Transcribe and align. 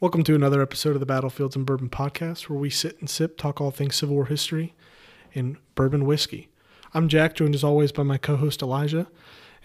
Welcome 0.00 0.24
to 0.24 0.34
another 0.34 0.62
episode 0.62 0.94
of 0.94 1.00
the 1.00 1.04
Battlefields 1.04 1.56
and 1.56 1.66
Bourbon 1.66 1.90
podcast, 1.90 2.48
where 2.48 2.58
we 2.58 2.70
sit 2.70 2.98
and 3.00 3.10
sip, 3.10 3.36
talk 3.36 3.60
all 3.60 3.70
things 3.70 3.96
Civil 3.96 4.14
War 4.14 4.24
history 4.24 4.72
and 5.34 5.58
bourbon 5.74 6.06
whiskey. 6.06 6.48
I'm 6.94 7.06
Jack, 7.06 7.34
joined 7.34 7.54
as 7.54 7.62
always 7.62 7.92
by 7.92 8.02
my 8.02 8.16
co 8.16 8.36
host 8.36 8.62
Elijah, 8.62 9.08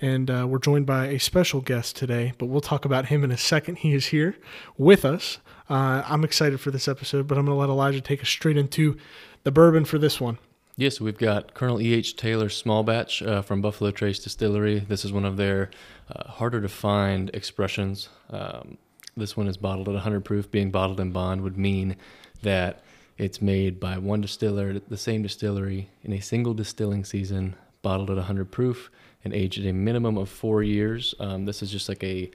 and 0.02 0.30
uh, 0.30 0.46
we're 0.46 0.60
joined 0.60 0.86
by 0.86 1.06
a 1.06 1.22
special 1.22 1.62
guest 1.62 1.96
today, 1.96 2.34
but 2.38 2.48
we'll 2.48 2.60
talk 2.60 2.84
about 2.84 3.06
him 3.06 3.24
in 3.24 3.32
a 3.32 3.38
second. 3.38 3.78
He 3.78 3.94
is 3.94 4.08
here 4.08 4.36
with 4.78 5.06
us. 5.06 5.38
Uh, 5.70 6.04
I'm 6.06 6.26
excited 6.26 6.60
for 6.60 6.70
this 6.70 6.90
episode, 6.90 7.28
but 7.28 7.38
I'm 7.38 7.46
going 7.46 7.56
to 7.56 7.60
let 7.62 7.70
Elijah 7.70 8.02
take 8.02 8.22
us 8.22 8.28
straight 8.28 8.58
into 8.58 8.98
the 9.44 9.54
bourbon 9.54 9.86
for 9.86 9.98
this 9.98 10.20
one. 10.20 10.38
Yes, 10.76 11.00
we've 11.00 11.18
got 11.18 11.54
Colonel 11.54 11.82
E.H. 11.82 12.18
Taylor 12.18 12.50
Small 12.50 12.84
Batch 12.84 13.24
uh, 13.24 13.42
from 13.42 13.62
Buffalo 13.62 13.92
Trace 13.92 14.20
Distillery. 14.20 14.80
This 14.80 15.06
is 15.06 15.14
one 15.14 15.24
of 15.24 15.38
their 15.38 15.70
uh, 16.14 16.28
harder 16.28 16.60
to 16.60 16.68
find 16.68 17.30
expressions. 17.34 18.10
Um, 18.30 18.78
this 19.18 19.38
one 19.38 19.48
is 19.48 19.58
bottled 19.58 19.88
at 19.88 19.94
100 19.94 20.26
proof. 20.26 20.50
Being 20.52 20.72
bottled 20.72 21.00
in 21.00 21.12
bond 21.12 21.42
would 21.42 21.58
mean 21.58 21.96
that 22.42 22.82
it's 23.18 23.42
made 23.42 23.80
by 23.80 23.98
one 23.98 24.22
distiller, 24.22 24.80
the 24.80 24.98
same 24.98 25.24
distillery, 25.24 25.90
in 26.04 26.12
a 26.14 26.20
single 26.20 26.54
distilling 26.54 27.06
season, 27.06 27.56
bottled 27.82 28.10
at 28.10 28.18
100 28.18 28.52
proof, 28.52 28.92
and 29.24 29.34
aged 29.34 29.60
at 29.60 29.70
a 29.70 29.74
minimum 29.74 30.18
of 30.18 30.30
four 30.30 30.64
years. 30.64 31.16
Um, 31.20 31.46
this 31.46 31.62
is 31.62 31.72
just 31.72 31.88
like 31.88 32.04
a 32.04 32.30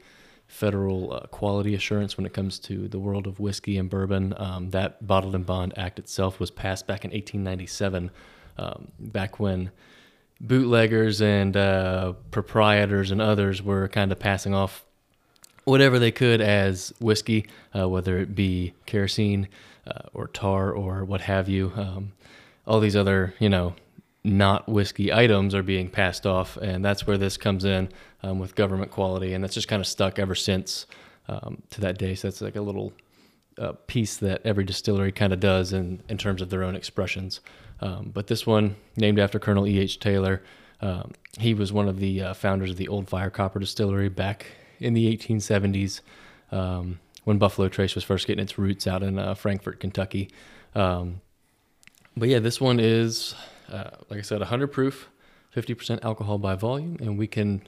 federal 0.46 1.12
uh, 1.12 1.20
quality 1.26 1.74
assurance 1.74 2.16
when 2.16 2.26
it 2.26 2.32
comes 2.32 2.58
to 2.58 2.88
the 2.88 2.98
world 2.98 3.26
of 3.26 3.38
whiskey 3.38 3.76
and 3.76 3.88
bourbon. 3.88 4.34
Um, 4.36 4.70
that 4.70 5.06
Bottled 5.06 5.34
in 5.34 5.44
Bond 5.44 5.74
Act 5.76 5.98
itself 5.98 6.40
was 6.40 6.50
passed 6.50 6.86
back 6.86 7.04
in 7.04 7.10
1897, 7.10 8.10
um, 8.58 8.88
back 8.98 9.38
when 9.38 9.70
bootleggers 10.40 11.20
and 11.20 11.56
uh, 11.56 12.14
proprietors 12.30 13.10
and 13.10 13.20
others 13.20 13.62
were 13.62 13.86
kind 13.88 14.10
of 14.10 14.18
passing 14.18 14.54
off 14.54 14.84
whatever 15.64 15.98
they 15.98 16.10
could 16.10 16.40
as 16.40 16.92
whiskey, 17.00 17.46
uh, 17.76 17.88
whether 17.88 18.18
it 18.18 18.34
be 18.34 18.72
kerosene 18.86 19.48
uh, 19.86 20.02
or 20.12 20.28
tar 20.28 20.72
or 20.72 21.04
what 21.04 21.20
have 21.22 21.48
you. 21.48 21.72
Um, 21.76 22.12
all 22.66 22.80
these 22.80 22.96
other, 22.96 23.34
you 23.38 23.48
know, 23.48 23.74
not 24.22 24.68
whiskey 24.68 25.12
items 25.12 25.54
are 25.54 25.62
being 25.62 25.88
passed 25.88 26.26
off, 26.26 26.56
and 26.58 26.84
that's 26.84 27.06
where 27.06 27.18
this 27.18 27.36
comes 27.36 27.64
in 27.64 27.88
um, 28.22 28.38
with 28.38 28.54
government 28.54 28.90
quality, 28.90 29.32
and 29.32 29.42
that's 29.42 29.54
just 29.54 29.68
kind 29.68 29.80
of 29.80 29.86
stuck 29.86 30.18
ever 30.18 30.34
since 30.34 30.86
um, 31.28 31.62
to 31.70 31.80
that 31.80 31.98
day. 31.98 32.14
So 32.14 32.28
that's 32.28 32.40
like 32.42 32.56
a 32.56 32.60
little 32.60 32.92
uh, 33.58 33.72
piece 33.86 34.16
that 34.18 34.42
every 34.44 34.64
distillery 34.64 35.12
kind 35.12 35.32
of 35.32 35.40
does 35.40 35.72
in 35.72 36.02
in 36.08 36.18
terms 36.18 36.42
of 36.42 36.50
their 36.50 36.62
own 36.62 36.76
expressions. 36.76 37.40
Um, 37.80 38.10
but 38.12 38.26
this 38.26 38.46
one, 38.46 38.76
named 38.96 39.18
after 39.18 39.38
Colonel 39.38 39.66
E. 39.66 39.78
H. 39.78 39.98
Taylor, 39.98 40.42
um, 40.82 41.12
he 41.38 41.54
was 41.54 41.72
one 41.72 41.88
of 41.88 41.98
the 41.98 42.22
uh, 42.22 42.34
founders 42.34 42.70
of 42.70 42.76
the 42.76 42.88
Old 42.88 43.08
Fire 43.08 43.30
Copper 43.30 43.58
Distillery 43.58 44.10
back 44.10 44.46
in 44.80 44.94
the 44.94 45.16
1870s 45.16 46.00
um, 46.50 46.98
when 47.24 47.38
Buffalo 47.38 47.68
Trace 47.68 47.94
was 47.94 48.02
first 48.02 48.26
getting 48.26 48.42
its 48.42 48.58
roots 48.58 48.86
out 48.86 49.02
in 49.02 49.18
uh, 49.18 49.34
Frankfort, 49.34 49.78
Kentucky. 49.78 50.30
Um, 50.74 51.20
but 52.16 52.28
yeah, 52.28 52.38
this 52.38 52.60
one 52.60 52.80
is, 52.80 53.34
uh, 53.70 53.90
like 54.08 54.18
I 54.18 54.22
said, 54.22 54.38
100 54.38 54.68
proof, 54.68 55.08
50% 55.54 56.02
alcohol 56.04 56.38
by 56.38 56.54
volume, 56.54 56.96
and 57.00 57.18
we 57.18 57.26
can 57.26 57.62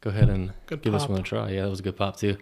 go 0.00 0.10
ahead 0.10 0.28
and 0.30 0.52
Good 0.66 0.82
give 0.82 0.92
this 0.92 1.08
one 1.08 1.20
a 1.20 1.22
try. 1.22 1.50
Yeah, 1.50 1.64
that 1.64 1.70
was 1.70 1.80
a 1.80 1.82
good 1.82 1.96
pop 1.96 2.16
too. 2.16 2.36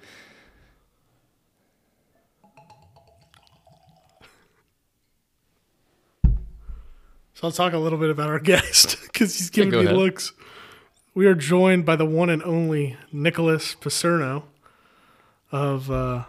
So 7.35 7.47
let's 7.47 7.57
talk 7.57 7.73
a 7.73 7.79
little 7.79 7.99
bit 7.99 8.11
about 8.11 8.29
our 8.29 8.39
guest 8.41 8.97
because 9.03 9.37
he's 9.39 9.51
giving 9.51 9.71
go 9.71 9.81
me 9.81 9.87
ahead. 9.87 9.97
looks. 9.97 10.33
We 11.19 11.27
are 11.27 11.35
joined 11.35 11.85
by 11.85 11.97
the 11.97 12.07
one 12.07 12.31
and 12.31 12.45
only 12.45 12.97
Nicholas 13.11 13.75
Picerno 13.75 14.45
of 15.51 15.91
uh, 15.91 16.27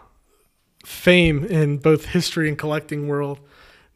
fame 0.83 1.45
in 1.45 1.77
both 1.77 2.05
history 2.05 2.49
and 2.49 2.57
collecting 2.57 3.07
world. 3.07 3.39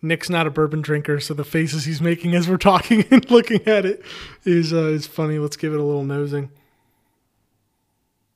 Nick's 0.03 0.29
not 0.29 0.45
a 0.45 0.51
bourbon 0.51 0.83
drinker, 0.83 1.19
so 1.19 1.33
the 1.33 1.43
faces 1.43 1.85
he's 1.85 1.99
making 1.99 2.35
as 2.35 2.47
we're 2.47 2.57
talking 2.57 3.05
and 3.11 3.31
looking 3.31 3.67
at 3.67 3.87
it 3.87 4.03
is 4.45 4.71
uh, 4.71 4.83
is 4.83 5.07
funny. 5.07 5.39
Let's 5.39 5.57
give 5.57 5.73
it 5.73 5.79
a 5.79 5.83
little 5.83 6.03
nosing. 6.03 6.51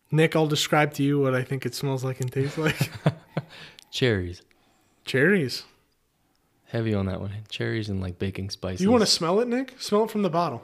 Nick, 0.10 0.36
I'll 0.36 0.48
describe 0.48 0.96
to 0.96 1.04
you 1.04 1.20
what 1.20 1.36
I 1.36 1.44
think 1.44 1.64
it 1.64 1.76
smells 1.76 2.04
like 2.04 2.22
and 2.22 2.34
tastes 2.34 2.58
like. 2.58 2.90
Cherries. 3.92 4.42
Cherries. 5.06 5.64
Heavy 6.70 6.96
on 6.96 7.06
that 7.06 7.22
one. 7.22 7.34
Cherries 7.50 7.88
and 7.88 8.02
like 8.02 8.18
baking 8.18 8.50
spices. 8.50 8.82
You 8.82 8.90
want 8.90 9.04
to 9.04 9.06
smell 9.06 9.40
it, 9.42 9.48
Nick? 9.48 9.76
Smell 9.78 10.06
it 10.06 10.10
from 10.10 10.24
the 10.24 10.32
bottle. 10.32 10.64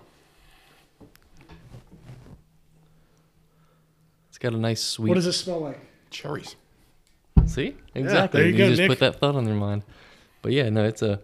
Got 4.43 4.53
a 4.53 4.57
nice 4.57 4.81
sweet. 4.81 5.09
What 5.09 5.15
does 5.15 5.25
it 5.25 5.33
smell 5.33 5.61
like? 5.61 5.79
Cherries. 6.11 6.55
See? 7.47 7.75
Exactly. 7.95 8.41
there 8.41 8.49
you 8.49 8.57
go, 8.57 8.67
just 8.67 8.79
Nick. 8.79 8.89
put 8.89 8.99
that 8.99 9.19
thought 9.19 9.35
on 9.35 9.47
your 9.47 9.55
mind. 9.55 9.83
But 10.41 10.51
yeah, 10.51 10.69
no, 10.69 10.83
it's 10.83 11.01
a. 11.01 11.19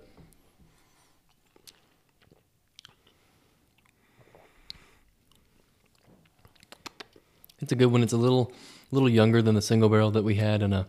It's 7.62 7.74
a 7.74 7.76
good 7.76 7.88
one. 7.88 8.04
It's 8.04 8.14
a 8.14 8.18
little, 8.18 8.54
little 8.92 9.10
younger 9.10 9.42
than 9.42 9.54
the 9.54 9.62
single 9.62 9.90
barrel 9.90 10.12
that 10.12 10.24
we 10.24 10.36
had 10.36 10.62
in 10.62 10.72
a, 10.72 10.88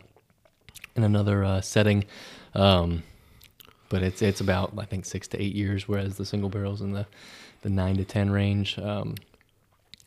in 0.95 1.03
another 1.03 1.43
uh, 1.43 1.59
setting, 1.59 2.05
um, 2.55 3.03
but 3.89 4.03
it's 4.03 4.21
it's 4.21 4.39
about 4.39 4.73
I 4.77 4.85
think 4.85 5.03
six 5.03 5.27
to 5.29 5.41
eight 5.41 5.53
years, 5.53 5.89
whereas 5.89 6.15
the 6.15 6.25
single 6.25 6.49
barrels 6.49 6.79
in 6.79 6.93
the, 6.93 7.05
the 7.61 7.69
nine 7.69 7.97
to 7.97 8.05
ten 8.05 8.31
range. 8.31 8.79
Um, 8.79 9.15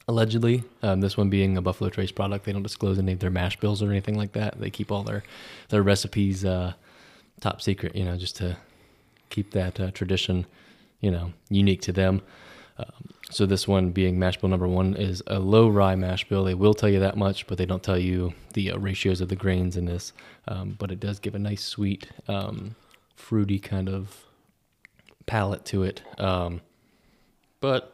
allegedly. 0.09 0.65
Um, 0.83 1.01
this 1.01 1.17
one 1.17 1.31
being 1.31 1.57
a 1.57 1.63
Buffalo 1.63 1.91
Trace 1.91 2.13
product, 2.13 2.45
they 2.45 2.53
don't 2.53 2.63
disclose 2.63 2.99
any 2.99 3.13
of 3.13 3.21
their 3.21 3.31
mash 3.31 3.59
bills 3.59 3.83
or 3.83 3.91
anything 3.91 4.17
like 4.17 4.33
that. 4.33 4.61
They 4.61 4.71
keep 4.71 4.91
all 4.93 5.03
their 5.03 5.23
their 5.69 5.83
recipes 5.83 6.45
uh, 6.45 6.75
top 7.41 7.63
secret, 7.63 7.95
you 7.97 8.05
know, 8.05 8.17
just 8.17 8.37
to 8.37 8.57
keep 9.31 9.53
that 9.53 9.81
uh, 9.81 9.91
tradition, 9.91 10.47
you 11.01 11.11
know, 11.11 11.33
unique 11.49 11.83
to 11.83 11.93
them. 11.93 12.23
Um, 12.79 13.11
so 13.31 13.47
this 13.47 13.67
one 13.67 13.91
being 13.91 14.19
mash 14.19 14.37
bill 14.37 14.51
number 14.51 14.69
one 14.69 14.95
is 14.95 15.23
a 15.27 15.39
low 15.39 15.69
rye 15.69 15.95
mash 15.97 16.29
bill. 16.29 16.45
They 16.45 16.55
will 16.55 16.75
tell 16.75 16.89
you 16.89 17.01
that 17.01 17.17
much, 17.17 17.47
but 17.47 17.57
they 17.57 17.67
don't 17.67 17.83
tell 17.83 17.99
you 17.99 18.35
the 18.53 18.73
uh, 18.73 18.79
ratios 18.79 19.21
of 19.21 19.29
the 19.29 19.37
grains 19.37 19.77
in 19.77 19.87
this. 19.87 20.13
Um, 20.49 20.77
but 20.79 20.91
it 20.91 21.01
does 21.01 21.19
give 21.19 21.35
a 21.35 21.39
nice 21.39 21.65
sweet, 21.65 22.11
um, 22.29 22.75
fruity 23.17 23.59
kind 23.59 23.89
of 23.89 24.25
palate 25.27 25.65
to 25.67 25.85
it. 25.85 26.03
Um, 26.19 26.61
but 27.61 27.94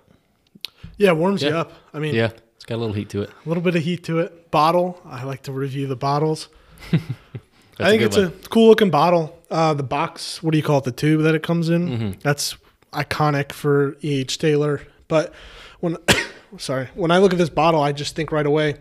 Yeah, 0.96 1.10
it 1.10 1.16
warms 1.16 1.42
you 1.42 1.50
up. 1.50 1.72
I 1.92 1.98
mean, 1.98 2.14
yeah, 2.14 2.30
it's 2.56 2.64
got 2.64 2.76
a 2.76 2.76
little 2.76 2.94
heat 2.94 3.08
to 3.10 3.22
it. 3.22 3.30
a 3.44 3.48
little 3.48 3.62
bit 3.62 3.76
of 3.76 3.82
heat 3.82 4.04
to 4.04 4.18
it. 4.20 4.50
Bottle. 4.50 5.00
I 5.04 5.24
like 5.24 5.42
to 5.42 5.52
review 5.52 5.86
the 5.86 5.96
bottles. 5.96 6.48
I 6.92 7.91
think 7.91 8.00
good 8.00 8.02
it's 8.02 8.16
one. 8.16 8.26
a 8.26 8.48
cool 8.48 8.68
looking 8.68 8.91
bottle. 8.91 9.38
Uh, 9.50 9.74
the 9.74 9.82
box, 9.82 10.42
what 10.42 10.52
do 10.52 10.58
you 10.58 10.62
call 10.62 10.78
it? 10.78 10.84
The 10.84 10.92
tube 10.92 11.22
that 11.22 11.34
it 11.34 11.42
comes 11.42 11.68
in. 11.68 11.88
Mm-hmm. 11.88 12.10
That's 12.20 12.56
iconic 12.92 13.52
for 13.52 13.96
E.H. 14.02 14.38
Taylor. 14.38 14.82
But 15.08 15.32
when, 15.80 15.96
sorry, 16.58 16.88
when 16.94 17.10
I 17.10 17.18
look 17.18 17.32
at 17.32 17.38
this 17.38 17.48
bottle, 17.50 17.80
I 17.80 17.92
just 17.92 18.14
think 18.14 18.32
right 18.32 18.47
away, 18.47 18.76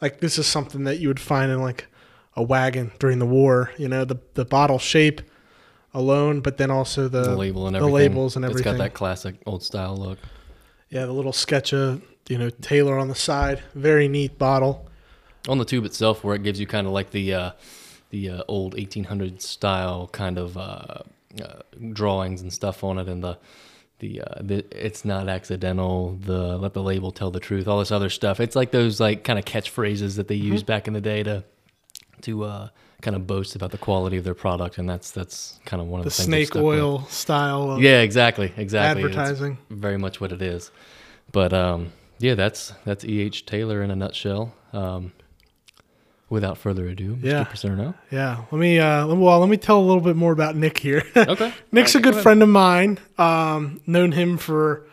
like 0.00 0.20
this 0.20 0.38
is 0.38 0.46
something 0.46 0.84
that 0.84 0.98
you 0.98 1.08
would 1.08 1.20
find 1.20 1.52
in 1.52 1.60
like 1.60 1.86
a 2.34 2.42
wagon 2.42 2.92
during 2.98 3.18
the 3.18 3.26
war. 3.26 3.72
You 3.76 3.88
know, 3.88 4.04
the 4.04 4.16
the 4.34 4.44
bottle 4.44 4.78
shape 4.78 5.20
alone, 5.92 6.40
but 6.40 6.56
then 6.56 6.70
also 6.70 7.08
the, 7.08 7.22
the 7.22 7.36
label 7.36 7.66
and 7.66 7.74
the 7.74 7.80
everything. 7.80 7.94
labels 7.94 8.36
and 8.36 8.44
everything. 8.44 8.72
It's 8.72 8.78
got 8.78 8.84
that 8.84 8.94
classic 8.94 9.36
old 9.46 9.62
style 9.62 9.96
look. 9.96 10.18
Yeah, 10.90 11.06
the 11.06 11.12
little 11.12 11.32
sketch 11.32 11.72
of 11.72 12.02
you 12.28 12.36
know 12.38 12.50
Taylor 12.50 12.98
on 12.98 13.08
the 13.08 13.14
side. 13.14 13.62
Very 13.74 14.08
neat 14.08 14.38
bottle. 14.38 14.86
On 15.48 15.56
the 15.58 15.64
tube 15.64 15.84
itself, 15.86 16.22
where 16.22 16.34
it 16.36 16.42
gives 16.42 16.60
you 16.60 16.66
kind 16.66 16.86
of 16.86 16.92
like 16.92 17.10
the 17.10 17.32
uh, 17.34 17.50
the 18.10 18.28
uh, 18.30 18.42
old 18.48 18.74
1800 18.74 19.40
style 19.40 20.08
kind 20.12 20.36
of 20.38 20.56
uh, 20.58 20.98
uh, 21.42 21.62
drawings 21.92 22.42
and 22.42 22.52
stuff 22.52 22.84
on 22.84 22.98
it, 22.98 23.08
and 23.08 23.24
the 23.24 23.38
the, 24.00 24.20
uh, 24.22 24.34
the 24.40 24.64
it's 24.70 25.04
not 25.04 25.28
accidental. 25.28 26.16
The 26.20 26.56
let 26.58 26.74
the 26.74 26.82
label 26.82 27.10
tell 27.12 27.30
the 27.30 27.40
truth. 27.40 27.68
All 27.68 27.78
this 27.78 27.90
other 27.92 28.10
stuff. 28.10 28.40
It's 28.40 28.56
like 28.56 28.70
those 28.70 29.00
like 29.00 29.24
kind 29.24 29.38
of 29.38 29.44
catchphrases 29.44 30.16
that 30.16 30.28
they 30.28 30.36
Mm-hmm. 30.38 30.52
used 30.52 30.66
back 30.66 30.86
in 30.88 30.94
the 30.94 31.00
day 31.00 31.22
to 31.22 31.44
to 32.22 32.44
uh, 32.44 32.68
kind 33.00 33.16
of 33.16 33.26
boast 33.26 33.54
about 33.56 33.70
the 33.70 33.78
quality 33.78 34.16
of 34.16 34.24
their 34.24 34.34
product, 34.34 34.78
and 34.78 34.88
that's 34.88 35.10
that's 35.10 35.58
kind 35.64 35.80
of 35.80 35.88
one 35.88 36.00
of 36.00 36.04
The 36.04 36.10
the, 36.10 36.22
snake 36.22 36.46
stuck 36.48 36.62
with. 36.62 36.78
oil 36.78 37.02
style 37.04 37.70
of 37.72 37.82
Yeah, 37.82 38.00
exactly, 38.00 38.52
exactly. 38.56 39.02
Advertising. 39.04 39.58
very 39.70 39.96
much 39.98 40.20
what 40.20 40.32
it 40.32 40.42
is. 40.42 40.70
But 41.32 41.52
um, 41.52 41.92
yeah, 42.18 42.34
that's 42.34 42.72
that's 42.84 43.04
E. 43.04 43.20
H. 43.20 43.46
Taylor 43.46 43.82
in 43.82 43.90
a 43.90 43.96
nutshell. 43.96 44.52
Um, 44.72 45.12
without 46.28 46.56
further 46.56 46.86
ado, 46.86 47.16
Mr. 47.16 47.76
Yeah. 47.76 47.92
Yeah, 48.10 48.44
let 48.52 48.58
me 48.60 48.78
uh 48.78 49.06
well, 49.14 49.40
let 49.40 49.48
me 49.48 49.56
tell 49.56 49.78
a 49.80 49.82
little 49.82 50.00
bit 50.02 50.16
more 50.16 50.32
about 50.32 50.54
Nick 50.56 50.78
here. 50.78 51.02
Okay, 51.16 51.52
Nick's 51.72 51.94
a 51.94 52.00
good 52.00 52.14
go 52.14 52.22
friend 52.22 52.42
of 52.42 52.48
mine. 52.48 52.98
Um 53.18 53.80
known 53.86 54.12
him 54.12 54.38
for 54.38 54.86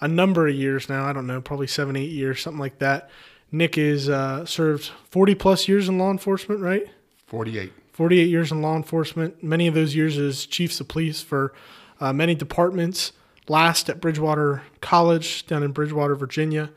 a 0.00 0.08
number 0.08 0.48
of 0.48 0.54
years 0.54 0.88
now. 0.88 1.04
I 1.04 1.12
don't 1.12 1.26
know, 1.26 1.40
probably 1.40 1.66
7 1.66 1.94
8 1.96 2.04
years, 2.10 2.40
something 2.40 2.60
like 2.60 2.78
that. 2.78 3.10
Nick 3.52 3.76
is 3.76 4.08
uh 4.08 4.46
served 4.46 4.90
40 5.10 5.34
plus 5.34 5.68
years 5.68 5.88
in 5.88 5.98
law 5.98 6.10
enforcement, 6.10 6.60
right? 6.62 6.86
48. 7.28 7.72
48 7.92 8.28
years 8.28 8.50
in 8.50 8.62
law 8.62 8.76
enforcement. 8.76 9.42
Many 9.42 9.66
of 9.66 9.74
those 9.74 9.94
years 9.94 10.18
as 10.18 10.46
chiefs 10.46 10.80
of 10.80 10.88
police 10.88 11.22
for 11.22 11.52
uh, 12.00 12.12
many 12.12 12.34
departments. 12.34 13.12
Last 13.48 13.88
at 13.88 14.00
Bridgewater 14.00 14.62
College 14.80 15.46
down 15.46 15.62
in 15.62 15.72
Bridgewater, 15.72 16.14
Virginia. 16.14 16.70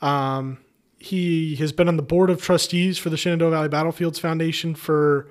Um, 0.00 0.58
he 0.98 1.56
has 1.56 1.72
been 1.72 1.88
on 1.88 1.96
the 1.96 2.02
board 2.02 2.30
of 2.30 2.42
trustees 2.42 2.98
for 2.98 3.10
the 3.10 3.16
Shenandoah 3.16 3.50
Valley 3.50 3.68
Battlefields 3.68 4.18
Foundation 4.18 4.74
for 4.74 5.28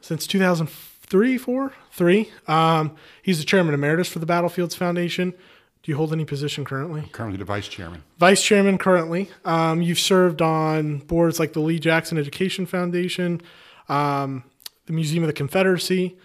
since 0.00 0.26
2003, 0.26 1.38
four, 1.38 1.72
three. 1.90 2.30
Um, 2.46 2.96
he's 3.22 3.38
the 3.38 3.44
chairman 3.44 3.74
emeritus 3.74 4.08
for 4.08 4.18
the 4.18 4.26
Battlefields 4.26 4.74
Foundation. 4.74 5.34
Do 5.82 5.90
you 5.90 5.96
hold 5.96 6.12
any 6.12 6.24
position 6.24 6.64
currently? 6.64 7.08
Currently 7.10 7.38
the 7.38 7.44
vice 7.44 7.66
chairman. 7.66 8.04
Vice 8.18 8.42
chairman 8.42 8.78
currently. 8.78 9.30
Um, 9.44 9.82
you've 9.82 9.98
served 9.98 10.40
on 10.40 10.98
boards 10.98 11.40
like 11.40 11.54
the 11.54 11.60
Lee 11.60 11.80
Jackson 11.80 12.18
Education 12.18 12.66
Foundation, 12.66 13.42
um, 13.88 14.44
the 14.86 14.92
Museum 14.92 15.22
of 15.22 15.26
the 15.28 15.32
Confederacy, 15.32 16.16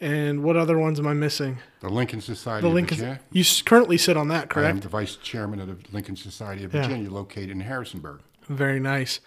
and 0.00 0.42
what 0.42 0.56
other 0.56 0.78
ones 0.78 0.98
am 0.98 1.06
I 1.06 1.14
missing? 1.14 1.58
The 1.80 1.88
Lincoln 1.88 2.20
Society 2.20 2.66
The 2.66 2.72
Lincoln. 2.74 2.96
Virginia. 2.98 3.20
You 3.30 3.44
currently 3.64 3.96
sit 3.98 4.16
on 4.16 4.28
that, 4.28 4.50
correct? 4.50 4.66
I 4.66 4.70
am 4.70 4.80
the 4.80 4.88
vice 4.88 5.16
chairman 5.16 5.60
of 5.60 5.68
the 5.68 5.76
Lincoln 5.92 6.16
Society 6.16 6.64
of 6.64 6.74
Yeah. 6.74 6.82
Virginia, 6.82 7.10
located 7.10 7.50
in 7.50 7.60
Harrisonburg. 7.60 8.20
Very 8.48 8.80
nice. 8.80 9.20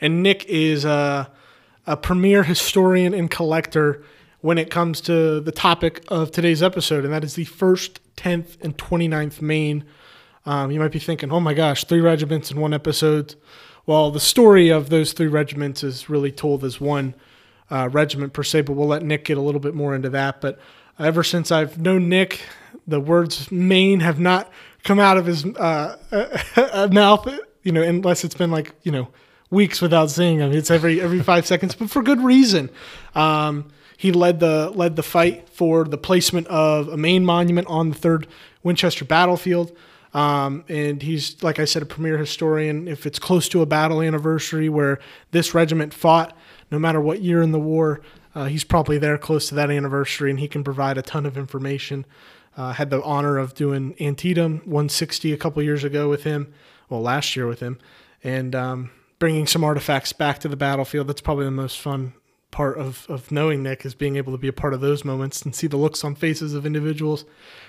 And 0.00 0.22
Nick 0.22 0.44
is 0.46 0.84
a, 0.84 1.30
a 1.86 1.96
premier 1.96 2.42
historian 2.44 3.12
and 3.14 3.30
collector 3.30 4.02
when 4.40 4.58
it 4.58 4.70
comes 4.70 5.00
to 5.02 5.40
the 5.40 5.52
topic 5.52 6.02
of 6.08 6.30
today's 6.32 6.62
episode, 6.62 7.04
and 7.04 7.12
that 7.12 7.22
is 7.22 7.34
the 7.34 7.44
1st, 7.44 7.98
10th, 8.16 8.56
and 8.62 8.76
29th 8.78 9.40
Maine. 9.42 9.84
Um, 10.46 10.70
you 10.72 10.80
might 10.80 10.90
be 10.90 10.98
thinking, 10.98 11.30
oh 11.30 11.38
my 11.40 11.54
gosh, 11.54 11.84
three 11.84 12.00
regiments 12.00 12.50
in 12.50 12.58
one 12.58 12.74
episode. 12.74 13.36
Well, 13.86 14.10
the 14.10 14.20
story 14.20 14.68
of 14.68 14.90
those 14.90 15.12
three 15.12 15.26
regiments 15.26 15.82
is 15.82 16.08
really 16.08 16.30
told 16.30 16.64
as 16.64 16.80
one 16.80 17.14
uh, 17.70 17.88
regiment 17.90 18.32
per 18.32 18.42
se, 18.42 18.62
but 18.62 18.74
we'll 18.74 18.86
let 18.86 19.02
Nick 19.02 19.24
get 19.24 19.38
a 19.38 19.40
little 19.40 19.60
bit 19.60 19.74
more 19.74 19.94
into 19.94 20.10
that. 20.10 20.40
But 20.40 20.58
ever 20.98 21.24
since 21.24 21.50
I've 21.50 21.78
known 21.78 22.08
Nick, 22.08 22.42
the 22.86 23.00
words 23.00 23.50
Maine 23.50 24.00
have 24.00 24.20
not 24.20 24.50
come 24.84 25.00
out 25.00 25.16
of 25.16 25.26
his 25.26 25.44
uh, 25.44 26.88
mouth, 26.92 27.28
you 27.62 27.72
know, 27.72 27.82
unless 27.82 28.24
it's 28.24 28.34
been 28.34 28.50
like, 28.50 28.74
you 28.82 28.92
know, 28.92 29.08
weeks 29.50 29.80
without 29.80 30.10
seeing 30.10 30.38
him. 30.38 30.52
It's 30.52 30.70
every 30.70 31.00
every 31.00 31.22
five 31.22 31.46
seconds, 31.46 31.74
but 31.74 31.90
for 31.90 32.02
good 32.02 32.20
reason. 32.20 32.70
Um, 33.14 33.70
he 33.96 34.10
led 34.10 34.40
the 34.40 34.70
led 34.70 34.96
the 34.96 35.02
fight 35.02 35.48
for 35.48 35.84
the 35.84 35.98
placement 35.98 36.48
of 36.48 36.88
a 36.88 36.96
Maine 36.96 37.24
monument 37.24 37.68
on 37.68 37.90
the 37.90 37.94
third 37.94 38.26
Winchester 38.62 39.04
battlefield. 39.04 39.76
Um, 40.14 40.64
and 40.68 41.02
he's, 41.02 41.42
like 41.42 41.58
I 41.58 41.64
said, 41.64 41.82
a 41.82 41.86
premier 41.86 42.18
historian. 42.18 42.86
If 42.86 43.06
it's 43.06 43.18
close 43.18 43.48
to 43.50 43.62
a 43.62 43.66
battle 43.66 44.02
anniversary 44.02 44.68
where 44.68 44.98
this 45.30 45.54
regiment 45.54 45.94
fought, 45.94 46.36
no 46.70 46.78
matter 46.78 47.00
what 47.00 47.22
year 47.22 47.42
in 47.42 47.52
the 47.52 47.58
war, 47.58 48.02
uh, 48.34 48.46
he's 48.46 48.64
probably 48.64 48.98
there 48.98 49.18
close 49.18 49.48
to 49.48 49.54
that 49.54 49.70
anniversary, 49.70 50.30
and 50.30 50.40
he 50.40 50.48
can 50.48 50.64
provide 50.64 50.98
a 50.98 51.02
ton 51.02 51.26
of 51.26 51.36
information. 51.36 52.06
Uh, 52.56 52.72
had 52.72 52.90
the 52.90 53.02
honor 53.02 53.38
of 53.38 53.54
doing 53.54 53.94
Antietam 54.00 54.58
160 54.58 55.32
a 55.32 55.36
couple 55.38 55.62
years 55.62 55.84
ago 55.84 56.08
with 56.08 56.24
him, 56.24 56.52
well, 56.90 57.00
last 57.00 57.34
year 57.34 57.46
with 57.46 57.60
him, 57.60 57.78
and 58.22 58.54
um, 58.54 58.90
bringing 59.18 59.46
some 59.46 59.64
artifacts 59.64 60.12
back 60.12 60.38
to 60.40 60.48
the 60.48 60.56
battlefield. 60.56 61.08
That's 61.08 61.22
probably 61.22 61.46
the 61.46 61.50
most 61.50 61.78
fun 61.78 62.12
part 62.50 62.76
of, 62.76 63.06
of 63.08 63.32
knowing 63.32 63.62
Nick 63.62 63.86
is 63.86 63.94
being 63.94 64.16
able 64.16 64.32
to 64.32 64.38
be 64.38 64.48
a 64.48 64.52
part 64.52 64.74
of 64.74 64.82
those 64.82 65.04
moments 65.04 65.42
and 65.42 65.54
see 65.54 65.66
the 65.66 65.78
looks 65.78 66.04
on 66.04 66.14
faces 66.14 66.52
of 66.52 66.66
individuals 66.66 67.24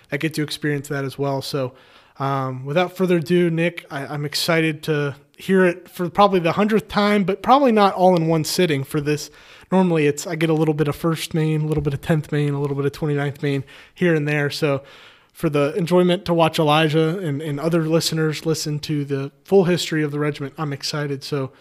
that 0.10 0.20
get 0.20 0.34
to 0.34 0.44
experience 0.44 0.90
that 0.90 1.06
as 1.06 1.18
well. 1.18 1.42
So, 1.42 1.74
um, 2.20 2.66
without 2.66 2.96
further 2.96 3.18
ado, 3.18 3.50
Nick, 3.50 3.86
I, 3.90 4.06
I'm 4.06 4.26
excited 4.26 4.84
to 4.84 5.16
hear 5.38 5.66
it 5.66 5.90
for 5.90 6.10
probably 6.10 6.40
the 6.40 6.54
hundredth 6.54 6.88
time, 6.88 7.24
but 7.24 7.42
probably 7.42 7.72
not 7.72 7.94
all 7.96 8.16
in 8.16 8.28
one 8.28 8.44
sitting 8.44 8.84
for 8.84 9.02
this. 9.02 9.32
Normally, 9.72 10.06
it's 10.06 10.28
I 10.28 10.36
get 10.36 10.50
a 10.50 10.54
little 10.54 10.76
bit 10.76 10.88
of 10.88 10.96
first 10.96 11.34
Maine, 11.34 11.62
a 11.62 11.66
little 11.66 11.82
bit 11.82 11.94
of 11.94 12.02
tenth 12.02 12.32
Maine, 12.32 12.54
a 12.54 12.62
little 12.62 12.76
bit 12.76 12.86
of 12.86 12.92
29th 12.92 13.42
Maine 13.42 13.64
here 13.94 14.14
and 14.14 14.28
there. 14.28 14.50
So, 14.50 14.84
for 15.32 15.50
the 15.50 15.74
enjoyment 15.76 16.26
to 16.26 16.34
watch 16.34 16.60
Elijah 16.60 17.18
and, 17.18 17.42
and 17.42 17.60
other 17.60 17.88
listeners 17.88 18.46
listen 18.46 18.78
to 18.82 19.04
the 19.04 19.32
full 19.44 19.64
history 19.64 20.04
of 20.04 20.12
the 20.12 20.20
regiment, 20.20 20.54
I'm 20.60 20.72
excited. 20.72 21.24
So, 21.24 21.52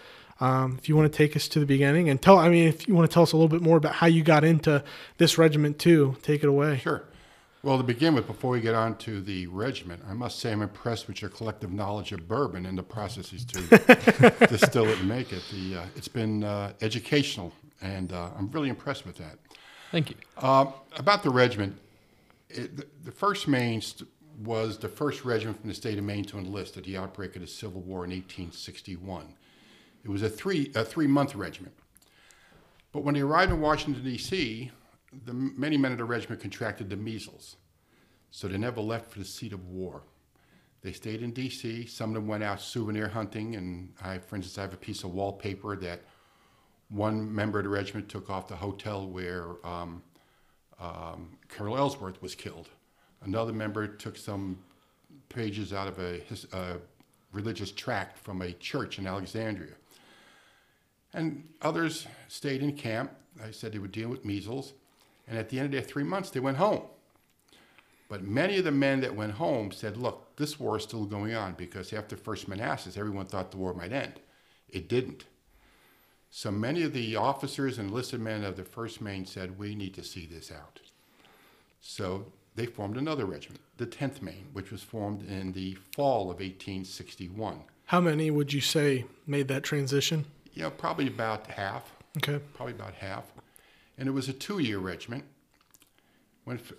um, 0.40 0.76
if 0.78 0.88
you 0.88 0.96
want 0.96 1.10
to 1.10 1.16
take 1.16 1.34
us 1.36 1.48
to 1.48 1.60
the 1.60 1.64
beginning 1.64 2.10
and 2.10 2.20
tell, 2.20 2.36
I 2.36 2.50
mean, 2.50 2.68
if 2.68 2.86
you 2.86 2.94
want 2.94 3.08
to 3.08 3.14
tell 3.14 3.22
us 3.22 3.32
a 3.32 3.36
little 3.36 3.48
bit 3.48 3.62
more 3.62 3.78
about 3.78 3.94
how 3.94 4.08
you 4.08 4.22
got 4.22 4.44
into 4.44 4.84
this 5.16 5.38
regiment 5.38 5.78
too, 5.78 6.16
take 6.22 6.42
it 6.42 6.48
away. 6.48 6.78
Sure. 6.78 7.04
Well, 7.64 7.76
to 7.76 7.84
begin 7.84 8.14
with, 8.14 8.26
before 8.26 8.50
we 8.50 8.60
get 8.60 8.74
on 8.74 8.96
to 8.98 9.20
the 9.20 9.46
regiment, 9.46 10.02
I 10.08 10.14
must 10.14 10.40
say 10.40 10.50
I'm 10.50 10.62
impressed 10.62 11.06
with 11.06 11.22
your 11.22 11.30
collective 11.30 11.70
knowledge 11.72 12.10
of 12.10 12.26
bourbon 12.26 12.66
and 12.66 12.76
the 12.76 12.82
processes 12.82 13.44
to 13.44 13.60
distill 14.48 14.88
it 14.88 14.98
and 14.98 15.08
make 15.08 15.32
it. 15.32 15.44
The, 15.52 15.76
uh, 15.76 15.84
it's 15.94 16.08
been 16.08 16.42
uh, 16.42 16.72
educational, 16.80 17.52
and 17.80 18.12
uh, 18.12 18.30
I'm 18.36 18.50
really 18.50 18.68
impressed 18.68 19.06
with 19.06 19.16
that. 19.18 19.38
Thank 19.92 20.10
you. 20.10 20.16
Uh, 20.38 20.72
about 20.96 21.22
the 21.22 21.30
regiment, 21.30 21.78
it, 22.50 22.76
the, 22.76 22.86
the 23.04 23.12
first 23.12 23.46
Maine 23.46 23.80
st- 23.80 24.10
was 24.42 24.76
the 24.76 24.88
first 24.88 25.24
regiment 25.24 25.60
from 25.60 25.68
the 25.68 25.74
state 25.74 25.98
of 25.98 26.04
Maine 26.04 26.24
to 26.24 26.38
enlist 26.38 26.76
at 26.76 26.82
the 26.82 26.96
outbreak 26.96 27.36
of 27.36 27.42
the 27.42 27.48
Civil 27.48 27.80
War 27.82 27.98
in 28.04 28.10
1861. 28.10 29.34
It 30.02 30.10
was 30.10 30.22
a 30.22 30.28
three 30.28 30.72
a 30.74 30.84
three 30.84 31.06
month 31.06 31.36
regiment. 31.36 31.74
But 32.90 33.04
when 33.04 33.14
they 33.14 33.20
arrived 33.20 33.52
in 33.52 33.60
Washington 33.60 34.02
D.C., 34.02 34.72
the 35.24 35.32
many 35.32 35.76
men 35.76 35.92
of 35.92 35.98
the 35.98 36.04
regiment 36.04 36.40
contracted 36.40 36.88
the 36.90 36.96
measles, 36.96 37.56
so 38.30 38.48
they 38.48 38.58
never 38.58 38.80
left 38.80 39.10
for 39.10 39.18
the 39.18 39.24
seat 39.24 39.52
of 39.52 39.68
war. 39.68 40.02
They 40.82 40.92
stayed 40.92 41.22
in 41.22 41.32
D.C. 41.32 41.86
Some 41.86 42.10
of 42.10 42.14
them 42.14 42.26
went 42.26 42.42
out 42.42 42.60
souvenir 42.60 43.08
hunting, 43.08 43.54
and 43.54 43.92
I, 44.02 44.18
for 44.18 44.36
instance, 44.36 44.58
I 44.58 44.62
have 44.62 44.72
a 44.72 44.78
piece 44.78 45.04
of 45.04 45.12
wallpaper 45.14 45.76
that 45.76 46.00
one 46.88 47.32
member 47.32 47.58
of 47.58 47.64
the 47.64 47.70
regiment 47.70 48.08
took 48.08 48.28
off 48.28 48.48
the 48.48 48.56
hotel 48.56 49.06
where 49.06 49.64
um, 49.64 50.02
um, 50.80 51.38
Colonel 51.48 51.76
Ellsworth 51.76 52.20
was 52.20 52.34
killed. 52.34 52.68
Another 53.22 53.52
member 53.52 53.86
took 53.86 54.16
some 54.16 54.58
pages 55.28 55.72
out 55.72 55.86
of 55.86 55.98
a, 55.98 56.18
his, 56.28 56.46
a 56.52 56.78
religious 57.32 57.70
tract 57.70 58.18
from 58.18 58.42
a 58.42 58.52
church 58.52 58.98
in 58.98 59.06
Alexandria. 59.06 59.74
And 61.14 61.48
others 61.62 62.06
stayed 62.28 62.62
in 62.62 62.72
camp. 62.72 63.12
I 63.42 63.50
said 63.50 63.72
they 63.72 63.78
would 63.78 63.92
deal 63.92 64.08
with 64.08 64.24
measles. 64.24 64.72
And 65.28 65.38
at 65.38 65.48
the 65.48 65.58
end 65.58 65.66
of 65.66 65.72
their 65.72 65.82
three 65.82 66.04
months, 66.04 66.30
they 66.30 66.40
went 66.40 66.56
home. 66.58 66.82
But 68.08 68.22
many 68.24 68.58
of 68.58 68.64
the 68.64 68.70
men 68.72 69.00
that 69.00 69.14
went 69.16 69.32
home 69.32 69.70
said, 69.72 69.96
look, 69.96 70.36
this 70.36 70.60
war 70.60 70.76
is 70.76 70.82
still 70.82 71.04
going 71.06 71.34
on 71.34 71.54
because 71.54 71.92
after 71.92 72.16
First 72.16 72.46
Manassas, 72.48 72.96
everyone 72.98 73.26
thought 73.26 73.50
the 73.50 73.56
war 73.56 73.72
might 73.72 73.92
end. 73.92 74.20
It 74.68 74.88
didn't. 74.88 75.24
So 76.30 76.50
many 76.50 76.82
of 76.82 76.92
the 76.92 77.16
officers 77.16 77.78
and 77.78 77.88
enlisted 77.88 78.20
men 78.20 78.44
of 78.44 78.56
the 78.56 78.64
First 78.64 79.00
Maine 79.00 79.24
said, 79.26 79.58
we 79.58 79.74
need 79.74 79.94
to 79.94 80.02
see 80.04 80.26
this 80.26 80.50
out. 80.50 80.80
So 81.80 82.26
they 82.54 82.66
formed 82.66 82.96
another 82.96 83.24
regiment, 83.24 83.60
the 83.76 83.86
10th 83.86 84.20
Maine, 84.22 84.46
which 84.52 84.70
was 84.70 84.82
formed 84.82 85.26
in 85.28 85.52
the 85.52 85.74
fall 85.94 86.22
of 86.30 86.38
1861. 86.40 87.60
How 87.86 88.00
many 88.00 88.30
would 88.30 88.52
you 88.52 88.60
say 88.60 89.04
made 89.26 89.48
that 89.48 89.62
transition? 89.62 90.24
You 90.54 90.62
know, 90.64 90.70
probably 90.70 91.06
about 91.06 91.46
half, 91.46 91.92
Okay. 92.18 92.40
probably 92.54 92.74
about 92.74 92.94
half. 92.94 93.24
And 93.98 94.08
it 94.08 94.12
was 94.12 94.28
a 94.28 94.32
two-year 94.32 94.78
regiment. 94.78 95.24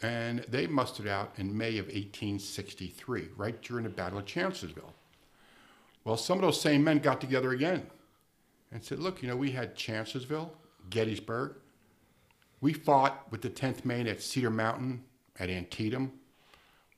And 0.02 0.40
they 0.50 0.68
mustered 0.68 1.08
out 1.08 1.34
in 1.38 1.58
May 1.58 1.78
of 1.78 1.86
1863, 1.86 3.30
right 3.38 3.62
during 3.62 3.86
the 3.86 3.90
Battle 3.90 4.20
of 4.20 4.26
Chancellorsville. 4.26 4.94
Well, 6.04 6.18
some 6.18 6.38
of 6.38 6.42
those 6.42 6.60
same 6.60 6.84
men 6.84 7.00
got 7.00 7.22
together 7.22 7.52
again 7.52 7.88
and 8.72 8.84
said, 8.84 9.00
look, 9.00 9.22
you 9.22 9.30
know, 9.30 9.38
we 9.38 9.52
had 9.52 9.76
Chancellorsville, 9.76 10.52
Gettysburg. 10.90 11.56
We 12.60 12.74
fought 12.74 13.32
with 13.32 13.42
the 13.42 13.50
10th 13.50 13.86
Maine 13.86 14.08
at 14.08 14.22
Cedar 14.22 14.50
Mountain, 14.50 15.04
at 15.40 15.50
Antietam. 15.50 16.12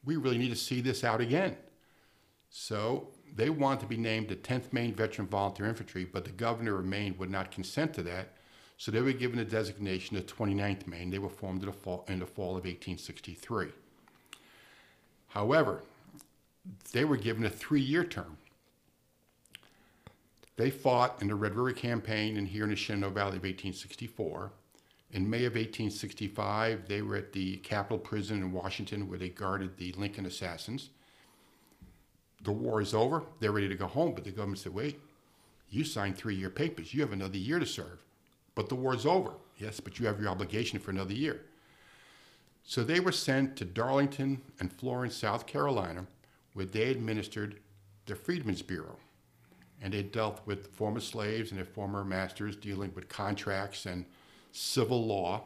We 0.03 0.15
really 0.15 0.39
need 0.39 0.50
to 0.50 0.55
see 0.55 0.81
this 0.81 1.03
out 1.03 1.22
again. 1.22 1.57
So 2.50 3.10
they 3.36 3.50
wanted 3.50 3.81
to 3.81 3.86
be 3.88 3.98
named 3.98 4.29
the 4.29 4.36
10th 4.36 4.74
Maine 4.74 4.95
Veteran 4.95 5.27
Volunteer 5.27 5.67
Infantry, 5.67 6.05
but 6.05 6.24
the 6.24 6.31
governor 6.31 6.79
of 6.79 6.86
Maine 6.86 7.15
would 7.19 7.29
not 7.29 7.51
consent 7.51 7.93
to 7.95 8.03
that. 8.03 8.34
So 8.77 8.91
they 8.91 9.01
were 9.01 9.13
given 9.13 9.38
the 9.38 9.46
designation 9.46 10.17
of 10.17 10.25
29th 10.25 10.86
Maine. 10.88 11.10
They 11.10 11.20
were 11.20 11.29
formed 11.29 11.62
in 11.62 11.67
the 11.67 11.74
fall, 11.74 12.05
in 12.08 12.20
the 12.20 12.25
fall 12.25 12.50
of 12.51 12.65
1863. 12.65 13.70
However, 15.29 15.84
they 16.91 17.05
were 17.05 17.17
given 17.17 17.46
a 17.46 17.50
three-year 17.50 18.03
term. 18.03 18.38
They 20.58 20.70
fought 20.70 21.22
in 21.22 21.27
the 21.27 21.36
Red 21.36 21.55
River 21.55 21.74
Campaign 21.74 22.38
and 22.38 22.48
here 22.48 22.63
in 22.63 22.70
the 22.70 22.75
Shenandoah 22.75 23.12
Valley 23.12 23.38
of 23.38 23.44
1864. 23.44 24.51
In 25.12 25.29
May 25.29 25.46
of 25.46 25.53
1865, 25.53 26.88
they 26.88 27.01
were 27.01 27.17
at 27.17 27.34
the 27.34 27.58
Capitol 27.58 27.98
Prison 27.98 28.38
in 28.38 28.51
Washington 28.51 29.10
where 29.10 29.20
they 29.20 29.29
guarded 29.29 29.77
the 29.77 29.94
Lincoln 29.94 30.25
assassins. 30.25 30.89
The 32.44 32.51
war 32.51 32.82
is 32.82 32.94
over. 32.94 33.24
They're 33.39 33.51
ready 33.51 33.70
to 33.70 33.75
go 33.75 33.88
home, 33.88 34.13
but 34.13 34.24
the 34.24 34.32
government 34.32 34.60
said, 34.60 34.74
wait, 34.74 35.00
you 35.70 35.84
signed 35.84 36.17
three-year 36.17 36.50
papers. 36.50 36.94
You 36.94 37.01
have 37.01 37.13
another 37.13 37.38
year 37.38 37.60
to 37.60 37.65
serve. 37.65 38.00
But 38.55 38.69
the 38.69 38.75
war's 38.75 39.05
over. 39.05 39.31
Yes, 39.57 39.79
but 39.79 40.00
you 40.00 40.07
have 40.07 40.19
your 40.19 40.29
obligation 40.29 40.79
for 40.79 40.91
another 40.91 41.13
year. 41.13 41.41
So 42.63 42.83
they 42.83 43.00
were 43.00 43.12
sent 43.12 43.55
to 43.57 43.65
Darlington 43.65 44.41
and 44.59 44.71
Florence, 44.74 45.15
South 45.15 45.45
Carolina, 45.45 46.07
where 46.53 46.65
they 46.65 46.89
administered 46.89 47.59
the 48.05 48.15
Freedmen's 48.15 48.62
Bureau. 48.62 48.97
And 49.81 49.93
they 49.93 50.03
dealt 50.03 50.41
with 50.45 50.67
former 50.67 51.00
slaves 51.00 51.51
and 51.51 51.59
their 51.59 51.65
former 51.65 52.03
masters, 52.03 52.55
dealing 52.55 52.91
with 52.95 53.07
contracts 53.07 53.85
and 53.85 54.05
civil 54.51 55.05
law. 55.05 55.43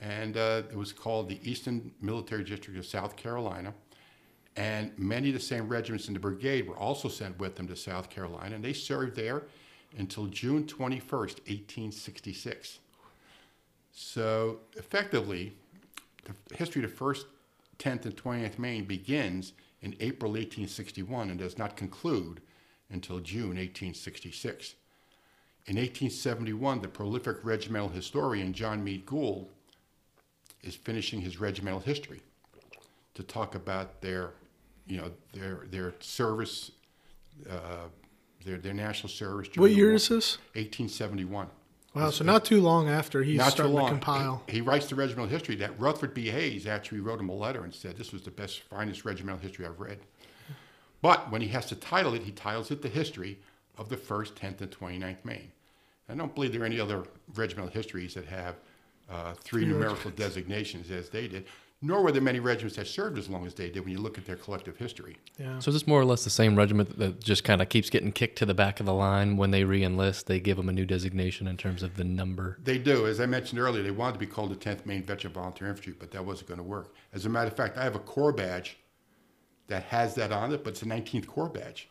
And 0.00 0.36
uh, 0.36 0.62
it 0.70 0.76
was 0.76 0.92
called 0.92 1.28
the 1.28 1.40
Eastern 1.48 1.92
Military 2.00 2.44
District 2.44 2.78
of 2.78 2.86
South 2.86 3.16
Carolina. 3.16 3.74
And 4.56 4.92
many 4.96 5.28
of 5.28 5.34
the 5.34 5.40
same 5.40 5.68
regiments 5.68 6.06
in 6.06 6.14
the 6.14 6.20
brigade 6.20 6.68
were 6.68 6.76
also 6.76 7.08
sent 7.08 7.38
with 7.38 7.56
them 7.56 7.66
to 7.68 7.74
South 7.74 8.08
Carolina, 8.10 8.54
and 8.54 8.64
they 8.64 8.72
served 8.72 9.16
there 9.16 9.42
until 9.96 10.26
June 10.26 10.64
21st, 10.64 11.40
1866. 11.46 12.78
So 13.92 14.58
effectively, 14.76 15.52
the 16.24 16.56
history 16.56 16.82
of 16.84 16.90
the 16.90 17.04
1st, 17.04 17.24
10th, 17.78 18.04
and 18.06 18.16
20th 18.16 18.58
Maine 18.58 18.84
begins 18.84 19.52
in 19.82 19.94
April 20.00 20.32
1861 20.32 21.30
and 21.30 21.38
does 21.38 21.58
not 21.58 21.76
conclude 21.76 22.40
until 22.90 23.20
June 23.20 23.56
1866. 23.56 24.74
In 25.66 25.76
1871, 25.76 26.80
the 26.80 26.88
prolific 26.88 27.38
regimental 27.42 27.88
historian 27.88 28.52
John 28.52 28.84
Mead 28.84 29.06
Gould 29.06 29.50
is 30.62 30.74
finishing 30.74 31.20
his 31.20 31.40
regimental 31.40 31.80
history 31.80 32.22
to 33.14 33.22
talk 33.22 33.54
about 33.54 34.00
their, 34.00 34.32
you 34.86 34.98
know, 34.98 35.10
their 35.32 35.66
their 35.70 35.94
service, 36.00 36.72
uh, 37.48 37.88
their 38.44 38.58
their 38.58 38.74
national 38.74 39.08
service. 39.08 39.48
What 39.56 39.70
year 39.72 39.88
war. 39.88 39.94
is 39.94 40.08
this? 40.08 40.36
1871. 40.54 41.48
Wow, 41.94 42.10
so 42.10 42.24
not 42.24 42.44
too 42.44 42.60
long 42.60 42.88
after 42.88 43.22
he's 43.22 43.38
Not 43.38 43.44
too 43.46 43.50
starting 43.52 43.74
long. 43.74 43.84
to 43.86 43.90
compile. 43.92 44.42
He, 44.48 44.54
he 44.54 44.60
writes 44.60 44.86
the 44.86 44.96
regimental 44.96 45.28
history 45.30 45.54
that 45.56 45.78
Rutherford 45.78 46.12
B. 46.12 46.28
Hayes 46.28 46.66
actually 46.66 46.98
wrote 46.98 47.20
him 47.20 47.28
a 47.28 47.34
letter 47.34 47.62
and 47.62 47.72
said 47.72 47.96
this 47.96 48.12
was 48.12 48.22
the 48.22 48.32
best, 48.32 48.62
finest 48.62 49.04
regimental 49.04 49.40
history 49.40 49.64
I've 49.64 49.78
read. 49.78 49.98
But 51.02 51.30
when 51.30 51.40
he 51.40 51.48
has 51.48 51.66
to 51.66 51.76
title 51.76 52.14
it, 52.14 52.22
he 52.22 52.32
titles 52.32 52.72
it 52.72 52.82
the 52.82 52.88
history 52.88 53.38
of 53.78 53.90
the 53.90 53.96
1st, 53.96 54.32
10th, 54.32 54.60
and 54.60 54.70
29th 54.70 55.24
Maine. 55.24 55.52
I 56.08 56.14
don't 56.14 56.34
believe 56.34 56.52
there 56.52 56.62
are 56.62 56.66
any 56.66 56.80
other 56.80 57.04
regimental 57.34 57.70
histories 57.70 58.14
that 58.14 58.24
have 58.26 58.56
uh, 59.10 59.34
Three 59.34 59.64
numerical 59.66 60.10
designations 60.10 60.90
as 60.90 61.10
they 61.10 61.28
did, 61.28 61.44
nor 61.84 62.02
were 62.02 62.10
there 62.10 62.22
many 62.22 62.40
regiments 62.40 62.76
that 62.76 62.86
served 62.86 63.18
as 63.18 63.28
long 63.28 63.46
as 63.46 63.52
they 63.52 63.68
did 63.68 63.84
when 63.84 63.92
you 63.92 63.98
look 63.98 64.16
at 64.16 64.24
their 64.24 64.36
collective 64.36 64.78
history. 64.78 65.18
Yeah. 65.38 65.58
So 65.58 65.68
is 65.68 65.74
this 65.74 65.86
more 65.86 66.00
or 66.00 66.06
less 66.06 66.24
the 66.24 66.30
same 66.30 66.56
regiment 66.56 66.98
that 66.98 67.20
just 67.22 67.44
kind 67.44 67.60
of 67.60 67.68
keeps 67.68 67.90
getting 67.90 68.10
kicked 68.10 68.38
to 68.38 68.46
the 68.46 68.54
back 68.54 68.80
of 68.80 68.86
the 68.86 68.94
line 68.94 69.36
when 69.36 69.50
they 69.50 69.64
re-enlist? 69.64 70.26
They 70.26 70.40
give 70.40 70.56
them 70.56 70.70
a 70.70 70.72
new 70.72 70.86
designation 70.86 71.46
in 71.46 71.58
terms 71.58 71.82
of 71.82 71.96
the 71.96 72.04
number. 72.04 72.56
They 72.64 72.78
do. 72.78 73.06
As 73.06 73.20
I 73.20 73.26
mentioned 73.26 73.60
earlier, 73.60 73.82
they 73.82 73.90
wanted 73.90 74.14
to 74.14 74.18
be 74.18 74.26
called 74.26 74.50
the 74.50 74.56
10th 74.56 74.86
Maine 74.86 75.02
Veteran 75.02 75.34
Volunteer 75.34 75.68
Infantry, 75.68 75.94
but 75.98 76.10
that 76.12 76.24
wasn't 76.24 76.48
going 76.48 76.58
to 76.58 76.64
work. 76.64 76.94
As 77.12 77.26
a 77.26 77.28
matter 77.28 77.48
of 77.48 77.56
fact, 77.56 77.76
I 77.76 77.84
have 77.84 77.96
a 77.96 78.00
Corps 78.00 78.32
badge 78.32 78.78
that 79.66 79.82
has 79.84 80.14
that 80.14 80.32
on 80.32 80.52
it, 80.52 80.64
but 80.64 80.70
it's 80.70 80.82
a 80.82 80.86
19th 80.86 81.26
Corps 81.26 81.50
badge. 81.50 81.90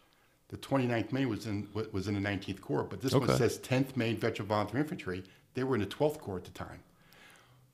The 0.50 0.58
29th 0.58 1.12
Maine 1.12 1.30
was 1.30 1.46
in 1.46 1.68
was 1.92 2.08
in 2.08 2.16
the 2.16 2.20
19th 2.20 2.62
Corps, 2.62 2.84
but 2.84 3.02
this 3.02 3.14
one 3.14 3.28
says 3.38 3.60
10th 3.60 3.96
Maine 3.96 4.18
Veteran 4.18 4.48
Volunteer 4.48 4.80
Infantry. 4.82 5.24
They 5.54 5.64
were 5.64 5.76
in 5.76 5.82
the 5.82 5.88
12th 5.88 6.20
Corps 6.20 6.38
at 6.38 6.44
the 6.44 6.52
time. 6.52 6.80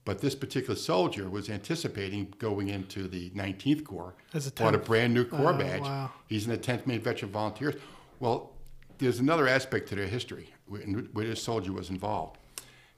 But 0.10 0.22
this 0.22 0.34
particular 0.34 0.76
soldier 0.76 1.30
was 1.30 1.52
anticipating 1.52 2.34
going 2.40 2.70
into 2.70 3.08
the 3.08 3.30
19th 3.30 3.84
Corps, 3.84 4.16
As 4.34 4.48
a 4.48 4.52
bought 4.52 4.74
a 4.74 4.80
brand 4.80 5.14
new 5.14 5.24
Corps 5.24 5.54
Oh, 5.54 5.58
badge. 5.60 5.82
wow. 5.82 6.12
He's 6.26 6.46
in 6.46 6.52
the 6.52 6.58
10th 6.58 6.88
Maine 6.88 7.00
Veteran 7.00 7.32
Volunteers. 7.32 7.76
Well, 8.20 8.54
there's 8.98 9.20
another 9.20 9.48
aspect 9.48 9.88
to 9.90 9.96
their 9.96 10.08
history 10.08 10.52
where, 10.66 10.82
where 10.82 11.28
this 11.28 11.44
soldier 11.44 11.72
was 11.74 11.92
involved. 11.92 12.40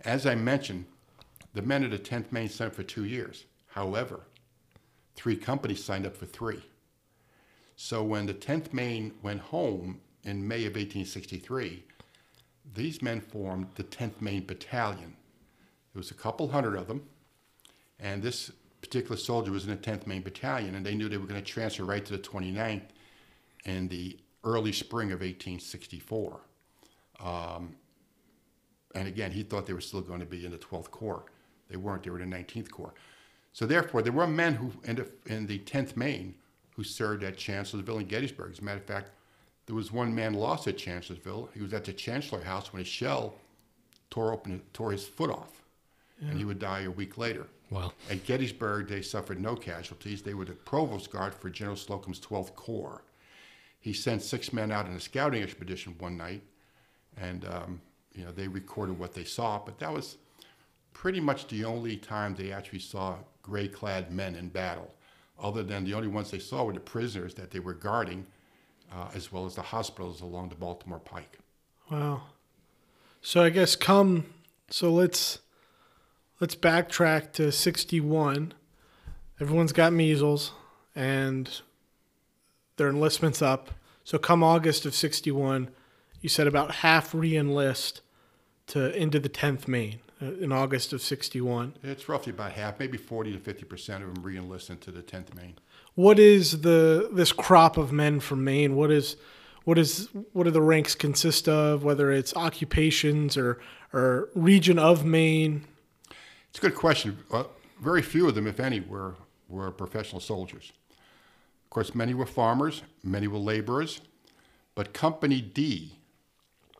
As 0.05 0.25
I 0.25 0.35
mentioned, 0.35 0.85
the 1.53 1.61
men 1.61 1.83
of 1.83 1.91
the 1.91 1.99
10th 1.99 2.31
Maine 2.31 2.47
signed 2.47 2.71
for 2.71 2.83
two 2.83 3.03
years. 3.03 3.43
However, 3.67 4.21
three 5.17 5.35
companies 5.35 5.83
signed 5.83 6.05
up 6.05 6.15
for 6.15 6.27
three. 6.27 6.63
So 7.75 8.01
when 8.05 8.25
the 8.25 8.33
10th 8.33 8.71
Maine 8.71 9.15
went 9.21 9.41
home 9.41 9.99
in 10.23 10.47
May 10.47 10.59
of 10.61 10.75
1863, 10.75 11.83
these 12.73 13.01
men 13.01 13.19
formed 13.19 13.67
the 13.75 13.83
10th 13.83 14.21
Maine 14.21 14.45
Battalion. 14.45 15.17
There 15.93 16.00
was 16.00 16.12
a 16.12 16.15
couple 16.15 16.50
hundred 16.50 16.75
of 16.75 16.88
them, 16.88 17.03
and 18.00 18.21
this 18.21 18.51
particular 18.81 19.17
soldier 19.17 19.51
was 19.51 19.65
in 19.65 19.69
the 19.69 19.77
10th 19.77 20.07
Maine 20.07 20.21
Battalion, 20.21 20.75
and 20.75 20.86
they 20.86 20.95
knew 20.95 21.10
they 21.10 21.17
were 21.17 21.27
going 21.27 21.41
to 21.41 21.45
transfer 21.45 21.83
right 21.83 22.03
to 22.05 22.13
the 22.13 22.19
29th 22.19 22.81
in 23.65 23.88
the 23.88 24.17
early 24.43 24.71
spring 24.71 25.12
of 25.12 25.19
1864. 25.19 26.39
Um, 27.19 27.75
and 28.95 29.07
again, 29.07 29.31
he 29.31 29.43
thought 29.43 29.65
they 29.65 29.74
were 29.74 29.81
still 29.81 30.01
going 30.01 30.19
to 30.19 30.25
be 30.25 30.45
in 30.45 30.51
the 30.51 30.57
12th 30.57 30.91
Corps. 30.91 31.25
They 31.69 31.77
weren't, 31.77 32.03
they 32.03 32.10
were 32.10 32.19
in 32.19 32.29
the 32.29 32.36
19th 32.36 32.71
Corps. 32.71 32.93
So 33.53 33.65
therefore, 33.65 34.01
there 34.01 34.13
were 34.13 34.27
men 34.27 34.55
who 34.55 34.71
in 34.83 34.95
the, 34.95 35.07
in 35.25 35.45
the 35.45 35.60
10th 35.60 35.95
Maine 35.95 36.36
who 36.75 36.83
served 36.83 37.24
at 37.24 37.38
Chancellorsville 37.38 38.00
and 38.00 38.07
Gettysburg. 38.07 38.51
As 38.53 38.60
a 38.60 38.63
matter 38.63 38.79
of 38.79 38.86
fact, 38.86 39.12
there 39.65 39.75
was 39.75 39.91
one 39.91 40.13
man 40.13 40.33
lost 40.33 40.67
at 40.67 40.77
Chancellorsville. 40.77 41.50
He 41.53 41.62
was 41.62 41.74
at 41.74 41.86
the 41.86 41.93
Chancellor 41.93 42.43
House 42.43 42.74
when 42.74 42.81
a 42.81 42.86
shell 42.86 43.36
tore 44.10 44.33
open, 44.33 44.62
tore 44.74 44.91
his 44.91 45.05
foot 45.05 45.29
off, 45.29 45.60
and 46.29 46.37
he 46.37 46.45
would 46.45 46.59
die 46.59 46.81
a 46.81 46.91
week 46.91 47.17
later. 47.17 47.47
Wow. 47.69 47.93
At 48.09 48.25
Gettysburg, 48.25 48.87
they 48.87 49.01
suffered 49.01 49.39
no 49.39 49.55
casualties. 49.55 50.21
They 50.21 50.33
were 50.33 50.45
the 50.45 50.53
provost 50.53 51.11
guard 51.11 51.33
for 51.33 51.49
General 51.49 51.77
Slocum's 51.77 52.19
12th 52.19 52.55
Corps. 52.55 53.03
He 53.79 53.93
sent 53.93 54.21
six 54.21 54.53
men 54.53 54.71
out 54.71 54.85
on 54.85 54.93
a 54.93 54.99
scouting 54.99 55.41
expedition 55.41 55.95
one 55.97 56.17
night, 56.17 56.43
and 57.17 57.45
um, 57.45 57.81
you 58.13 58.23
know 58.23 58.31
they 58.31 58.47
recorded 58.47 58.99
what 58.99 59.13
they 59.13 59.23
saw. 59.23 59.59
But 59.63 59.79
that 59.79 59.91
was 59.91 60.17
pretty 60.93 61.19
much 61.19 61.47
the 61.47 61.63
only 61.65 61.97
time 61.97 62.35
they 62.35 62.51
actually 62.51 62.79
saw 62.79 63.15
gray-clad 63.41 64.11
men 64.11 64.35
in 64.35 64.49
battle. 64.49 64.93
Other 65.41 65.63
than 65.63 65.85
the 65.85 65.95
only 65.95 66.09
ones 66.09 66.29
they 66.29 66.39
saw 66.39 66.63
were 66.63 66.73
the 66.73 66.79
prisoners 66.79 67.33
that 67.35 67.49
they 67.49 67.59
were 67.59 67.73
guarding, 67.73 68.27
uh, 68.93 69.07
as 69.15 69.31
well 69.31 69.47
as 69.47 69.55
the 69.55 69.63
hospitals 69.63 70.21
along 70.21 70.49
the 70.49 70.55
Baltimore 70.55 70.99
Pike. 70.99 71.39
Wow. 71.89 72.21
So 73.23 73.41
I 73.41 73.49
guess 73.49 73.75
come 73.75 74.25
so 74.71 74.89
let's 74.89 75.39
let's 76.41 76.55
backtrack 76.55 77.31
to 77.33 77.51
61. 77.51 78.53
Everyone's 79.39 79.71
got 79.71 79.93
measles 79.93 80.51
and 80.95 81.62
their 82.75 82.89
enlistment's 82.89 83.41
up. 83.41 83.69
So 84.03 84.17
come 84.17 84.43
August 84.43 84.86
of 84.86 84.95
61, 84.95 85.69
you 86.19 86.27
said 86.27 86.48
about 86.48 86.71
half 86.75 87.13
re-enlist 87.13 88.01
to 88.67 88.93
into 88.98 89.19
the 89.19 89.29
10th 89.29 89.67
Maine 89.67 90.00
uh, 90.21 90.31
in 90.33 90.51
August 90.51 90.91
of 90.91 91.01
61. 91.01 91.75
It's 91.83 92.10
roughly 92.10 92.31
about 92.31 92.53
half, 92.53 92.79
maybe 92.79 92.98
40 92.98 93.33
to 93.33 93.39
50 93.39 93.63
percent 93.65 94.03
of 94.03 94.13
them 94.13 94.24
re-enlist 94.24 94.69
into 94.69 94.91
the 94.91 95.03
10th 95.03 95.36
Maine. 95.36 95.55
What 95.93 96.17
is 96.17 96.62
the 96.62 97.10
this 97.12 97.31
crop 97.31 97.77
of 97.77 97.91
men 97.91 98.19
from 98.19 98.43
Maine? 98.43 98.75
What 98.75 98.91
is 98.91 99.15
what 99.63 99.77
is 99.77 100.10
what 100.33 100.45
do 100.45 100.51
the 100.51 100.62
ranks 100.62 100.95
consist 100.95 101.48
of? 101.48 101.83
Whether 101.83 102.12
it's 102.12 102.36
occupations 102.36 103.38
or 103.38 103.60
or 103.93 104.29
region 104.33 104.79
of 104.79 105.05
Maine? 105.05 105.65
It's 106.51 106.60
a 106.60 106.62
good 106.62 106.75
question. 106.75 107.17
Well, 107.29 107.50
very 107.79 108.01
few 108.01 108.27
of 108.27 108.36
them, 108.36 108.46
if 108.46 108.60
any, 108.60 108.81
were, 108.81 109.15
were 109.48 109.72
professional 109.72 110.20
soldiers. 110.20 110.74
Of 110.91 111.70
course, 111.70 111.96
many 111.96 112.13
were 112.13 112.25
farmers, 112.25 112.84
many 113.01 113.25
were 113.25 113.38
laborers, 113.38 114.01
but 114.75 114.93
Company 114.93 115.39
D 115.39 115.96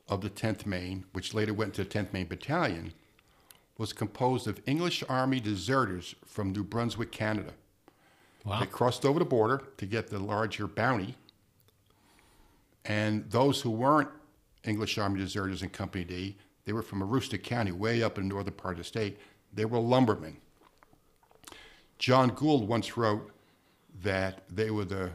of 0.10 0.20
the 0.20 0.30
10th 0.30 0.66
Maine, 0.66 1.06
which 1.14 1.34
later 1.34 1.54
went 1.54 1.74
to 1.76 1.86
the 1.86 1.90
10th 1.90 2.12
Maine 2.12 2.28
Battalion, 2.28 2.92
was 3.78 3.94
composed 3.94 4.46
of 4.46 4.60
English 4.66 5.06
Army 5.08 5.40
deserters 5.40 6.16
from 6.26 6.52
New 6.52 6.66
Brunswick, 6.66 7.14
Canada. 7.14 7.54
Wow. 8.44 8.60
They 8.60 8.66
crossed 8.66 9.06
over 9.06 9.20
the 9.20 9.26
border 9.26 9.64
to 9.78 9.86
get 9.86 10.08
the 10.08 10.20
larger 10.20 10.68
bounty. 10.68 11.16
And 12.84 13.32
those 13.32 13.62
who 13.62 13.70
weren't 13.70 14.10
English 14.66 14.98
Army 14.98 15.22
deserters 15.22 15.64
in 15.64 15.70
Company 15.70 16.04
D, 16.04 16.38
they 16.66 16.74
were 16.74 16.82
from 16.82 17.02
Aroostook 17.02 17.44
County, 17.44 17.72
way 17.72 18.04
up 18.04 18.18
in 18.18 18.28
the 18.28 18.34
northern 18.34 18.54
part 18.54 18.74
of 18.74 18.80
the 18.80 18.84
state. 18.84 19.18
They 19.54 19.66
were 19.66 19.80
lumbermen. 19.80 20.38
John 22.00 22.30
Gould 22.30 22.68
once 22.68 22.98
wrote 22.98 23.32
that 24.04 24.42
they 24.50 24.72
were 24.72 24.86
the, 24.86 25.12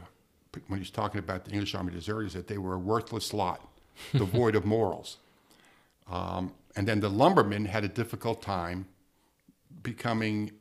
when 0.67 0.79
he's 0.79 0.89
talking 0.89 1.19
about 1.19 1.45
the 1.45 1.51
English 1.51 1.75
Army 1.75 1.91
deserters, 1.91 2.33
that 2.33 2.47
they 2.47 2.57
were 2.57 2.75
a 2.75 2.79
worthless 2.79 3.33
lot, 3.33 3.67
devoid 4.13 4.55
of 4.59 4.65
morals. 4.65 5.17
Um, 6.09 6.53
and 6.75 6.87
then 6.87 6.99
the 6.99 7.09
lumbermen 7.09 7.65
had 7.65 7.83
a 7.83 7.87
difficult 7.87 8.41
time 8.41 8.87
becoming 9.83 10.51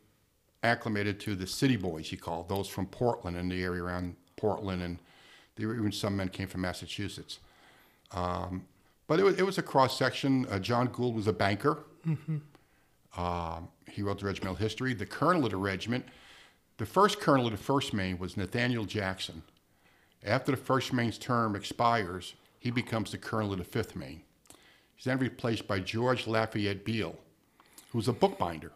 acclimated 0.62 1.20
to 1.20 1.36
the 1.36 1.46
city 1.46 1.76
boys, 1.76 2.08
he 2.08 2.16
called 2.16 2.48
those 2.48 2.68
from 2.68 2.86
Portland 2.86 3.36
and 3.36 3.50
the 3.50 3.62
area 3.62 3.82
around 3.82 4.16
Portland, 4.36 4.82
and 4.82 4.98
there 5.54 5.68
were 5.68 5.76
even 5.76 5.92
some 5.92 6.16
men 6.16 6.28
came 6.28 6.48
from 6.48 6.62
Massachusetts. 6.62 7.38
Um, 8.12 8.64
but 9.06 9.20
it 9.20 9.22
was, 9.22 9.38
it 9.38 9.46
was 9.46 9.58
a 9.58 9.62
cross 9.62 9.96
section. 9.96 10.46
Uh, 10.50 10.58
John 10.58 10.88
Gould 10.88 11.14
was 11.14 11.26
a 11.28 11.32
banker. 11.32 11.84
Um, 13.16 13.68
he 13.90 14.02
wrote 14.02 14.20
the 14.20 14.26
regimental 14.26 14.56
history. 14.56 14.94
The 14.94 15.06
colonel 15.06 15.44
of 15.44 15.50
the 15.50 15.56
regiment, 15.56 16.04
the 16.76 16.86
first 16.86 17.20
colonel 17.20 17.46
of 17.46 17.52
the 17.52 17.58
First 17.58 17.94
Maine 17.94 18.18
was 18.18 18.36
Nathaniel 18.36 18.84
Jackson. 18.84 19.42
After 20.24 20.50
the 20.50 20.56
First 20.56 20.92
Maine's 20.92 21.18
term 21.18 21.56
expires, 21.56 22.34
he 22.58 22.70
becomes 22.70 23.10
the 23.10 23.18
colonel 23.18 23.52
of 23.52 23.58
the 23.58 23.64
Fifth 23.64 23.96
Maine. 23.96 24.22
He's 24.94 25.04
then 25.04 25.18
replaced 25.18 25.66
by 25.66 25.80
George 25.80 26.26
Lafayette 26.26 26.84
Beale, 26.84 27.16
who 27.90 27.98
was 27.98 28.08
a 28.08 28.12
bookbinder. 28.12 28.72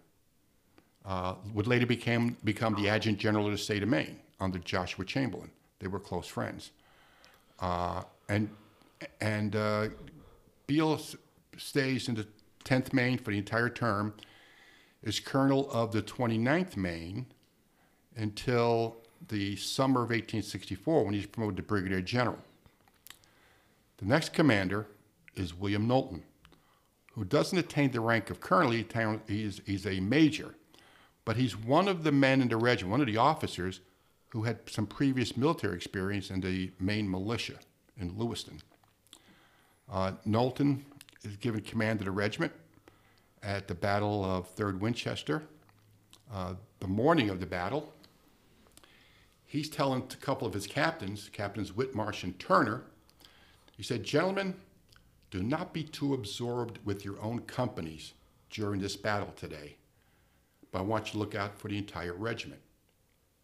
Uh, 1.04 1.34
would 1.54 1.66
later 1.66 1.86
became, 1.86 2.36
become 2.44 2.74
the 2.74 2.88
adjutant 2.88 3.18
general 3.18 3.46
of 3.46 3.52
the 3.52 3.58
state 3.58 3.82
of 3.82 3.88
Maine 3.88 4.18
under 4.38 4.58
Joshua 4.58 5.04
Chamberlain. 5.04 5.50
They 5.78 5.88
were 5.88 5.98
close 5.98 6.26
friends. 6.26 6.70
Uh, 7.58 8.02
and 8.28 8.48
and 9.20 9.56
uh, 9.56 9.88
Beale 10.66 11.00
stays 11.56 12.08
in 12.08 12.14
the 12.14 12.26
10th 12.64 12.92
Maine 12.92 13.18
for 13.18 13.30
the 13.30 13.38
entire 13.38 13.68
term, 13.68 14.14
is 15.02 15.20
colonel 15.20 15.70
of 15.70 15.92
the 15.92 16.02
29th 16.02 16.76
Maine 16.76 17.26
until 18.16 18.96
the 19.28 19.56
summer 19.56 20.00
of 20.00 20.10
1864 20.10 21.04
when 21.04 21.14
he's 21.14 21.26
promoted 21.26 21.56
to 21.56 21.62
brigadier 21.62 22.00
general. 22.00 22.38
The 23.98 24.06
next 24.06 24.32
commander 24.32 24.86
is 25.36 25.54
William 25.54 25.86
Knowlton, 25.86 26.22
who 27.12 27.24
doesn't 27.24 27.58
attain 27.58 27.90
the 27.90 28.00
rank 28.00 28.30
of 28.30 28.40
colonel. 28.40 28.72
He's, 29.26 29.60
he's 29.66 29.86
a 29.86 30.00
major, 30.00 30.54
but 31.24 31.36
he's 31.36 31.56
one 31.56 31.88
of 31.88 32.02
the 32.02 32.12
men 32.12 32.40
in 32.40 32.48
the 32.48 32.56
regiment, 32.56 32.90
one 32.90 33.00
of 33.00 33.06
the 33.06 33.18
officers 33.18 33.80
who 34.30 34.44
had 34.44 34.58
some 34.68 34.86
previous 34.86 35.36
military 35.36 35.74
experience 35.74 36.30
in 36.30 36.40
the 36.40 36.70
Maine 36.78 37.10
militia 37.10 37.58
in 37.98 38.16
Lewiston. 38.16 38.60
Uh, 39.90 40.12
Knowlton 40.24 40.84
is 41.22 41.36
given 41.36 41.60
command 41.62 42.00
of 42.00 42.04
the 42.06 42.12
regiment 42.12 42.52
at 43.42 43.68
the 43.68 43.74
Battle 43.74 44.24
of 44.24 44.54
3rd 44.54 44.80
Winchester. 44.80 45.42
Uh, 46.32 46.54
the 46.78 46.86
morning 46.86 47.30
of 47.30 47.40
the 47.40 47.46
battle, 47.46 47.92
he's 49.44 49.68
telling 49.68 50.02
a 50.02 50.16
couple 50.16 50.46
of 50.46 50.54
his 50.54 50.66
captains, 50.66 51.28
Captains 51.32 51.72
Whitmarsh 51.72 52.22
and 52.22 52.38
Turner, 52.38 52.84
he 53.76 53.82
said, 53.82 54.04
Gentlemen, 54.04 54.54
do 55.30 55.42
not 55.42 55.72
be 55.72 55.82
too 55.82 56.14
absorbed 56.14 56.78
with 56.84 57.04
your 57.04 57.20
own 57.20 57.40
companies 57.40 58.12
during 58.50 58.80
this 58.80 58.96
battle 58.96 59.32
today, 59.36 59.76
but 60.70 60.80
I 60.80 60.82
want 60.82 61.06
you 61.06 61.12
to 61.12 61.18
look 61.18 61.34
out 61.34 61.58
for 61.58 61.68
the 61.68 61.78
entire 61.78 62.12
regiment. 62.12 62.60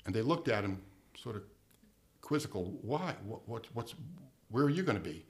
And 0.05 0.15
they 0.15 0.23
looked 0.23 0.49
at 0.49 0.65
him 0.65 0.83
sort 1.17 1.37
of 1.37 1.43
quizzical. 2.21 2.79
Why? 2.83 3.15
What, 3.25 3.49
what, 3.49 3.67
what's, 3.73 3.95
where 4.51 4.65
are 4.65 4.71
you 4.71 4.83
going 4.83 4.99
to 4.99 5.03
be? 5.03 5.25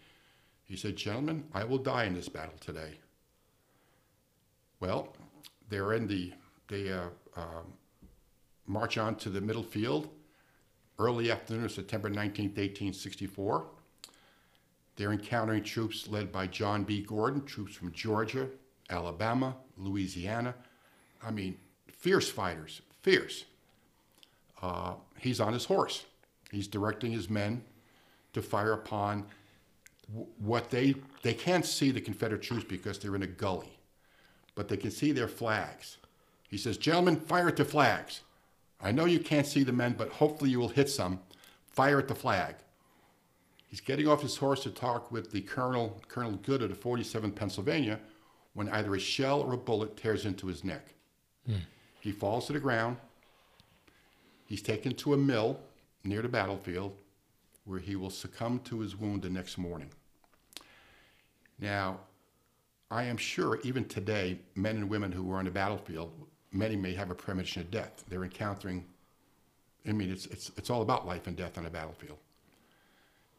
He 0.65 0.77
said, 0.77 0.97
Gentlemen, 0.97 1.45
I 1.55 1.65
will 1.65 1.79
die 1.79 2.05
in 2.05 2.15
this 2.15 2.29
battle 2.29 2.57
today. 2.61 2.99
Well, 4.81 5.15
they're 5.69 5.95
in 5.95 6.07
the, 6.07 6.33
they 6.69 6.93
uh, 6.93 7.09
um, 7.37 7.73
march 8.67 8.99
on 8.99 9.17
to 9.17 9.31
the 9.31 9.41
middle 9.41 9.63
field 9.63 10.09
early 10.99 11.31
afternoon 11.31 11.65
of 11.65 11.73
September 11.73 12.09
19, 12.09 12.47
1864. 12.47 13.67
They're 14.97 15.13
encountering 15.13 15.63
troops 15.63 16.09
led 16.09 16.33
by 16.33 16.47
John 16.47 16.85
B. 16.85 17.03
Gordon, 17.03 17.45
troops 17.45 17.75
from 17.75 17.93
Georgia, 17.93 18.49
Alabama, 18.89 19.55
Louisiana. 19.77 20.55
I 21.23 21.31
mean, 21.31 21.57
fierce 21.93 22.31
fighters, 22.31 22.81
fierce. 23.03 23.45
Uh, 24.63 24.95
he's 25.19 25.39
on 25.39 25.53
his 25.53 25.67
horse. 25.67 26.07
He's 26.51 26.67
directing 26.67 27.13
his 27.13 27.29
men 27.29 27.63
to 28.33 28.41
fire 28.41 28.73
upon 28.73 29.27
what 30.39 30.71
they 30.71 30.95
they 31.23 31.35
can't 31.35 31.67
see 31.67 31.91
the 31.91 32.01
Confederate 32.01 32.43
troops 32.43 32.65
because 32.65 32.99
they're 32.99 33.17
in 33.17 33.25
a 33.25 33.27
gully, 33.27 33.76
but 34.57 34.67
they 34.67 34.77
can 34.77 34.91
see 34.91 35.13
their 35.13 35.29
flags. 35.29 35.99
He 36.49 36.57
says, 36.57 36.77
"Gentlemen, 36.77 37.21
fire 37.21 37.47
at 37.47 37.57
the 37.57 37.65
flags. 37.65 38.23
I 38.81 38.91
know 38.91 39.05
you 39.05 39.21
can't 39.21 39.47
see 39.47 39.63
the 39.63 39.73
men, 39.73 39.95
but 39.97 40.09
hopefully 40.09 40.51
you 40.51 40.59
will 40.59 40.69
hit 40.69 40.91
some. 40.91 41.21
Fire 41.69 42.01
at 42.01 42.09
the 42.09 42.15
flag." 42.17 42.57
He's 43.69 43.81
getting 43.81 44.09
off 44.09 44.23
his 44.23 44.37
horse 44.37 44.63
to 44.63 44.71
talk 44.71 45.13
with 45.13 45.31
the 45.31 45.43
colonel, 45.43 46.01
Colonel 46.09 46.37
Good 46.37 46.63
of 46.63 46.71
the 46.71 46.77
47th 46.77 47.35
Pennsylvania, 47.35 48.01
when 48.55 48.69
either 48.71 48.95
a 48.95 48.99
shell 48.99 49.41
or 49.41 49.53
a 49.53 49.59
bullet 49.59 49.97
tears 49.97 50.25
into 50.25 50.47
his 50.47 50.65
neck. 50.65 50.95
Hmm. 51.47 51.59
He 52.01 52.13
falls 52.13 52.47
to 52.47 52.53
the 52.53 52.61
ground. 52.61 52.97
He's 54.47 54.63
taken 54.63 54.95
to 54.95 55.13
a 55.13 55.17
mill 55.17 55.61
near 56.05 56.23
the 56.23 56.29
battlefield 56.29 56.97
where 57.65 57.81
he 57.81 57.97
will 57.97 58.11
succumb 58.11 58.61
to 58.61 58.81
his 58.81 58.97
wound 58.97 59.23
the 59.23 59.29
next 59.29 59.59
morning. 59.59 59.91
Now, 61.59 62.01
I 62.91 63.05
am 63.05 63.17
sure 63.17 63.61
even 63.63 63.87
today, 63.87 64.39
men 64.55 64.77
and 64.77 64.89
women 64.89 65.11
who 65.11 65.31
are 65.33 65.39
on 65.39 65.47
the 65.47 65.51
battlefield, 65.51 66.13
many 66.53 66.77
may 66.77 66.95
have 66.95 67.11
a 67.11 67.15
premonition 67.15 67.63
of 67.63 67.71
death. 67.71 68.05
They're 68.09 68.25
encountering, 68.25 68.85
I 69.87 69.93
mean, 69.93 70.11
it's, 70.11 70.27
it's, 70.27 70.53
it's 70.57 70.71
all 70.71 70.83
about 70.83 71.07
life 71.07 71.27
and 71.27 71.37
death 71.37 71.59
on 71.59 71.67
a 71.67 71.71
battlefield. 71.71 72.19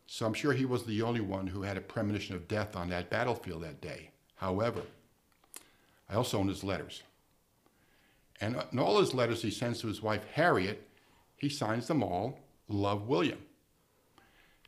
So 0.06 0.26
I'm 0.26 0.34
sure 0.34 0.54
he 0.54 0.66
was 0.66 0.84
the 0.84 1.02
only 1.02 1.22
one 1.22 1.48
who 1.48 1.62
had 1.62 1.78
a 1.78 1.82
premonition 1.82 2.36
of 2.36 2.48
death 2.48 2.76
on 2.76 2.90
that 2.90 3.10
battlefield 3.10 3.64
that 3.64 3.82
day. 3.82 4.10
However, 4.36 4.82
I 6.10 6.16
also 6.16 6.40
own 6.40 6.48
his 6.48 6.64
letters. 6.64 7.04
And 8.40 8.62
in 8.72 8.80
all 8.80 9.00
his 9.00 9.14
letters 9.14 9.42
he 9.42 9.52
sends 9.52 9.82
to 9.82 9.88
his 9.88 10.02
wife 10.02 10.24
Harriet, 10.34 10.88
he 11.38 11.50
signs 11.50 11.88
them 11.88 12.04
all, 12.04 12.40
Love 12.70 13.08
William, 13.08 13.40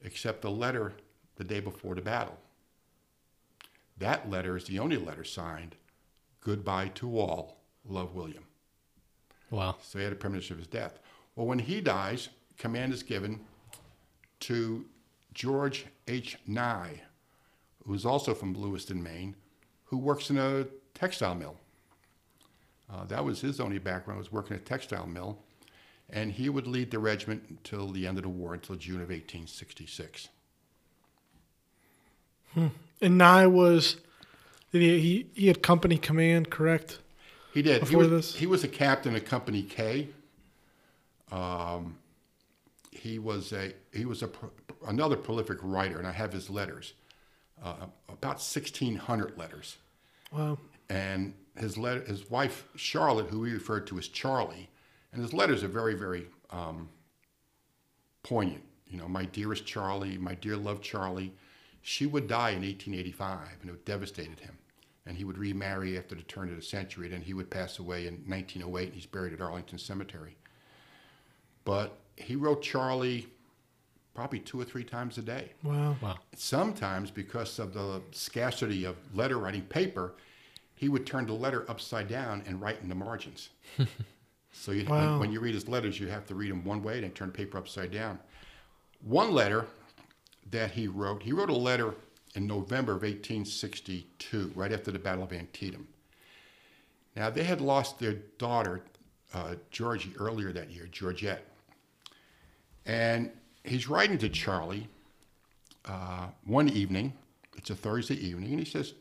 except 0.04 0.42
the 0.42 0.52
letter 0.52 0.94
the 1.36 1.44
day 1.44 1.60
before 1.60 1.96
the 1.96 2.02
battle. 2.02 2.38
That 4.00 4.30
letter 4.30 4.58
is 4.58 4.66
the 4.66 4.80
only 4.80 4.98
letter 4.98 5.24
signed, 5.24 5.76
Goodbye 6.42 6.88
to 6.96 7.20
all, 7.20 7.58
Love 7.86 8.16
William. 8.16 8.46
Wow. 9.52 9.76
So 9.82 10.00
he 10.00 10.04
had 10.04 10.14
a 10.14 10.16
premonition 10.16 10.54
of 10.54 10.60
his 10.60 10.68
death. 10.68 11.00
Well, 11.36 11.48
when 11.48 11.60
he 11.60 11.82
dies, 11.82 12.30
command 12.58 12.94
is 12.94 13.04
given 13.04 13.42
to 14.42 14.86
George 15.34 15.86
H. 16.08 16.38
Nye, 16.48 17.02
who's 17.86 18.06
also 18.06 18.34
from 18.34 18.54
Lewiston, 18.54 19.04
Maine, 19.04 19.36
who 19.86 19.98
works 19.98 20.30
in 20.30 20.38
a 20.38 20.66
textile 20.94 21.36
mill. 21.36 21.58
Uh, 22.92 23.06
that 23.06 23.24
was 23.24 23.42
his 23.42 23.60
only 23.60 23.80
background, 23.80 24.20
was 24.20 24.32
working 24.32 24.56
at 24.56 24.62
a 24.62 24.66
textile 24.66 25.06
mill. 25.08 25.40
And 26.10 26.32
he 26.32 26.50
would 26.50 26.66
lead 26.66 26.90
the 26.90 27.00
regiment 27.00 27.44
until 27.50 27.92
the 27.92 28.08
end 28.08 28.18
of 28.18 28.24
the 28.24 28.30
war, 28.30 28.54
until 28.54 28.76
June 28.76 28.96
of 28.96 29.10
1866. 29.10 30.30
Hmm. 32.54 32.68
And 33.02 33.18
Nye 33.18 33.48
was, 33.48 33.98
he, 34.72 35.00
he, 35.00 35.28
he 35.34 35.48
had 35.48 35.62
company 35.62 35.98
command, 35.98 36.50
correct? 36.50 37.00
He 37.54 37.62
did. 37.62 37.82
Before 37.82 38.04
he 38.04 38.10
was, 38.10 38.10
this? 38.10 38.36
he 38.36 38.46
was 38.46 38.64
a 38.64 38.68
captain 38.68 39.16
of 39.16 39.26
Company 39.26 39.64
K. 39.64 40.10
Um, 41.32 41.98
he 42.92 43.20
was 43.20 43.54
a 43.54 43.74
he 43.94 44.06
was 44.06 44.24
a 44.24 44.30
another 44.88 45.16
prolific 45.16 45.58
writer, 45.62 45.98
and 45.98 46.08
I 46.08 46.12
have 46.12 46.34
his 46.34 46.50
letters, 46.50 46.94
uh, 47.64 47.88
about 48.08 48.36
1,600 48.36 49.38
letters. 49.38 49.78
Wow. 50.32 50.58
And 50.90 51.34
his 51.58 51.78
letter, 51.78 52.02
his 52.02 52.30
wife 52.30 52.66
Charlotte, 52.76 53.28
who 53.28 53.42
we 53.42 53.54
referred 53.54 53.88
to 53.88 53.98
as 53.98 54.08
Charlie, 54.08 54.70
and 55.12 55.22
his 55.22 55.34
letters 55.34 55.64
are 55.64 55.68
very, 55.68 55.96
very 55.96 56.28
um, 56.52 56.90
poignant. 58.24 58.64
You 58.88 58.98
know, 58.98 59.08
my 59.08 59.26
dearest 59.26 59.66
Charlie, 59.66 60.18
my 60.18 60.36
dear 60.36 60.58
love 60.58 60.82
Charlie. 60.82 61.34
She 61.82 62.06
would 62.06 62.28
die 62.28 62.52
in 62.52 62.62
1885, 62.62 63.48
and 63.62 63.70
it 63.70 63.86
devastated 63.86 64.40
him. 64.40 64.58
And 65.06 65.18
he 65.18 65.24
would 65.24 65.38
remarry 65.38 65.98
after 65.98 66.14
the 66.14 66.22
turn 66.24 66.50
of 66.50 66.56
the 66.56 66.62
century, 66.62 67.12
and 67.14 67.24
he 67.24 67.34
would 67.34 67.50
pass 67.50 67.80
away 67.80 68.08
in 68.08 68.16
1908, 68.28 68.86
and 68.86 68.94
he's 68.94 69.06
buried 69.06 69.34
at 69.34 69.42
Arlington 69.42 69.80
Cemetery. 69.80 70.36
But 71.64 71.98
he 72.16 72.36
wrote 72.36 72.62
Charlie 72.62 73.28
probably 74.14 74.40
two 74.40 74.60
or 74.60 74.66
three 74.66 74.84
times 74.84 75.18
a 75.18 75.22
day. 75.22 75.52
Wow. 75.64 75.96
Wow. 76.02 76.18
Sometimes, 76.36 77.10
because 77.10 77.58
of 77.58 77.74
the 77.74 78.02
scarcity 78.12 78.84
of 78.84 78.98
letter 79.14 79.38
writing 79.38 79.62
paper, 79.62 80.14
he 80.76 80.90
would 80.90 81.06
turn 81.06 81.26
the 81.26 81.34
letter 81.34 81.66
upside 81.70 82.08
down 82.08 82.44
and 82.46 82.62
write 82.62 82.82
in 82.82 82.90
the 82.90 82.96
margins. 82.96 83.50
so 84.52 84.72
you, 84.72 84.86
wow. 84.86 85.12
when, 85.12 85.20
when, 85.20 85.32
you 85.32 85.40
read 85.40 85.54
his 85.54 85.68
letters, 85.68 86.00
you 86.00 86.08
have 86.08 86.26
to 86.28 86.36
read 86.36 86.52
them 86.52 86.64
one 86.64 86.84
way 86.84 87.04
and 87.04 87.16
turn 87.16 87.30
the 87.30 87.34
paper 87.34 87.58
upside 87.58 87.92
down. 87.92 88.20
One 89.02 89.32
letter 89.32 89.68
that 90.52 90.72
he 90.72 90.88
wrote, 90.88 91.24
he 91.24 91.32
wrote 91.32 91.50
a 91.50 91.56
letter 91.56 91.96
in 92.36 92.48
November 92.48 92.94
of 92.94 93.02
1862, 93.02 94.52
right 94.56 94.72
after 94.72 94.92
the 94.92 95.00
Battle 95.00 95.24
of 95.24 95.34
Antietam. 95.34 95.88
Now, 97.16 97.30
they 97.30 97.44
had 97.44 97.62
lost 97.62 98.00
their 98.00 98.14
daughter, 98.38 98.82
uh, 99.34 99.56
Georgie, 99.72 100.14
earlier 100.18 100.52
that 100.52 100.70
year, 100.72 100.88
Georgette. 100.92 101.46
And 102.86 103.32
he's 103.64 103.90
writing 103.90 104.18
to 104.20 104.30
Charlie 104.30 104.88
uh, 105.86 106.28
one 106.46 106.70
evening. 106.70 107.14
It's 107.58 107.70
a 107.70 107.76
Thursday 107.76 108.16
evening, 108.16 108.52
and 108.52 108.60
he 108.60 108.66
says, 108.66 108.94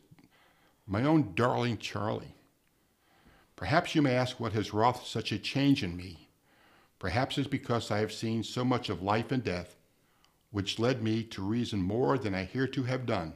My 0.86 1.04
own 1.04 1.32
darling 1.34 1.78
Charlie, 1.78 2.34
perhaps 3.56 3.94
you 3.94 4.02
may 4.02 4.14
ask 4.14 4.40
what 4.40 4.52
has 4.52 4.74
wrought 4.74 5.06
such 5.06 5.32
a 5.32 5.38
change 5.38 5.84
in 5.84 5.96
me. 5.96 6.28
Perhaps 6.98 7.38
it's 7.38 7.46
because 7.46 7.90
I 7.90 7.98
have 7.98 8.12
seen 8.12 8.42
so 8.42 8.64
much 8.64 8.88
of 8.88 9.02
life 9.02 9.30
and 9.30 9.44
death, 9.44 9.76
which 10.50 10.78
led 10.78 11.02
me 11.02 11.22
to 11.22 11.42
reason 11.42 11.80
more 11.82 12.18
than 12.18 12.34
I 12.34 12.44
hereto 12.44 12.82
have 12.84 13.06
done. 13.06 13.34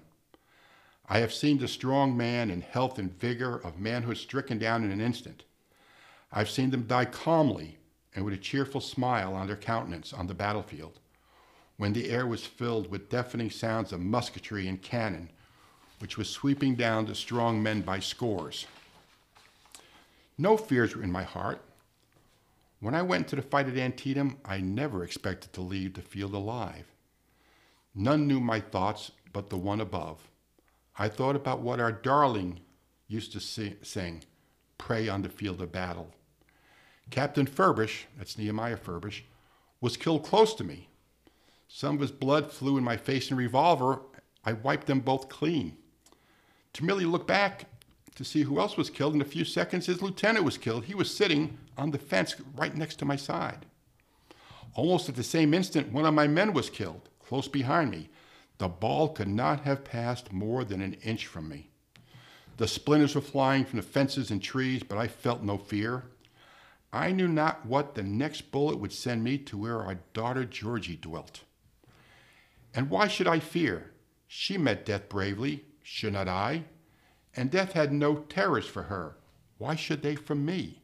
I 1.09 1.19
have 1.19 1.33
seen 1.33 1.59
the 1.59 1.69
strong 1.69 2.17
man 2.17 2.51
in 2.51 2.61
health 2.61 2.99
and 2.99 3.13
vigor 3.19 3.57
of 3.57 3.79
manhood 3.79 4.17
stricken 4.17 4.59
down 4.59 4.85
in 4.85 4.91
an 4.91 5.01
instant. 5.01 5.45
I've 6.33 6.51
seen 6.51 6.71
them 6.71 6.87
die 6.87 7.05
calmly 7.05 7.79
and 8.15 8.25
with 8.25 8.35
a 8.35 8.39
cheerful 8.39 8.81
smile 8.81 9.35
on 9.35 9.47
their 9.47 9.57
countenance 9.57 10.13
on 10.13 10.27
the 10.27 10.35
battlefield 10.35 10.99
when 11.77 11.93
the 11.93 12.11
air 12.11 12.27
was 12.27 12.47
filled 12.47 12.91
with 12.91 13.09
deafening 13.09 13.51
sounds 13.51 13.93
of 13.93 14.01
musketry 14.01 14.69
and 14.69 14.81
cannon, 14.83 15.29
which 15.99 16.17
was 16.17 16.29
sweeping 16.29 16.77
down 16.77 17.07
the 17.07 17.15
strong 17.15 17.63
men 17.63 17.81
by 17.81 17.99
scores. 17.99 18.67
No 20.39 20.57
fears 20.57 20.95
were 20.95 21.03
in 21.03 21.11
my 21.11 21.25
heart. 21.25 21.61
When 22.81 22.95
I 22.95 23.03
went 23.03 23.29
to 23.29 23.37
the 23.37 23.43
fight 23.43 23.69
at 23.69 23.77
Antietam, 23.77 24.39
I 24.45 24.59
never 24.59 25.03
expected 25.05 25.53
to 25.55 25.61
leave 25.61 25.95
the 25.95 26.03
field 26.03 26.35
alive. 26.35 26.92
None 27.95 28.27
knew 28.27 28.41
my 28.41 28.61
thoughts 28.61 29.13
but 29.33 29.51
the 29.51 29.57
one 29.57 29.81
above. 29.81 30.29
I 30.99 31.09
thought 31.09 31.37
about 31.37 31.61
what 31.61 31.81
our 31.81 31.93
darling 31.93 32.61
used 33.09 33.33
to 33.33 33.41
sing, 33.41 34.23
Pray 34.79 35.09
on 35.09 35.23
the 35.23 35.29
field 35.29 35.61
of 35.63 35.73
battle. 35.73 36.13
Captain 37.11 37.47
Furbish, 37.47 38.05
that's 38.17 38.39
Nehemiah 38.39 38.77
Furbish, 38.77 39.23
was 39.81 39.97
killed 39.97 40.25
close 40.25 40.55
to 40.55 40.65
me. 40.65 40.89
Some 41.69 41.95
of 41.95 42.01
his 42.01 42.13
blood 42.13 42.51
flew 42.51 42.77
in 42.79 42.85
my 42.85 42.97
face 42.97 43.31
and 43.31 43.39
revolver. 43.39 44.01
I 44.45 44.55
wiped 44.55 44.87
them 44.87 45.01
both 45.01 45.29
clean. 45.29 45.77
To 46.75 46.85
merely 46.85 47.05
look 47.05 47.27
back 47.27 47.67
to 48.15 48.25
see 48.25 48.43
who 48.43 48.59
else 48.59 48.77
was 48.77 48.91
killed, 48.91 49.15
in 49.15 49.21
a 49.21 49.27
few 49.27 49.45
seconds, 49.45 49.87
his 49.87 50.03
lieutenant 50.03 50.45
was 50.45 50.59
killed. 50.59 50.85
He 50.85 50.95
was 50.95 51.15
sitting 51.15 51.59
on 51.79 51.91
the 51.91 51.99
fence 51.99 52.35
right 52.57 52.77
next 52.77 52.97
to 52.97 53.05
my 53.05 53.17
side. 53.17 53.67
Almost 54.75 55.09
at 55.09 55.17
the 55.17 55.23
same 55.23 55.55
instant, 55.55 55.93
one 55.93 56.07
of 56.07 56.15
my 56.15 56.27
men 56.27 56.53
was 56.53 56.71
killed, 56.71 57.09
close 57.33 57.49
behind 57.49 57.91
me. 57.91 58.11
The 58.59 58.69
ball 58.69 59.09
could 59.09 59.27
not 59.27 59.61
have 59.61 59.87
passed 59.87 60.35
more 60.35 60.65
than 60.65 60.83
an 60.83 60.93
inch 61.03 61.27
from 61.27 61.49
me. 61.49 61.71
The 62.59 62.69
splinters 62.69 63.15
were 63.15 63.23
flying 63.23 63.65
from 63.65 63.79
the 63.79 63.83
fences 63.83 64.31
and 64.31 64.43
trees, 64.43 64.83
but 64.83 64.99
I 64.99 65.09
felt 65.09 65.43
no 65.43 65.57
fear. 65.57 66.05
I 66.93 67.11
knew 67.11 67.29
not 67.29 67.65
what 67.65 67.95
the 67.95 68.03
next 68.03 68.53
bullet 68.53 68.79
would 68.79 68.93
send 68.93 69.25
me 69.25 69.39
to 69.39 69.57
where 69.57 69.81
our 69.81 70.01
daughter 70.13 70.45
Georgie 70.45 70.99
dwelt. 71.01 71.41
And 72.75 72.91
why 72.91 73.09
should 73.09 73.27
I 73.27 73.39
fear? 73.39 73.93
She 74.29 74.59
met 74.59 74.85
death 74.85 75.09
bravely, 75.09 75.65
should 75.83 76.13
not 76.13 76.29
I? 76.29 76.65
And 77.35 77.51
death 77.51 77.73
had 77.73 77.95
no 77.95 78.17
terrors 78.17 78.67
for 78.67 78.83
her. 78.83 79.17
Why 79.57 79.75
should 79.75 80.03
they 80.03 80.17
for 80.17 80.35
me? 80.35 80.83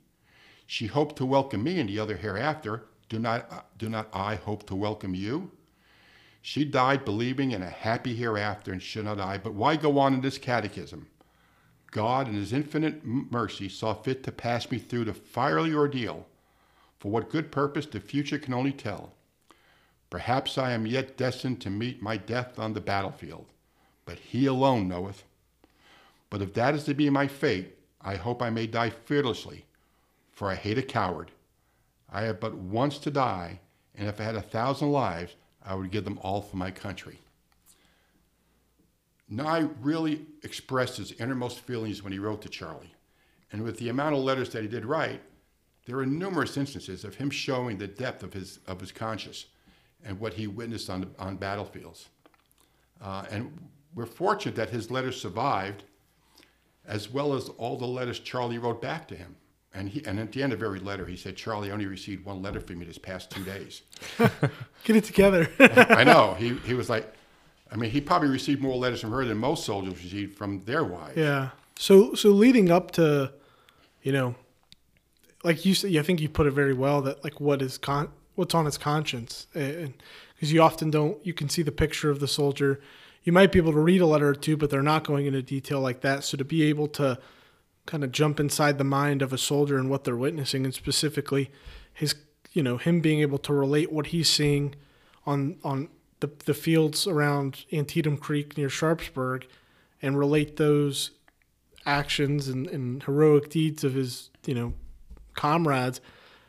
She 0.66 0.86
hoped 0.86 1.16
to 1.16 1.26
welcome 1.26 1.62
me 1.62 1.78
in 1.78 1.88
the 1.88 1.98
other 1.98 2.16
hereafter. 2.16 2.84
Do 3.10 3.18
not, 3.18 3.52
uh, 3.52 3.60
do 3.76 3.90
not 3.90 4.08
I 4.14 4.36
hope 4.36 4.66
to 4.68 4.74
welcome 4.74 5.14
you? 5.14 5.52
She 6.40 6.64
died 6.64 7.04
believing 7.04 7.50
in 7.50 7.62
a 7.62 7.70
happy 7.70 8.14
hereafter, 8.14 8.72
and 8.72 8.82
should 8.82 9.04
not 9.04 9.20
I? 9.20 9.38
But 9.38 9.54
why 9.54 9.76
go 9.76 9.98
on 9.98 10.14
in 10.14 10.20
this 10.20 10.38
catechism? 10.38 11.08
God, 11.90 12.28
in 12.28 12.34
His 12.34 12.52
infinite 12.52 13.04
mercy, 13.04 13.68
saw 13.68 13.94
fit 13.94 14.22
to 14.24 14.32
pass 14.32 14.70
me 14.70 14.78
through 14.78 15.04
the 15.06 15.14
fiery 15.14 15.74
ordeal. 15.74 16.26
For 16.98 17.10
what 17.10 17.30
good 17.30 17.52
purpose 17.52 17.86
the 17.86 18.00
future 18.00 18.38
can 18.38 18.54
only 18.54 18.72
tell. 18.72 19.12
Perhaps 20.10 20.56
I 20.58 20.72
am 20.72 20.86
yet 20.86 21.16
destined 21.16 21.60
to 21.62 21.70
meet 21.70 22.02
my 22.02 22.16
death 22.16 22.58
on 22.58 22.72
the 22.72 22.80
battlefield, 22.80 23.46
but 24.06 24.18
He 24.18 24.46
alone 24.46 24.88
knoweth. 24.88 25.24
But 26.30 26.42
if 26.42 26.54
that 26.54 26.74
is 26.74 26.84
to 26.84 26.94
be 26.94 27.10
my 27.10 27.26
fate, 27.26 27.78
I 28.00 28.16
hope 28.16 28.42
I 28.42 28.50
may 28.50 28.66
die 28.66 28.90
fearlessly, 28.90 29.66
for 30.32 30.48
I 30.48 30.54
hate 30.54 30.78
a 30.78 30.82
coward. 30.82 31.30
I 32.10 32.22
have 32.22 32.40
but 32.40 32.54
once 32.54 32.98
to 32.98 33.10
die, 33.10 33.60
and 33.94 34.08
if 34.08 34.20
I 34.20 34.24
had 34.24 34.34
a 34.34 34.42
thousand 34.42 34.92
lives, 34.92 35.34
I 35.68 35.74
would 35.74 35.90
give 35.90 36.04
them 36.04 36.18
all 36.22 36.40
for 36.40 36.56
my 36.56 36.70
country. 36.70 37.20
Nye 39.28 39.68
really 39.82 40.24
expressed 40.42 40.96
his 40.96 41.12
innermost 41.12 41.60
feelings 41.60 42.02
when 42.02 42.12
he 42.12 42.18
wrote 42.18 42.40
to 42.42 42.48
Charlie. 42.48 42.94
And 43.52 43.62
with 43.62 43.76
the 43.78 43.90
amount 43.90 44.16
of 44.16 44.22
letters 44.22 44.48
that 44.50 44.62
he 44.62 44.68
did 44.68 44.86
write, 44.86 45.20
there 45.84 45.98
are 45.98 46.06
numerous 46.06 46.56
instances 46.56 47.04
of 47.04 47.16
him 47.16 47.28
showing 47.28 47.76
the 47.76 47.86
depth 47.86 48.22
of 48.22 48.32
his, 48.32 48.60
of 48.66 48.80
his 48.80 48.92
conscience 48.92 49.46
and 50.02 50.18
what 50.18 50.34
he 50.34 50.46
witnessed 50.46 50.88
on, 50.88 51.14
on 51.18 51.36
battlefields. 51.36 52.08
Uh, 53.02 53.24
and 53.30 53.52
we're 53.94 54.06
fortunate 54.06 54.56
that 54.56 54.70
his 54.70 54.90
letters 54.90 55.20
survived, 55.20 55.84
as 56.86 57.10
well 57.10 57.34
as 57.34 57.50
all 57.50 57.76
the 57.76 57.86
letters 57.86 58.20
Charlie 58.20 58.58
wrote 58.58 58.80
back 58.80 59.06
to 59.08 59.16
him. 59.16 59.36
And, 59.78 59.88
he, 59.88 60.04
and 60.04 60.18
at 60.18 60.32
the 60.32 60.42
end 60.42 60.52
of 60.52 60.60
every 60.60 60.80
letter, 60.80 61.06
he 61.06 61.16
said, 61.16 61.36
Charlie, 61.36 61.70
I 61.70 61.72
only 61.72 61.86
received 61.86 62.24
one 62.24 62.42
letter 62.42 62.58
from 62.58 62.80
you 62.80 62.84
this 62.84 62.98
past 62.98 63.30
two 63.30 63.44
days. 63.44 63.82
Get 64.84 64.96
it 64.96 65.04
together. 65.04 65.48
I 65.60 66.02
know. 66.02 66.34
He, 66.34 66.54
he 66.66 66.74
was 66.74 66.90
like, 66.90 67.14
I 67.70 67.76
mean, 67.76 67.90
he 67.90 68.00
probably 68.00 68.28
received 68.28 68.60
more 68.60 68.76
letters 68.76 69.00
from 69.00 69.12
her 69.12 69.24
than 69.24 69.38
most 69.38 69.64
soldiers 69.64 70.02
received 70.02 70.36
from 70.36 70.64
their 70.64 70.82
wives. 70.82 71.16
Yeah. 71.16 71.50
So 71.76 72.14
so 72.14 72.30
leading 72.30 72.70
up 72.70 72.90
to, 72.92 73.32
you 74.02 74.10
know, 74.10 74.34
like 75.44 75.64
you 75.64 75.74
said, 75.74 75.94
I 75.94 76.02
think 76.02 76.20
you 76.20 76.28
put 76.28 76.46
it 76.46 76.52
very 76.52 76.74
well 76.74 77.00
that 77.02 77.22
like 77.22 77.40
what 77.40 77.62
is 77.62 77.78
con 77.78 78.10
what's 78.34 78.54
on 78.54 78.64
his 78.64 78.78
conscience, 78.78 79.46
and 79.54 79.94
because 80.34 80.52
you 80.52 80.60
often 80.60 80.90
don't, 80.90 81.24
you 81.24 81.32
can 81.32 81.48
see 81.48 81.62
the 81.62 81.72
picture 81.72 82.10
of 82.10 82.18
the 82.18 82.28
soldier. 82.28 82.80
You 83.22 83.32
might 83.32 83.52
be 83.52 83.58
able 83.58 83.72
to 83.72 83.80
read 83.80 84.00
a 84.00 84.06
letter 84.06 84.28
or 84.28 84.34
two, 84.34 84.56
but 84.56 84.70
they're 84.70 84.82
not 84.82 85.04
going 85.04 85.26
into 85.26 85.42
detail 85.42 85.80
like 85.80 86.00
that. 86.00 86.24
So 86.24 86.36
to 86.36 86.44
be 86.44 86.64
able 86.64 86.88
to 86.88 87.18
kind 87.88 88.04
of 88.04 88.12
jump 88.12 88.38
inside 88.38 88.76
the 88.76 88.84
mind 88.84 89.22
of 89.22 89.32
a 89.32 89.38
soldier 89.38 89.78
and 89.78 89.88
what 89.90 90.04
they're 90.04 90.16
witnessing, 90.16 90.64
and 90.64 90.74
specifically 90.74 91.50
his, 91.92 92.14
you 92.52 92.62
know, 92.62 92.76
him 92.76 93.00
being 93.00 93.20
able 93.20 93.38
to 93.38 93.52
relate 93.52 93.90
what 93.90 94.08
he's 94.08 94.28
seeing 94.28 94.74
on 95.26 95.56
on 95.64 95.88
the, 96.20 96.30
the 96.44 96.54
fields 96.54 97.06
around 97.06 97.64
Antietam 97.72 98.16
Creek 98.16 98.56
near 98.56 98.68
Sharpsburg 98.68 99.46
and 100.02 100.18
relate 100.18 100.56
those 100.56 101.12
actions 101.86 102.48
and, 102.48 102.66
and 102.66 103.02
heroic 103.04 103.48
deeds 103.48 103.84
of 103.84 103.94
his, 103.94 104.30
you 104.44 104.54
know, 104.54 104.74
comrades 105.34 106.00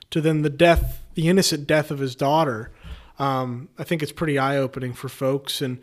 to 0.10 0.19
then 0.21 0.41
the 0.41 0.49
death, 0.49 1.04
the 1.13 1.30
innocent 1.30 1.67
death 1.67 1.91
of 1.91 1.99
his 1.99 2.15
daughter. 2.15 2.71
Um, 3.17 3.69
I 3.78 3.84
think 3.84 4.02
it's 4.02 4.12
pretty 4.12 4.38
eye 4.38 4.58
opening 4.58 4.93
for 4.93 5.10
folks. 5.10 5.62
And 5.62 5.80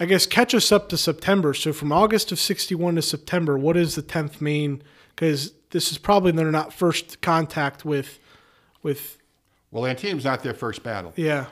I 0.00 0.06
guess 0.06 0.26
catch 0.26 0.54
us 0.54 0.70
up 0.70 0.88
to 0.90 0.96
September. 0.96 1.54
So 1.54 1.72
from 1.72 1.92
August 1.92 2.30
of 2.30 2.38
61 2.38 2.96
to 2.96 3.02
September, 3.02 3.58
what 3.58 3.76
is 3.76 3.94
the 3.94 4.02
10th 4.02 4.40
Maine? 4.40 4.82
Because 5.14 5.52
this 5.70 5.90
is 5.90 5.98
probably 5.98 6.32
their 6.32 6.50
not 6.50 6.72
first 6.72 7.20
contact 7.20 7.84
with, 7.84 8.18
with. 8.82 9.18
Well, 9.70 9.84
Antietam's 9.84 10.24
not 10.24 10.42
their 10.42 10.54
first 10.54 10.82
battle. 10.82 11.12
Yeah. 11.16 11.46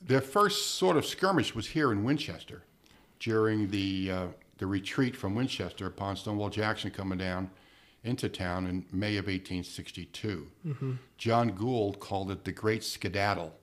Their 0.00 0.20
first 0.20 0.76
sort 0.76 0.96
of 0.96 1.04
skirmish 1.04 1.54
was 1.54 1.68
here 1.68 1.92
in 1.92 2.04
Winchester 2.04 2.62
during 3.20 3.68
the, 3.70 4.10
uh, 4.10 4.26
the 4.58 4.66
retreat 4.66 5.14
from 5.14 5.34
Winchester 5.34 5.86
upon 5.86 6.16
Stonewall 6.16 6.50
Jackson 6.50 6.90
coming 6.90 7.18
down 7.18 7.50
into 8.04 8.28
town 8.28 8.66
in 8.66 8.86
May 8.92 9.16
of 9.16 9.26
1862. 9.26 10.46
Mm-hmm. 10.66 10.92
John 11.18 11.48
Gould 11.50 12.00
called 12.00 12.30
it 12.30 12.44
the 12.44 12.52
Great 12.52 12.84
Skedaddle 12.84 13.57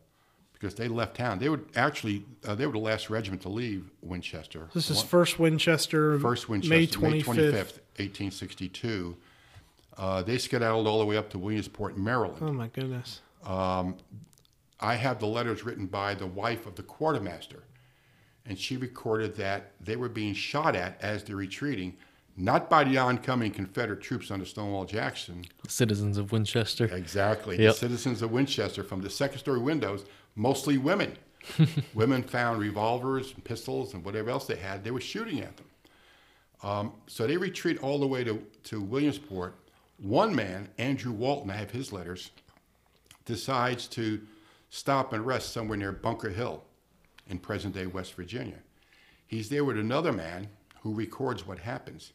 because 0.66 0.76
they 0.76 0.88
left 0.88 1.16
town. 1.16 1.38
They 1.38 1.48
would 1.48 1.64
actually, 1.76 2.26
uh, 2.44 2.56
they 2.56 2.66
were 2.66 2.72
the 2.74 2.80
last 2.80 3.12
regiment 3.12 3.44
to 3.44 3.50
leave 3.50 3.92
Winchester. 4.02 4.68
This 4.74 4.90
is 4.90 4.98
One, 4.98 5.06
first 5.06 5.38
Winchester, 5.38 6.20
first 6.20 6.50
Winchester, 6.50 6.76
May 6.76 6.88
twenty 6.88 7.22
fifth, 7.22 7.82
eighteen 8.00 8.32
sixty 8.32 8.68
two. 8.68 9.16
Uh, 9.96 10.24
they 10.24 10.40
skedaddled 10.40 10.88
all 10.88 10.98
the 10.98 11.06
way 11.06 11.18
up 11.18 11.30
to 11.30 11.38
Williamsport, 11.38 11.98
Maryland. 11.98 12.40
Oh 12.42 12.52
my 12.52 12.68
goodness. 12.68 13.22
Um, 13.46 13.98
I 14.80 14.96
have 14.96 15.20
the 15.20 15.28
letters 15.28 15.64
written 15.64 15.86
by 15.86 16.16
the 16.16 16.26
wife 16.26 16.66
of 16.66 16.76
the 16.76 16.84
quartermaster, 16.84 17.64
and 18.46 18.58
she 18.58 18.76
recorded 18.76 19.36
that 19.36 19.74
they 19.80 19.96
were 19.96 20.10
being 20.10 20.34
shot 20.34 20.76
at 20.76 21.00
as 21.00 21.24
they're 21.24 21.36
retreating, 21.36 21.96
not 22.36 22.72
by 22.72 22.84
the 22.84 22.98
oncoming 22.98 23.52
Confederate 23.52 24.02
troops 24.02 24.32
under 24.32 24.46
Stonewall 24.46 24.86
Jackson. 24.86 25.46
Citizens 25.68 26.18
of 26.18 26.32
Winchester. 26.32 26.86
Exactly. 26.86 27.62
Yep. 27.62 27.74
The 27.74 27.80
citizens 27.80 28.22
of 28.24 28.32
Winchester 28.32 28.84
from 28.84 29.02
the 29.02 29.12
second 29.12 29.38
story 29.38 29.60
windows, 29.60 30.06
mostly 30.36 30.78
women. 30.78 31.18
women 31.94 32.24
found 32.24 32.60
revolvers 32.60 33.34
and 33.34 33.44
pistols 33.44 33.94
and 33.94 34.04
whatever 34.04 34.30
else 34.30 34.48
they 34.48 34.56
had. 34.56 34.84
They 34.84 34.92
were 34.92 35.02
shooting 35.02 35.42
at 35.42 35.56
them. 35.58 35.66
Um, 36.64 36.94
so 37.08 37.28
they 37.28 37.38
retreat 37.38 37.78
all 37.84 38.00
the 38.00 38.08
way 38.08 38.24
to, 38.24 38.42
to 38.64 38.82
Williamsport. 38.82 39.56
One 39.98 40.36
man, 40.36 40.70
Andrew 40.78 41.12
Walton, 41.12 41.52
I 41.52 41.56
have 41.56 41.72
his 41.72 41.94
letters, 41.94 42.32
decides 43.26 43.88
to 43.90 44.22
stop 44.70 45.14
and 45.14 45.26
rest 45.26 45.54
somewhere 45.54 45.78
near 45.78 45.92
Bunker 45.92 46.30
Hill 46.30 46.64
in 47.30 47.40
present 47.40 47.76
day 47.76 47.86
West 47.86 48.14
Virginia. 48.14 48.58
He's 49.28 49.50
there 49.50 49.64
with 49.64 49.78
another 49.78 50.12
man 50.12 50.48
who 50.82 50.94
records 50.94 51.46
what 51.46 51.60
happens. 51.60 52.14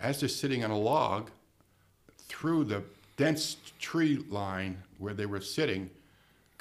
As 0.00 0.20
they're 0.20 0.28
sitting 0.28 0.64
on 0.64 0.70
a 0.70 0.78
log, 0.78 1.30
through 2.28 2.64
the 2.64 2.82
dense 3.16 3.56
tree 3.78 4.24
line 4.28 4.82
where 4.98 5.14
they 5.14 5.26
were 5.26 5.40
sitting, 5.40 5.90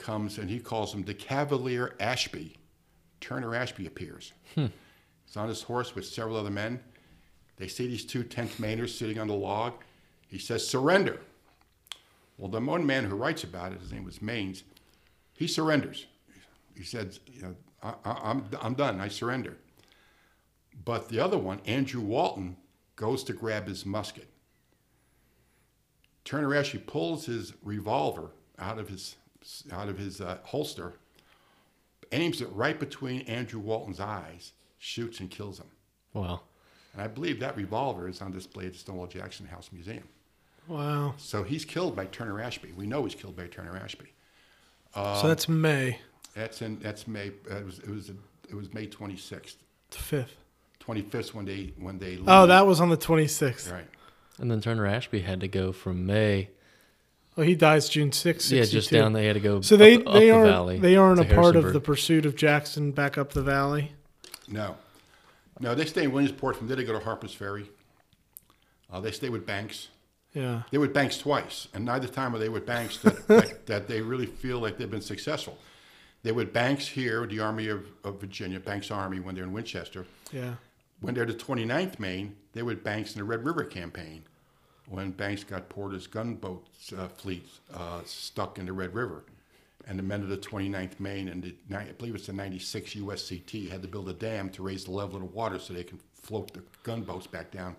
comes 0.01 0.37
and 0.37 0.49
he 0.49 0.59
calls 0.59 0.93
him 0.93 1.03
the 1.03 1.13
Cavalier 1.13 1.95
Ashby. 1.99 2.57
Turner 3.21 3.55
Ashby 3.55 3.85
appears. 3.85 4.33
Hmm. 4.55 4.67
He's 5.25 5.37
on 5.37 5.47
his 5.47 5.61
horse 5.61 5.95
with 5.95 6.05
several 6.05 6.35
other 6.35 6.49
men. 6.49 6.79
They 7.57 7.67
see 7.67 7.87
these 7.87 8.05
two 8.05 8.23
10th 8.23 8.57
Mainers 8.57 8.89
sitting 8.89 9.19
on 9.19 9.27
the 9.27 9.35
log. 9.35 9.73
He 10.27 10.39
says, 10.39 10.67
Surrender. 10.67 11.21
Well, 12.37 12.49
the 12.49 12.59
one 12.59 12.85
man 12.85 13.05
who 13.05 13.15
writes 13.15 13.43
about 13.43 13.71
it, 13.71 13.79
his 13.79 13.91
name 13.91 14.03
was 14.03 14.19
Maines, 14.19 14.63
he 15.33 15.47
surrenders. 15.47 16.07
He 16.75 16.83
said, 16.83 17.17
you 17.31 17.43
know, 17.43 17.55
I, 17.83 17.93
I'm, 18.03 18.45
I'm 18.59 18.73
done. 18.73 18.99
I 18.99 19.07
surrender. 19.09 19.57
But 20.83 21.09
the 21.09 21.19
other 21.19 21.37
one, 21.37 21.59
Andrew 21.65 22.01
Walton, 22.01 22.57
goes 22.95 23.23
to 23.25 23.33
grab 23.33 23.67
his 23.67 23.85
musket. 23.85 24.27
Turner 26.23 26.55
Ashby 26.55 26.79
pulls 26.79 27.25
his 27.25 27.53
revolver 27.63 28.31
out 28.57 28.79
of 28.79 28.89
his 28.89 29.15
out 29.71 29.89
of 29.89 29.97
his 29.97 30.21
uh, 30.21 30.37
holster, 30.43 30.93
aims 32.11 32.41
it 32.41 32.49
right 32.53 32.79
between 32.79 33.21
Andrew 33.21 33.59
Walton's 33.59 33.99
eyes, 33.99 34.53
shoots 34.79 35.19
and 35.19 35.29
kills 35.29 35.59
him. 35.59 35.67
Wow! 36.13 36.41
And 36.93 37.01
I 37.01 37.07
believe 37.07 37.39
that 37.39 37.55
revolver 37.55 38.07
is 38.07 38.21
on 38.21 38.31
display 38.31 38.65
at 38.65 38.73
the 38.73 38.79
Stonewall 38.79 39.07
Jackson 39.07 39.45
House 39.45 39.69
Museum. 39.71 40.07
Wow! 40.67 41.15
So 41.17 41.43
he's 41.43 41.65
killed 41.65 41.95
by 41.95 42.05
Turner 42.05 42.41
Ashby. 42.41 42.73
We 42.75 42.85
know 42.85 43.03
he's 43.03 43.15
killed 43.15 43.35
by 43.35 43.47
Turner 43.47 43.77
Ashby. 43.77 44.11
Um, 44.93 45.17
so 45.17 45.27
that's 45.27 45.47
May. 45.47 45.99
That's 46.35 46.61
in 46.61 46.79
that's 46.79 47.07
May. 47.07 47.31
It 47.49 47.65
was 47.65 47.79
it 47.79 47.89
was 47.89 48.09
it 48.49 48.55
was 48.55 48.73
May 48.73 48.85
twenty 48.85 49.17
sixth. 49.17 49.57
Fifth. 49.89 50.35
Twenty 50.79 51.01
fifth 51.01 51.33
when 51.33 51.45
they 51.45 51.73
when 51.77 51.97
they. 51.97 52.17
Leave. 52.17 52.25
Oh, 52.27 52.47
that 52.47 52.65
was 52.65 52.79
on 52.81 52.89
the 52.89 52.97
twenty 52.97 53.27
sixth. 53.27 53.71
Right. 53.71 53.87
And 54.37 54.49
then 54.49 54.61
Turner 54.61 54.87
Ashby 54.87 55.21
had 55.21 55.39
to 55.41 55.47
go 55.47 55.71
from 55.71 56.05
May 56.05 56.49
Oh, 57.37 57.43
he 57.43 57.55
dies 57.55 57.87
June 57.87 58.11
6th. 58.11 58.51
Yeah, 58.51 58.65
just 58.65 58.91
down. 58.91 59.13
They 59.13 59.25
had 59.25 59.33
to 59.33 59.39
go. 59.39 59.61
So 59.61 59.77
they 59.77 59.95
up, 59.95 60.07
up 60.07 60.13
they 60.13 60.25
the 60.27 60.31
aren't 60.31 60.49
valley 60.49 60.79
they 60.79 60.95
aren't 60.97 61.19
a 61.19 61.35
part 61.35 61.55
of 61.55 61.71
the 61.71 61.79
pursuit 61.79 62.25
of 62.25 62.35
Jackson 62.35 62.91
back 62.91 63.17
up 63.17 63.33
the 63.33 63.41
valley. 63.41 63.93
No. 64.47 64.75
No, 65.59 65.75
they 65.75 65.85
stay 65.85 66.03
in 66.03 66.11
Williamsport. 66.11 66.57
From 66.57 66.67
there, 66.67 66.75
they 66.75 66.83
go 66.83 66.97
to 66.97 67.03
Harper's 67.03 67.33
Ferry. 67.33 67.69
Uh, 68.91 68.99
they 68.99 69.11
stay 69.11 69.29
with 69.29 69.45
Banks. 69.45 69.87
Yeah. 70.33 70.63
They 70.71 70.77
with 70.77 70.93
Banks 70.93 71.17
twice, 71.17 71.67
and 71.73 71.85
neither 71.85 72.07
time 72.07 72.35
are 72.35 72.39
they 72.39 72.49
with 72.49 72.65
Banks 72.65 72.97
that, 72.99 73.27
that, 73.27 73.65
that 73.67 73.87
they 73.87 74.01
really 74.01 74.25
feel 74.25 74.59
like 74.59 74.77
they've 74.77 74.89
been 74.89 75.01
successful. 75.01 75.57
They 76.23 76.31
with 76.31 76.53
Banks 76.53 76.87
here, 76.87 77.25
the 77.25 77.39
Army 77.39 77.67
of, 77.67 77.85
of 78.03 78.19
Virginia, 78.19 78.59
Banks 78.59 78.91
Army, 78.91 79.19
when 79.19 79.35
they're 79.35 79.43
in 79.43 79.53
Winchester. 79.53 80.05
Yeah. 80.31 80.55
When 80.99 81.15
they're 81.15 81.25
the 81.25 81.33
29th 81.33 81.99
Maine, 81.99 82.35
they 82.53 82.61
with 82.63 82.83
Banks 82.83 83.13
in 83.13 83.19
the 83.19 83.23
Red 83.23 83.43
River 83.43 83.63
campaign, 83.63 84.23
when 84.91 85.11
Banks 85.11 85.43
got 85.43 85.69
Porter's 85.69 86.05
gunboat 86.05 86.67
uh, 86.97 87.07
fleet 87.07 87.47
uh, 87.73 88.01
stuck 88.05 88.59
in 88.59 88.65
the 88.65 88.73
Red 88.73 88.93
River. 88.93 89.23
And 89.87 89.97
the 89.97 90.03
men 90.03 90.21
of 90.21 90.29
the 90.29 90.37
29th 90.37 90.99
Maine 90.99 91.29
and 91.29 91.41
the, 91.43 91.75
I 91.75 91.85
believe 91.97 92.13
it's 92.13 92.27
the 92.27 92.33
96 92.33 92.93
USCT 92.95 93.69
had 93.71 93.81
to 93.81 93.87
build 93.87 94.09
a 94.09 94.13
dam 94.13 94.49
to 94.51 94.61
raise 94.63 94.83
the 94.85 94.91
level 94.91 95.15
of 95.15 95.21
the 95.21 95.27
water 95.35 95.57
so 95.57 95.73
they 95.73 95.83
can 95.83 95.99
float 96.13 96.53
the 96.53 96.61
gunboats 96.83 97.25
back 97.25 97.49
down, 97.51 97.75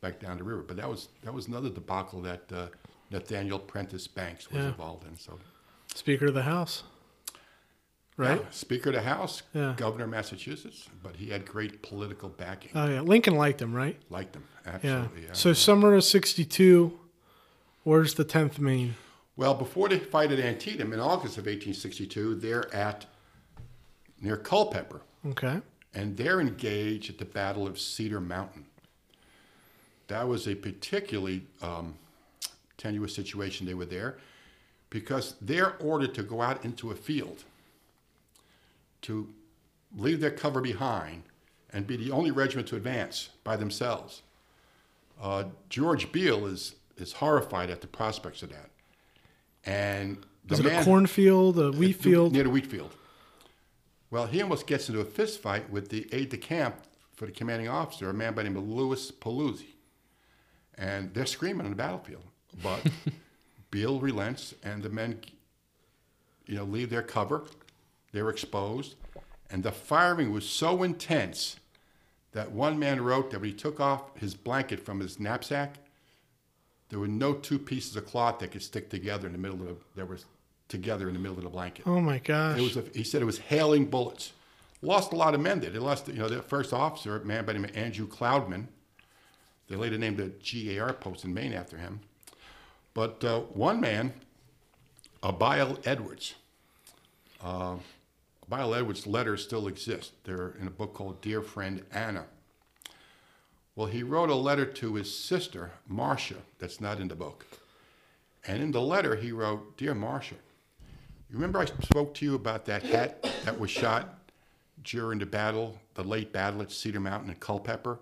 back 0.00 0.18
down 0.18 0.38
the 0.38 0.44
river. 0.44 0.62
But 0.62 0.76
that 0.78 0.88
was 0.88 1.08
that 1.24 1.34
was 1.34 1.46
another 1.48 1.68
debacle 1.68 2.22
that 2.22 2.50
uh, 2.52 2.68
Nathaniel 3.10 3.58
Prentiss 3.58 4.06
Banks 4.08 4.50
was 4.50 4.62
Yeah. 4.62 4.68
involved 4.68 5.06
in. 5.06 5.16
So, 5.18 5.38
Speaker 5.94 6.26
of 6.26 6.34
the 6.34 6.42
House. 6.44 6.84
Right? 8.18 8.40
Yeah, 8.40 8.50
Speaker 8.50 8.88
of 8.90 8.94
the 8.96 9.02
House, 9.02 9.42
Yeah. 9.52 9.74
Governor 9.76 10.04
of 10.04 10.10
Massachusetts, 10.10 10.88
but 11.02 11.16
he 11.16 11.28
had 11.28 11.44
great 11.44 11.82
political 11.82 12.30
backing. 12.30 12.70
Oh 12.74 12.88
yeah. 12.88 13.00
Lincoln 13.02 13.36
liked 13.36 13.60
him, 13.60 13.74
right? 13.74 14.00
Liked 14.08 14.34
him 14.36 14.44
absolutely. 14.64 15.22
Yeah. 15.24 15.32
So 15.32 15.52
summer 15.52 15.94
of 15.94 16.02
62 16.04 16.98
where's 17.84 18.14
the 18.14 18.24
10th 18.24 18.58
Maine? 18.58 18.94
Well, 19.36 19.54
before 19.54 19.88
they 19.90 19.98
fight 19.98 20.32
at 20.32 20.38
Antietam 20.40 20.92
in 20.94 20.98
August 20.98 21.36
of 21.36 21.44
1862, 21.44 22.36
they're 22.36 22.74
at 22.74 23.04
near 24.20 24.36
Culpeper, 24.38 25.02
Okay. 25.26 25.60
and 25.94 26.16
they're 26.16 26.40
engaged 26.40 27.10
at 27.10 27.18
the 27.18 27.26
Battle 27.26 27.66
of 27.66 27.78
Cedar 27.78 28.18
Mountain. 28.20 28.64
That 30.08 30.26
was 30.26 30.48
a 30.48 30.54
particularly 30.54 31.42
um, 31.60 31.94
tenuous 32.78 33.14
situation. 33.14 33.66
They 33.66 33.74
were 33.74 33.84
there 33.84 34.16
because 34.88 35.34
they're 35.42 35.76
ordered 35.80 36.14
to 36.14 36.22
go 36.22 36.40
out 36.40 36.64
into 36.64 36.90
a 36.90 36.94
field 36.94 37.44
to 39.02 39.32
leave 39.96 40.20
their 40.20 40.30
cover 40.30 40.60
behind 40.60 41.22
and 41.72 41.86
be 41.86 41.96
the 41.96 42.10
only 42.10 42.30
regiment 42.30 42.68
to 42.68 42.76
advance 42.76 43.30
by 43.44 43.56
themselves. 43.56 44.22
Uh, 45.20 45.44
George 45.68 46.12
Beale 46.12 46.46
is 46.46 46.74
is 46.98 47.12
horrified 47.14 47.68
at 47.70 47.82
the 47.82 47.86
prospects 47.86 48.42
of 48.42 48.48
that, 48.50 48.70
and 49.64 50.24
the 50.46 50.54
Is 50.54 50.60
it 50.60 50.64
man- 50.66 50.82
a 50.82 50.84
cornfield, 50.84 51.58
a 51.58 51.70
wheat 51.72 51.96
field? 51.96 52.32
near 52.32 52.44
the 52.44 52.50
wheat 52.50 52.66
field. 52.66 52.94
Well, 54.10 54.26
he 54.26 54.40
almost 54.40 54.66
gets 54.66 54.88
into 54.88 55.00
a 55.00 55.04
fist 55.04 55.40
fight 55.42 55.68
with 55.68 55.88
the 55.90 56.08
aide 56.14 56.30
de 56.30 56.36
camp 56.38 56.76
for 57.14 57.26
the 57.26 57.32
commanding 57.32 57.68
officer, 57.68 58.08
a 58.08 58.14
man 58.14 58.34
by 58.34 58.42
the 58.44 58.48
name 58.50 58.56
of 58.58 58.66
Louis 58.68 59.10
Pelouze. 59.10 59.64
And 60.78 61.12
they're 61.12 61.26
screaming 61.26 61.64
on 61.66 61.70
the 61.70 61.76
battlefield. 61.76 62.22
But 62.62 62.86
Beale 63.70 63.98
relents, 64.00 64.54
and 64.62 64.82
the 64.82 64.88
men, 64.90 65.20
you 66.46 66.54
know, 66.56 66.64
leave 66.64 66.88
their 66.90 67.02
cover. 67.02 67.44
They're 68.16 68.30
exposed. 68.30 68.94
And 69.50 69.62
the 69.62 69.70
firing 69.70 70.32
was 70.32 70.48
so 70.48 70.82
intense 70.82 71.56
that 72.32 72.50
one 72.50 72.78
man 72.78 73.02
wrote 73.02 73.30
that 73.30 73.42
when 73.42 73.50
he 73.50 73.54
took 73.54 73.78
off 73.78 74.16
his 74.16 74.34
blanket 74.34 74.80
from 74.80 75.00
his 75.00 75.20
knapsack, 75.20 75.74
there 76.88 76.98
were 76.98 77.08
no 77.08 77.34
two 77.34 77.58
pieces 77.58 77.94
of 77.94 78.06
cloth 78.06 78.38
that 78.38 78.52
could 78.52 78.62
stick 78.62 78.88
together 78.88 79.26
in 79.26 79.34
the 79.34 79.38
middle 79.38 79.60
of 79.60 79.66
the, 79.66 79.76
that 79.96 80.08
were 80.08 80.16
together 80.66 81.08
in 81.08 81.12
the 81.12 81.20
middle 81.20 81.36
of 81.36 81.44
the 81.44 81.50
blanket. 81.50 81.86
Oh 81.86 82.00
my 82.00 82.18
gosh. 82.18 82.58
It 82.58 82.62
was 82.62 82.78
a, 82.78 82.84
he 82.94 83.04
said 83.04 83.20
it 83.20 83.26
was 83.26 83.36
hailing 83.36 83.84
bullets. 83.84 84.32
Lost 84.80 85.12
a 85.12 85.16
lot 85.16 85.34
of 85.34 85.42
men 85.42 85.60
there. 85.60 85.68
They 85.68 85.78
lost, 85.78 86.08
you 86.08 86.14
know, 86.14 86.30
the 86.30 86.40
first 86.40 86.72
officer, 86.72 87.20
a 87.20 87.22
man 87.22 87.44
by 87.44 87.52
the 87.52 87.58
name 87.58 87.68
of 87.68 87.76
Andrew 87.76 88.08
Cloudman. 88.08 88.68
They 89.68 89.76
later 89.76 89.98
named 89.98 90.20
a 90.20 90.28
GAR 90.28 90.94
post 90.94 91.26
in 91.26 91.34
Maine 91.34 91.52
after 91.52 91.76
him. 91.76 92.00
But 92.94 93.22
uh, 93.22 93.40
one 93.40 93.78
man, 93.78 94.14
Abiel 95.22 95.78
Edwards, 95.84 96.34
uh, 97.42 97.76
Abiel 98.50 98.74
Edwards' 98.74 99.06
letters 99.06 99.42
still 99.42 99.66
exist. 99.66 100.12
They're 100.24 100.54
in 100.60 100.66
a 100.66 100.70
book 100.70 100.94
called 100.94 101.20
Dear 101.20 101.42
Friend 101.42 101.82
Anna. 101.92 102.26
Well, 103.74 103.88
he 103.88 104.02
wrote 104.02 104.30
a 104.30 104.34
letter 104.34 104.64
to 104.64 104.94
his 104.94 105.14
sister, 105.14 105.72
Marcia, 105.86 106.36
that's 106.58 106.80
not 106.80 107.00
in 107.00 107.08
the 107.08 107.14
book. 107.14 107.46
And 108.46 108.62
in 108.62 108.70
the 108.70 108.80
letter, 108.80 109.16
he 109.16 109.32
wrote, 109.32 109.76
Dear 109.76 109.94
Marcia, 109.94 110.36
you 111.28 111.34
remember 111.34 111.58
I 111.58 111.64
spoke 111.64 112.14
to 112.14 112.24
you 112.24 112.36
about 112.36 112.64
that 112.66 112.84
hat 112.84 113.22
that 113.44 113.58
was 113.58 113.70
shot 113.70 114.30
during 114.84 115.18
the 115.18 115.26
battle, 115.26 115.78
the 115.94 116.04
late 116.04 116.32
battle 116.32 116.62
at 116.62 116.70
Cedar 116.70 117.00
Mountain 117.00 117.30
and 117.30 117.40
Culpeper? 117.40 117.98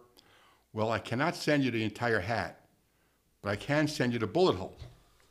Well, 0.74 0.90
I 0.90 0.98
cannot 0.98 1.34
send 1.34 1.64
you 1.64 1.70
the 1.70 1.82
entire 1.82 2.20
hat, 2.20 2.60
but 3.40 3.50
I 3.50 3.56
can 3.56 3.88
send 3.88 4.12
you 4.12 4.18
the 4.18 4.26
bullet 4.26 4.56
hole. 4.56 4.76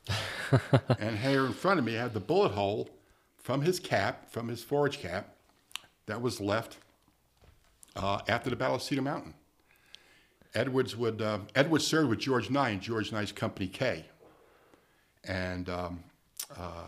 and 0.99 1.17
here 1.19 1.45
in 1.45 1.53
front 1.53 1.79
of 1.79 1.85
me, 1.85 1.97
I 1.97 2.01
have 2.01 2.13
the 2.13 2.19
bullet 2.19 2.51
hole 2.51 2.89
from 3.43 3.61
his 3.61 3.79
cap, 3.79 4.31
from 4.31 4.47
his 4.47 4.63
forage 4.63 4.99
cap, 4.99 5.35
that 6.05 6.21
was 6.21 6.41
left 6.41 6.77
uh, 7.95 8.21
after 8.27 8.49
the 8.49 8.55
Battle 8.55 8.77
of 8.77 8.81
Cedar 8.81 9.01
Mountain. 9.01 9.35
Edwards 10.55 10.95
would 10.95 11.21
uh, 11.21 11.39
Edwards 11.55 11.85
served 11.85 12.09
with 12.09 12.19
George 12.19 12.49
Nye 12.49 12.71
in 12.71 12.79
George 12.79 13.11
Nye's 13.11 13.31
Company 13.31 13.67
K, 13.67 14.05
and 15.23 15.67
um, 15.69 16.03
uh, 16.57 16.87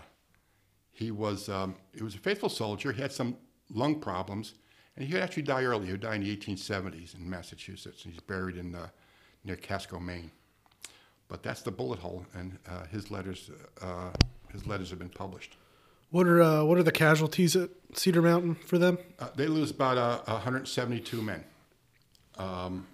he 0.92 1.12
was 1.12 1.50
um, 1.50 1.76
he 1.94 2.04
was 2.04 2.16
a 2.16 2.20
faithful 2.20 2.50
soldier. 2.50 2.92
He 2.92 3.02
had 3.02 3.12
some 3.12 3.38
lung 3.74 4.00
problems, 4.00 4.54
and 4.96 5.08
he 5.08 5.14
would 5.14 5.24
actually 5.24 5.44
die 5.44 5.64
early. 5.64 5.88
He 5.88 5.94
would 5.94 6.02
die 6.02 6.16
in 6.16 6.24
the 6.24 6.36
1870s 6.36 7.16
in 7.16 7.28
Massachusetts, 7.28 8.04
and 8.06 8.14
he's 8.14 8.22
buried 8.22 8.58
in 8.58 8.76
uh, 8.76 8.88
near 9.44 9.56
Casco, 9.56 10.00
Maine. 10.00 10.32
But 11.28 11.42
that's 11.42 11.64
the 11.64 11.72
bullet 11.72 11.98
hole, 11.98 12.24
and 12.36 12.60
uh, 12.70 12.86
his 12.86 13.10
letters 13.10 13.50
uh, 13.82 14.12
his 14.52 14.68
letters 14.68 14.92
have 14.92 15.00
been 15.00 15.10
published. 15.10 15.58
What 16.16 16.28
are 16.28 16.42
uh, 16.42 16.64
what 16.64 16.78
are 16.78 16.84
the 16.84 16.94
casualties 16.94 17.58
at 17.58 17.72
Cedar 17.94 18.22
Mountain 18.22 18.56
for 18.56 18.78
them? 18.78 19.00
Uh, 19.20 19.28
they 19.36 19.48
lose 19.48 19.70
about 19.70 19.98
uh, 19.98 20.22
172 20.32 21.22
men. 21.22 21.44
Um, 22.38 22.88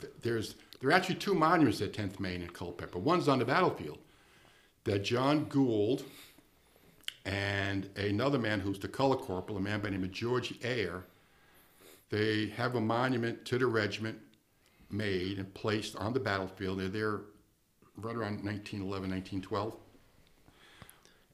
th- 0.00 0.12
there's 0.22 0.54
there 0.80 0.90
are 0.90 0.92
actually 0.92 1.16
two 1.16 1.34
monuments 1.34 1.80
at 1.80 1.92
10th 1.92 2.20
Maine 2.20 2.42
in 2.42 2.50
Culpeper. 2.50 3.00
One's 3.00 3.26
on 3.26 3.40
the 3.40 3.44
battlefield 3.44 3.98
that 4.84 5.00
John 5.00 5.46
Gould 5.46 6.04
and 7.24 7.90
another 7.96 8.38
man 8.38 8.60
who's 8.60 8.78
the 8.78 8.86
color 8.86 9.16
corporal, 9.16 9.58
a 9.58 9.60
man 9.60 9.80
by 9.80 9.86
the 9.86 9.96
name 9.96 10.04
of 10.04 10.12
George 10.12 10.54
Ayer, 10.64 11.02
they 12.10 12.52
have 12.56 12.76
a 12.76 12.80
monument 12.80 13.44
to 13.46 13.58
the 13.58 13.66
regiment 13.66 14.16
made 14.92 15.40
and 15.40 15.52
placed 15.54 15.96
on 15.96 16.12
the 16.12 16.20
battlefield. 16.20 16.78
They're 16.78 16.86
there 16.86 17.20
right 17.96 18.14
around 18.14 18.44
1911, 18.44 19.10
1912. 19.10 19.74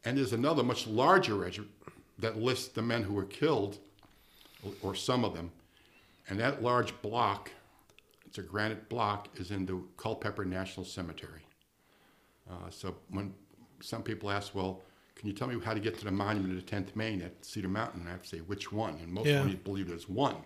And 0.04 0.18
there's 0.18 0.32
another 0.32 0.62
much 0.62 0.86
larger 0.86 1.34
regiment 1.36 1.70
that 2.18 2.36
lists 2.36 2.68
the 2.68 2.82
men 2.82 3.02
who 3.02 3.14
were 3.14 3.24
killed, 3.24 3.78
or- 4.64 4.74
or 4.82 4.94
some 4.94 5.24
of 5.24 5.34
them. 5.34 5.50
And 6.28 6.38
that 6.40 6.62
large 6.62 7.00
block, 7.02 7.50
it's 8.26 8.38
a 8.38 8.42
granite 8.42 8.88
block, 8.88 9.28
is 9.38 9.50
in 9.50 9.66
the 9.66 9.82
Culpeper 9.96 10.44
National 10.44 10.84
Cemetery. 10.84 11.42
Uh, 12.50 12.70
so 12.70 12.96
when 13.10 13.34
some 13.80 14.02
people 14.02 14.30
ask, 14.30 14.54
well, 14.54 14.80
can 15.14 15.28
you 15.28 15.34
tell 15.34 15.46
me 15.48 15.58
how 15.60 15.74
to 15.74 15.80
get 15.80 15.98
to 15.98 16.04
the 16.04 16.10
monument 16.10 16.52
of 16.56 16.64
the 16.64 16.70
10th 16.70 16.96
Maine 16.96 17.22
at 17.22 17.44
Cedar 17.44 17.68
Mountain? 17.68 18.06
I 18.06 18.10
have 18.10 18.22
to 18.22 18.28
say, 18.28 18.38
which 18.38 18.72
one? 18.72 18.94
And 19.02 19.12
most 19.12 19.26
Yeah. 19.26 19.44
believe 19.64 19.88
there's 19.88 20.08
one. 20.08 20.36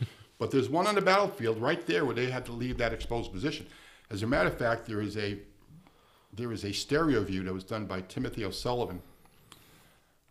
but 0.38 0.50
there's 0.50 0.68
one 0.68 0.86
on 0.86 0.94
the 0.96 1.00
battlefield 1.02 1.58
right 1.60 1.84
there 1.86 2.04
where 2.04 2.14
they 2.14 2.30
had 2.30 2.44
to 2.46 2.52
leave 2.52 2.78
that 2.78 2.92
exposed 2.92 3.32
position. 3.32 3.66
As 4.10 4.22
a 4.22 4.26
matter 4.26 4.48
of 4.48 4.58
fact, 4.58 4.86
there 4.86 5.00
is 5.00 5.16
a 5.16 5.38
there 6.36 6.52
is 6.52 6.64
a 6.64 6.72
stereo 6.72 7.22
view 7.22 7.42
that 7.44 7.52
was 7.52 7.64
done 7.64 7.86
by 7.86 8.00
Timothy 8.02 8.44
O'Sullivan 8.44 9.00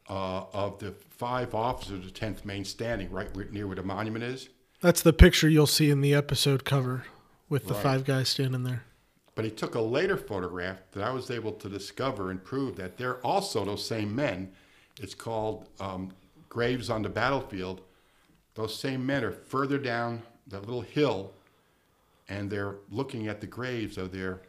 uh, 0.10 0.44
of 0.54 0.80
the 0.80 0.92
five 1.10 1.56
officers 1.56 2.06
of 2.06 2.14
the 2.14 2.20
10th 2.20 2.46
Maine 2.46 2.66
standing 2.66 3.10
right 3.12 3.34
where, 3.36 3.46
near 3.46 3.68
where 3.68 3.76
the 3.76 3.84
monument 3.84 4.24
is. 4.24 4.50
That's 4.82 5.02
the 5.02 5.14
picture 5.14 5.48
you'll 5.48 5.68
see 5.68 5.90
in 5.90 6.02
the 6.02 6.14
episode 6.14 6.66
cover 6.66 7.06
with 7.48 7.68
the 7.68 7.74
Right. 7.74 7.84
five 7.84 8.06
guys 8.06 8.30
standing 8.30 8.64
there. 8.64 8.84
But 9.36 9.46
he 9.46 9.52
took 9.52 9.76
a 9.76 9.82
later 9.82 10.18
photograph 10.18 10.80
that 10.92 11.04
I 11.04 11.12
was 11.12 11.32
able 11.32 11.54
to 11.54 11.70
discover 11.70 12.30
and 12.30 12.44
prove 12.44 12.76
that 12.76 12.98
they're 12.98 13.18
also 13.26 13.66
those 13.66 13.86
same 13.86 14.14
men. 14.14 14.52
It's 15.02 15.16
called 15.16 15.68
um, 15.80 16.12
Graves 16.50 16.90
on 16.90 17.02
the 17.02 17.10
Battlefield. 17.10 17.82
Those 18.56 18.78
same 18.78 19.06
men 19.06 19.24
are 19.24 19.32
further 19.32 19.80
down 19.80 20.22
that 20.48 20.66
little 20.66 20.82
hill, 20.82 21.32
and 22.30 22.52
they're 22.52 22.76
looking 22.92 23.28
at 23.28 23.42
the 23.42 23.48
graves 23.48 23.98
of 23.98 24.12
their 24.12 24.42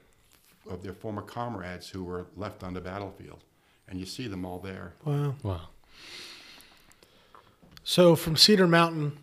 of 0.68 0.82
their 0.82 0.92
former 0.92 1.22
comrades 1.22 1.88
who 1.88 2.04
were 2.04 2.26
left 2.36 2.62
on 2.62 2.74
the 2.74 2.80
battlefield, 2.80 3.44
and 3.88 3.98
you 3.98 4.06
see 4.06 4.26
them 4.26 4.44
all 4.44 4.58
there. 4.58 4.94
Wow. 5.04 5.34
Wow. 5.42 5.60
So 7.82 8.16
from 8.16 8.36
Cedar 8.36 8.66
Mountain, 8.66 9.18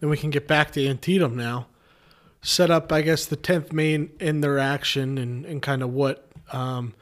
then 0.00 0.10
we 0.10 0.16
can 0.16 0.30
get 0.30 0.48
back 0.48 0.72
to 0.72 0.86
Antietam 0.86 1.36
now. 1.36 1.68
Set 2.42 2.70
up, 2.70 2.92
I 2.92 3.02
guess, 3.02 3.26
the 3.26 3.36
10th 3.36 3.72
Maine 3.72 4.10
in 4.20 4.40
their 4.40 4.58
action 4.58 5.18
and, 5.18 5.44
and 5.44 5.62
kind 5.62 5.82
of 5.82 5.92
what 5.92 6.28
um, 6.52 6.94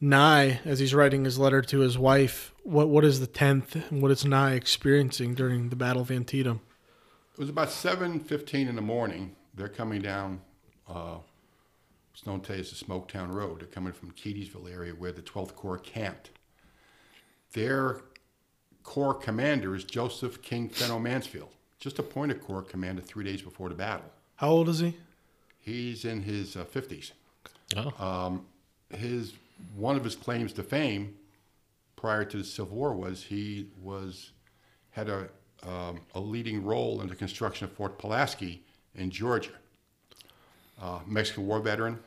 Nye, 0.00 0.60
as 0.64 0.78
he's 0.78 0.94
writing 0.94 1.24
his 1.24 1.38
letter 1.38 1.60
to 1.62 1.80
his 1.80 1.98
wife, 1.98 2.52
what 2.62 2.88
what 2.88 3.04
is 3.04 3.20
the 3.20 3.26
tenth 3.26 3.74
and 3.90 4.02
what 4.02 4.10
is 4.10 4.24
Nye 4.24 4.54
experiencing 4.54 5.34
during 5.34 5.70
the 5.70 5.76
Battle 5.76 6.02
of 6.02 6.10
Antietam? 6.10 6.60
It 7.34 7.40
was 7.40 7.48
about 7.48 7.68
7.15 7.68 8.68
in 8.68 8.76
the 8.76 8.82
morning. 8.82 9.36
They're 9.54 9.68
coming 9.68 10.02
down, 10.02 10.40
uh, 10.88 11.18
it's 12.18 12.26
known 12.26 12.40
today 12.40 12.58
as 12.58 12.70
the 12.70 12.84
Smoketown 12.84 13.32
Road. 13.32 13.60
They're 13.60 13.68
coming 13.68 13.92
from 13.92 14.10
Keedysville 14.10 14.72
area 14.72 14.92
where 14.92 15.12
the 15.12 15.22
12th 15.22 15.54
Corps 15.54 15.78
camped. 15.78 16.30
Their 17.52 18.00
Corps 18.82 19.14
commander 19.14 19.76
is 19.76 19.84
Joseph 19.84 20.42
King 20.42 20.68
Fenno 20.68 20.98
Mansfield, 20.98 21.50
just 21.78 22.00
appointed 22.00 22.40
Corps 22.42 22.62
commander 22.62 23.02
three 23.02 23.24
days 23.24 23.40
before 23.40 23.68
the 23.68 23.76
battle. 23.76 24.10
How 24.34 24.48
old 24.48 24.68
is 24.68 24.80
he? 24.80 24.96
He's 25.60 26.04
in 26.04 26.22
his 26.22 26.56
uh, 26.56 26.64
50s. 26.64 27.12
Oh, 27.76 28.40
his 28.90 29.34
one 29.76 29.96
of 29.96 30.02
his 30.02 30.16
claims 30.16 30.52
to 30.54 30.64
fame 30.64 31.14
prior 31.94 32.24
to 32.24 32.38
the 32.38 32.44
Civil 32.44 32.76
War 32.76 32.94
was 32.94 33.22
he 33.22 33.68
was 33.80 34.32
had 34.90 35.08
a 35.08 35.28
um, 35.62 36.00
a 36.16 36.20
leading 36.20 36.64
role 36.64 37.00
in 37.00 37.08
the 37.08 37.14
construction 37.14 37.66
of 37.66 37.72
Fort 37.72 37.96
Pulaski 37.98 38.62
in 38.96 39.10
Georgia. 39.10 39.52
Uh, 40.80 41.00
Mexican 41.06 41.46
War 41.46 41.60
veteran, 41.60 41.98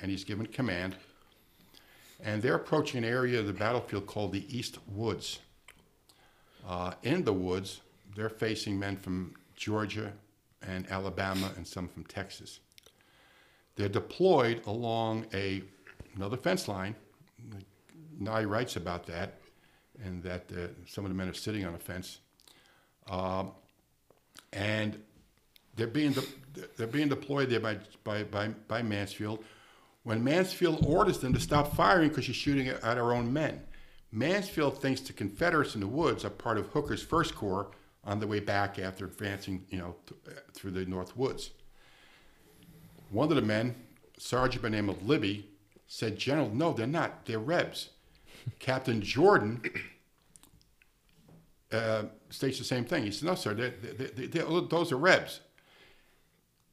and 0.00 0.10
he's 0.10 0.24
given 0.24 0.46
command. 0.46 0.96
And 2.22 2.40
they're 2.40 2.54
approaching 2.54 3.04
an 3.04 3.10
area 3.10 3.40
of 3.40 3.46
the 3.46 3.52
battlefield 3.52 4.06
called 4.06 4.32
the 4.32 4.46
East 4.56 4.78
Woods. 4.88 5.40
Uh, 6.66 6.92
in 7.02 7.24
the 7.24 7.32
woods, 7.32 7.80
they're 8.16 8.30
facing 8.30 8.78
men 8.78 8.96
from 8.96 9.34
Georgia 9.56 10.12
and 10.66 10.90
Alabama 10.90 11.50
and 11.56 11.66
some 11.66 11.88
from 11.88 12.04
Texas. 12.04 12.60
They're 13.76 13.88
deployed 13.88 14.62
along 14.66 15.26
a 15.34 15.62
another 16.16 16.36
fence 16.36 16.68
line. 16.68 16.94
Nye 18.18 18.44
writes 18.44 18.76
about 18.76 19.06
that, 19.06 19.34
and 20.04 20.22
that 20.22 20.44
uh, 20.52 20.68
some 20.86 21.04
of 21.04 21.10
the 21.10 21.14
men 21.16 21.28
are 21.28 21.34
sitting 21.34 21.64
on 21.64 21.74
a 21.74 21.78
fence, 21.78 22.20
um, 23.10 23.50
and 24.52 25.02
they're 25.76 25.86
being 25.86 26.12
de- 26.12 26.68
they're 26.76 26.86
being 26.86 27.08
deployed 27.08 27.50
there 27.50 27.60
by, 27.60 27.78
by 28.04 28.24
by 28.24 28.48
by 28.68 28.82
Mansfield. 28.82 29.44
When 30.04 30.22
Mansfield 30.22 30.84
orders 30.86 31.18
them 31.18 31.32
to 31.32 31.40
stop 31.40 31.74
firing 31.74 32.10
because 32.10 32.28
you're 32.28 32.34
shooting 32.34 32.68
at 32.68 32.84
our 32.84 33.14
own 33.14 33.32
men, 33.32 33.62
Mansfield 34.12 34.80
thinks 34.80 35.00
the 35.00 35.12
Confederates 35.12 35.74
in 35.74 35.80
the 35.80 35.86
woods 35.86 36.24
are 36.24 36.30
part 36.30 36.58
of 36.58 36.68
Hooker's 36.68 37.02
First 37.02 37.34
Corps 37.34 37.70
on 38.04 38.20
the 38.20 38.26
way 38.26 38.38
back 38.38 38.78
after 38.78 39.06
advancing, 39.06 39.64
you 39.70 39.78
know, 39.78 39.96
th- 40.06 40.36
through 40.52 40.72
the 40.72 40.84
North 40.84 41.16
Woods. 41.16 41.50
One 43.10 43.30
of 43.30 43.36
the 43.36 43.42
men, 43.42 43.74
sergeant 44.18 44.62
by 44.62 44.68
the 44.68 44.76
name 44.76 44.90
of 44.90 45.06
Libby, 45.06 45.48
said, 45.86 46.18
General, 46.18 46.50
no, 46.50 46.72
they're 46.72 46.86
not. 46.86 47.24
They're 47.24 47.38
Rebs. 47.38 47.90
Captain 48.58 49.00
Jordan 49.00 49.62
uh, 51.72 52.04
states 52.30 52.58
the 52.58 52.64
same 52.64 52.84
thing. 52.84 53.04
He 53.04 53.10
said, 53.10 53.28
no, 53.28 53.34
sir, 53.34 53.54
they 53.54 53.70
they 53.70 54.26
they 54.26 54.40
those 54.68 54.92
are 54.92 54.96
Rebs. 54.96 55.40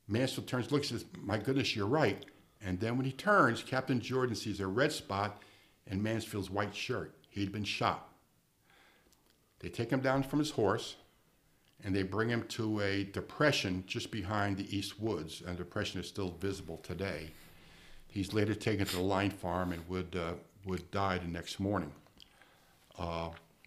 Mansfield 0.07 0.47
turns, 0.47 0.71
looks, 0.71 0.91
and 0.91 0.99
says, 0.99 1.09
my 1.21 1.37
goodness, 1.37 1.75
you're 1.75 1.87
right. 1.87 2.25
And 2.63 2.79
then 2.79 2.97
when 2.97 3.05
he 3.05 3.11
turns, 3.11 3.63
Captain 3.63 3.99
Jordan 3.99 4.35
sees 4.35 4.59
a 4.59 4.67
red 4.67 4.91
spot 4.91 5.41
in 5.87 6.03
Mansfield's 6.03 6.49
white 6.49 6.75
shirt. 6.75 7.15
He'd 7.29 7.51
been 7.51 7.63
shot. 7.63 8.09
They 9.59 9.69
take 9.69 9.89
him 9.89 10.01
down 10.01 10.23
from 10.23 10.39
his 10.39 10.51
horse 10.51 10.95
and 11.83 11.95
they 11.95 12.03
bring 12.03 12.29
him 12.29 12.43
to 12.43 12.79
a 12.81 13.03
depression 13.05 13.83
just 13.87 14.11
behind 14.11 14.57
the 14.57 14.75
East 14.75 14.99
Woods, 14.99 15.41
and 15.41 15.57
the 15.57 15.63
depression 15.63 15.99
is 15.99 16.07
still 16.07 16.35
visible 16.39 16.77
today. 16.77 17.31
He's 18.07 18.33
later 18.33 18.53
taken 18.53 18.85
to 18.85 18.95
the 18.95 19.01
line 19.01 19.31
farm 19.31 19.71
and 19.71 19.87
would 19.87 20.15
uh, 20.15 20.33
would 20.65 20.91
die 20.91 21.17
the 21.17 21.27
next 21.27 21.59
morning. 21.59 21.91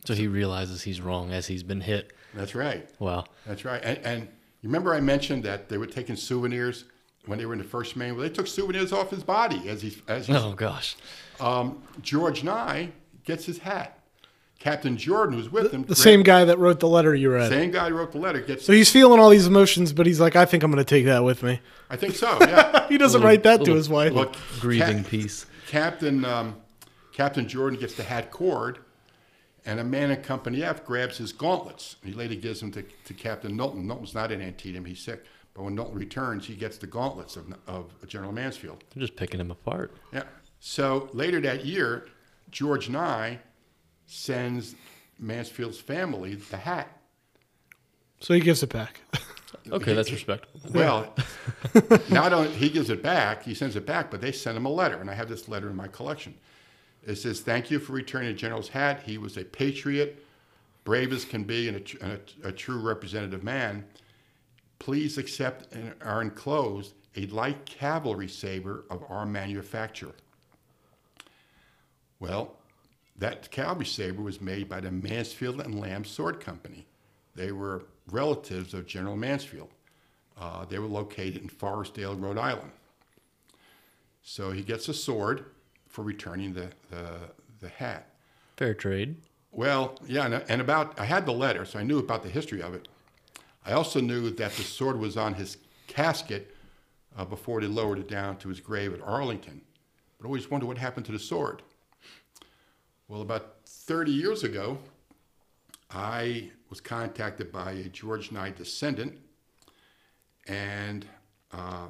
so 0.04 0.14
he 0.14 0.28
realizes 0.28 0.82
he's 0.82 1.00
wrong 1.00 1.32
as 1.32 1.46
he's 1.46 1.62
been 1.62 1.80
hit. 1.80 2.12
That's 2.34 2.54
right. 2.54 2.88
Wow. 3.00 3.24
That's 3.46 3.64
right. 3.64 3.82
And, 3.82 3.98
and 4.04 4.28
you 4.64 4.68
remember 4.70 4.94
I 4.94 5.00
mentioned 5.00 5.42
that 5.42 5.68
they 5.68 5.76
were 5.76 5.84
taking 5.86 6.16
souvenirs 6.16 6.84
when 7.26 7.38
they 7.38 7.44
were 7.44 7.52
in 7.52 7.58
the 7.58 7.64
first 7.66 7.96
Maine. 7.96 8.14
Well, 8.14 8.22
they 8.22 8.30
took 8.34 8.46
souvenirs 8.46 8.92
off 8.94 9.10
his 9.10 9.22
body 9.22 9.68
as 9.68 9.82
he 9.82 9.94
as 10.08 10.26
he 10.26 10.34
Oh 10.34 10.54
gosh. 10.54 10.96
um, 11.38 11.82
George 12.00 12.42
Nye 12.42 12.90
gets 13.26 13.44
his 13.44 13.58
hat. 13.58 13.98
Captain 14.58 14.96
Jordan, 14.96 15.36
was 15.36 15.52
with 15.52 15.72
him, 15.72 15.82
The 15.84 15.94
same 15.94 16.22
guy 16.22 16.46
that 16.46 16.58
wrote 16.58 16.80
the 16.80 16.88
letter 16.88 17.14
you 17.14 17.30
read. 17.30 17.50
same 17.50 17.70
guy 17.70 17.90
who 17.90 17.96
wrote 17.96 18.12
the 18.12 18.18
letter, 18.18 18.40
gets. 18.40 18.64
So 18.64 18.72
he's 18.72 18.90
feeling 18.90 19.20
all 19.20 19.28
these 19.28 19.46
emotions, 19.46 19.92
but 19.92 20.06
he's 20.06 20.20
like, 20.20 20.36
I 20.36 20.46
think 20.46 20.62
I'm 20.62 20.70
going 20.70 20.82
to 20.82 20.88
take 20.88 21.04
that 21.04 21.22
with 21.22 21.42
me. 21.42 21.60
I 21.90 21.96
think 21.96 22.14
so. 22.14 22.38
Yeah. 22.40 22.86
He 22.88 22.96
doesn't 22.96 23.20
Little- 23.20 23.28
write 23.28 23.42
that 23.42 23.62
to 23.66 23.74
his 23.74 23.90
wife. 23.90 24.12
Look, 24.14 24.34
Grieving 24.60 25.02
Cap- 25.02 25.10
piece. 25.10 25.44
Captain 25.66 26.24
um, 26.24 26.56
Captain 27.12 27.46
Jordan 27.46 27.78
gets 27.78 27.94
the 27.94 28.02
hat 28.04 28.30
cord, 28.30 28.78
and 29.66 29.80
a 29.80 29.84
man 29.84 30.10
in 30.10 30.22
Company 30.22 30.62
F 30.62 30.84
grabs 30.84 31.18
his 31.18 31.32
gauntlets. 31.32 31.96
He 32.04 32.12
later 32.12 32.34
gives 32.34 32.60
them 32.60 32.70
to, 32.72 32.82
to 32.82 33.14
Captain 33.14 33.56
Knowlton. 33.56 33.86
Knowlton's 33.86 34.14
not 34.14 34.32
in 34.32 34.40
Antietam; 34.40 34.84
he's 34.84 35.00
sick. 35.00 35.24
But 35.54 35.62
when 35.62 35.74
Knowlton 35.74 35.96
returns, 35.98 36.46
he 36.46 36.54
gets 36.54 36.78
the 36.78 36.86
gauntlets 36.86 37.36
of, 37.36 37.54
of 37.66 37.92
General 38.08 38.32
Mansfield. 38.32 38.82
They're 38.94 39.02
just 39.02 39.16
picking 39.16 39.40
him 39.40 39.50
apart. 39.50 39.92
Yeah. 40.12 40.24
So 40.58 41.08
later 41.12 41.40
that 41.42 41.64
year, 41.64 42.06
George 42.50 42.88
Nye 42.88 43.38
sends 44.06 44.74
Mansfield's 45.18 45.78
family 45.78 46.34
the 46.34 46.56
hat. 46.56 46.88
So 48.20 48.34
he 48.34 48.40
gives 48.40 48.62
it 48.62 48.72
back. 48.72 49.00
Okay, 49.70 49.94
that's 49.94 50.10
respectable. 50.10 50.60
Well, 50.74 51.14
not 52.10 52.32
only 52.32 52.50
he 52.50 52.68
gives 52.68 52.90
it 52.90 53.02
back, 53.02 53.44
he 53.44 53.54
sends 53.54 53.76
it 53.76 53.86
back, 53.86 54.10
but 54.10 54.20
they 54.20 54.32
send 54.32 54.56
him 54.56 54.66
a 54.66 54.70
letter, 54.70 54.96
and 54.96 55.10
I 55.10 55.14
have 55.14 55.28
this 55.28 55.48
letter 55.48 55.70
in 55.70 55.76
my 55.76 55.88
collection. 55.88 56.34
It 57.06 57.16
says, 57.16 57.40
"Thank 57.40 57.70
you 57.70 57.78
for 57.78 57.92
returning 57.92 58.28
the 58.28 58.38
general's 58.38 58.68
hat. 58.68 59.02
He 59.04 59.18
was 59.18 59.36
a 59.36 59.44
patriot, 59.44 60.24
brave 60.84 61.12
as 61.12 61.24
can 61.24 61.44
be, 61.44 61.68
and 61.68 61.76
a, 61.76 62.04
and 62.04 62.20
a, 62.42 62.48
a 62.48 62.52
true 62.52 62.78
representative 62.78 63.42
man. 63.42 63.84
Please 64.78 65.18
accept 65.18 65.72
and 65.72 65.94
are 66.02 66.22
enclosed 66.22 66.94
a 67.16 67.26
light 67.26 67.64
cavalry 67.66 68.28
saber 68.28 68.84
of 68.90 69.04
our 69.08 69.26
manufacture." 69.26 70.12
Well, 72.20 72.56
that 73.16 73.50
cavalry 73.50 73.86
saber 73.86 74.22
was 74.22 74.40
made 74.40 74.68
by 74.68 74.80
the 74.80 74.90
Mansfield 74.90 75.60
and 75.60 75.78
Lamb 75.78 76.04
Sword 76.04 76.40
Company. 76.40 76.86
They 77.34 77.52
were 77.52 77.84
relatives 78.10 78.74
of 78.74 78.86
General 78.86 79.16
Mansfield. 79.16 79.68
Uh, 80.38 80.64
they 80.64 80.78
were 80.78 80.86
located 80.86 81.36
in 81.36 81.48
Forestdale, 81.48 82.20
Rhode 82.20 82.38
Island. 82.38 82.72
So 84.22 84.50
he 84.50 84.62
gets 84.62 84.88
a 84.88 84.94
sword 84.94 85.44
for 85.94 86.02
returning 86.02 86.52
the, 86.52 86.68
the, 86.90 87.20
the 87.60 87.68
hat. 87.68 88.08
Fair 88.56 88.74
trade. 88.74 89.14
Well, 89.52 89.96
yeah, 90.08 90.24
and, 90.24 90.44
and 90.48 90.60
about, 90.60 90.98
I 90.98 91.04
had 91.04 91.24
the 91.24 91.32
letter, 91.32 91.64
so 91.64 91.78
I 91.78 91.84
knew 91.84 92.00
about 92.00 92.24
the 92.24 92.28
history 92.28 92.60
of 92.60 92.74
it. 92.74 92.88
I 93.64 93.74
also 93.74 94.00
knew 94.00 94.28
that 94.30 94.52
the 94.54 94.64
sword 94.64 94.98
was 94.98 95.16
on 95.16 95.34
his 95.34 95.56
casket 95.86 96.52
uh, 97.16 97.24
before 97.24 97.60
they 97.60 97.68
lowered 97.68 98.00
it 98.00 98.08
down 98.08 98.38
to 98.38 98.48
his 98.48 98.58
grave 98.58 98.92
at 98.92 99.00
Arlington. 99.02 99.60
But 100.18 100.24
I 100.24 100.26
always 100.26 100.50
wondered 100.50 100.66
what 100.66 100.78
happened 100.78 101.06
to 101.06 101.12
the 101.12 101.18
sword. 101.18 101.62
Well, 103.06 103.22
about 103.22 103.58
30 103.64 104.10
years 104.10 104.42
ago, 104.42 104.78
I 105.92 106.50
was 106.70 106.80
contacted 106.80 107.52
by 107.52 107.70
a 107.70 107.84
George 107.84 108.32
Nye 108.32 108.50
descendant, 108.50 109.16
and 110.48 111.06
uh, 111.52 111.86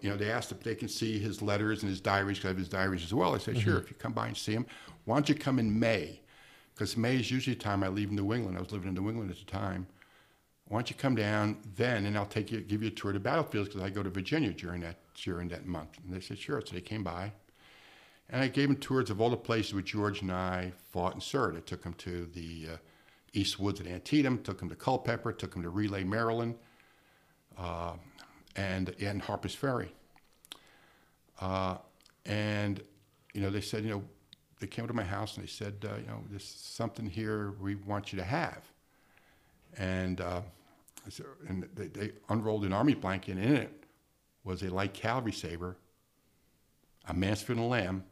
you 0.00 0.10
know 0.10 0.16
they 0.16 0.30
asked 0.30 0.50
if 0.52 0.60
they 0.60 0.74
can 0.74 0.88
see 0.88 1.18
his 1.18 1.42
letters 1.42 1.82
and 1.82 1.90
his 1.90 2.00
diaries. 2.00 2.38
'cause 2.38 2.46
I 2.46 2.48
have 2.48 2.58
his 2.58 2.68
diaries 2.68 3.04
as 3.04 3.14
well. 3.14 3.34
I 3.34 3.38
said, 3.38 3.58
sure. 3.58 3.78
If 3.78 3.90
you 3.90 3.96
come 3.96 4.12
by 4.12 4.26
and 4.28 4.36
see 4.36 4.52
him, 4.52 4.66
why 5.04 5.16
don't 5.16 5.28
you 5.28 5.34
come 5.34 5.58
in 5.58 5.78
May? 5.78 6.20
Because 6.74 6.96
May 6.96 7.16
is 7.16 7.30
usually 7.30 7.54
the 7.54 7.62
time 7.62 7.82
I 7.82 7.88
leave 7.88 8.10
New 8.10 8.32
England. 8.34 8.56
I 8.58 8.60
was 8.60 8.72
living 8.72 8.88
in 8.88 8.94
New 8.94 9.08
England 9.08 9.30
at 9.30 9.38
the 9.38 9.44
time. 9.44 9.86
Why 10.68 10.78
don't 10.78 10.90
you 10.90 10.96
come 10.96 11.14
down 11.14 11.58
then, 11.76 12.06
and 12.06 12.18
I'll 12.18 12.26
take 12.26 12.50
you, 12.50 12.60
give 12.60 12.82
you 12.82 12.88
a 12.88 12.90
tour 12.90 13.10
of 13.10 13.14
the 13.14 13.20
battlefields 13.20 13.68
because 13.68 13.82
I 13.82 13.88
go 13.90 14.02
to 14.02 14.10
Virginia 14.10 14.50
during 14.52 14.80
that 14.80 14.96
during 15.14 15.48
that 15.48 15.66
month. 15.66 15.90
And 16.04 16.12
they 16.12 16.20
said, 16.20 16.38
sure. 16.38 16.60
So 16.66 16.74
they 16.74 16.80
came 16.80 17.04
by, 17.04 17.32
and 18.28 18.42
I 18.42 18.48
gave 18.48 18.68
them 18.68 18.76
tours 18.76 19.08
of 19.08 19.20
all 19.20 19.30
the 19.30 19.36
places 19.36 19.72
where 19.72 19.82
George 19.82 20.22
Nye 20.22 20.72
fought 20.90 21.14
and 21.14 21.22
served. 21.22 21.56
I 21.56 21.60
took 21.60 21.82
them 21.82 21.94
to 21.94 22.26
the 22.34 22.66
uh, 22.72 22.76
East 23.32 23.60
Woods 23.60 23.80
at 23.80 23.86
Antietam, 23.86 24.42
took 24.42 24.58
them 24.58 24.68
to 24.68 24.74
Culpeper, 24.74 25.32
took 25.32 25.52
them 25.52 25.62
to 25.62 25.70
Relay, 25.70 26.02
Maryland, 26.04 26.56
uh, 27.56 27.92
and 28.56 28.94
and 29.00 29.22
Harper's 29.22 29.54
Ferry. 29.54 29.92
Uh, 31.40 31.76
and 32.24 32.82
you 33.34 33.40
know, 33.40 33.50
they 33.50 33.60
said, 33.60 33.84
you 33.84 33.90
know, 33.90 34.02
they 34.60 34.66
came 34.66 34.86
to 34.86 34.94
my 34.94 35.04
house 35.04 35.36
and 35.36 35.44
they 35.44 35.48
said, 35.50 35.74
uh, 35.84 35.96
you 35.96 36.06
know, 36.06 36.22
there's 36.30 36.44
something 36.44 37.06
here 37.06 37.52
we 37.60 37.74
want 37.74 38.12
you 38.12 38.18
to 38.18 38.24
have. 38.24 38.62
And 39.76 40.20
uh, 40.22 40.40
I 41.06 41.10
said- 41.10 41.26
and 41.48 41.68
they, 41.74 41.88
they 41.88 42.12
unrolled 42.30 42.64
an 42.64 42.72
army 42.72 42.94
blanket, 42.94 43.36
and 43.36 43.44
in 43.44 43.56
it 43.56 43.84
was 44.44 44.62
a 44.62 44.70
light 44.70 44.94
cavalry 44.94 45.32
saber, 45.32 45.76
a 47.08 47.12
Mansfield 47.14 47.58
and 47.58 47.68
Lamb, 47.68 48.04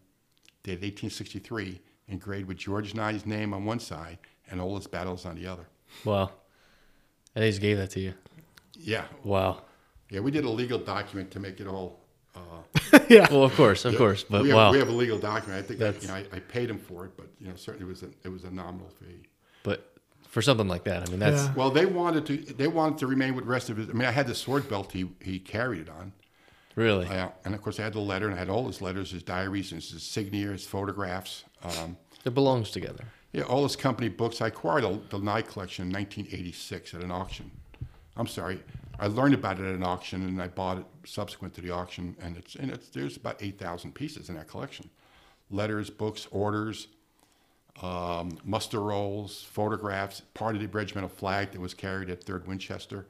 dated 0.62 0.82
1863, 0.82 1.80
engraved 2.09 2.49
with 2.49 2.59
George 2.59 2.95
Nye's 2.95 3.24
name 3.24 3.55
on 3.55 3.64
one 3.64 3.80
side 3.80 4.18
and 4.51 4.61
all 4.61 4.76
his 4.76 4.86
battles 4.86 5.24
on 5.24 5.36
the 5.36 5.47
other. 5.47 5.66
Wow. 6.05 6.30
And 7.34 7.42
they 7.42 7.49
just 7.51 7.62
gave 7.62 7.78
that 7.78 7.90
to 7.92 8.01
you. 8.01 8.14
Yeah, 8.74 9.05
Wow. 9.22 9.62
Yeah, 10.11 10.21
we 10.21 10.31
did 10.31 10.45
a 10.45 10.51
legal 10.51 10.79
document 10.79 11.31
to 11.33 11.41
make 11.41 11.61
it 11.61 11.67
all 11.67 12.05
yeah. 13.09 13.27
Well, 13.31 13.45
of 13.45 13.55
course, 13.55 13.85
of 13.85 13.97
course, 13.97 14.25
but 14.25 14.43
we 14.43 14.49
have, 14.49 14.57
wow. 14.57 14.73
we 14.73 14.79
have 14.79 14.89
a 14.89 14.93
legal 14.93 15.19
document. 15.19 15.65
I 15.65 15.67
think 15.67 15.81
I, 15.81 15.91
you 16.01 16.09
know, 16.09 16.15
I, 16.15 16.37
I 16.37 16.41
paid 16.41 16.71
him 16.71 16.79
for 16.79 17.05
it, 17.05 17.13
but 17.17 17.27
you 17.41 17.49
know 17.49 17.57
certainly 17.57 17.87
it 17.87 17.89
was 17.89 18.03
a, 18.03 18.09
it 18.25 18.29
was 18.29 18.45
a 18.45 18.51
nominal 18.51 18.89
fee. 19.01 19.29
but 19.63 19.93
for 20.29 20.43
something 20.43 20.67
like 20.67 20.85
that, 20.85 21.07
I 21.07 21.11
mean, 21.11 21.21
that's 21.21 21.45
Yeah. 21.45 21.55
Well, 21.55 21.71
they 21.71 21.87
wanted 21.87 22.27
to 22.27 22.37
they 22.55 22.67
wanted 22.67 22.99
to 22.99 23.07
remain 23.07 23.35
with 23.35 23.45
the 23.45 23.51
rest 23.51 23.71
of 23.71 23.77
his. 23.77 23.89
I 23.89 23.93
mean, 23.93 24.07
I 24.07 24.11
had 24.11 24.27
the 24.27 24.35
sword 24.35 24.69
belt 24.69 24.93
he 24.93 25.11
he 25.21 25.39
carried 25.39 25.83
it 25.83 25.89
on. 25.89 26.13
really 26.75 27.07
I, 27.07 27.31
and 27.45 27.55
of 27.55 27.63
course, 27.63 27.79
I 27.79 27.85
had 27.85 27.93
the 27.93 28.01
letter, 28.01 28.27
and 28.27 28.35
I 28.35 28.39
had 28.39 28.49
all 28.49 28.67
his 28.67 28.83
letters, 28.83 29.13
his 29.13 29.23
diaries, 29.23 29.73
and 29.73 29.81
his 29.81 29.93
insignia, 29.93 30.49
his 30.49 30.67
photographs. 30.67 31.45
Um, 31.63 31.97
it 32.25 32.35
belongs 32.35 32.71
together. 32.71 33.05
yeah, 33.33 33.43
all 33.43 33.63
his 33.63 33.77
company 33.77 34.09
books. 34.09 34.41
I 34.41 34.49
acquired 34.49 34.85
the, 34.85 35.01
the 35.11 35.19
Nye 35.19 35.43
collection 35.43 35.87
in 35.87 35.93
1986 35.93 36.95
at 36.95 37.03
an 37.03 37.11
auction. 37.11 37.51
I'm 38.17 38.27
sorry, 38.27 38.61
I 38.99 39.07
learned 39.07 39.34
about 39.34 39.59
it 39.59 39.64
at 39.64 39.74
an 39.74 39.82
auction, 39.82 40.22
and 40.22 40.40
I 40.40 40.49
bought 40.49 40.78
it 40.78 40.86
subsequent 41.05 41.55
to 41.55 41.61
the 41.61 41.70
auction. 41.70 42.16
And 42.20 42.36
it's 42.36 42.55
and 42.55 42.70
it's 42.70 42.88
there's 42.88 43.16
about 43.16 43.42
8,000 43.42 43.95
pieces 43.95 44.28
in 44.28 44.36
that 44.36 44.49
collection, 44.49 44.90
letters, 45.51 45.90
books, 45.90 46.28
orders, 46.30 46.88
um, 47.82 48.38
muster 48.45 48.80
rolls, 48.80 49.42
photographs, 49.42 50.20
part 50.32 50.55
of 50.55 50.61
the 50.61 50.68
regimental 50.68 51.09
flag 51.09 51.53
that 51.53 51.61
was 51.61 51.74
carried 51.74 52.11
at 52.11 52.22
Third 52.22 52.47
Winchester. 52.47 53.07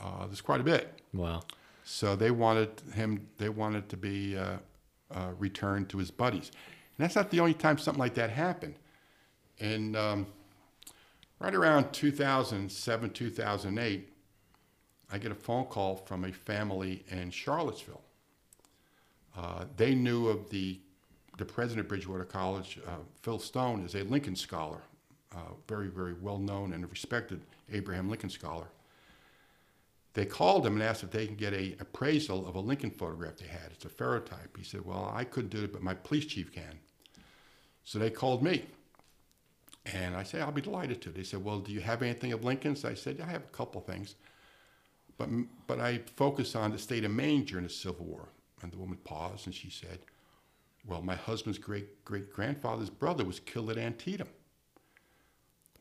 Uh, 0.00 0.26
there's 0.26 0.40
quite 0.40 0.60
a 0.60 0.64
bit. 0.64 1.00
Wow. 1.12 1.42
So 1.84 2.16
they 2.16 2.30
wanted 2.30 2.70
him. 2.94 3.26
They 3.38 3.48
wanted 3.48 3.88
to 3.88 3.96
be 3.96 4.36
uh, 4.36 4.58
uh, 5.10 5.30
returned 5.38 5.88
to 5.90 5.98
his 5.98 6.10
buddies, 6.10 6.50
and 6.96 7.04
that's 7.04 7.16
not 7.16 7.30
the 7.30 7.40
only 7.40 7.54
time 7.54 7.76
something 7.76 8.00
like 8.00 8.14
that 8.14 8.30
happened. 8.30 8.76
And 9.58 9.96
um, 9.96 10.26
right 11.38 11.54
around 11.54 11.92
2007, 11.92 13.10
2008, 13.10 14.11
I 15.12 15.18
get 15.18 15.30
a 15.30 15.36
phone 15.36 15.66
call 15.66 15.96
from 15.96 16.24
a 16.24 16.32
family 16.32 17.04
in 17.10 17.30
Charlottesville. 17.30 18.02
Uh, 19.36 19.66
they 19.76 19.94
knew 19.94 20.28
of 20.28 20.50
the 20.50 20.78
the 21.38 21.44
president 21.46 21.86
of 21.86 21.88
Bridgewater 21.88 22.26
College, 22.26 22.78
uh, 22.86 22.96
Phil 23.22 23.38
Stone, 23.38 23.84
is 23.86 23.94
a 23.94 24.02
Lincoln 24.04 24.36
scholar, 24.36 24.82
uh, 25.34 25.54
very 25.68 25.88
very 25.88 26.14
well 26.14 26.38
known 26.38 26.72
and 26.72 26.88
respected 26.90 27.40
Abraham 27.72 28.08
Lincoln 28.08 28.30
scholar 28.30 28.66
they 30.14 30.26
called 30.26 30.66
him 30.66 30.74
and 30.74 30.82
asked 30.82 31.02
if 31.02 31.10
they 31.10 31.26
can 31.26 31.36
get 31.36 31.54
a 31.54 31.74
appraisal 31.80 32.46
of 32.46 32.54
a 32.54 32.60
Lincoln 32.60 32.90
photograph 32.90 33.36
they 33.36 33.46
had. 33.46 33.70
It's 33.72 33.84
a 33.84 33.88
ferrotype. 33.88 34.56
He 34.56 34.64
said, 34.64 34.84
"Well, 34.84 35.10
I 35.14 35.24
couldn't 35.24 35.50
do 35.50 35.64
it, 35.64 35.72
but 35.72 35.82
my 35.82 35.94
police 35.94 36.26
chief 36.26 36.52
can." 36.52 36.78
So 37.84 37.98
they 37.98 38.10
called 38.10 38.42
me, 38.42 38.66
and 39.86 40.14
I 40.14 40.22
said, 40.22 40.42
"I'll 40.42 40.52
be 40.52 40.60
delighted 40.60 41.00
to." 41.02 41.10
They 41.10 41.24
said, 41.24 41.42
"Well, 41.42 41.60
do 41.60 41.72
you 41.72 41.80
have 41.80 42.02
anything 42.02 42.32
of 42.32 42.44
Lincoln's?" 42.44 42.84
I 42.84 42.94
said, 42.94 43.20
"I 43.20 43.26
have 43.26 43.42
a 43.42 43.56
couple 43.56 43.80
things, 43.80 44.14
but 45.18 45.28
but 45.66 45.80
I 45.80 46.00
focus 46.16 46.54
on 46.54 46.72
the 46.72 46.78
state 46.78 47.04
of 47.04 47.10
Maine 47.10 47.44
during 47.44 47.64
the 47.64 47.70
Civil 47.70 48.06
War." 48.06 48.28
And 48.62 48.72
the 48.72 48.78
woman 48.78 48.98
paused 49.04 49.46
and 49.46 49.54
she 49.54 49.70
said, 49.70 50.00
"Well, 50.86 51.02
my 51.02 51.16
husband's 51.16 51.58
great 51.58 52.04
great 52.04 52.32
grandfather's 52.32 52.90
brother 52.90 53.24
was 53.24 53.40
killed 53.40 53.70
at 53.70 53.78
Antietam." 53.78 54.28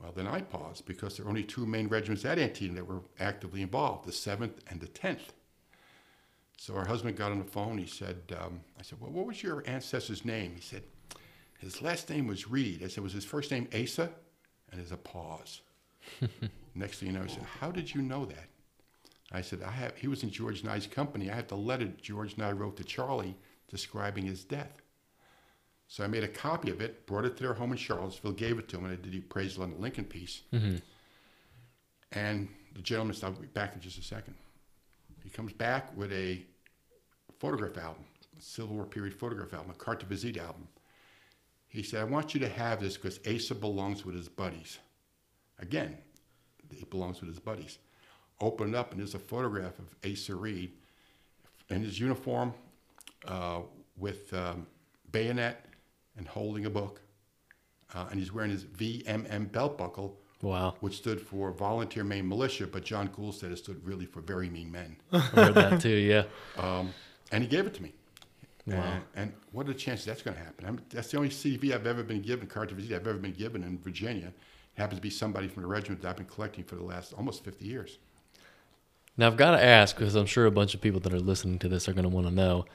Well, 0.02 0.12
then 0.16 0.28
I 0.28 0.42
paused 0.42 0.86
because 0.86 1.16
there 1.16 1.26
were 1.26 1.30
only 1.30 1.44
two 1.44 1.66
Maine 1.66 1.88
regiments 1.88 2.26
at 2.26 2.40
Antietam 2.40 2.76
that 2.76 2.88
were 2.88 3.02
actively 3.20 3.62
involved, 3.62 4.08
the 4.08 4.12
7th 4.12 4.54
and 4.68 4.80
the 4.80 4.88
10th. 4.88 5.30
So 6.58 6.76
our 6.76 6.86
husband 6.86 7.18
got 7.18 7.32
on 7.32 7.40
the 7.40 7.46
phone. 7.46 7.78
He 7.78 7.86
said, 7.86 8.18
um, 8.40 8.62
I 8.80 8.84
said, 8.84 9.00
well, 9.00 9.12
what 9.12 9.28
was 9.28 9.44
your 9.44 9.64
ancestor's 9.68 10.26
name? 10.26 10.54
He 10.56 10.62
said, 10.62 10.84
his 11.60 11.82
last 11.82 12.10
name 12.10 12.28
was 12.28 12.50
Reed. 12.50 12.82
I 12.84 12.88
said, 12.88 13.04
was 13.04 13.14
his 13.14 13.26
first 13.26 13.52
name 13.52 13.68
Asa? 13.74 14.10
And 14.72 14.80
there's 14.80 14.92
a 14.92 14.98
pause. 14.98 15.62
Next 16.76 17.00
thing 17.00 17.10
you 17.10 17.14
know, 17.14 17.24
he 17.24 17.30
said, 17.30 17.44
how 17.60 17.72
did 17.72 17.94
you 17.94 18.02
know 18.02 18.26
that? 18.26 18.48
I 19.32 19.42
said, 19.42 19.64
I 19.64 19.72
have, 19.72 19.96
he 19.96 20.08
was 20.08 20.24
in 20.24 20.30
George 20.30 20.64
Nye's 20.64 20.88
company. 20.88 21.30
I 21.30 21.36
had 21.36 21.48
the 21.48 21.56
letter 21.56 21.88
George 22.02 22.38
Nye 22.38 22.52
wrote 22.52 22.78
to 22.78 22.84
Charlie 22.84 23.36
describing 23.70 24.26
his 24.26 24.44
death. 24.44 24.82
So 25.88 26.04
I 26.04 26.08
made 26.08 26.24
a 26.24 26.28
copy 26.28 26.72
of 26.72 26.82
it, 26.82 27.06
brought 27.06 27.26
it 27.26 27.36
to 27.38 27.44
their 27.44 27.54
home 27.54 27.72
in 27.72 27.78
Charlottesville, 27.78 28.32
gave 28.34 28.60
it 28.60 28.70
to 28.70 28.78
him, 28.78 28.86
and 28.86 28.94
I 28.94 28.96
did 28.96 29.12
the 29.12 29.20
appraisal 29.20 29.64
on 29.64 29.72
the 29.72 29.78
Lincoln 29.78 30.06
piece. 30.06 30.42
Mm-hmm. 30.54 30.78
And 32.14 32.50
the 32.74 32.82
gentleman 32.82 33.16
said, 33.16 33.28
I'll 33.28 33.32
be 33.34 33.48
back 33.48 33.74
in 33.76 33.82
just 33.82 33.98
a 33.98 34.04
second. 34.04 34.36
He 35.24 35.30
comes 35.30 35.54
back 35.54 35.96
with 35.96 36.12
a 36.12 36.46
photograph 37.40 37.78
album, 37.78 38.04
a 38.38 38.42
Civil 38.42 38.76
War 38.76 38.86
period 38.86 39.14
photograph 39.14 39.54
album, 39.54 39.72
a 39.72 39.74
carte 39.74 40.04
visite 40.04 40.38
album. 40.38 40.68
He 41.68 41.84
said, 41.84 42.02
I 42.02 42.04
want 42.06 42.34
you 42.34 42.40
to 42.42 42.50
have 42.50 42.82
this 42.82 42.98
because 42.98 43.20
Asa 43.28 43.56
belongs 43.56 44.06
with 44.06 44.16
his 44.16 44.28
buddies. 44.28 44.80
Again, 45.60 45.98
he 46.74 46.84
belongs 46.86 47.22
with 47.22 47.30
his 47.30 47.40
buddies. 47.40 47.78
Open 48.42 48.70
it 48.70 48.76
up, 48.76 48.92
and 48.92 49.00
there's 49.00 49.14
a 49.16 49.20
photograph 49.20 49.74
of 49.80 49.96
Asa 50.12 50.36
Reed 50.36 50.72
in 51.70 51.84
his 51.84 52.00
uniform 52.00 52.54
uh, 53.28 53.60
with 53.98 54.34
um, 54.34 54.66
bayonet 55.12 55.66
and 56.18 56.28
holding 56.28 56.66
a 56.66 56.70
book. 56.70 57.02
Uh, 57.94 58.08
and 58.10 58.20
he's 58.20 58.34
wearing 58.34 58.50
his 58.52 58.64
VMM 58.66 59.52
belt 59.52 59.78
buckle, 59.78 60.18
Wow. 60.42 60.76
which 60.80 60.96
stood 60.98 61.22
for 61.22 61.52
Volunteer 61.52 62.04
Maine 62.04 62.28
Militia, 62.28 62.66
but 62.66 62.84
John 62.84 63.08
Gould 63.08 63.36
said 63.36 63.52
it 63.52 63.58
stood 63.58 63.86
really 63.86 64.06
for 64.06 64.22
Very 64.22 64.50
Mean 64.50 64.72
Men. 64.72 64.96
I 65.12 65.20
heard 65.20 65.54
that 65.56 65.82
too. 65.82 65.90
Yeah. 65.90 66.24
Um, 66.58 66.94
and 67.32 67.44
he 67.44 67.50
gave 67.50 67.68
it 67.68 67.74
to 67.76 67.84
me. 67.84 67.94
Wow. 68.66 68.76
And, 68.76 69.04
and 69.16 69.34
what 69.52 69.66
are 69.68 69.74
the 69.74 69.78
chances 69.78 70.06
that's 70.06 70.22
going 70.24 70.36
to 70.38 70.44
happen? 70.44 70.66
I'm, 70.66 70.80
that's 70.90 71.12
the 71.12 71.18
only 71.18 71.30
CV 71.30 71.74
I've 71.74 71.86
ever 71.86 72.02
been 72.02 72.22
given, 72.22 72.48
card 72.48 72.70
to 72.70 72.76
visit 72.76 72.96
I've 72.96 73.08
ever 73.08 73.20
been 73.20 73.34
given 73.34 73.64
in 73.64 73.78
Virginia. 73.78 74.28
It 74.28 74.80
happens 74.82 74.98
to 75.00 75.02
be 75.02 75.10
somebody 75.10 75.48
from 75.48 75.64
the 75.64 75.68
regiment 75.68 76.02
that 76.02 76.10
I've 76.10 76.18
been 76.18 76.26
collecting 76.26 76.64
for 76.64 76.76
the 76.76 76.84
last 76.84 77.14
almost 77.14 77.44
50 77.44 77.66
years. 77.66 77.98
Now 79.18 79.28
I've 79.28 79.38
got 79.38 79.52
to 79.52 79.64
ask 79.64 79.96
because 79.96 80.16
I'm 80.16 80.26
sure 80.26 80.46
a 80.46 80.52
bunch 80.52 80.74
of 80.74 80.82
people 80.82 81.00
that 81.02 81.14
are 81.14 81.20
listening 81.20 81.60
to 81.60 81.70
this 81.70 81.88
are 81.88 81.94
going 81.94 82.04
to 82.04 82.10
want 82.10 82.28
to 82.28 82.34
know, 82.34 82.66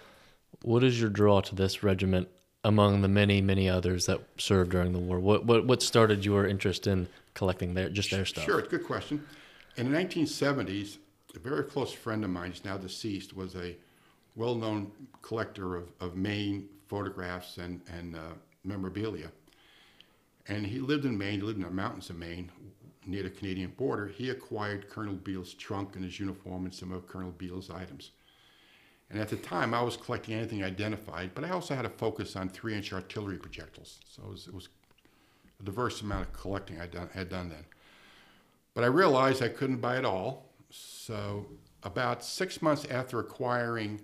what 0.63 0.85
is 0.85 1.01
your 1.01 1.11
draw 1.11 1.41
to 1.41 1.55
this 1.55 1.83
regiment 1.83 2.29
among 2.65 3.03
the 3.03 3.09
many, 3.09 3.41
many 3.41 3.69
others 3.69 4.07
that 4.07 4.21
served 4.39 4.71
during 4.71 4.93
the 4.93 4.99
war? 4.99 5.19
What 5.21 5.45
what 5.45 5.67
what 5.67 5.83
started 5.83 6.25
your 6.25 6.47
interest 6.47 6.87
in 6.87 7.09
collecting 7.35 7.75
their 7.75 7.89
just 7.89 8.11
their 8.11 8.25
stuff? 8.25 8.45
Sure, 8.45 8.63
good 8.63 8.85
question. 8.85 9.25
In 9.77 9.93
the 9.93 9.99
1970s, 9.99 10.99
a 11.35 11.39
very 11.39 11.65
close 11.65 11.93
friend 11.93 12.25
of 12.25 12.31
mine, 12.31 12.53
he's 12.53 12.65
now 12.65 12.79
deceased, 12.79 13.37
was 13.37 13.55
a 13.55 13.77
well-known 14.37 14.91
collector 15.23 15.77
of, 15.77 15.93
of 16.01 16.17
Maine 16.17 16.69
photographs 16.87 17.59
and, 17.59 17.81
and 17.93 18.17
uh, 18.17 18.21
memorabilia. 18.65 19.31
And 20.49 20.67
he 20.67 20.79
lived 20.79 21.05
in 21.05 21.19
Maine, 21.19 21.41
he 21.41 21.47
lived 21.47 21.59
in 21.59 21.65
the 21.65 21.71
mountains 21.71 22.09
of 22.11 22.17
Maine, 22.17 22.51
near 23.07 23.23
the 23.23 23.31
Canadian 23.31 23.71
border. 23.71 24.09
He 24.09 24.31
acquired 24.31 24.89
Colonel 24.89 25.15
Beale's 25.15 25.55
trunk 25.55 25.95
and 25.95 26.05
his 26.05 26.19
uniform 26.19 26.65
and 26.65 26.75
some 26.75 26.93
of 26.93 27.07
Colonel 27.07 27.33
Beale's 27.33 27.71
items. 27.71 28.11
And 29.11 29.21
at 29.21 29.29
the 29.29 29.37
time, 29.37 29.73
I 29.73 29.83
was 29.83 29.97
collecting 29.97 30.35
anything 30.35 30.65
identified, 30.65 31.31
but 31.35 31.45
I 31.45 31.51
also 31.51 31.75
had 31.75 31.85
a 31.85 31.91
focus 31.91 32.35
on 32.35 32.49
three-inch 32.49 32.93
artillery 32.93 33.39
projectiles. 33.39 34.01
So 34.11 34.23
it 34.25 34.31
was, 34.31 34.49
it 34.49 34.55
was 34.55 34.69
a 35.61 35.63
diverse 35.63 36.03
amount 36.03 36.27
of 36.27 36.33
collecting 36.33 36.81
I 36.81 36.87
done, 36.87 37.09
had 37.15 37.29
done 37.29 37.49
then. 37.49 37.65
But 38.75 38.85
I 38.85 38.89
realized 38.89 39.43
I 39.43 39.49
couldn't 39.49 39.81
buy 39.81 39.97
it 39.97 40.05
all. 40.05 40.51
So 40.71 41.47
about 41.85 42.25
six 42.25 42.61
months 42.61 42.85
after 42.91 43.21
acquiring 43.21 44.01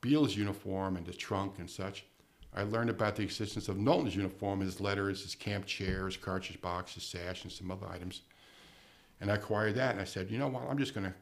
Beale's 0.00 0.36
uniform 0.36 0.96
and 0.96 1.04
the 1.04 1.12
trunk 1.12 1.58
and 1.58 1.68
such, 1.68 2.04
I 2.54 2.62
learned 2.62 2.90
about 2.90 3.16
the 3.16 3.22
existence 3.22 3.68
of 3.68 3.78
Knowlton's 3.78 4.16
uniform, 4.16 4.60
his 4.60 4.80
letters, 4.80 5.22
his 5.22 5.34
camp 5.34 5.66
chair, 5.66 6.06
his 6.06 6.16
cartridge 6.16 6.60
box, 6.60 6.94
his 6.94 7.04
sash, 7.04 7.44
and 7.44 7.52
some 7.52 7.70
other 7.70 7.86
items. 7.88 8.22
And 9.20 9.30
I 9.30 9.34
acquired 9.34 9.76
that, 9.76 9.92
and 9.92 10.00
I 10.00 10.04
said, 10.04 10.30
you 10.30 10.38
know 10.38 10.48
what, 10.48 10.64
I'm 10.68 10.78
just 10.78 10.94
going 10.94 11.06
to 11.06 11.14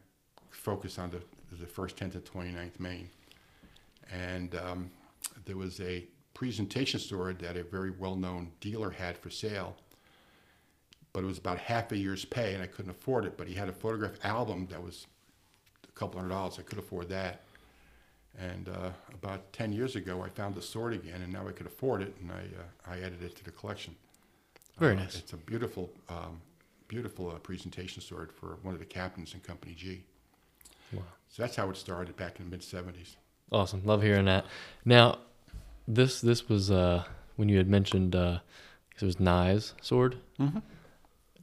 focus 0.51 0.99
on 0.99 1.11
the, 1.11 1.21
the 1.57 1.67
first 1.67 1.97
10th 1.97 2.13
to 2.13 2.19
29th 2.21 2.81
Maine. 2.81 3.11
And 4.11 4.55
um, 4.55 4.91
there 5.45 5.57
was 5.57 5.81
a 5.81 6.07
presentation 6.33 6.99
store 7.01 7.33
that 7.35 7.57
a 7.57 7.63
very 7.65 7.91
well-known 7.91 8.53
dealer 8.61 8.91
had 8.91 9.19
for 9.19 9.29
sale 9.29 9.77
but 11.13 11.25
it 11.25 11.27
was 11.27 11.39
about 11.39 11.59
half 11.59 11.91
a 11.93 11.97
year's 11.97 12.25
pay 12.25 12.55
and 12.55 12.63
I 12.63 12.67
couldn't 12.67 12.91
afford 12.91 13.25
it. 13.25 13.37
But 13.37 13.49
he 13.49 13.55
had 13.55 13.69
a 13.69 13.73
photograph 13.73 14.13
album 14.23 14.69
that 14.71 14.81
was 14.81 15.07
a 15.89 15.93
couple 15.93 16.21
hundred 16.21 16.33
dollars. 16.33 16.59
I 16.59 16.63
could 16.63 16.79
afford 16.79 17.09
that. 17.09 17.43
And 18.39 18.69
uh, 18.69 18.91
about 19.13 19.53
10 19.53 19.73
years 19.73 19.97
ago, 19.97 20.23
I 20.23 20.29
found 20.29 20.55
the 20.55 20.63
sword 20.63 20.93
again 20.95 21.23
and 21.23 21.33
now 21.33 21.49
I 21.49 21.53
could 21.53 21.67
afford 21.67 22.03
it 22.03 22.15
and 22.21 22.31
I, 22.31 22.35
uh, 22.37 22.93
I 22.95 22.99
added 22.99 23.23
it 23.23 23.37
to 23.37 23.45
the 23.45 23.51
collection. 23.51 23.97
Very 24.79 24.95
Uh, 24.95 25.01
nice. 25.01 25.17
It's 25.17 25.33
a 25.33 25.37
beautiful, 25.37 25.91
um, 26.09 26.41
beautiful 26.87 27.31
uh, 27.31 27.39
presentation 27.39 28.01
sword 28.01 28.33
for 28.33 28.59
one 28.63 28.75
of 28.75 28.81
the 28.81 28.87
captains 28.87 29.35
in 29.35 29.41
Company 29.41 29.75
G. 29.75 30.05
Wow. 30.93 31.03
So 31.29 31.43
that's 31.43 31.57
how 31.57 31.69
it 31.71 31.77
started 31.77 32.17
back 32.17 32.39
in 32.39 32.45
the 32.45 32.51
mid 32.51 32.61
70s. 32.61 33.17
Awesome. 33.51 33.83
Love 33.85 34.03
hearing 34.03 34.27
that. 34.27 34.47
Now, 34.85 35.19
this 35.87 36.21
this 36.21 36.49
was 36.49 36.71
uh, 36.71 37.05
when 37.37 37.49
you 37.49 37.57
had 37.57 37.69
mentioned 37.69 38.15
uh, 38.15 38.41
it 39.01 39.05
was 39.05 39.19
Nye's 39.19 39.75
sword. 39.81 40.17
Mm-hmm. 40.39 40.59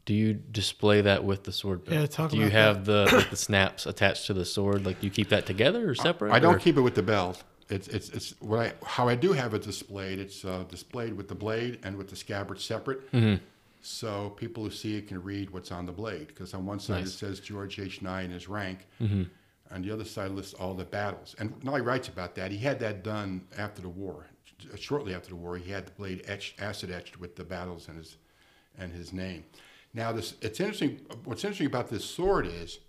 Do 0.06 0.14
you 0.14 0.34
display 0.36 1.02
that 1.02 1.24
with 1.24 1.44
the 1.44 1.52
sword 1.52 1.84
belt? 1.84 2.00
Yeah, 2.00 2.06
talk 2.06 2.32
Do 2.32 2.38
you 2.38 2.44
about 2.44 2.52
have 2.54 2.86
the 2.86 3.10
like 3.12 3.30
the 3.32 3.36
snaps 3.36 3.86
attached 3.88 4.28
to 4.28 4.34
the 4.34 4.46
sword? 4.46 4.86
Like, 4.86 5.00
do 5.02 5.08
you 5.08 5.12
keep 5.12 5.30
that 5.30 5.46
together 5.46 5.90
or 5.90 5.96
separate? 5.96 6.32
I 6.32 6.40
don't 6.40 6.56
or- 6.56 6.60
keep 6.60 6.78
it 6.78 6.82
with 6.82 6.96
the 6.96 7.02
belt. 7.04 7.44
It's 7.70 7.88
it's 7.88 8.10
it's 8.10 8.36
what 8.40 8.60
I 8.60 8.74
how 8.86 9.08
I 9.08 9.16
do 9.16 9.34
have 9.34 9.56
it 9.56 9.64
displayed. 9.64 10.20
It's 10.20 10.46
uh, 10.46 10.64
displayed 10.70 11.14
with 11.16 11.28
the 11.28 11.34
blade 11.34 11.80
and 11.84 11.98
with 11.98 12.10
the 12.10 12.16
scabbard 12.16 12.62
separate, 12.62 13.12
Mhm. 13.12 13.40
so 13.82 14.30
people 14.38 14.64
who 14.64 14.70
see 14.70 14.96
it 14.98 15.08
can 15.08 15.24
read 15.24 15.50
what's 15.50 15.72
on 15.72 15.88
the 15.88 15.92
blade. 15.92 16.28
Because 16.28 16.54
on 16.54 16.68
one 16.68 16.80
side 16.80 17.00
Nice. 17.00 17.08
it 17.08 17.18
says 17.18 17.40
George 17.40 17.80
H. 17.80 18.04
Nye 18.04 18.22
and 18.22 18.32
his 18.34 18.48
rank, 18.48 18.86
Mhm. 19.02 19.28
On 19.72 19.82
the 19.82 19.90
other 19.90 20.06
side 20.06 20.30
lists 20.30 20.54
all 20.54 20.76
the 20.76 20.86
battles. 20.86 21.36
And 21.40 21.52
Nye 21.64 21.80
writes 21.80 22.08
about 22.08 22.36
that. 22.36 22.52
He 22.52 22.60
had 22.60 22.80
that 22.82 23.04
done 23.04 23.42
after 23.58 23.82
the 23.82 23.90
war. 23.90 24.28
Shortly 24.78 25.16
after 25.16 25.30
the 25.30 25.36
war, 25.36 25.58
he 25.58 25.72
had 25.72 25.88
the 25.88 25.92
blade 25.94 26.22
etched, 26.28 26.62
acid 26.62 26.92
etched 26.92 27.20
with 27.20 27.36
the 27.36 27.44
battles 27.44 27.88
and 27.88 27.98
his, 27.98 28.18
and 28.78 28.94
his 28.94 29.12
name. 29.12 29.44
Now, 29.96 30.12
this, 30.12 30.36
it's 30.42 30.60
interesting. 30.60 31.00
What's 31.24 31.44
interesting 31.44 31.68
about 31.68 31.90
this 31.90 32.04
sword 32.04 32.46
is, 32.46 32.80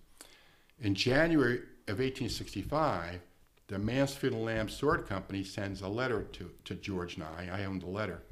in 0.81 0.95
January 0.95 1.59
of 1.87 2.01
1865, 2.01 3.21
the 3.69 3.79
Mansfield 3.79 4.35
and 4.35 4.45
Lamb 4.45 4.69
Sword 4.69 5.07
Company 5.09 5.45
sends 5.45 5.83
a 5.83 5.89
letter 5.89 6.25
to, 6.33 6.51
to 6.65 6.75
George 6.75 7.17
Nye. 7.17 7.49
I 7.53 7.65
owned 7.65 7.83
the 7.83 7.87
letter. 7.87 8.23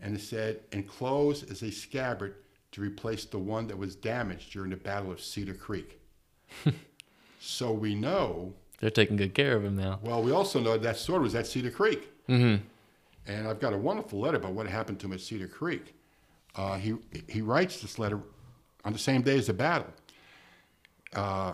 And 0.00 0.16
it 0.16 0.20
said, 0.20 0.60
enclosed 0.72 1.50
is 1.50 1.62
a 1.62 1.70
scabbard 1.70 2.36
to 2.72 2.80
replace 2.80 3.24
the 3.24 3.38
one 3.38 3.66
that 3.66 3.76
was 3.76 3.96
damaged 3.96 4.52
during 4.52 4.70
the 4.70 4.76
Battle 4.76 5.10
of 5.10 5.20
Cedar 5.20 5.54
Creek. 5.54 6.00
so 7.40 7.72
we 7.72 7.96
know, 7.96 8.54
They're 8.78 8.90
taking 8.90 9.16
good 9.16 9.34
care 9.34 9.56
of 9.56 9.64
him 9.64 9.76
now. 9.76 9.98
well, 10.02 10.22
we 10.22 10.30
also 10.30 10.60
know 10.60 10.78
that 10.78 10.96
sword 10.96 11.22
was 11.22 11.34
at 11.34 11.48
Cedar 11.48 11.70
Creek. 11.70 12.08
Mm-hmm. 12.28 12.64
And 13.26 13.48
I've 13.48 13.60
got 13.60 13.72
a 13.72 13.78
wonderful 13.78 14.20
letter 14.20 14.36
about 14.36 14.52
what 14.52 14.66
happened 14.68 15.00
to 15.00 15.06
him 15.06 15.12
at 15.12 15.20
Cedar 15.20 15.48
Creek. 15.48 15.94
Uh, 16.56 16.76
he, 16.78 16.94
he 17.28 17.40
writes 17.42 17.80
this 17.80 17.98
letter 17.98 18.20
on 18.84 18.92
the 18.92 18.98
same 18.98 19.22
day 19.22 19.36
as 19.38 19.46
the 19.46 19.52
battle. 19.52 19.86
Uh, 21.14 21.52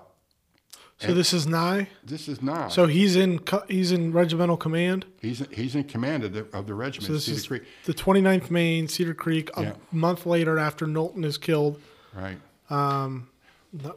So 0.98 1.12
this 1.12 1.32
is 1.34 1.46
Nye. 1.46 1.88
this 2.04 2.28
is 2.28 2.40
Nye. 2.40 2.68
So 2.68 2.86
he's 2.86 3.16
in 3.16 3.40
he's 3.68 3.92
in 3.92 4.12
regimental 4.12 4.56
command. 4.56 5.04
he's, 5.20 5.42
he's 5.52 5.74
in 5.74 5.84
command 5.84 6.24
of 6.24 6.32
the, 6.32 6.46
of 6.56 6.66
the 6.66 6.74
regiment 6.74 7.06
So 7.06 7.12
this 7.12 7.26
Cedar 7.26 7.36
is 7.38 7.46
Creek. 7.46 7.62
the 7.84 7.92
29th 7.94 8.50
Maine, 8.50 8.88
Cedar 8.88 9.12
Creek. 9.14 9.50
A 9.56 9.62
Yeah. 9.62 9.72
month 9.92 10.24
later, 10.24 10.58
after 10.58 10.86
Knowlton 10.86 11.24
is 11.24 11.36
killed, 11.38 11.80
Right. 12.14 12.38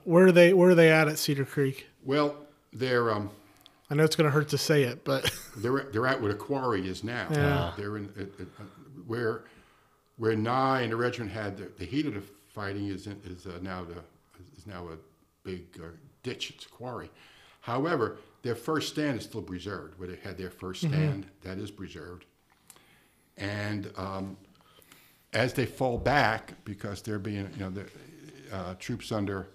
where 0.03 0.27
are 0.27 0.31
they? 0.31 0.53
Where 0.53 0.69
are 0.71 0.75
they 0.75 0.91
at 0.91 1.07
at 1.07 1.17
Cedar 1.17 1.45
Creek? 1.45 1.87
Well, 2.03 2.35
they're, 2.73 3.11
um, 3.11 3.29
I 3.89 3.95
know 3.95 4.03
it's 4.03 4.15
going 4.15 4.25
to 4.29 4.31
hurt 4.31 4.49
to 4.49 4.57
say 4.57 4.83
it, 4.83 5.03
but 5.05 5.31
they're, 5.57 5.85
they're 5.91 6.05
at 6.07 6.21
where 6.21 6.31
the 6.31 6.37
quarry 6.37 6.87
is 6.87 7.03
now. 7.03 7.27
Yeah. 7.31 7.71
They're 7.77 7.97
in, 7.97 8.09
uh, 8.19 8.43
uh, 8.43 8.63
where, 9.07 9.41
where 10.20 10.36
Nye 10.36 10.82
and 10.82 10.91
the 10.91 10.95
regiment 10.95 11.32
had 11.32 11.57
the, 11.57 11.72
the 11.78 11.86
heat 11.86 12.05
of 12.05 12.13
the 12.13 12.22
fighting 12.53 12.88
is, 12.88 13.07
in, 13.07 13.20
is 13.26 13.47
uh, 13.47 13.57
now 13.61 13.84
the, 13.84 13.95
is 14.57 14.67
now 14.67 14.88
a 14.89 14.97
big 15.43 15.65
uh, 15.82 15.88
ditch. 16.24 16.51
It's 16.51 16.65
a 16.65 16.70
quarry. 16.70 17.09
However, 17.61 18.17
their 18.43 18.55
first 18.55 18.89
stand 18.89 19.20
is 19.20 19.26
still 19.26 19.41
preserved. 19.41 19.97
Where 19.97 20.07
they 20.07 20.17
had 20.17 20.38
their 20.38 20.49
1st 20.49 20.89
stand, 20.89 21.26
that 21.43 21.57
is 21.57 21.72
preserved. 21.72 22.26
And 23.38 23.91
um, 23.97 24.38
as 25.34 25.53
they 25.53 25.65
fall 25.65 25.97
back, 25.97 26.53
because 26.65 27.01
they're 27.01 27.20
being, 27.20 27.49
you 27.53 27.59
know, 27.59 27.70
the 27.70 27.86
uh, 28.51 28.76
troops 28.80 29.11
under 29.11 29.47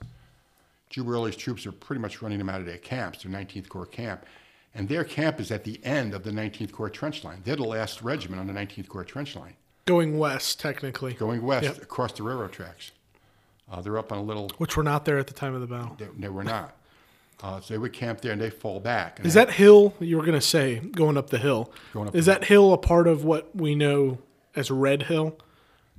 Early's 0.97 1.37
troops 1.37 1.67
are 1.67 1.73
pretty 1.73 2.01
much 2.01 2.23
running 2.23 2.39
them 2.39 2.49
out 2.49 2.61
of 2.61 2.67
their 2.67 2.79
camps, 2.79 3.23
their 3.23 3.33
19th 3.33 3.69
Corps 3.69 3.87
camp. 3.87 4.25
And 4.75 4.89
their 4.89 5.05
camp 5.05 5.41
is 5.41 5.51
at 5.51 5.65
the 5.65 5.85
end 5.85 6.15
of 6.15 6.23
the 6.23 6.31
19th 6.31 6.73
Corps 6.73 6.91
trench 6.91 7.25
line. 7.25 7.41
They're 7.45 7.57
the 7.57 7.65
last 7.65 8.03
regiment 8.03 8.41
on 8.41 8.47
the 8.47 8.53
19th 8.53 8.89
Corps 8.89 9.05
trench 9.05 9.37
line, 9.37 9.55
going 9.85 10.19
west 10.19 10.61
technically, 10.61 11.15
going 11.15 11.43
west 11.43 11.65
Yep. 11.65 11.83
across 11.83 12.13
the 12.13 12.23
railroad 12.23 12.53
tracks. 12.53 12.93
Uh, 13.71 13.81
they're 13.81 13.99
up 13.99 14.13
on 14.13 14.19
a 14.19 14.23
little, 14.23 14.51
which 14.59 14.77
were 14.77 14.83
not 14.83 15.05
there 15.05 15.19
at 15.19 15.27
the 15.27 15.33
time 15.35 15.55
of 15.55 15.61
the 15.61 15.67
battle. 15.67 15.97
they, 15.99 16.07
they 16.19 16.29
were 16.29 16.45
not. 16.45 16.77
Uh, 17.43 17.61
so 17.61 17.75
they 17.75 17.79
would 17.79 17.93
camp 17.93 18.21
there 18.21 18.33
and 18.33 18.41
they 18.41 18.49
fall 18.51 18.79
back. 18.81 19.21
Is 19.25 19.35
that 19.35 19.51
hill 19.51 19.93
you 20.01 20.17
were 20.17 20.23
going 20.23 20.39
to 20.39 20.47
say 20.47 20.79
going 20.79 21.17
up 21.17 21.31
the 21.31 21.39
hill? 21.39 21.73
Going 21.93 22.09
up 22.09 22.15
is 22.15 22.27
that 22.27 22.45
hill 22.45 22.73
a 22.73 22.79
part 22.79 23.07
of 23.07 23.25
what 23.25 23.55
we 23.57 23.75
know 23.75 24.19
as 24.55 24.71
Red 24.71 25.05
Hill 25.05 25.37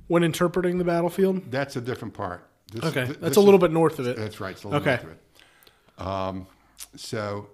when 0.08 0.22
interpreting 0.24 0.78
the 0.78 0.84
battlefield? 0.84 1.50
That's 1.50 1.76
a 1.76 1.80
different 1.80 2.14
part. 2.14 2.48
This, 2.72 2.84
Okay, 2.84 3.04
th- 3.06 3.18
that's 3.18 3.36
a 3.36 3.40
little 3.40 3.60
is- 3.60 3.68
bit 3.68 3.72
north 3.72 3.98
of 3.98 4.06
it. 4.06 4.16
That's 4.16 4.40
right. 4.40 4.52
It's 4.52 4.64
a 4.64 4.68
little 4.68 4.80
Okay. 4.80 5.02
north 5.02 5.04
of 5.04 5.10
it. 5.10 6.06
Um, 6.06 6.46
so 6.96 7.48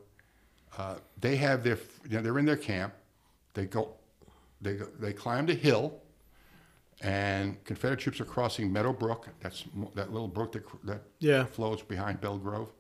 uh, 0.79 0.97
they 1.21 1.37
have 1.37 1.65
their, 1.65 1.79
you 2.09 2.17
know, 2.17 2.23
they're 2.23 2.39
in 2.39 2.47
their 2.47 2.57
camp. 2.57 2.95
They 3.55 3.67
go, 3.67 3.95
they 4.61 4.75
go, 4.77 4.87
they 5.01 5.13
climb 5.13 5.47
the 5.47 5.55
hill, 5.55 6.01
and 7.03 7.63
Confederate 7.65 8.01
troops 8.01 8.21
are 8.21 8.25
crossing 8.25 8.73
Meadow 8.73 8.93
Brook. 8.93 9.29
That's 9.41 9.65
that 9.95 10.13
little 10.13 10.29
brook 10.29 10.53
that, 10.53 10.65
that 10.85 11.03
Yeah. 11.19 11.45
flows 11.45 11.83
behind 11.83 12.21
Belle 12.21 12.39
Grove. 12.39 12.71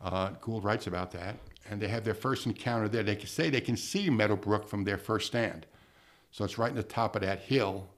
Uh, 0.00 0.30
Gould 0.40 0.64
writes 0.64 0.86
about 0.86 1.10
that, 1.12 1.36
and 1.70 1.80
they 1.80 1.88
have 1.88 2.04
their 2.04 2.14
first 2.14 2.46
encounter 2.46 2.88
there. 2.88 3.02
They 3.02 3.16
can 3.16 3.26
say 3.28 3.50
they 3.50 3.60
can 3.60 3.76
see 3.76 4.10
Meadow 4.10 4.36
Brook 4.36 4.66
from 4.68 4.84
their 4.84 4.98
first 4.98 5.26
stand, 5.28 5.66
so 6.30 6.44
it's 6.44 6.58
right 6.58 6.70
in 6.70 6.76
the 6.76 6.82
top 6.82 7.14
of 7.16 7.22
that 7.22 7.40
hill 7.40 7.88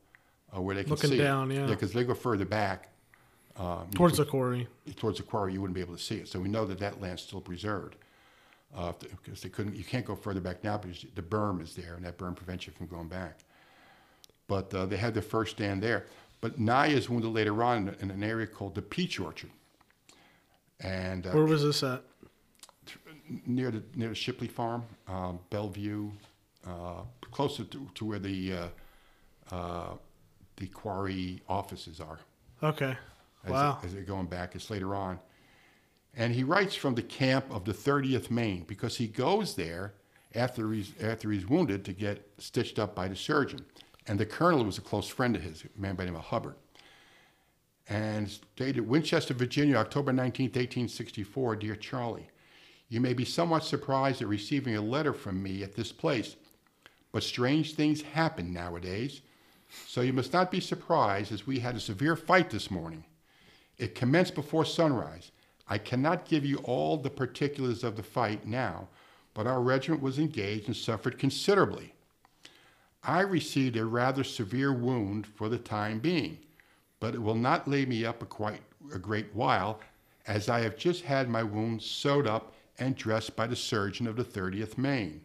uh, 0.57 0.61
where 0.61 0.74
they 0.74 0.82
can 0.82 0.91
Looking 0.91 1.11
see 1.11 1.18
it. 1.20 1.22
down, 1.24 1.51
yeah. 1.51 1.66
because 1.66 1.93
they 1.93 2.05
go 2.05 2.14
further 2.14 2.45
back. 2.45 2.89
Um, 3.57 3.89
Towards 3.93 4.16
could- 4.16 4.26
the 4.26 4.30
quarry. 4.30 4.68
towards 4.97 5.18
the 5.18 5.24
quarry, 5.24 5.53
you 5.53 5.61
wouldn't 5.61 5.74
be 5.74 5.80
able 5.80 5.97
to 5.97 6.03
see 6.03 6.16
it. 6.16 6.28
So 6.28 6.39
we 6.39 6.49
know 6.49 6.64
that 6.64 6.78
that 6.78 7.01
land's 7.01 7.22
still 7.22 7.41
preserved. 7.41 7.97
Uh, 8.76 8.93
because 9.01 9.41
they 9.41 9.49
couldn't, 9.49 9.74
you 9.74 9.82
can't 9.82 10.05
go 10.05 10.14
further 10.14 10.41
back 10.41 10.62
now 10.62 10.76
because 10.76 11.05
the 11.14 11.22
berm 11.22 11.62
is 11.62 11.74
there, 11.74 11.95
and 11.95 12.05
that 12.05 12.18
berm 12.18 12.36
prevents 12.36 12.66
you 12.66 12.72
from 12.74 12.86
going 12.86 13.09
back. 13.09 13.39
But 14.49 14.74
uh, 14.74 14.86
they 14.86 14.96
had 14.96 15.14
their 15.14 15.22
first 15.22 15.53
stand 15.57 15.82
there. 15.82 16.07
But 16.40 16.59
Nye 16.59 16.88
is 16.88 17.09
wounded 17.09 17.30
later 17.30 17.62
on 17.62 17.94
in, 18.01 18.11
an 18.11 18.22
area 18.24 18.46
called 18.46 18.74
the 18.74 18.82
Peach 18.82 19.18
Orchard, 19.20 19.51
and 20.80 21.26
uh, 21.26 21.30
Where 21.30 21.44
was 21.44 21.62
this 21.62 21.82
at? 21.82 22.03
near 23.46 23.70
the 23.70 23.82
near 23.94 24.09
the 24.09 24.14
Shipley 24.14 24.46
Farm, 24.49 24.84
um, 25.07 25.38
Bellevue, 25.51 26.11
uh, 26.66 27.03
closer 27.30 27.64
to, 27.64 27.88
to 27.94 28.05
where 28.05 28.18
the 28.18 28.53
uh, 28.53 29.55
uh, 29.55 29.94
the 30.57 30.66
quarry 30.68 31.42
offices 31.49 32.01
are. 32.01 32.18
Okay. 32.62 32.96
as, 33.44 33.51
Wow. 33.51 33.78
as 33.84 33.92
they're 33.94 34.03
going 34.03 34.26
back. 34.26 34.55
It's 34.55 34.70
later 34.70 34.94
on. 34.94 35.18
And 36.16 36.34
he 36.34 36.42
writes 36.42 36.74
from 36.74 36.94
the 36.96 37.03
camp 37.03 37.44
of 37.51 37.64
the 37.64 37.72
30th 37.72 38.30
Maine 38.30 38.64
because 38.66 38.96
he 38.96 39.07
goes 39.07 39.55
there 39.55 39.94
after 40.34 40.72
he's, 40.72 40.92
after 41.01 41.30
he's 41.30 41.46
wounded 41.49 41.84
to 41.84 41.92
get 41.92 42.28
stitched 42.38 42.80
up 42.80 42.96
by 42.96 43.07
the 43.07 43.14
surgeon. 43.14 43.64
And 44.09 44.18
the 44.18 44.26
colonel 44.26 44.64
was 44.64 44.78
a 44.78 44.82
close 44.82 45.06
friend 45.06 45.36
of 45.36 45.42
his, 45.42 45.64
a 45.64 45.80
man 45.80 45.94
by 45.94 46.04
the 46.04 46.11
name 46.11 46.18
of 46.18 46.24
Hubbard. 46.24 46.56
And 47.88 48.36
dated 48.56 48.88
Winchester, 48.88 49.34
Virginia, 49.34 49.76
October 49.76 50.12
19, 50.12 50.46
1864. 50.46 51.56
Dear 51.56 51.76
Charlie, 51.76 52.28
you 52.88 53.00
may 53.00 53.12
be 53.12 53.26
somewhat 53.26 53.64
surprised 53.64 54.22
at 54.22 54.28
receiving 54.28 54.76
a 54.76 54.80
letter 54.80 55.12
from 55.12 55.42
me 55.42 55.62
at 55.62 55.74
this 55.74 55.92
place, 55.92 56.36
but 57.12 57.22
strange 57.22 57.74
things 57.74 58.00
happen 58.00 58.52
nowadays. 58.52 59.20
So 59.86 60.00
you 60.00 60.14
must 60.14 60.32
not 60.32 60.50
be 60.50 60.61
surprised 60.61 61.30
as 61.30 61.46
we 61.46 61.59
had 61.59 61.76
a 61.76 61.80
severe 61.80 62.16
fight 62.16 62.48
this 62.48 62.70
morning. 62.70 63.04
It 63.76 63.94
commenced 63.94 64.34
before 64.34 64.64
sunrise. 64.64 65.30
I 65.68 65.76
cannot 65.76 66.24
give 66.24 66.46
you 66.46 66.56
all 66.64 66.96
the 66.96 67.11
particulars 67.11 67.84
of 67.84 67.96
the 67.96 68.02
fight 68.02 68.46
now, 68.46 68.88
but 69.34 69.46
our 69.46 69.61
regiment 69.61 70.00
was 70.00 70.18
engaged 70.18 70.66
and 70.66 70.76
suffered 70.76 71.18
considerably. 71.18 71.92
I 73.03 73.20
received 73.20 73.76
a 73.76 73.86
rather 73.86 74.24
severe 74.24 74.72
wound 74.72 75.26
for 75.26 75.49
the 75.49 75.59
time 75.59 75.99
being, 76.01 76.38
but 77.01 77.14
it 77.14 77.22
will 77.22 77.34
not 77.34 77.68
lay 77.68 77.86
me 77.86 78.05
up 78.05 78.22
a 78.22 78.26
quite 78.26 78.62
a 78.92 78.99
great 78.99 79.34
while, 79.34 79.80
as 80.26 80.49
I 80.49 80.61
have 80.61 80.76
just 80.76 81.05
had 81.05 81.28
my 81.28 81.42
wound 81.42 81.82
sewed 81.82 82.26
up 82.26 82.55
and 82.78 82.96
dressed 82.96 83.36
by 83.36 83.46
the 83.46 83.57
surgeon 83.57 84.07
of 84.07 84.16
the 84.16 84.24
30th 84.24 84.76
Maine. 84.76 85.22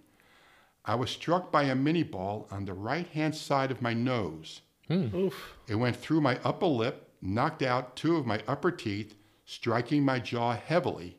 I 0.86 0.96
was 0.96 1.12
struck 1.12 1.52
by 1.52 1.64
a 1.64 1.76
minie 1.76 2.04
ball 2.04 2.48
on 2.52 2.66
the 2.66 2.74
right 2.74 3.08
hand 3.08 3.36
side 3.36 3.72
of 3.72 3.82
my 3.82 3.94
nose. 3.94 4.62
Hmm. 4.88 5.16
Oof. 5.16 5.58
It 5.68 5.76
went 5.76 5.96
through 5.96 6.22
my 6.22 6.40
upper 6.44 6.66
lip, 6.66 7.10
knocked 7.22 7.62
out 7.62 7.96
two 7.96 8.18
of 8.18 8.26
my 8.26 8.44
upper 8.48 8.72
teeth, 8.72 9.16
striking 9.46 10.04
my 10.04 10.20
jaw 10.20 10.56
heavily, 10.56 11.18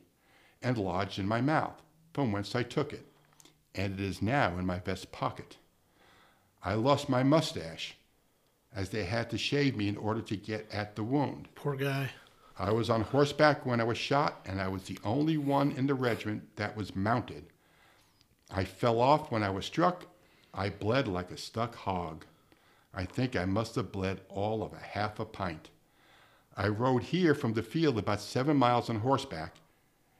and 0.61 0.77
lodged 0.77 1.19
in 1.19 1.27
my 1.27 1.41
mouth, 1.41 1.81
from 2.13 2.31
whence 2.31 2.55
I 2.55 2.63
took 2.63 2.93
it, 2.93 3.05
and 3.73 3.99
it 3.99 4.03
is 4.03 4.21
now 4.21 4.57
in 4.57 4.65
my 4.65 4.79
vest 4.79 5.11
pocket. 5.11 5.57
I 6.65 6.73
lost 6.73 7.09
my 7.09 7.21
mustache, 7.21 7.95
as 8.75 8.89
they 8.89 9.03
had 9.03 9.29
to 9.29 9.37
shave 9.37 9.77
me 9.77 9.87
in 9.87 9.97
order 9.97 10.21
to 10.21 10.35
get 10.35 10.67
at 10.73 10.95
the 10.95 11.03
wound. 11.03 11.47
Poor 11.53 11.75
guy. 11.75 12.09
I 12.57 12.71
was 12.71 12.89
on 12.89 13.01
horseback 13.01 13.67
when 13.67 13.79
I 13.79 13.83
was 13.83 13.99
shot, 13.99 14.41
and 14.45 14.59
I 14.59 14.67
was 14.67 14.83
the 14.83 14.97
only 15.03 15.37
one 15.37 15.71
in 15.73 15.85
the 15.85 15.93
regiment 15.93 16.55
that 16.55 16.75
was 16.75 16.95
mounted. 16.95 17.45
I 18.49 18.63
fell 18.65 18.99
off 18.99 19.31
when 19.31 19.43
I 19.43 19.51
was 19.51 19.65
struck. 19.65 20.07
I 20.55 20.69
bled 20.69 21.07
like 21.07 21.29
a 21.29 21.37
stuck 21.37 21.75
hog. 21.75 22.25
I 22.93 23.05
think 23.05 23.35
I 23.35 23.45
must 23.45 23.75
have 23.75 23.91
bled 23.91 24.21
all 24.27 24.63
of 24.63 24.73
a 24.73 24.79
half 24.79 25.19
a 25.19 25.25
pint. 25.25 25.69
I 26.57 26.69
rode 26.69 27.03
here 27.03 27.35
from 27.35 27.53
the 27.53 27.61
field 27.61 27.99
about 27.99 28.21
seven 28.21 28.57
miles 28.57 28.89
on 28.89 29.01
horseback, 29.01 29.55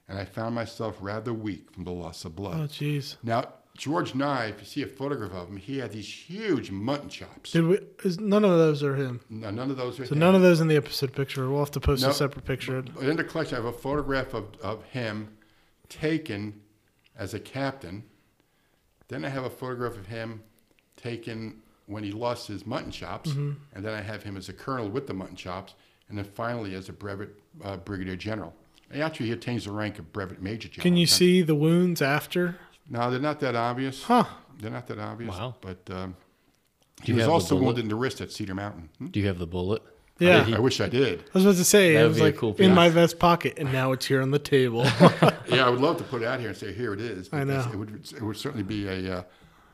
and 0.07 0.19
I 0.19 0.25
found 0.25 0.53
myself 0.53 0.97
rather 0.99 1.33
weak 1.33 1.71
from 1.71 1.85
the 1.85 1.91
loss 1.91 2.23
of 2.23 2.35
blood. 2.35 2.59
Oh, 2.59 2.67
jeez. 2.67 3.15
Now, 3.23 3.45
George 3.75 4.15
Nye, 4.15 4.45
if 4.47 4.59
you 4.61 4.65
see 4.65 4.83
a 4.83 4.87
photograph 4.87 5.33
of 5.33 5.49
him, 5.49 5.57
he 5.57 5.79
had 5.79 5.91
these 5.91 6.07
huge 6.07 6.71
mutton 6.71 7.09
chops. 7.09 7.51
Did 7.51 7.65
we? 7.67 7.79
Is, 8.03 8.19
none 8.19 8.45
of 8.45 8.51
those 8.51 8.81
are 8.83 8.95
him. 8.95 9.19
No, 9.29 9.49
none 9.51 9.69
of 9.69 9.75
those 9.77 9.99
are 9.99 10.05
So 10.05 10.13
him. 10.13 10.19
none 10.19 10.33
of 10.33 10.41
those 10.41 10.61
in 10.61 10.67
the 10.69 10.77
episode 10.77 11.13
picture. 11.13 11.49
We'll 11.49 11.59
have 11.59 11.71
to 11.71 11.81
post 11.81 12.03
a 12.03 12.13
separate 12.13 12.45
picture. 12.45 12.83
In 13.01 13.17
the 13.17 13.23
collection, 13.23 13.55
I 13.57 13.57
have 13.63 13.65
a 13.73 13.77
photograph 13.77 14.33
of, 14.33 14.45
of 14.61 14.83
him 14.85 15.29
taken 15.89 16.61
as 17.17 17.33
a 17.33 17.39
captain. 17.39 18.03
Then 19.09 19.25
I 19.25 19.29
have 19.29 19.43
a 19.43 19.49
photograph 19.49 19.95
of 19.97 20.07
him 20.07 20.41
taken 20.95 21.61
when 21.87 22.03
he 22.03 22.11
lost 22.11 22.47
his 22.47 22.65
mutton 22.65 22.91
chops. 22.91 23.31
And 23.31 23.57
then 23.73 23.93
I 23.93 24.01
have 24.01 24.23
him 24.23 24.37
as 24.37 24.47
a 24.49 24.53
colonel 24.53 24.89
with 24.89 25.05
the 25.07 25.13
mutton 25.13 25.35
chops. 25.35 25.75
And 26.07 26.17
then 26.17 26.25
finally 26.25 26.75
as 26.75 26.87
a 26.87 26.93
brevet 26.93 27.29
uh, 27.63 27.77
brigadier 27.77 28.15
general. 28.15 28.53
And 28.91 29.01
actually, 29.01 29.25
he 29.27 29.31
attains 29.33 29.65
the 29.65 29.71
rank 29.71 29.97
of 29.99 30.13
brevet 30.13 30.41
major 30.41 30.69
general. 30.69 30.83
Can 30.83 30.95
you 30.95 31.07
see 31.07 31.41
the 31.41 31.55
wounds 31.55 32.01
after? 32.01 32.57
No, 32.89 33.09
they're 33.09 33.19
not 33.19 33.39
that 33.39 33.55
obvious. 33.55 34.03
Huh. 34.03 34.25
They're 34.59 34.71
not 34.71 34.87
that 34.87 34.99
obvious. 34.99 35.35
Wow. 35.35 35.55
But 35.61 35.79
um, 35.89 36.15
he 37.03 37.13
was 37.13 37.27
also 37.27 37.55
wounded 37.55 37.83
in 37.83 37.89
the 37.89 37.95
wrist 37.95 38.21
at 38.21 38.31
Cedar 38.31 38.55
Mountain. 38.55 38.89
Hmm? 38.97 39.07
Do 39.07 39.19
you 39.19 39.27
have 39.27 39.39
the 39.39 39.47
bullet? 39.47 39.81
Yeah. 40.19 40.47
I 40.55 40.59
wish 40.59 40.79
I 40.79 40.87
did. 40.87 41.19
I 41.19 41.23
was 41.33 41.45
about 41.45 41.57
to 41.57 41.65
say 41.65 41.93
That 41.95 42.05
it 42.05 42.07
was 42.07 42.21
like 42.21 42.37
cool 42.37 42.55
in 42.55 42.73
my 42.73 42.87
vest 42.89 43.19
pocket, 43.19 43.55
and 43.57 43.73
now 43.73 43.91
it's 43.91 44.05
here 44.05 44.21
on 44.21 44.31
the 44.31 44.39
table. 44.39 44.85
Yeah, 45.47 45.67
I 45.67 45.69
would 45.69 45.79
love 45.79 45.97
to 45.97 46.03
put 46.03 46.23
it 46.23 46.25
out 46.25 46.39
here 46.39 46.49
and 46.49 46.57
say, 46.57 46.73
here 46.73 46.91
it 46.91 46.99
is. 46.99 47.29
I 47.31 47.43
know. 47.43 47.69
It 47.71 47.77
would, 47.77 47.93
it 48.11 48.21
would 48.21 48.35
certainly 48.35 48.63
be 48.63 48.87
a, 48.87 49.19
uh, 49.19 49.23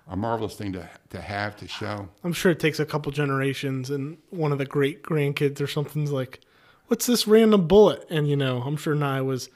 a 0.10 0.18
marvelous 0.18 0.56
thing 0.56 0.74
to, 0.74 0.88
to 1.12 1.22
have 1.22 1.56
to 1.58 1.68
show. 1.68 2.10
I'm 2.26 2.34
sure 2.34 2.52
it 2.52 2.60
takes 2.60 2.78
a 2.80 2.86
couple 2.86 3.10
generations, 3.14 3.90
and 3.90 4.18
one 4.32 4.52
of 4.52 4.58
the 4.58 4.66
great 4.66 5.02
grandkids 5.02 5.62
or 5.62 5.68
something's 5.68 6.12
like, 6.12 6.42
"What's 6.88 7.06
this 7.06 7.26
random 7.26 7.68
bullet?" 7.68 8.06
And 8.10 8.28
you 8.28 8.36
know, 8.36 8.64
I'm 8.64 8.76
sure 8.76 8.94
Nye 8.94 9.22
was 9.22 9.50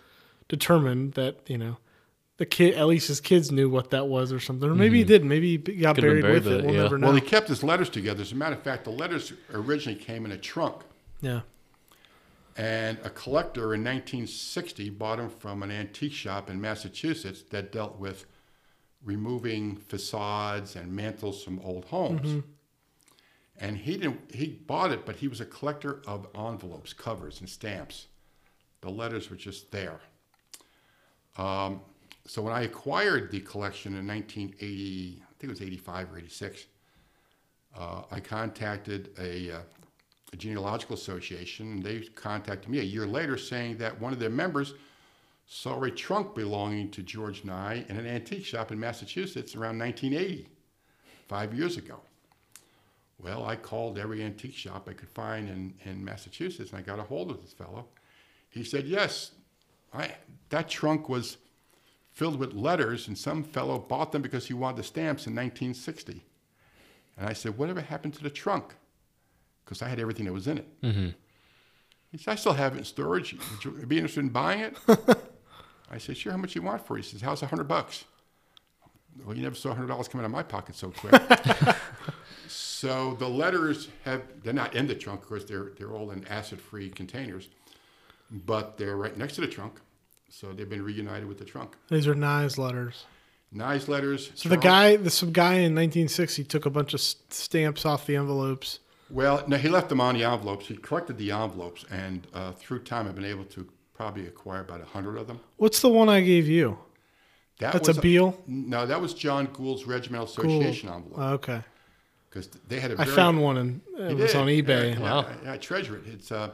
determined 0.48 1.16
that 1.16 1.38
you 1.48 1.58
know 1.58 1.78
the 2.38 2.46
kid, 2.46 2.76
at 2.76 2.86
least 2.88 3.08
his 3.08 3.22
kids 3.22 3.52
knew 3.52 3.70
what 3.70 3.92
that 3.92 4.08
was 4.08 4.32
or 4.34 4.40
something, 4.40 4.70
or 4.70 4.76
maybe 4.76 4.98
he 4.98 5.04
didn't. 5.04 5.28
Maybe 5.30 5.52
he 5.52 5.58
got 5.78 5.96
buried, 5.96 6.22
buried 6.22 6.44
with 6.44 6.48
it. 6.48 6.60
it, 6.60 6.66
We'll 6.66 6.76
yeah. 6.76 6.82
never 6.84 6.98
know. 6.98 7.08
Well, 7.08 7.16
he 7.16 7.22
kept 7.22 7.48
his 7.48 7.64
letters 7.64 7.90
together. 7.90 8.22
As 8.22 8.32
a 8.32 8.36
matter 8.36 8.56
of 8.56 8.62
fact, 8.64 8.84
the 8.84 8.92
letters 8.92 9.32
originally 9.54 9.98
came 10.00 10.26
in 10.26 10.32
a 10.32 10.38
trunk. 10.38 10.82
yeah. 11.22 11.42
And 12.58 12.98
a 13.04 13.10
collector 13.10 13.74
in 13.74 13.84
1960 13.84 14.90
bought 14.92 15.18
them 15.18 15.30
from 15.30 15.62
an 15.62 15.72
antique 15.72 16.14
shop 16.14 16.50
in 16.50 16.62
Massachusetts 16.62 17.44
that 17.50 17.70
dealt 17.74 18.00
with 18.00 18.26
removing 19.04 19.76
facades 19.76 20.78
and 20.78 20.90
mantles 20.94 21.44
from 21.44 21.60
old 21.60 21.84
homes. 21.86 22.44
And 23.58 23.76
he 23.78 23.98
didn't. 23.98 24.34
He 24.34 24.48
bought 24.48 24.92
it, 24.92 25.06
but 25.06 25.18
he 25.18 25.28
was 25.28 25.42
a 25.42 25.46
collector 25.46 26.02
of 26.08 26.28
envelopes, 26.34 26.94
covers, 26.94 27.42
and 27.42 27.50
stamps. 27.50 28.08
The 28.80 28.90
letters 28.90 29.30
were 29.30 29.36
just 29.36 29.72
there. 29.72 30.00
Um, 31.38 31.82
so 32.28 32.42
when 32.42 32.54
I 32.54 32.62
acquired 32.62 33.30
the 33.30 33.40
collection 33.42 33.96
in 33.96 34.08
1980, 34.08 35.22
I 35.22 35.26
think 35.40 35.44
it 35.44 35.50
was 35.50 35.62
85 35.62 36.14
or 36.14 36.18
86, 36.18 36.66
uh, 37.78 38.02
I 38.10 38.20
contacted 38.20 39.12
a, 39.20 39.52
uh, 39.52 39.60
a 40.34 40.36
genealogical 40.36 40.96
association, 40.96 41.74
and 41.74 41.84
they 41.84 42.00
contacted 42.00 42.70
me 42.70 42.80
a 42.80 42.84
year 42.84 43.06
later 43.06 43.38
saying 43.38 43.78
that 43.78 44.00
one 44.02 44.12
of 44.12 44.20
their 44.20 44.30
members 44.30 44.74
saw 45.46 45.84
a 45.84 45.92
trunk 45.92 46.34
belonging 46.34 46.90
to 46.92 47.04
George 47.04 47.44
Nye 47.44 47.86
in 47.88 47.98
an 47.98 48.08
antique 48.08 48.46
shop 48.46 48.72
in 48.72 48.80
Massachusetts 48.80 49.56
around 49.56 49.78
1980, 49.78 50.50
five 51.28 51.54
years 51.54 51.78
ago. 51.78 52.00
Well, 53.22 53.46
I 53.46 53.56
called 53.56 54.00
every 54.00 54.24
antique 54.24 54.56
shop 54.56 54.88
I 54.90 54.94
could 54.94 55.10
find 55.10 55.48
in, 55.48 55.74
in 55.86 56.04
Massachusetts, 56.04 56.72
and 56.72 56.80
I 56.80 56.82
got 56.82 56.98
a 56.98 57.04
hold 57.04 57.30
of 57.30 57.42
this 57.42 57.54
fellow. 57.54 57.86
He 58.50 58.64
said, 58.64 58.86
"Yes, 58.88 59.32
I, 59.94 60.12
that 60.50 60.68
trunk 60.68 61.08
was 61.08 61.38
filled 62.16 62.40
with 62.40 62.54
letters, 62.54 63.08
and 63.08 63.18
some 63.18 63.44
fellow 63.44 63.78
bought 63.78 64.14
them 64.14 64.22
because 64.22 64.48
he 64.48 64.54
wanted 64.54 64.78
the 64.78 64.84
stamps 64.84 65.28
in 65.28 65.36
1960." 65.36 66.24
And 67.18 67.30
I 67.30 67.34
said, 67.34 67.58
"Whatever 67.58 67.82
happened 67.82 68.16
to 68.16 68.24
the 68.24 68.30
trunk?" 68.30 68.76
Because 69.64 69.82
I 69.82 69.90
had 69.90 70.00
everything 70.00 70.26
that 70.26 70.34
was 70.34 70.48
in 70.48 70.60
it. 70.60 70.82
Mm-hmm. 70.82 71.10
He 72.12 72.18
said, 72.18 72.32
"I 72.32 72.36
still 72.36 72.54
have 72.54 72.74
it 72.74 72.80
in 72.80 72.84
storage. 72.86 73.36
Would 73.52 73.66
you 73.66 73.86
be 73.86 73.98
interested 73.98 74.22
in 74.22 74.30
buying 74.30 74.62
it?" 74.62 74.78
I 75.92 75.98
said, 75.98 76.18
"Sure. 76.18 76.32
How 76.32 76.38
much 76.38 76.56
you 76.56 76.62
want 76.62 76.86
for 76.86 76.98
it?" 76.98 77.04
He 77.06 77.12
says, 77.12 77.22
"How's 77.22 77.44
a 77.44 77.48
hundred 77.48 77.68
bucks?" 77.68 78.06
Well, 79.24 79.36
you 79.36 79.44
never 79.44 79.56
saw 79.56 79.74
hundred 79.74 79.88
dollars 79.88 80.08
come 80.08 80.22
out 80.22 80.26
of 80.26 80.32
my 80.32 80.44
pocket 80.44 80.76
so 80.76 80.92
quick. 80.92 81.22
so 82.48 83.16
the 83.16 83.30
letters 83.30 83.90
have—they're 84.04 84.54
not 84.54 84.76
in 84.76 84.88
the 84.88 84.96
trunk, 84.96 85.22
of 85.22 85.28
course. 85.28 85.46
They're 85.46 85.72
they're 85.78 85.92
all 85.92 86.12
in 86.12 86.26
acid-free 86.28 86.90
containers, 86.92 87.50
but 88.30 88.78
they're 88.78 88.98
right 88.98 89.16
next 89.18 89.36
to 89.36 89.42
the 89.42 89.48
trunk. 89.48 89.80
So 90.38 90.52
they've 90.52 90.70
been 90.70 90.84
reunited 90.84 91.30
with 91.30 91.38
the 91.38 91.46
trunk. 91.46 91.78
These 91.90 92.08
are 92.08 92.14
Nye's 92.16 92.58
letters. 92.58 93.06
Nice 93.54 93.88
letters. 93.88 94.32
So 94.36 94.50
the 94.50 94.58
guy, 94.58 94.98
the 94.98 95.10
some 95.10 95.32
guy 95.32 95.54
in 95.54 95.74
1960 95.74 96.44
took 96.44 96.66
a 96.66 96.70
bunch 96.70 96.94
of 96.94 97.00
stamps 97.00 97.86
off 97.86 98.06
the 98.06 98.18
envelopes. 98.18 98.80
Well, 99.10 99.46
no, 99.48 99.56
he 99.56 99.70
left 99.70 99.88
them 99.88 100.02
on 100.02 100.16
the 100.16 100.26
envelopes. 100.26 100.68
He 100.68 100.76
collected 100.76 101.18
the 101.18 101.32
envelopes, 101.32 101.86
and 101.90 102.28
uh, 102.34 102.52
through 102.52 102.80
time, 102.80 103.08
I've 103.08 103.16
been 103.16 103.24
able 103.24 103.46
to 103.46 103.66
probably 103.94 104.28
acquire 104.28 104.60
about 104.60 104.82
a 104.82 104.86
hundred 104.86 105.16
of 105.18 105.28
them. 105.28 105.40
What's 105.56 105.80
the 105.80 105.88
one 105.88 106.10
I 106.10 106.20
gave 106.20 106.50
you? 106.50 106.80
That 107.60 107.72
That's 107.72 107.88
was 107.88 107.98
a 107.98 108.02
Beale. 108.02 108.38
No, 108.46 108.86
that 108.86 109.00
was 109.00 109.14
John 109.14 109.46
Gould's 109.54 109.86
Regimental. 109.86 110.28
Association 110.28 110.90
envelope 110.90 111.18
Oh, 111.18 111.34
okay. 111.36 111.62
because 112.30 112.50
they 112.68 112.82
had 112.82 112.92
a. 112.92 112.96
I 112.96 113.06
Very, 113.06 113.16
found 113.16 113.42
one 113.42 113.56
and 113.56 113.82
it 113.98 114.18
was 114.18 114.34
did. 114.34 114.42
on 114.42 114.48
eBay. 114.48 114.96
Yeah, 114.96 115.00
Wow. 115.00 115.30
yeah, 115.46 115.54
I 115.54 115.58
treasure 115.58 115.96
it. 115.96 116.04
It's 116.08 116.30
uh, 116.34 116.50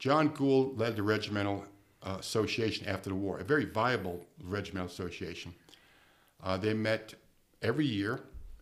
John 0.00 0.30
Gould 0.30 0.76
led 0.80 0.96
the 0.96 1.04
Regimental 1.04 1.64
uh, 2.04 2.16
Association 2.20 2.86
after 2.86 3.10
the 3.10 3.16
war, 3.16 3.38
a 3.38 3.44
very 3.44 3.64
viable 3.64 4.24
regimental 4.42 4.88
association. 4.88 5.54
Uh, 6.42 6.56
they 6.56 6.74
met 6.74 7.14
every 7.62 7.86
year, 7.86 8.20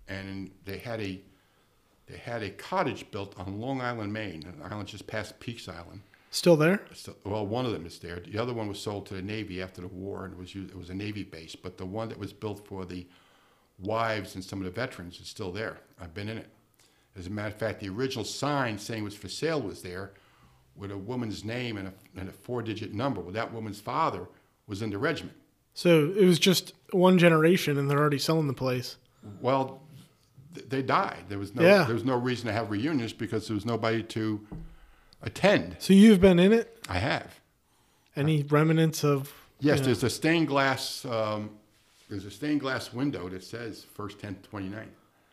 and 0.09 0.51
they 0.65 0.79
had 0.79 1.01
a 1.01 1.21
they 2.07 2.17
had 2.17 2.43
a 2.43 2.51
cottage 2.51 3.11
built 3.11 3.39
on 3.39 3.61
Long 3.61 3.81
Island, 3.81 4.13
Maine, 4.13 4.45
an 4.45 4.61
island 4.71 4.89
just 4.89 5.07
past 5.07 5.39
Peaks 5.41 5.69
Island. 5.69 6.03
Still 6.31 6.57
there? 6.57 6.81
So, 6.95 7.15
well, 7.25 7.47
one 7.47 7.65
of 7.65 7.73
them 7.73 7.87
is 7.87 7.99
there. 7.99 8.19
The 8.19 8.39
other 8.39 8.53
one 8.55 8.67
was 8.67 8.81
sold 8.81 9.07
to 9.07 9.15
the 9.15 9.23
Navy 9.23 9.63
after 9.63 9.83
the 9.83 9.89
war, 9.89 10.25
and 10.25 10.33
it 10.33 10.39
was 10.39 10.55
used, 10.55 10.71
it 10.71 10.79
was 10.79 10.91
a 10.91 10.95
Navy 10.95 11.23
base. 11.23 11.55
But 11.55 11.79
the 11.79 11.87
one 11.87 12.09
that 12.09 12.19
was 12.19 12.33
built 12.33 12.67
for 12.67 12.85
the 12.85 13.07
wives 13.79 14.35
and 14.35 14.43
some 14.43 14.59
of 14.59 14.65
the 14.65 14.71
veterans 14.71 15.21
is 15.21 15.29
still 15.29 15.53
there. 15.53 15.79
I've 16.01 16.15
been 16.15 16.29
in 16.29 16.39
it. 16.39 16.49
As 17.17 17.27
a 17.27 17.31
matter 17.31 17.49
of 17.49 17.57
fact, 17.57 17.81
the 17.81 17.91
original 17.91 18.25
sign 18.25 18.79
saying 18.79 19.03
it 19.03 19.05
was 19.05 19.15
for 19.15 19.29
sale 19.29 19.61
was 19.61 19.83
there, 19.83 20.13
with 20.77 20.91
a 20.91 20.97
woman's 20.99 21.45
name 21.45 21.77
and 21.77 21.89
a, 21.89 21.93
and 22.17 22.29
a 22.29 22.33
four-digit 22.33 22.93
number. 22.95 23.21
Well, 23.21 23.33
that 23.33 23.53
woman's 23.53 23.81
father 23.81 24.27
was 24.67 24.83
in 24.83 24.91
the 24.91 24.99
regiment. 24.99 25.37
So 25.75 26.13
it 26.17 26.25
was 26.25 26.39
just 26.39 26.73
one 26.91 27.19
generation 27.19 27.79
and 27.79 27.91
they're 27.91 27.99
already 27.99 28.19
selling 28.19 28.47
the 28.47 28.53
place. 28.55 28.97
Well, 29.41 29.83
th- 30.55 30.69
they 30.69 30.83
died. 30.83 31.25
There 31.29 31.39
was 31.39 31.55
no 31.55 31.63
Yeah. 31.63 31.85
there 31.85 31.95
was 31.95 32.05
no 32.05 32.17
reason 32.17 32.47
to 32.47 32.53
have 32.53 32.71
reunions 32.71 33.13
because 33.13 33.47
there 33.49 33.55
was 33.55 33.65
nobody 33.65 34.03
to 34.03 34.47
attend. 35.23 35.77
So 35.79 35.93
you've 35.93 36.21
been 36.21 36.39
in 36.39 36.53
it? 36.53 36.79
I 36.89 36.99
have. 36.99 37.41
Any 38.17 38.43
remnants 38.43 39.05
of. 39.05 39.33
Yes, 39.61 39.79
Yeah. 39.79 39.85
there's 39.87 40.03
a 40.03 40.11
stained 40.11 40.49
glass. 40.49 41.05
Um, 41.05 41.51
there's 42.11 42.25
a 42.27 42.31
stained 42.31 42.61
glass 42.61 42.93
window 42.93 43.29
that 43.29 43.43
says 43.45 43.85
first 43.95 44.19
10 44.19 44.35
to 44.35 44.41
29. 44.43 44.89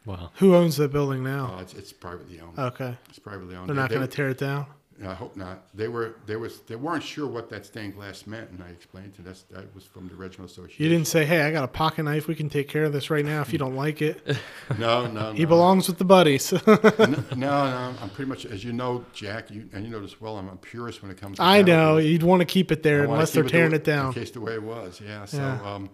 Wow. 0.05 0.31
Who 0.35 0.55
owns 0.55 0.77
that 0.77 0.91
building 0.93 1.23
now? 1.23 1.55
Uh, 1.57 1.61
it's, 1.61 1.73
it's 1.73 1.91
privately 1.91 2.39
owned. 2.39 2.57
Okay. 2.57 2.97
It's 3.09 3.19
privately 3.19 3.55
owned. 3.55 3.67
They're 3.67 3.75
not 3.75 3.89
They- 3.89 3.95
going 3.95 4.07
to 4.07 4.15
tear 4.15 4.29
it 4.29 4.37
down? 4.37 4.65
I 5.05 5.13
hope 5.13 5.37
not. 5.37 5.63
They 5.73 5.87
were. 5.87 6.15
They 6.25 6.35
was. 6.35 6.59
They 6.61 6.75
weren't 6.75 7.03
sure 7.03 7.25
what 7.25 7.49
that 7.51 7.65
stained 7.65 7.95
glass 7.95 8.27
meant, 8.27 8.49
and 8.49 8.61
I 8.61 8.67
explained 8.69 9.13
to 9.15 9.21
them 9.21 9.33
that 9.51 9.73
was 9.73 9.85
from 9.85 10.07
the 10.09 10.15
Regimental 10.15 10.45
Association. 10.45 10.83
You 10.83 10.89
didn't 10.89 11.07
say, 11.07 11.23
hey, 11.25 11.41
I 11.43 11.51
got 11.51 11.63
a 11.63 11.67
pocket 11.69 12.03
knife. 12.03 12.27
We 12.27 12.35
can 12.35 12.49
take 12.49 12.67
care 12.67 12.83
of 12.83 12.91
this 12.91 13.09
right 13.09 13.23
now 13.23 13.39
if 13.41 13.53
you 13.53 13.59
don't 13.59 13.75
like 13.75 14.01
it. 14.01 14.25
No, 14.77 15.07
no, 15.07 15.31
He 15.33 15.43
no. 15.43 15.49
belongs 15.49 15.87
with 15.87 15.97
the 15.99 16.05
buddies. 16.05 16.51
no, 16.67 16.77
no, 16.77 17.35
no. 17.35 17.93
I'm 18.01 18.09
pretty 18.11 18.29
much, 18.29 18.45
as 18.45 18.63
you 18.63 18.71
know, 18.73 19.03
Jack, 19.13 19.49
you, 19.51 19.67
and 19.73 19.83
you 19.83 19.89
know 19.89 19.99
this 20.01 20.19
well. 20.21 20.37
I'm 20.37 20.47
a 20.49 20.55
purist 20.57 21.01
when 21.01 21.11
it 21.11 21.17
comes. 21.17 21.37
to 21.37 21.43
I 21.43 21.61
know. 21.61 21.97
You'd 21.97 22.23
want 22.23 22.41
to 22.41 22.45
keep 22.45 22.71
it 22.71 22.83
there 22.83 23.01
I 23.01 23.03
unless 23.05 23.31
they're 23.31 23.43
the 23.43 23.49
tearing 23.49 23.71
way- 23.71 23.77
it 23.77 23.83
down. 23.83 24.07
In 24.07 24.13
case 24.13 24.31
the 24.31 24.41
way 24.41 24.53
it 24.53 24.63
was, 24.63 25.01
yeah. 25.03 25.25
So, 25.25 25.37
Yeah. 25.37 25.61
Um, 25.75 25.89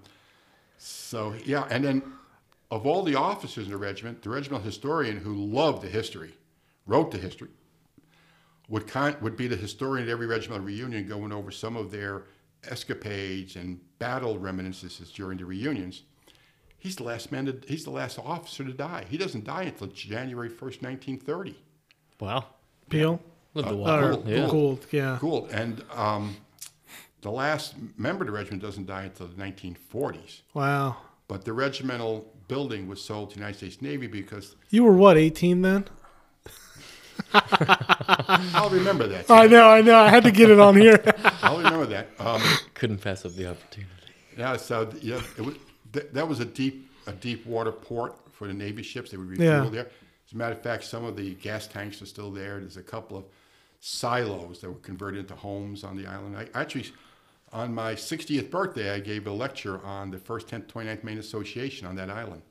so 0.78 1.34
yeah, 1.45 1.68
and 1.70 1.84
then 1.86 2.01
of 2.72 2.86
all 2.86 3.03
the 3.03 3.16
officers 3.16 3.66
in 3.66 3.72
the 3.72 3.78
regiment, 3.78 4.22
the 4.22 4.30
regimental 4.30 4.66
historian 4.66 5.18
who 5.18 5.34
loved 5.36 5.82
the 5.84 5.88
history, 5.89 6.34
wrote 6.86 7.12
the 7.12 7.18
history, 7.18 7.49
would 8.70 8.88
con- 8.88 9.18
would 9.22 9.38
be 9.38 9.47
the 9.47 9.55
historian 9.55 10.07
at 10.07 10.11
every 10.11 10.28
regimental 10.28 10.66
reunion, 10.66 11.07
going 11.07 11.32
over 11.32 11.51
some 11.51 11.76
of 11.76 11.91
their 11.91 12.24
escapades 12.70 13.55
and 13.55 13.80
battle 13.99 14.38
reminiscences 14.39 15.11
during 15.11 15.38
the 15.38 15.45
reunions. 15.45 16.03
He's 16.80 16.95
the 16.95 17.03
last 17.03 17.32
man. 17.32 17.45
To, 17.45 17.57
he's 17.68 17.84
the 17.84 17.91
last 17.91 18.20
officer 18.20 18.63
to 18.63 18.74
die. 18.74 19.05
He 19.09 19.18
doesn't 19.18 19.43
die 19.45 19.63
until 19.63 19.88
January 19.88 20.49
first, 20.49 20.82
nineteen 20.82 21.18
thirty. 21.20 21.57
Wow. 22.20 22.45
Peel? 22.89 23.20
Lived 23.55 23.68
a 23.70 23.72
Uh, 23.72 23.76
while. 23.76 24.18
Or 24.18 24.24
yeah. 24.30 24.47
Gould, 24.49 24.86
yeah. 24.91 25.18
Cool. 25.20 25.47
And 25.51 25.84
um, 25.93 26.36
the 27.22 27.32
last 27.32 27.76
member 27.97 28.24
of 28.24 28.28
the 28.28 28.32
regiment 28.34 28.61
doesn't 28.61 28.86
die 28.86 29.03
until 29.05 29.28
the 29.28 29.34
1940s. 29.34 30.41
Wow. 30.53 30.97
But 31.28 31.43
the 31.45 31.53
regimental 31.53 32.32
building 32.47 32.88
was 32.88 33.01
sold 33.01 33.32
to 33.32 33.36
the 33.36 33.39
United 33.39 33.57
States 33.57 33.82
Navy 33.82 34.05
because 34.07 34.55
You 34.70 34.84
were 34.84 34.93
what, 34.93 35.18
18 35.18 35.61
then? 35.63 35.86
I'll 38.53 38.70
remember 38.70 39.07
that. 39.07 39.30
I 39.30 39.47
know, 39.47 39.68
I 39.70 39.82
know. 39.82 39.95
I 39.97 40.09
had 40.09 40.24
to 40.24 40.32
get 40.32 40.49
it 40.49 40.59
on 40.59 40.76
here. 40.76 41.01
I'll 41.41 41.57
remember 41.57 41.86
that. 41.88 42.09
Um, 42.20 42.41
Couldn't 42.74 42.99
pass 42.99 43.26
up 43.26 43.34
the 43.34 43.49
opportunity. 43.51 43.91
yeah, 44.38 44.57
so 44.57 44.89
yeah, 45.01 45.22
it 45.38 45.41
was, 45.45 45.55
th- 45.93 46.07
that 46.13 46.28
was 46.28 46.39
a 46.39 46.45
deep 46.45 46.89
a 47.07 47.11
deep 47.11 47.45
water 47.45 47.72
port 47.72 48.16
for 48.32 48.47
the 48.47 48.53
Navy 48.53 48.82
ships. 48.84 49.11
They 49.11 49.18
would 49.18 49.38
Yeah. 49.38 49.55
refuel 49.57 49.70
there. 49.72 49.88
As 50.28 50.34
a 50.34 50.38
matter 50.38 50.53
of 50.55 50.61
fact, 50.61 50.84
some 50.86 51.03
of 51.05 51.16
the 51.16 51.36
gas 51.36 51.68
tanks 51.68 52.01
are 52.01 52.05
still 52.07 52.32
there. 52.32 52.59
There's 52.59 52.78
a 52.78 52.84
couple 52.84 53.16
of 53.18 53.26
silos 53.80 54.59
that 54.61 54.70
were 54.70 54.80
converted 54.80 55.20
into 55.20 55.36
homes 55.36 55.84
on 55.84 55.95
the 55.95 56.07
island. 56.07 56.36
I 56.36 56.47
actually, 56.59 56.86
on 57.53 57.74
my 57.76 57.93
60th 57.93 58.49
birthday, 58.49 58.89
I 58.91 58.99
gave 58.99 59.28
a 59.28 59.32
lecture 59.32 59.80
on 59.86 60.09
the 60.09 60.18
first 60.18 60.47
10th 60.47 60.66
29th 60.66 61.03
Maine 61.03 61.20
Association 61.20 61.86
on 61.86 61.95
that 61.97 62.09
island. 62.09 62.41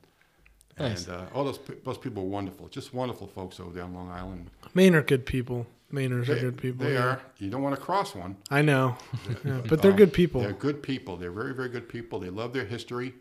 Nice. 0.77 1.07
And 1.07 1.15
uh, 1.15 1.25
all 1.33 1.45
those 1.45 1.59
those 1.83 1.97
people 1.97 2.23
were 2.23 2.29
wonderful, 2.29 2.67
just 2.67 2.93
wonderful 2.93 3.27
folks 3.27 3.59
over 3.59 3.71
there 3.71 3.83
on 3.83 3.93
Long 3.93 4.09
Island. 4.09 4.49
Maine 4.73 4.95
are 4.95 5.01
good 5.01 5.25
people. 5.25 5.67
Mainers 5.93 6.27
are 6.27 6.39
good 6.39 6.57
people. 6.57 6.85
They 6.85 6.93
yeah. 6.93 7.05
are. 7.05 7.21
You 7.37 7.49
don't 7.49 7.61
want 7.61 7.75
to 7.75 7.81
cross 7.81 8.15
one. 8.15 8.35
I 8.49 8.61
know, 8.61 8.97
Yeah, 9.45 9.61
but 9.67 9.81
they're 9.81 9.91
Um, 9.91 9.97
good 9.97 10.13
people. 10.13 10.41
They're 10.41 10.51
good 10.51 10.81
people. 10.81 11.15
They're 11.15 11.31
very, 11.31 11.53
very 11.53 11.69
good 11.69 11.87
people. 11.87 12.19
They 12.19 12.29
love 12.29 12.53
their 12.53 12.65
history. 12.65 13.13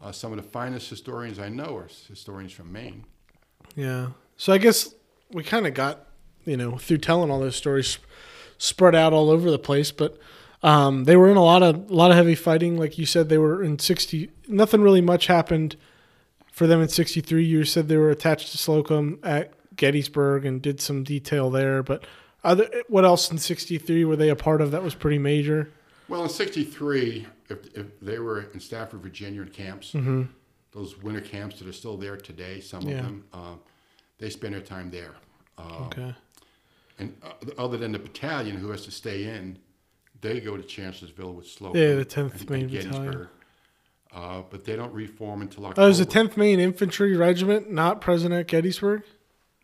Uh, 0.00 0.12
some 0.12 0.30
of 0.30 0.36
the 0.36 0.48
finest 0.48 0.88
historians 0.88 1.38
I 1.38 1.48
know 1.48 1.76
are 1.76 1.88
historians 2.06 2.52
from 2.52 2.72
Maine. 2.72 3.04
Yeah. 3.74 4.10
So 4.36 4.52
I 4.52 4.58
guess 4.58 4.94
we 5.32 5.42
kind 5.42 5.66
of 5.66 5.74
got, 5.74 6.06
you 6.44 6.56
know, 6.56 6.76
through 6.76 6.98
telling 6.98 7.30
all 7.30 7.40
those 7.40 7.56
stories, 7.56 7.98
spread 8.58 8.94
out 8.94 9.12
all 9.12 9.30
over 9.30 9.50
the 9.50 9.58
place. 9.58 9.90
But 9.90 10.18
um, 10.62 11.04
they 11.04 11.16
were 11.16 11.28
in 11.28 11.36
a 11.36 11.42
lot 11.42 11.62
of 11.62 11.90
a 11.90 11.94
lot 11.94 12.10
of 12.10 12.16
heavy 12.16 12.36
fighting, 12.36 12.76
like 12.76 12.98
you 12.98 13.06
said. 13.06 13.28
They 13.28 13.38
were 13.38 13.62
in 13.62 13.78
sixty. 13.78 14.30
Nothing 14.46 14.82
really 14.82 15.00
much 15.00 15.26
happened 15.26 15.76
for 16.58 16.66
them 16.66 16.82
in 16.82 16.88
sixty 16.88 17.20
three. 17.20 17.44
You 17.44 17.64
said 17.64 17.88
they 17.88 17.96
were 17.96 18.10
attached 18.10 18.50
to 18.50 18.58
Slocum 18.58 19.20
at 19.22 19.52
Gettysburg 19.76 20.44
and 20.44 20.60
did 20.60 20.80
some 20.80 21.04
detail 21.04 21.50
there. 21.50 21.82
But 21.84 22.04
other, 22.42 22.68
what 22.88 23.04
else 23.04 23.30
in 23.30 23.38
sixty 23.38 23.78
three 23.78 24.04
were 24.04 24.16
they 24.16 24.28
a 24.28 24.36
part 24.36 24.60
of 24.60 24.72
that 24.72 24.82
was 24.82 24.94
pretty 24.96 25.18
major? 25.18 25.70
Well, 26.08 26.24
in 26.24 26.28
'63, 26.28 27.26
if, 27.48 27.58
if 27.76 28.00
they 28.00 28.18
were 28.18 28.42
in 28.52 28.58
Stafford, 28.60 29.00
Virginia, 29.02 29.42
in 29.42 29.48
camps, 29.48 29.94
those 30.72 31.00
winter 31.02 31.20
camps 31.20 31.58
that 31.60 31.68
are 31.68 31.72
still 31.72 31.96
there 31.96 32.16
today, 32.16 32.60
some 32.60 32.82
Yeah. 32.82 32.98
of 32.98 33.04
them, 33.04 33.24
uh, 33.32 33.54
they 34.18 34.28
spend 34.30 34.54
their 34.54 34.60
time 34.62 34.90
there. 34.90 35.14
Uh, 35.56 35.84
Okay. 35.86 36.14
And 37.00 37.14
uh, 37.22 37.28
other 37.62 37.76
than 37.76 37.92
the 37.92 37.98
battalion 38.00 38.56
who 38.56 38.70
has 38.70 38.84
to 38.84 38.90
stay 38.90 39.24
in, 39.24 39.56
they 40.20 40.40
go 40.40 40.56
to 40.56 40.62
Chancellorsville 40.64 41.32
with 41.32 41.46
Slocum. 41.46 41.80
Yeah, 41.80 41.94
the 41.94 42.04
10th 42.04 42.32
and- 42.32 42.40
and 42.40 42.50
Maine 42.50 42.66
Gettysburg. 42.68 43.04
Battalion. 43.06 43.28
Uh, 44.14 44.42
but 44.50 44.64
they 44.64 44.74
don't 44.74 44.92
reform 44.92 45.42
until 45.42 45.66
October. 45.66 45.82
Oh, 45.82 45.84
it 45.84 45.88
was 45.88 45.98
the 45.98 46.06
tenth 46.06 46.36
Maine 46.36 46.60
Infantry 46.60 47.14
Regiment, 47.16 47.70
not 47.70 48.00
present 48.00 48.32
at 48.32 48.46
Gettysburg. 48.46 49.02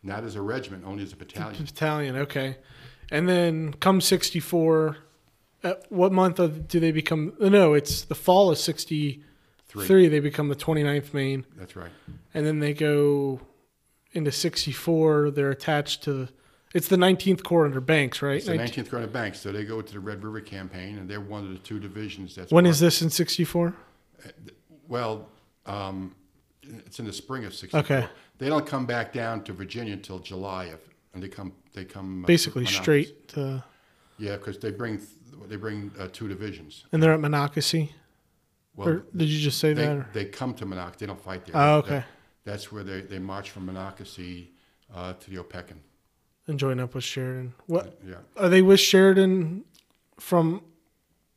Not 0.03 0.23
as 0.23 0.35
a 0.35 0.41
regiment, 0.41 0.83
only 0.85 1.03
as 1.03 1.13
a 1.13 1.15
battalion. 1.15 1.65
Battalion, 1.65 2.15
okay. 2.17 2.57
And 3.11 3.27
then 3.27 3.73
come 3.73 4.01
64, 4.01 4.97
at 5.63 5.83
what 5.91 6.11
month 6.11 6.37
of, 6.39 6.67
do 6.67 6.79
they 6.79 6.91
become? 6.91 7.33
No, 7.39 7.73
it's 7.73 8.03
the 8.03 8.13
fall 8.15 8.51
of 8.51 8.57
63. 8.59 9.23
Three. 9.87 10.07
They 10.07 10.19
become 10.19 10.47
the 10.47 10.55
29th 10.55 11.13
Maine. 11.13 11.45
That's 11.57 11.75
right. 11.75 11.91
And 12.33 12.45
then 12.45 12.59
they 12.59 12.73
go 12.73 13.41
into 14.13 14.31
64. 14.31 15.31
They're 15.31 15.49
attached 15.49 16.03
to, 16.03 16.29
it's 16.73 16.87
the 16.87 16.95
19th 16.97 17.43
Corps 17.43 17.65
under 17.65 17.81
Banks, 17.81 18.21
right? 18.21 18.37
It's 18.37 18.45
the 18.45 18.53
19th 18.53 18.89
Corps 18.91 18.97
under 18.97 19.09
Banks. 19.09 19.41
so 19.41 19.51
they 19.51 19.65
go 19.65 19.81
to 19.81 19.93
the 19.93 19.99
Red 19.99 20.23
River 20.23 20.39
Campaign, 20.39 20.97
and 20.99 21.09
they're 21.09 21.19
one 21.19 21.43
of 21.43 21.49
the 21.49 21.57
two 21.57 21.79
divisions 21.79 22.35
that's. 22.35 22.51
when 22.51 22.63
part- 22.65 22.71
is 22.71 22.79
this 22.79 23.01
in 23.01 23.09
64? 23.09 23.75
Well, 24.87 25.29
um, 25.65 26.15
it's 26.63 26.99
in 26.99 27.05
the 27.05 27.13
spring 27.13 27.45
of 27.45 27.53
'64. 27.53 27.79
Okay. 27.81 28.07
They 28.37 28.49
don't 28.49 28.65
come 28.65 28.85
back 28.85 29.13
down 29.13 29.43
to 29.45 29.53
Virginia 29.53 29.93
until 29.93 30.19
July 30.19 30.65
of, 30.65 30.79
and 31.13 31.23
they 31.23 31.27
come. 31.29 31.53
They 31.73 31.85
come 31.85 32.23
uh, 32.23 32.27
Basically 32.27 32.65
straight 32.65 33.27
to, 33.29 33.63
Yeah, 34.17 34.37
because 34.37 34.57
they 34.59 34.71
bring 34.71 35.01
they 35.47 35.55
bring 35.57 35.91
uh, 35.99 36.07
two 36.11 36.27
divisions. 36.27 36.85
and 36.91 37.01
they're 37.01 37.13
at 37.13 37.19
Monocacy? 37.19 37.93
Well, 38.75 38.87
or 38.89 39.05
did 39.15 39.29
you 39.29 39.39
just 39.39 39.59
say 39.59 39.73
they, 39.73 39.85
that? 39.85 39.97
Or? 39.97 40.09
they 40.13 40.25
come 40.25 40.53
to 40.55 40.65
Monocacy. 40.65 40.97
They 40.99 41.05
don't 41.07 41.21
fight 41.21 41.45
there. 41.45 41.55
Oh, 41.55 41.81
That- 41.81 41.85
okay. 41.93 42.03
that's 42.43 42.71
where 42.71 42.83
they, 42.83 43.01
they 43.01 43.19
march 43.19 43.51
from 43.51 43.65
Monocacy 43.67 44.51
uh, 44.93 45.13
to 45.13 45.29
the 45.29 45.37
Opequon. 45.37 45.77
And 46.47 46.59
join 46.59 46.79
up 46.79 46.93
with 46.93 47.03
Sheridan. 47.03 47.53
What 47.67 47.99
Yeah. 48.05 48.15
are 48.37 48.49
they 48.49 48.61
with 48.61 48.79
Sheridan 48.79 49.63
from 50.19 50.61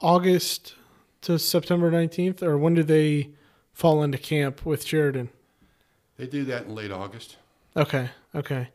August 0.01 0.75
to 1.23 1.39
September 1.39 1.91
19th, 1.91 2.43
or 2.43 2.57
when 2.59 2.75
do 2.75 2.83
they 2.83 3.31
fall 3.73 4.03
into 4.03 4.19
camp 4.19 4.65
with 4.65 4.85
Sheridan? 4.85 5.31
They 6.17 6.27
do 6.27 6.45
that 6.47 6.65
in 6.67 6.75
late 6.75 6.91
August. 6.91 7.37
Okay, 7.77 8.11
okay. 8.35 8.69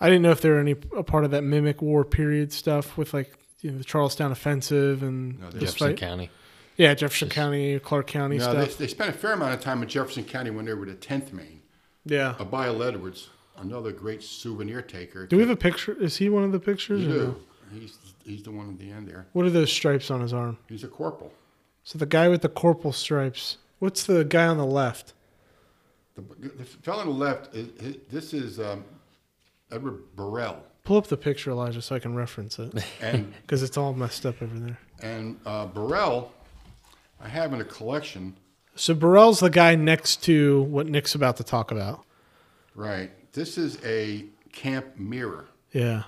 I 0.00 0.06
didn't 0.08 0.22
know 0.22 0.30
if 0.30 0.40
they 0.40 0.50
were 0.50 0.58
any 0.60 0.76
a 0.96 1.02
part 1.02 1.24
of 1.24 1.30
that 1.32 1.42
mimic 1.42 1.80
war 1.82 2.04
period 2.04 2.52
stuff 2.52 2.96
with 2.96 3.12
like 3.14 3.32
you 3.62 3.70
know, 3.72 3.78
the 3.78 3.84
Charlestown 3.84 4.30
offensive 4.30 5.02
and 5.02 5.40
No, 5.40 5.50
Jefferson 5.50 5.88
fight. 5.88 5.96
County. 5.96 6.30
Yeah, 6.76 6.94
Jefferson 6.94 7.28
County, 7.28 7.78
Clarke 7.80 8.06
County 8.06 8.38
No, 8.38 8.54
they, 8.54 8.64
stuff. 8.66 8.78
they 8.78 8.86
spent 8.86 9.10
a 9.10 9.12
fair 9.18 9.32
amount 9.32 9.54
of 9.54 9.60
time 9.60 9.82
in 9.82 9.88
Jefferson 9.88 10.22
County 10.24 10.50
when 10.50 10.64
they 10.66 10.74
were 10.74 10.86
the 10.86 10.94
10th 10.94 11.32
Maine. 11.32 11.60
yeah. 12.04 12.34
Bill 12.50 12.82
Edwards, 12.82 13.30
another 13.56 13.90
great 13.90 14.22
souvenir 14.22 14.82
taker. 14.82 15.26
Do 15.26 15.36
we 15.36 15.42
have 15.42 15.50
a 15.50 15.56
picture? 15.56 15.96
Is 16.00 16.18
he 16.18 16.28
one 16.28 16.44
of 16.44 16.52
the 16.52 16.60
pictures? 16.60 17.02
You 17.02 17.08
or 17.10 17.16
no? 17.16 17.24
do. 17.32 17.36
He's, 17.80 17.98
he's 18.24 18.42
the 18.44 18.52
one 18.52 18.68
at 18.70 18.78
the 18.78 18.90
end 18.92 19.08
there. 19.08 19.26
What 19.32 19.44
are 19.46 19.50
those 19.50 19.72
stripes 19.72 20.10
on 20.10 20.20
his 20.20 20.32
arm? 20.32 20.56
He's 20.68 20.84
a 20.84 20.88
corporal. 20.88 21.32
So 21.88 21.96
the 21.96 22.04
guy 22.04 22.28
with 22.28 22.42
the 22.42 22.50
corporal 22.50 22.92
stripes. 22.92 23.56
What's 23.78 24.04
the 24.04 24.22
guy 24.22 24.46
on 24.46 24.58
the 24.58 24.66
left? 24.66 25.14
The, 26.16 26.20
the 26.48 26.64
fellow 26.64 27.00
on 27.00 27.06
the 27.06 27.12
left, 27.14 27.54
is, 27.54 27.68
is- 27.80 27.96
this 28.10 28.34
is 28.34 28.60
um, 28.60 28.84
Edward 29.72 30.14
Burrell. 30.14 30.62
Pull 30.84 30.98
up 30.98 31.06
the 31.06 31.16
picture, 31.16 31.50
Elijah, 31.50 31.80
so 31.80 31.96
I 31.96 31.98
can 31.98 32.14
reference 32.14 32.58
it 32.58 32.74
because 33.40 33.62
it's 33.62 33.78
all 33.78 33.94
messed 33.94 34.26
up 34.26 34.42
over 34.42 34.58
there. 34.58 34.78
and 35.00 35.40
uh, 35.46 35.64
Burrell, 35.64 36.30
I 37.22 37.28
have 37.30 37.54
in 37.54 37.62
a 37.62 37.64
collection, 37.64 38.36
So 38.76 38.92
Burrell's 38.92 39.40
the 39.40 39.48
guy 39.48 39.74
next 39.74 40.22
to 40.24 40.64
what 40.64 40.88
Nick's 40.88 41.14
about 41.14 41.38
to 41.38 41.42
talk 41.42 41.70
about. 41.70 42.04
right? 42.74 43.10
This 43.32 43.56
is 43.56 43.82
a 43.82 44.26
camp 44.52 44.98
mirror. 44.98 45.46
Yeah. 45.72 46.02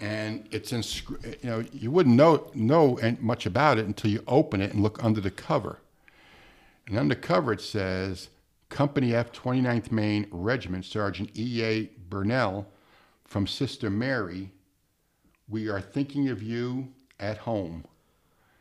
And 0.00 0.48
it's 0.50 0.72
in, 0.72 0.82
you 1.42 1.50
know, 1.50 1.64
you 1.72 1.90
wouldn't 1.90 2.16
know, 2.16 2.50
know 2.54 2.98
much 3.20 3.44
about 3.44 3.78
it 3.78 3.84
until 3.84 4.10
you 4.10 4.24
open 4.26 4.62
it 4.62 4.72
and 4.72 4.82
look 4.82 5.02
under 5.04 5.20
the 5.20 5.30
cover. 5.30 5.78
And 6.86 6.98
under 6.98 7.14
cover 7.14 7.52
it 7.52 7.60
says, 7.60 8.30
Company 8.70 9.14
F 9.14 9.32
29th 9.32 9.90
Maine 9.92 10.26
Regiment, 10.30 10.84
Sergeant 10.84 11.30
E.A. 11.36 11.90
Burnell 12.08 12.66
from 13.24 13.46
Sister 13.46 13.90
Mary. 13.90 14.52
We 15.48 15.68
are 15.68 15.80
thinking 15.80 16.28
of 16.28 16.42
you 16.42 16.88
at 17.18 17.38
home. 17.38 17.84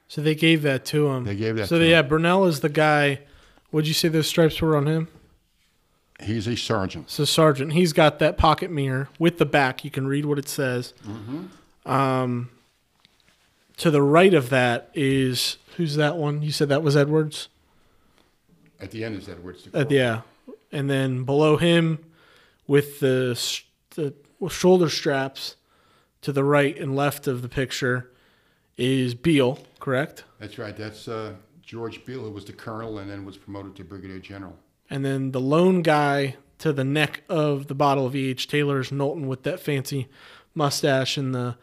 So 0.07 0.21
they 0.21 0.35
gave 0.35 0.63
that 0.63 0.85
to 0.85 1.07
him. 1.09 1.23
They 1.23 1.35
gave 1.35 1.55
that 1.55 1.69
So 1.69 1.77
to 1.77 1.85
yeah. 1.85 2.01
Burnell 2.01 2.45
is 2.45 2.59
the 2.59 2.69
guy. 2.69 3.21
What 3.69 3.79
would 3.79 3.87
you 3.87 3.93
say 3.93 4.09
those 4.09 4.27
stripes 4.27 4.59
were 4.61 4.75
on 4.75 4.87
him? 4.87 5.07
He's 6.21 6.47
a 6.47 6.55
sergeant. 6.55 7.09
So 7.09 7.25
sergeant, 7.25 7.73
he's 7.73 7.93
got 7.93 8.19
that 8.19 8.37
pocket 8.37 8.71
mirror 8.71 9.09
with 9.19 9.37
the 9.37 9.45
back. 9.45 9.85
You 9.85 9.91
can 9.91 10.05
read 10.05 10.25
what 10.25 10.37
it 10.37 10.49
says. 10.49 10.93
Mm-hmm. 11.07 11.89
Um, 11.89 12.49
to 13.77 13.89
the 13.89 14.01
right 14.01 14.33
of 14.33 14.49
that 14.49 14.91
is 14.93 15.57
who's 15.77 15.95
that 15.95 16.17
one? 16.17 16.41
You 16.41 16.51
said 16.51 16.69
that 16.69 16.83
was 16.83 16.97
Edwards. 16.97 17.47
At 18.79 18.91
the 18.91 19.03
end 19.03 19.15
is 19.17 19.29
Edwards. 19.29 19.63
the 19.63 19.79
Uh, 19.79 19.85
yeah, 19.89 20.21
and 20.71 20.89
then 20.89 21.23
below 21.23 21.57
him, 21.57 21.99
with 22.67 22.99
the 22.99 23.39
the 23.95 24.13
shoulder 24.49 24.89
straps 24.89 25.55
to 26.21 26.31
the 26.31 26.43
right 26.43 26.77
and 26.77 26.95
left 26.95 27.27
of 27.27 27.41
the 27.41 27.49
picture, 27.49 28.11
is 28.77 29.15
Beale. 29.15 29.59
Correct. 29.79 30.25
That's 30.39 30.57
right. 30.57 30.75
That's 30.75 31.07
uh, 31.07 31.33
George 31.61 32.03
Beale, 32.05 32.23
who 32.23 32.31
was 32.31 32.45
the 32.45 32.53
colonel 32.53 32.99
and 32.99 33.09
then 33.09 33.25
was 33.25 33.37
promoted 33.37 33.75
to 33.77 33.83
brigadier 33.83 34.19
general. 34.19 34.57
And 34.89 35.05
then 35.05 35.31
the 35.31 35.39
lone 35.41 35.81
guy 35.81 36.35
to 36.59 36.73
the 36.73 36.83
neck 36.83 37.23
of 37.29 37.67
the 37.67 37.75
bottle 37.75 38.05
of 38.05 38.15
E.H. 38.15 38.47
Taylor 38.47 38.79
is 38.79 38.91
Knowlton 38.91 39.27
with 39.27 39.43
that 39.43 39.59
fancy 39.59 40.07
mustache 40.55 41.15
and 41.17 41.33
the 41.33 41.55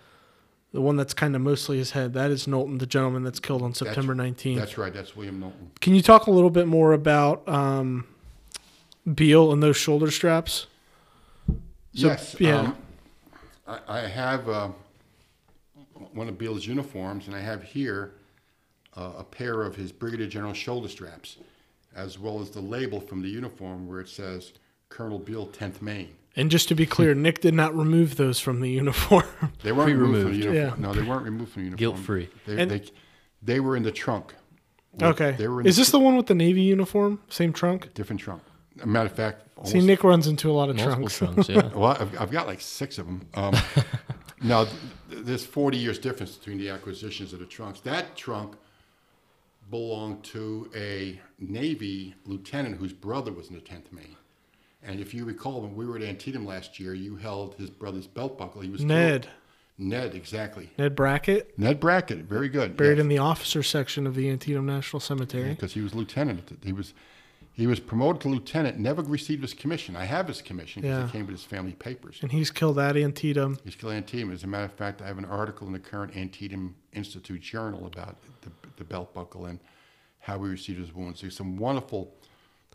the 0.72 0.80
one 0.82 0.96
that's 0.96 1.14
kind 1.14 1.34
of 1.34 1.40
mostly 1.40 1.78
his 1.78 1.92
head. 1.92 2.12
That 2.12 2.30
is 2.30 2.46
Knowlton, 2.46 2.78
the 2.78 2.86
gentleman 2.86 3.22
that's 3.22 3.40
killed 3.40 3.62
on 3.62 3.72
September 3.72 4.14
19th. 4.14 4.56
That's 4.56 4.76
right. 4.76 4.92
That's 4.92 5.16
William 5.16 5.40
Knowlton. 5.40 5.70
Can 5.80 5.94
you 5.94 6.02
talk 6.02 6.26
a 6.26 6.30
little 6.30 6.50
bit 6.50 6.66
more 6.66 6.92
about 6.92 7.48
um, 7.48 8.06
Beale 9.14 9.52
and 9.52 9.62
those 9.62 9.76
shoulder 9.78 10.10
straps? 10.10 10.66
So- 11.94 12.08
yes. 12.08 12.36
yeah. 12.38 12.58
Um, 12.58 12.76
I, 13.66 13.78
I 13.88 14.00
have 14.00 14.48
uh, 14.50 14.68
one 16.12 16.28
of 16.28 16.36
Beale's 16.36 16.66
uniforms, 16.66 17.26
and 17.26 17.34
I 17.34 17.40
have 17.40 17.62
here 17.62 18.12
uh, 18.96 19.12
a 19.18 19.24
pair 19.24 19.62
of 19.62 19.76
his 19.76 19.92
brigadier 19.92 20.26
general 20.26 20.52
shoulder 20.52 20.88
straps, 20.88 21.38
as 21.96 22.18
well 22.18 22.40
as 22.40 22.50
the 22.50 22.60
label 22.60 23.00
from 23.00 23.22
the 23.22 23.28
uniform 23.28 23.88
where 23.88 24.00
it 24.00 24.08
says 24.08 24.52
Colonel 24.88 25.18
Beale, 25.18 25.46
10th 25.48 25.80
Maine. 25.82 26.10
And 26.36 26.50
just 26.50 26.68
to 26.68 26.74
be 26.74 26.84
clear, 26.86 27.14
Nick 27.26 27.40
did 27.40 27.54
not 27.54 27.74
remove 27.74 28.16
those 28.16 28.38
from 28.38 28.60
the 28.60 28.70
uniform. 28.70 29.24
They 29.62 29.72
weren't 29.72 29.98
removed 29.98 30.22
from 30.22 30.32
the 30.32 30.38
uniform. 30.46 30.80
Yeah. 30.80 30.86
No, 30.88 30.92
they 30.94 31.02
weren't 31.02 31.24
removed 31.24 31.52
from 31.52 31.62
the 31.62 31.66
uniform. 31.70 31.78
Guilt-free. 31.96 32.28
They, 32.46 32.60
And- 32.62 32.70
they, 32.70 32.82
they 33.42 33.60
were 33.60 33.76
in 33.76 33.82
the 33.82 33.90
trunk. 33.92 34.34
okay. 35.02 35.32
They 35.32 35.48
were 35.48 35.60
in 35.62 35.66
Is 35.66 35.76
this 35.76 35.90
the 35.90 35.98
one 35.98 36.16
with 36.16 36.26
the 36.26 36.34
navy 36.34 36.62
uniform? 36.62 37.20
Same 37.28 37.52
trunk? 37.52 37.92
different 37.94 38.20
trunk? 38.20 38.42
A 38.82 38.86
matter 38.86 39.06
of 39.06 39.12
fact, 39.16 39.42
See, 39.64 39.80
Nick 39.80 40.04
runs 40.04 40.26
into 40.26 40.50
a 40.50 40.52
lot 40.52 40.68
of 40.68 40.76
Multiple 40.76 41.08
trunks. 41.08 41.46
trunks, 41.46 41.48
yeah. 41.48 41.70
Well, 41.74 41.96
I've, 41.98 42.20
I've 42.20 42.30
got 42.30 42.46
like 42.46 42.60
six 42.60 42.98
of 42.98 43.06
them. 43.06 43.26
Um, 43.34 43.54
now, 44.42 44.64
th- 44.64 44.76
there's 45.24 45.46
40 45.46 45.78
years 45.78 45.98
difference 45.98 46.36
between 46.36 46.58
the 46.58 46.68
acquisitions 46.68 47.32
of 47.32 47.38
the 47.38 47.46
trunks. 47.46 47.80
That 47.80 48.14
trunk 48.16 48.52
belonged 49.70 50.22
to 50.24 50.70
a 50.74 51.20
Navy 51.38 52.14
lieutenant 52.24 52.76
whose 52.76 52.92
brother 52.92 53.32
was 53.32 53.48
in 53.48 53.54
the 53.54 53.60
10th 53.60 53.92
Maine. 53.92 54.16
And 54.82 55.00
if 55.00 55.12
you 55.12 55.24
recall, 55.24 55.62
when 55.62 55.74
we 55.74 55.86
were 55.86 55.96
at 55.96 56.02
Antietam 56.02 56.46
last 56.46 56.78
year, 56.78 56.94
you 56.94 57.16
held 57.16 57.54
his 57.56 57.70
brother's 57.70 58.06
belt 58.06 58.38
buckle. 58.38 58.60
He 58.60 58.70
was 58.70 58.80
killed. 58.80 58.88
Ned. 58.90 59.28
Ned, 59.78 60.14
exactly. 60.14 60.70
Ned 60.78 60.96
Brackett, 60.96 61.58
Ned 61.58 61.80
Brackett, 61.80 62.20
very 62.24 62.48
good. 62.48 62.76
buried 62.78 62.96
yes. 62.96 63.02
in 63.02 63.08
the 63.08 63.18
officer 63.18 63.62
section 63.62 64.06
of 64.06 64.14
the 64.14 64.30
Antietam 64.30 64.64
National 64.64 65.00
Cemetery. 65.00 65.50
because 65.50 65.74
he 65.74 65.82
was 65.82 65.94
lieutenant. 65.94 66.58
He 66.62 66.72
was 66.72 66.94
He 67.52 67.66
was 67.66 67.80
promoted 67.80 68.20
to 68.22 68.28
lieutenant, 68.28 68.78
never 68.78 69.00
received 69.02 69.40
his 69.42 69.54
commission. 69.54 69.96
I 69.96 70.04
have 70.04 70.28
his 70.28 70.42
commission 70.42 70.82
because 70.82 70.98
Yeah. 70.98 71.06
it 71.06 71.12
came 71.12 71.26
with 71.26 71.36
his 71.36 71.44
family 71.44 71.72
papers. 71.72 72.18
And 72.20 72.30
he's 72.30 72.50
killed 72.50 72.78
at 72.78 72.96
Antietam. 72.98 73.58
He's 73.64 73.72
still 73.72 73.90
Antietam. 73.90 74.30
As 74.30 74.44
a 74.44 74.46
matter 74.46 74.66
of 74.66 74.72
fact, 74.74 75.00
I 75.00 75.06
have 75.06 75.16
an 75.16 75.24
article 75.24 75.66
in 75.66 75.72
the 75.72 75.78
current 75.78 76.14
Antietam 76.16 76.74
Institute 76.92 77.40
Journal 77.40 77.86
about 77.86 78.16
the, 78.42 78.50
the 78.76 78.84
belt 78.84 79.14
buckle 79.14 79.46
and 79.46 79.58
how 80.20 80.42
he 80.42 80.50
received 80.50 80.80
his 80.80 80.94
wounds. 80.94 81.20
There's 81.20 81.36
some 81.36 81.56
wonderful, 81.56 82.12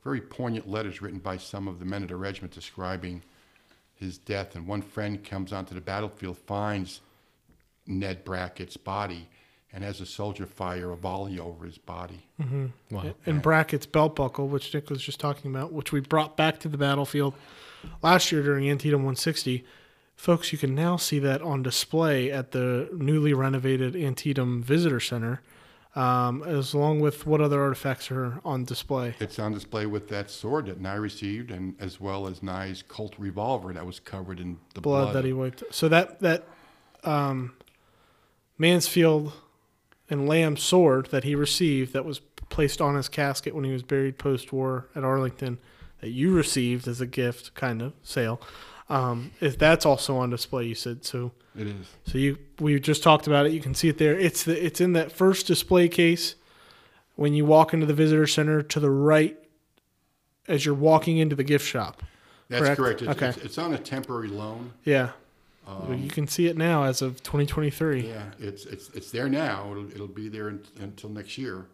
very 0.03 0.21
poignant 0.21 0.69
letters 0.69 1.01
written 1.01 1.19
by 1.19 1.37
some 1.37 1.67
of 1.67 1.79
the 1.79 1.85
men 1.85 2.03
of 2.03 2.09
the 2.09 2.15
regiment 2.15 2.53
describing 2.53 3.21
his 3.95 4.17
death. 4.17 4.55
And 4.55 4.67
one 4.67 4.81
friend 4.81 5.23
comes 5.23 5.53
onto 5.53 5.75
the 5.75 5.81
battlefield, 5.81 6.37
finds 6.37 7.01
Ned 7.85 8.23
Brackett's 8.23 8.77
body, 8.77 9.27
and 9.73 9.83
has 9.83 10.01
a 10.01 10.05
soldier 10.05 10.45
fire 10.45 10.91
a 10.91 10.97
volley 10.97 11.39
over 11.39 11.65
his 11.65 11.77
body. 11.77 12.25
Mm-hmm. 12.41 12.65
Wow. 12.89 13.13
and 13.25 13.41
Brackett's 13.41 13.85
belt 13.85 14.15
buckle, 14.15 14.47
which 14.47 14.73
Nick 14.73 14.89
was 14.89 15.01
just 15.01 15.19
talking 15.19 15.49
about, 15.49 15.71
which 15.71 15.91
we 15.91 16.01
brought 16.01 16.35
back 16.35 16.59
to 16.59 16.67
the 16.67 16.77
battlefield 16.77 17.33
last 18.01 18.31
year 18.31 18.43
during 18.43 18.69
Antietam 18.69 18.99
160. 18.99 19.63
Folks, 20.15 20.51
you 20.51 20.57
can 20.57 20.75
now 20.75 20.97
see 20.97 21.19
that 21.19 21.41
on 21.41 21.63
display 21.63 22.31
at 22.31 22.51
the 22.51 22.89
newly 22.93 23.33
renovated 23.33 23.95
Antietam 23.95 24.61
Visitor 24.61 24.99
Center, 24.99 25.41
um, 25.95 26.43
as 26.43 26.73
along 26.73 27.01
with 27.01 27.25
what 27.25 27.41
other 27.41 27.61
artifacts 27.61 28.09
are 28.11 28.39
on 28.45 28.63
display. 28.63 29.15
It's 29.19 29.39
on 29.39 29.53
display 29.53 29.85
with 29.85 30.07
that 30.09 30.29
sword 30.29 30.67
that 30.67 30.79
Nye 30.79 30.95
received, 30.95 31.51
and 31.51 31.75
as 31.79 31.99
well 31.99 32.27
as 32.27 32.41
Nye's 32.41 32.83
Colt 32.87 33.15
revolver 33.17 33.73
that 33.73 33.85
was 33.85 33.99
covered 33.99 34.39
in 34.39 34.57
the 34.73 34.81
Blood, 34.81 35.03
blood. 35.03 35.15
that 35.15 35.25
he 35.25 35.33
wiped. 35.33 35.63
So 35.71 35.89
that 35.89 36.19
that 36.21 36.47
um, 37.03 37.53
Mansfield 38.57 39.33
and 40.09 40.27
Lamb 40.27 40.57
sword 40.57 41.07
that 41.07 41.23
he 41.23 41.35
received, 41.35 41.93
that 41.93 42.05
was 42.05 42.19
placed 42.49 42.81
on 42.81 42.95
his 42.95 43.07
casket 43.07 43.55
when 43.55 43.63
he 43.63 43.71
was 43.71 43.81
buried 43.81 44.17
post-war 44.17 44.87
at 44.95 45.03
Arlington, 45.03 45.57
that 46.01 46.09
you 46.09 46.33
received 46.33 46.87
as 46.87 46.99
a 46.99 47.07
gift, 47.07 47.53
kind 47.55 47.81
of 47.81 47.93
sale. 48.03 48.41
Um, 48.91 49.31
if 49.39 49.57
that's 49.57 49.85
also 49.85 50.17
on 50.17 50.29
display, 50.31 50.65
you 50.65 50.75
said 50.75 51.05
so. 51.05 51.31
it 51.57 51.67
is. 51.67 51.87
So 52.05 52.17
you 52.17 52.37
we 52.59 52.79
just 52.79 53.03
talked 53.03 53.25
about 53.25 53.45
it. 53.45 53.53
You 53.53 53.61
can 53.61 53.73
see 53.73 53.87
it 53.87 53.97
there. 53.97 54.19
It's 54.19 54.43
the 54.43 54.63
it's 54.65 54.81
in 54.81 54.93
that 54.93 55.11
first 55.11 55.47
display 55.47 55.87
case 55.87 56.35
when 57.15 57.33
you 57.33 57.45
walk 57.45 57.73
into 57.73 57.85
the 57.85 57.93
visitor 57.93 58.27
center 58.27 58.61
to 58.61 58.79
the 58.79 58.89
right 58.89 59.37
as 60.47 60.65
you're 60.65 60.75
walking 60.75 61.17
into 61.17 61.35
the 61.35 61.43
gift 61.43 61.65
shop. 61.65 62.03
That's 62.49 62.63
Correct? 62.63 62.77
correct. 62.77 63.01
It's, 63.01 63.11
Okay. 63.11 63.27
it's, 63.29 63.37
it's 63.37 63.57
on 63.57 63.73
a 63.73 63.77
temporary 63.77 64.27
loan. 64.27 64.73
Yeah. 64.83 65.11
Um, 65.65 65.93
you 66.03 66.09
can 66.09 66.27
see 66.27 66.47
it 66.47 66.57
now 66.57 66.83
as 66.83 67.01
of 67.01 67.23
2023. 67.23 68.07
Yeah, 68.09 68.23
it's 68.39 68.65
it's 68.65 68.89
it's 68.89 69.09
there 69.11 69.29
now. 69.29 69.71
It'll, 69.71 69.91
it'll 69.91 70.07
be 70.07 70.27
there 70.27 70.49
un 70.49 70.65
until 70.81 71.09
next 71.09 71.37
year. 71.37 71.65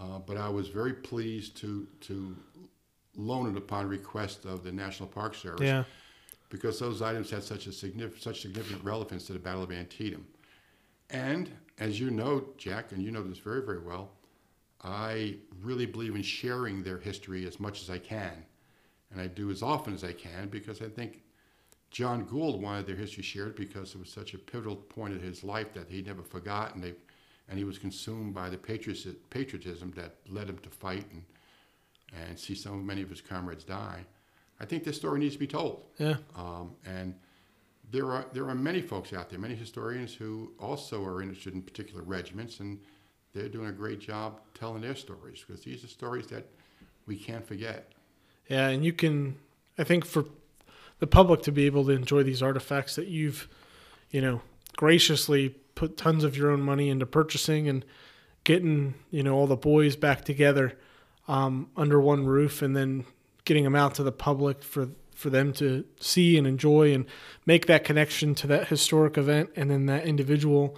Uh, 0.00 0.18
but 0.18 0.36
I 0.36 0.48
was 0.48 0.68
very 0.68 0.94
pleased 0.94 1.56
to 1.58 1.86
to 2.08 2.34
loan 3.16 3.50
it 3.50 3.56
upon 3.56 3.86
request 3.88 4.46
of 4.46 4.64
the 4.64 4.72
National 4.72 5.08
Park 5.08 5.34
Service 5.34 5.60
Yeah. 5.60 5.84
Because 6.50 6.78
those 6.78 7.00
items 7.00 7.30
had 7.30 7.42
such 7.42 7.66
a 7.66 7.72
significant 7.72 8.22
such 8.22 8.42
significant 8.42 8.84
relevance 8.84 9.26
to 9.26 9.32
the 9.32 9.38
Battle 9.38 9.62
of 9.62 9.72
Antietam. 9.72 10.26
And 11.08 11.50
as 11.78 11.98
you 11.98 12.10
know, 12.10 12.44
Jack, 12.58 12.92
and 12.92 13.02
you 13.02 13.10
know 13.10 13.22
this 13.22 13.38
very 13.38 13.64
very 13.64 13.80
well, 13.80 14.10
I 14.82 15.36
really 15.62 15.86
believe 15.86 16.14
in 16.14 16.22
sharing 16.22 16.82
their 16.82 16.98
history 16.98 17.46
as 17.46 17.58
much 17.58 17.82
as 17.82 17.90
I 17.90 17.98
can, 17.98 18.44
and 19.10 19.20
I 19.20 19.26
do 19.26 19.50
as 19.50 19.62
often 19.62 19.94
as 19.94 20.04
I 20.04 20.12
can 20.12 20.48
because 20.48 20.82
I 20.82 20.88
think 20.88 21.22
John 21.90 22.24
Gould 22.24 22.62
wanted 22.62 22.86
their 22.86 22.96
history 22.96 23.22
shared 23.22 23.56
because 23.56 23.94
it 23.94 23.98
was 23.98 24.10
such 24.10 24.34
a 24.34 24.38
pivotal 24.38 24.76
point 24.76 25.14
in 25.14 25.20
his 25.20 25.42
life 25.42 25.72
that 25.74 25.88
he 25.88 26.02
never 26.02 26.22
forgot, 26.22 26.74
and 26.74 26.84
they, 26.84 26.94
and 27.48 27.58
he 27.58 27.64
was 27.64 27.78
consumed 27.78 28.32
by 28.34 28.48
the 28.48 28.58
patriotism, 28.58 29.92
that 29.96 30.16
led 30.28 30.48
him 30.48 30.58
to 30.58 30.70
fight 30.70 31.06
and 31.12 31.24
and 32.28 32.38
see 32.38 32.54
so 32.54 32.74
many 32.74 33.02
of 33.02 33.08
his 33.08 33.20
comrades 33.20 33.64
die. 33.64 34.04
I 34.60 34.66
think 34.66 34.84
this 34.84 34.96
story 34.96 35.18
needs 35.18 35.34
to 35.34 35.40
be 35.40 35.46
told, 35.46 35.84
Yeah. 35.98 36.16
um, 36.36 36.72
and 36.84 37.14
there 37.90 38.12
are 38.12 38.26
there 38.32 38.48
are 38.48 38.54
many 38.54 38.80
folks 38.82 39.12
out 39.12 39.30
there, 39.30 39.38
many 39.38 39.54
historians 39.54 40.14
who 40.14 40.52
also 40.58 41.04
are 41.04 41.22
interested 41.22 41.54
in 41.54 41.62
particular 41.62 42.02
regiments, 42.02 42.60
and 42.60 42.78
they're 43.32 43.48
doing 43.48 43.68
a 43.68 43.72
great 43.72 44.00
job 44.00 44.40
telling 44.54 44.82
their 44.82 44.94
stories 44.94 45.42
because 45.46 45.62
these 45.64 45.82
are 45.84 45.88
stories 45.88 46.26
that 46.28 46.46
we 47.06 47.16
can't 47.16 47.46
forget. 47.46 47.92
Yeah, 48.48 48.68
and 48.68 48.84
you 48.84 48.92
can 48.92 49.36
I 49.78 49.84
think 49.84 50.04
for 50.04 50.24
the 50.98 51.06
public 51.06 51.42
to 51.42 51.52
be 51.52 51.64
able 51.66 51.84
to 51.86 51.92
enjoy 51.92 52.22
these 52.22 52.42
artifacts 52.42 52.94
that 52.96 53.06
you've, 53.06 53.48
you 54.10 54.20
know, 54.20 54.42
graciously 54.76 55.48
put 55.74 55.96
tons 55.96 56.24
of 56.24 56.36
your 56.36 56.50
own 56.50 56.60
money 56.60 56.90
into 56.90 57.06
purchasing 57.06 57.66
and 57.68 57.84
getting, 58.44 58.94
you 59.10 59.22
know, 59.22 59.34
all 59.34 59.46
the 59.46 59.56
boys 59.56 59.96
back 59.96 60.24
together 60.24 60.76
um, 61.26 61.70
under 61.76 61.98
one 61.98 62.26
roof 62.26 62.60
and 62.60 62.76
then 62.76 63.06
getting 63.44 63.64
them 63.64 63.76
out 63.76 63.94
to 63.96 64.02
the 64.02 64.12
public 64.12 64.62
for 64.62 64.88
for 65.14 65.28
them 65.28 65.52
to 65.52 65.84
see 66.00 66.38
and 66.38 66.46
enjoy 66.46 66.94
and 66.94 67.04
make 67.44 67.66
that 67.66 67.84
connection 67.84 68.34
to 68.34 68.46
that 68.46 68.68
historic 68.68 69.18
event 69.18 69.50
and 69.54 69.70
then 69.70 69.84
that 69.84 70.06
individual. 70.06 70.74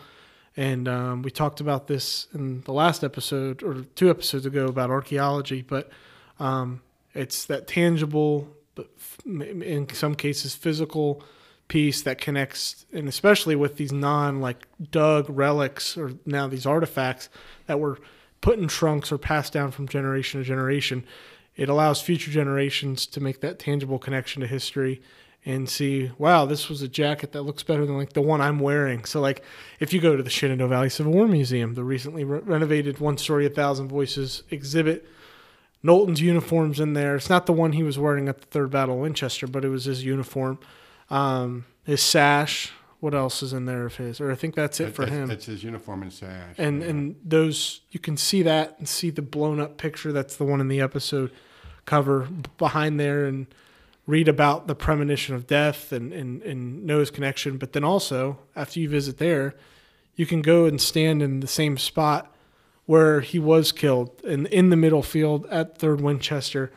And 0.57 0.89
um, 0.89 1.23
we 1.23 1.31
talked 1.31 1.61
about 1.61 1.87
this 1.87 2.27
in 2.35 2.63
the 2.63 2.73
last 2.73 3.05
episode 3.05 3.63
or 3.63 3.83
two 3.95 4.11
episodes 4.11 4.45
ago 4.45 4.67
about 4.67 4.91
archaeology 4.91 5.63
but 5.63 5.91
um, 6.39 6.83
it's 7.15 7.45
that 7.47 7.67
tangible 7.67 8.49
but 8.75 8.89
in 9.25 9.87
some 9.93 10.15
cases 10.15 10.55
physical 10.55 11.23
piece 11.69 12.03
that 12.03 12.21
connects 12.21 12.85
and 12.93 13.09
especially 13.09 13.57
with 13.57 13.77
these 13.77 13.93
non 13.93 14.41
like 14.41 14.67
dug 14.91 15.27
relics 15.31 15.97
or 15.97 16.13
now 16.27 16.47
these 16.47 16.67
artifacts 16.67 17.29
that 17.67 17.81
were 17.81 17.99
put 18.41 18.59
in 18.59 18.69
trunks 18.69 19.11
or 19.11 19.17
passed 19.17 19.53
down 19.53 19.71
from 19.71 19.89
generation 19.89 20.41
to 20.41 20.45
generation 20.45 21.05
it 21.57 21.69
allows 21.69 22.01
future 22.01 22.31
generations 22.31 23.07
to 23.07 23.21
make 23.21 23.41
that 23.41 23.59
tangible 23.59 23.99
connection 23.99 24.41
to 24.41 24.47
history 24.47 25.03
and 25.45 25.69
see, 25.69 26.13
wow, 26.19 26.45
this 26.47 26.69
was 26.69 26.83
a 26.83 26.89
jacket 26.89 27.33
that 27.33 27.43
looks 27.43 27.63
better 27.63 27.85
than 27.85 27.99
like 27.99 28.13
the 28.13 28.21
one 28.21 28.41
I'm 28.41 28.61
wearing. 28.61 29.05
So 29.05 29.21
like, 29.21 29.43
if 29.81 29.93
you 29.93 30.01
go 30.01 30.17
to 30.17 30.23
the 30.23 30.31
Shenandoah 30.31 30.69
Valley 30.69 30.89
Civil 30.89 31.13
War 31.13 31.27
Museum, 31.27 31.75
the 31.75 31.83
recently 31.83 32.23
re- 32.23 32.41
renovated 32.41 33.01
One 33.01 33.19
Story, 33.19 33.45
A 33.47 33.51
Thousand 33.51 33.89
Voices 33.89 34.45
exhibit, 34.51 35.05
Knowlton's 35.83 36.21
uniforms 36.21 36.79
in 36.79 36.93
there. 36.93 37.17
It's 37.17 37.29
not 37.29 37.47
the 37.47 37.53
one 37.53 37.73
he 37.73 37.83
was 37.83 37.99
wearing 37.99 38.29
at 38.29 38.41
the 38.41 38.47
Third 38.47 38.71
Battle 38.71 38.95
of 38.95 39.01
Winchester, 39.01 39.49
but 39.49 39.65
it 39.65 39.69
was 39.69 39.87
his 39.87 40.05
uniform, 40.05 40.61
um, 41.11 41.65
his 41.85 42.01
sash. 42.01 42.73
What 43.03 43.15
else 43.15 43.43
is 43.43 43.53
in 43.53 43.65
there 43.65 43.85
of 43.85 43.97
his? 43.97 44.21
Or 44.21 44.31
I 44.31 44.37
think 44.37 44.55
that's 44.55 44.79
it 44.79 44.95
for 44.95 45.03
That's- 45.05 45.19
him 45.23 45.27
That's 45.29 45.47
his 45.47 45.65
uniform 45.65 46.03
and 46.03 46.13
sash. 46.13 46.55
and 46.57 46.83
yeah. 46.83 46.89
and 46.89 47.17
those 47.25 47.81
you 47.91 47.99
can 47.99 48.17
see 48.17 48.43
that 48.43 48.77
and 48.79 48.89
see 48.89 49.11
the 49.11 49.23
blown 49.23 49.59
up 49.59 49.77
picture 49.77 50.13
that's 50.13 50.37
the 50.37 50.45
one 50.45 50.61
in 50.61 50.69
the 50.69 50.81
episode 50.81 51.33
cover 51.85 52.29
behind 52.59 53.01
there 53.01 53.25
and 53.25 53.49
read 54.07 54.29
about 54.29 54.69
the 54.69 54.75
premonition 54.77 55.35
of 55.35 55.49
death 55.49 55.91
and 55.91 56.13
and, 56.13 56.43
and 56.43 56.85
know 56.87 57.01
his 57.01 57.11
connection 57.11 57.57
but 57.59 57.73
then 57.73 57.83
also 57.83 58.39
after 58.55 58.79
you 58.79 58.89
visit 58.89 59.19
there 59.19 59.55
you 60.15 60.25
can 60.25 60.41
go 60.41 60.65
and 60.67 60.81
stand 60.81 61.21
in 61.23 61.41
the 61.41 61.49
same 61.49 61.77
spot 61.77 62.33
where 62.87 63.21
he 63.21 63.39
was 63.41 63.73
killed 63.73 64.11
in 64.23 64.47
in 64.47 64.71
the 64.71 64.77
middle 64.77 65.03
field 65.03 65.45
at 65.47 65.77
third 65.77 66.01
winchester 66.01 66.71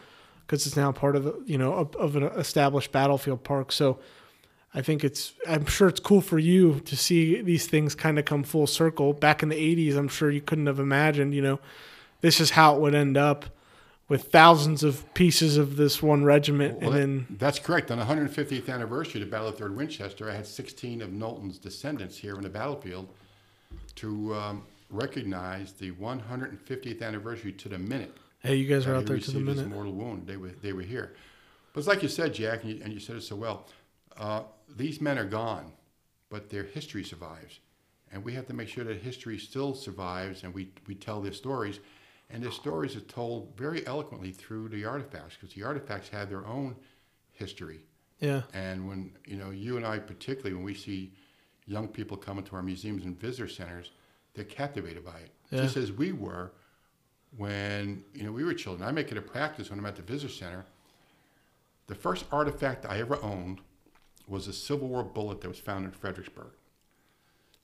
because 0.47 0.65
it's 0.65 0.75
now 0.75 0.91
part 0.91 1.15
of 1.15 1.23
the 1.23 1.39
you 1.45 1.57
know 1.59 1.73
of, 1.73 1.95
of 1.97 2.15
an 2.15 2.23
established 2.23 2.91
battlefield 2.91 3.43
park 3.43 3.71
so 3.71 3.99
I 4.75 4.81
think 4.81 5.03
it's 5.03 5.33
I'm 5.47 5.65
sure 5.65 5.87
it's 5.87 6.01
cool 6.01 6.21
for 6.21 6.37
you 6.37 6.81
to 6.81 6.95
see 6.97 7.41
these 7.41 7.65
things 7.65 7.95
kind 7.95 8.19
of 8.19 8.25
come 8.25 8.43
full 8.43 8.67
circle. 8.67 9.13
Back 9.13 9.41
in 9.41 9.49
the 9.49 9.55
80s, 9.55 9.97
I'm 9.97 10.09
sure 10.09 10.29
you 10.29 10.41
couldn't 10.41 10.67
have 10.67 10.79
imagined, 10.79 11.33
you 11.33 11.41
know, 11.41 11.59
this 12.21 12.39
is 12.41 12.51
how 12.51 12.75
it 12.75 12.81
would 12.81 12.93
end 12.93 13.15
up 13.15 13.45
with 14.09 14.25
thousands 14.25 14.83
of 14.83 15.11
pieces 15.15 15.57
of 15.57 15.77
this 15.77 16.03
one 16.03 16.23
regiment 16.23 16.79
Well, 16.79 16.91
and 16.91 17.21
that- 17.21 17.27
then 17.29 17.37
that's 17.39 17.57
correct. 17.57 17.89
On 17.89 17.97
the 17.97 18.05
150th 18.05 18.69
anniversary 18.69 19.21
of 19.21 19.27
the 19.27 19.31
Battle 19.31 19.47
of 19.47 19.57
Third 19.57 19.75
Winchester, 19.75 20.29
I 20.29 20.35
had 20.35 20.45
16 20.45 21.01
of 21.01 21.11
Knowlton's 21.11 21.57
descendants 21.57 22.17
here 22.17 22.35
on 22.35 22.43
the 22.43 22.49
battlefield 22.49 23.07
to 23.95 24.35
um, 24.35 24.63
recognize 24.91 25.71
the 25.71 25.91
150th 25.91 27.01
anniversary 27.01 27.53
to 27.53 27.69
the 27.69 27.79
minute 27.79 28.15
hey, 28.45 28.55
you 28.55 28.67
guys 28.67 28.85
are 28.85 28.95
out 28.95 29.05
there 29.05 29.17
to 29.17 29.31
the 29.31 29.39
minute. 29.39 29.67
mortal 29.69 29.93
wound. 29.93 30.27
They 30.27 30.37
were 30.37 30.51
they 30.61 30.73
were 30.73 30.81
here. 30.81 31.15
But 31.73 31.79
it's 31.79 31.87
like 31.87 32.03
you 32.03 32.09
said, 32.09 32.33
Jack, 32.33 32.63
and 32.63 32.71
you, 32.71 32.81
and 32.83 32.93
you 32.93 32.99
said 32.99 33.17
it 33.17 33.23
so 33.23 33.35
well. 33.35 33.67
Uh, 34.17 34.43
these 34.75 35.01
men 35.01 35.17
are 35.17 35.25
gone, 35.25 35.71
but 36.29 36.49
their 36.49 36.63
history 36.63 37.03
survives, 37.03 37.59
and 38.11 38.23
we 38.23 38.33
have 38.33 38.47
to 38.47 38.53
make 38.53 38.69
sure 38.69 38.83
that 38.83 38.97
history 39.01 39.37
still 39.37 39.73
survives, 39.73 40.43
and 40.43 40.53
we 40.53 40.69
we 40.87 40.95
tell 40.95 41.21
their 41.21 41.33
stories, 41.33 41.79
and 42.29 42.41
their 42.43 42.51
stories 42.51 42.95
are 42.95 43.01
told 43.01 43.55
very 43.57 43.85
eloquently 43.85 44.31
through 44.31 44.69
the 44.69 44.85
artifacts, 44.85 45.35
because 45.39 45.53
the 45.55 45.63
artifacts 45.63 46.09
have 46.09 46.29
their 46.29 46.45
own 46.45 46.75
history. 47.33 47.79
Yeah. 48.19 48.43
And 48.53 48.87
when 48.87 49.11
you 49.25 49.35
know 49.37 49.51
you 49.51 49.77
and 49.77 49.85
I, 49.85 49.99
particularly 49.99 50.55
when 50.55 50.63
we 50.63 50.73
see 50.75 51.11
young 51.67 51.87
people 51.87 52.15
come 52.15 52.37
into 52.37 52.55
our 52.55 52.63
museums 52.63 53.03
and 53.03 53.19
visitor 53.19 53.47
centers, 53.49 53.91
they're 54.33 54.45
captivated 54.45 55.03
by 55.03 55.17
it, 55.19 55.31
Yeah. 55.51 55.61
just 55.63 55.77
as 55.77 55.91
we 55.91 56.11
were 56.13 56.51
when 57.37 58.03
you 58.13 58.23
know 58.23 58.31
we 58.31 58.43
were 58.45 58.53
children. 58.53 58.87
I 58.87 58.91
make 58.91 59.11
it 59.11 59.17
a 59.17 59.21
practice 59.21 59.69
when 59.69 59.79
I'm 59.79 59.85
at 59.85 59.97
the 59.97 60.01
visitor 60.03 60.31
center. 60.31 60.65
The 61.87 61.95
first 61.95 62.25
artifact 62.31 62.85
I 62.85 62.99
ever 62.99 63.21
owned 63.21 63.59
was 64.27 64.47
a 64.47 64.53
Civil 64.53 64.87
War 64.87 65.03
bullet 65.03 65.41
that 65.41 65.47
was 65.47 65.59
found 65.59 65.85
in 65.85 65.91
Fredericksburg. 65.91 66.51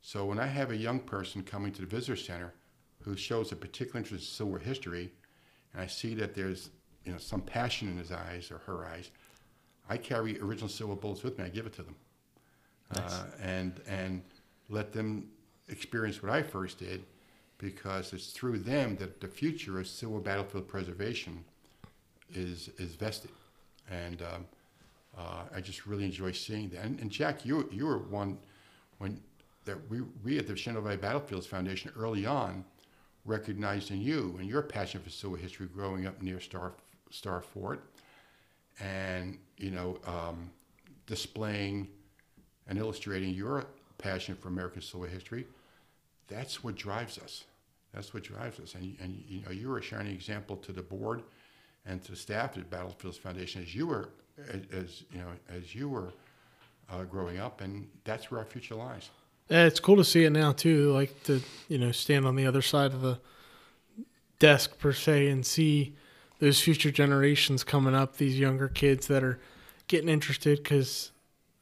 So 0.02 0.26
when 0.26 0.40
I 0.40 0.48
have 0.48 0.72
a 0.72 0.76
young 0.76 1.00
person 1.00 1.44
coming 1.44 1.72
to 1.74 1.82
the 1.82 1.88
visitor 1.88 2.16
center 2.16 2.54
who 3.02 3.16
shows 3.16 3.52
a 3.52 3.56
particular 3.56 4.00
interest 4.00 4.24
in 4.24 4.28
Civil 4.28 4.52
War 4.52 4.60
history, 4.60 5.12
and 5.74 5.82
I 5.82 5.88
see 5.88 6.14
that 6.16 6.36
there's 6.36 6.70
you 7.06 7.12
know, 7.12 7.18
some 7.18 7.42
passion 7.42 7.88
in 7.88 7.98
his 7.98 8.12
eyes 8.12 8.52
or 8.52 8.60
her 8.60 8.86
eyes, 8.86 9.10
I 9.90 9.98
carry 9.98 10.40
original 10.40 10.70
silver 10.70 10.96
bullets 10.96 11.24
with 11.24 11.38
me. 11.38 11.46
I 11.46 11.50
give 11.50 11.66
it 11.66 11.74
to 11.74 11.84
them, 11.84 11.96
uh, 12.96 13.24
and 13.42 13.82
and 13.88 14.22
let 14.70 14.94
them 14.94 15.30
experience 15.68 16.22
what 16.24 16.32
I 16.32 16.44
first 16.44 16.80
did, 16.80 17.04
because 17.58 18.14
it's 18.14 18.32
through 18.32 18.60
them 18.60 18.96
that 18.98 19.20
the 19.20 19.28
future 19.28 19.80
of 19.80 19.88
civil 19.88 20.20
battlefield 20.20 20.68
preservation 20.68 21.44
is 22.34 22.70
is 22.78 22.96
vested, 22.96 23.32
and 23.90 24.22
um, 24.22 24.46
uh, 25.18 25.44
I 25.54 25.62
just 25.62 25.86
really 25.86 26.06
enjoy 26.06 26.32
seeing 26.32 26.70
that. 26.70 26.84
And, 26.84 27.00
and 27.00 27.12
Jack, 27.12 27.46
you 27.46 27.70
you 27.72 27.86
were 27.86 27.98
one 27.98 28.38
when 28.98 29.20
that 29.66 29.78
we 29.90 30.02
we 30.24 30.38
at 30.38 30.48
the 30.48 30.56
Shenandoah 30.56 30.98
Battlefields 30.98 31.48
Foundation 31.48 31.92
early 31.98 32.26
on 32.26 32.64
recognized 33.26 33.92
in 33.92 34.02
you 34.02 34.36
and 34.40 34.50
your 34.50 34.62
passion 34.62 35.00
for 35.02 35.10
civil 35.10 35.36
history 35.38 35.68
growing 35.68 36.08
up 36.08 36.22
near 36.22 36.40
Star 36.40 36.74
Star 37.10 37.42
Fort, 37.42 37.84
and 38.80 39.38
you 39.58 39.72
know 39.72 40.00
um, 40.06 40.50
displaying 41.06 41.88
and 42.68 42.80
illustrating 42.80 43.34
your 43.34 43.66
passion 43.98 44.36
for 44.36 44.48
American 44.48 44.82
civil 44.82 45.06
history. 45.06 45.46
That's 46.28 46.64
what 46.64 46.76
drives 46.76 47.18
us. 47.18 47.44
That's 47.94 48.14
what 48.14 48.24
drives 48.24 48.60
us. 48.60 48.76
And, 48.76 48.96
and 49.02 49.22
you 49.28 49.42
know, 49.42 49.52
you're 49.52 49.78
a 49.78 49.82
shining 49.82 50.14
example 50.14 50.56
to 50.58 50.72
the 50.72 50.82
board 50.82 51.24
and 51.86 52.04
to 52.04 52.16
staff 52.16 52.58
at 52.58 52.70
Battlefields 52.70 53.18
Foundation 53.18 53.62
as 53.62 53.74
you 53.74 53.88
were, 53.88 54.10
as, 54.74 55.04
you 55.12 55.20
know, 55.20 55.28
as 55.50 55.74
you 55.74 55.90
were 55.90 56.14
uh, 56.92 57.04
growing 57.04 57.40
up, 57.40 57.62
and 57.62 57.88
that's 58.04 58.30
where 58.30 58.40
our 58.40 58.46
future 58.46 58.76
lies. 58.76 59.10
Yeah, 59.50 59.66
it's 59.66 59.80
cool 59.80 59.98
to 59.98 60.04
see 60.04 60.24
it 60.24 60.30
now 60.30 60.54
too. 60.54 60.92
Like 60.92 61.24
to 61.24 61.42
you 61.68 61.78
know 61.78 61.92
stand 61.92 62.26
on 62.26 62.36
the 62.36 62.46
other 62.46 62.62
side 62.62 62.94
of 62.94 63.02
the 63.02 63.20
desk 64.40 64.80
per 64.80 64.94
se 64.94 65.28
and 65.28 65.46
see 65.46 65.96
those 66.40 66.60
future 66.60 66.92
generations 66.92 67.64
coming 67.64 67.94
up, 67.94 68.18
these 68.18 68.40
younger 68.40 68.68
kids 68.68 69.08
that 69.08 69.24
are 69.24 69.40
getting 69.88 70.10
interested. 70.10 70.64
Because 70.64 71.12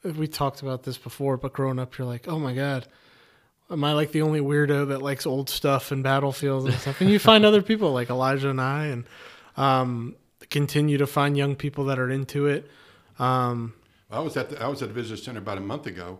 we 0.03 0.27
talked 0.27 0.61
about 0.61 0.83
this 0.83 0.97
before, 0.97 1.37
but 1.37 1.53
growing 1.53 1.79
up, 1.79 1.97
you're 1.97 2.07
like, 2.07 2.27
oh 2.27 2.39
my 2.39 2.53
god, 2.53 2.87
am 3.71 3.83
I 3.83 3.93
like 3.93 4.11
the 4.11 4.21
only 4.21 4.39
weirdo 4.39 4.89
that 4.89 5.01
likes 5.01 5.25
old 5.25 5.49
stuff 5.49 5.91
and 5.91 6.03
battlefields 6.03 6.65
and 6.65 6.75
stuff? 6.75 7.01
And 7.01 7.09
you 7.09 7.19
find 7.19 7.43
other 7.43 7.61
people 7.61 7.91
like 7.91 8.09
Elijah 8.09 8.49
and 8.49 8.61
I, 8.61 8.85
and 8.85 9.05
um, 9.59 10.15
continue 10.49 10.97
to 10.97 11.05
find 11.07 11.37
young 11.37 11.55
people 11.55 11.85
that 11.85 11.99
are 11.99 12.09
into 12.09 12.47
it. 12.47 12.69
Um, 13.19 13.73
I 14.09 14.19
was 14.21 14.35
at 14.37 14.49
the, 14.49 14.63
I 14.63 14.67
was 14.67 14.81
at 14.81 14.87
the 14.87 14.93
visitor 14.93 15.21
center 15.21 15.39
about 15.39 15.57
a 15.57 15.61
month 15.61 15.85
ago, 15.85 16.19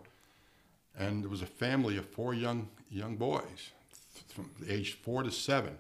and 0.98 1.24
there 1.24 1.30
was 1.30 1.42
a 1.42 1.46
family 1.48 1.98
of 1.98 2.06
four 2.06 2.34
young 2.34 2.68
young 2.92 3.16
boys, 3.16 3.72
from 4.28 4.50
age 4.68 4.94
four 4.94 5.24
to 5.24 5.32
seven, 5.32 5.78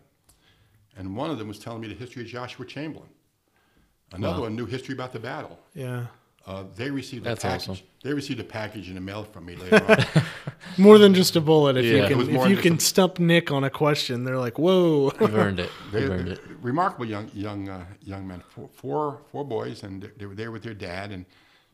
and 0.97 1.15
one 1.15 1.29
of 1.29 1.37
them 1.37 1.47
was 1.47 1.59
telling 1.59 1.81
me 1.81 1.87
the 1.87 1.93
history 1.95 2.21
of 2.23 2.27
Joshua 2.27 2.65
Chamberlain. 2.65 3.09
Another 4.11 4.37
Wow. 4.37 4.43
one 4.43 4.55
knew 4.55 4.65
history 4.65 4.95
about 4.95 5.13
the 5.13 5.19
battle. 5.19 5.59
yeah, 5.75 6.07
Uh, 6.49 6.63
they 6.75 6.89
received 6.89 7.23
That's 7.25 7.43
a 7.43 7.47
package. 7.47 7.69
awesome. 7.69 7.85
They 8.03 8.11
received 8.11 8.39
a 8.39 8.43
package 8.43 8.89
in 8.89 8.95
the 8.95 9.01
mail 9.01 9.23
from 9.23 9.45
me 9.45 9.55
later 9.55 9.85
on. 9.87 10.23
more 10.79 10.97
than 10.97 11.13
just 11.13 11.35
a 11.35 11.41
bullet. 11.41 11.77
If 11.77 11.85
Yeah. 11.85 12.07
you 12.07 12.15
can, 12.25 12.35
if 12.35 12.49
you 12.49 12.57
can 12.57 12.77
just 12.77 12.87
stump 12.87 13.19
Nick 13.19 13.51
on 13.51 13.63
a 13.63 13.69
question, 13.69 14.23
they're 14.23 14.39
like, 14.39 14.57
whoa. 14.57 15.11
You've 15.21 15.35
earned 15.35 15.59
it. 15.59 15.69
They, 15.91 16.01
You've 16.01 16.09
earned 16.09 16.29
it. 16.29 16.41
remarkable 16.61 17.05
young 17.05 17.29
young 17.35 17.69
uh, 17.69 17.85
young 18.01 18.27
men, 18.27 18.41
four, 18.49 18.67
four 18.73 19.21
four 19.31 19.45
boys, 19.45 19.83
and 19.83 20.01
they- 20.01 20.09
they 20.17 20.25
were 20.25 20.33
there 20.33 20.49
with 20.51 20.63
their 20.63 20.73
dad, 20.73 21.11
and 21.11 21.23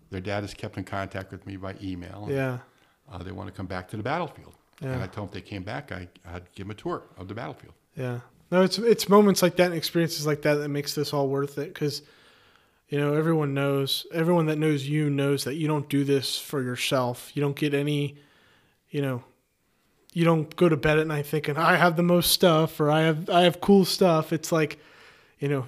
their 0.10 0.20
dad 0.22 0.42
has 0.44 0.54
kept 0.54 0.78
in 0.78 0.84
contact 0.84 1.32
with 1.32 1.48
me 1.48 1.56
by 1.56 1.76
email. 1.82 2.26
and, 2.28 2.36
yeah, 2.36 2.58
uh, 3.10 3.20
they 3.24 3.32
want 3.32 3.48
to 3.48 3.54
come 3.56 3.68
back 3.68 3.88
to 3.92 3.96
the 3.98 4.04
battlefield, 4.04 4.56
yeah. 4.82 4.90
and 4.94 5.02
I 5.04 5.08
told 5.08 5.32
them 5.32 5.38
if 5.38 5.44
they 5.46 5.50
came 5.50 5.64
back, 5.64 5.94
I, 5.94 6.10
I'd 6.34 6.52
give 6.54 6.66
them 6.68 6.72
a 6.72 6.74
tour 6.82 7.04
of 7.18 7.28
the 7.30 7.34
battlefield. 7.34 7.76
yeah. 7.96 8.20
No, 8.52 8.62
it's 8.62 8.78
it's 8.78 9.08
moments 9.08 9.42
like 9.42 9.56
that 9.56 9.68
and 9.68 9.74
experiences 9.76 10.28
like 10.28 10.42
that 10.44 10.56
that 10.56 10.70
makes 10.70 10.94
this 10.96 11.14
all 11.14 11.28
worth 11.30 11.58
it. 11.58 11.74
Because 11.74 12.04
you 12.90 13.00
know 13.00 13.14
everyone 13.14 13.54
knows, 13.54 14.06
everyone 14.14 14.46
that 14.48 14.58
knows 14.58 14.88
you 14.88 15.10
knows 15.10 15.44
that 15.46 15.56
you 15.56 15.68
don't 15.68 15.90
do 15.90 16.04
this 16.04 16.38
for 16.38 16.62
yourself. 16.62 17.32
You 17.36 17.42
don't 17.42 17.56
get 17.56 17.74
any, 17.74 18.18
you 18.90 19.02
know, 19.02 19.24
you 20.14 20.24
don't 20.24 20.56
go 20.56 20.70
to 20.70 20.78
bed 20.78 21.00
at 21.00 21.08
night 21.08 21.26
thinking 21.26 21.58
I 21.58 21.76
have 21.76 21.98
the 21.98 22.04
most 22.04 22.32
stuff 22.32 22.80
or 22.80 22.90
I 22.90 23.02
have 23.02 23.30
I 23.30 23.42
have 23.42 23.60
cool 23.60 23.86
stuff. 23.86 24.32
It's 24.32 24.52
like, 24.52 24.80
you 25.40 25.48
know, 25.48 25.66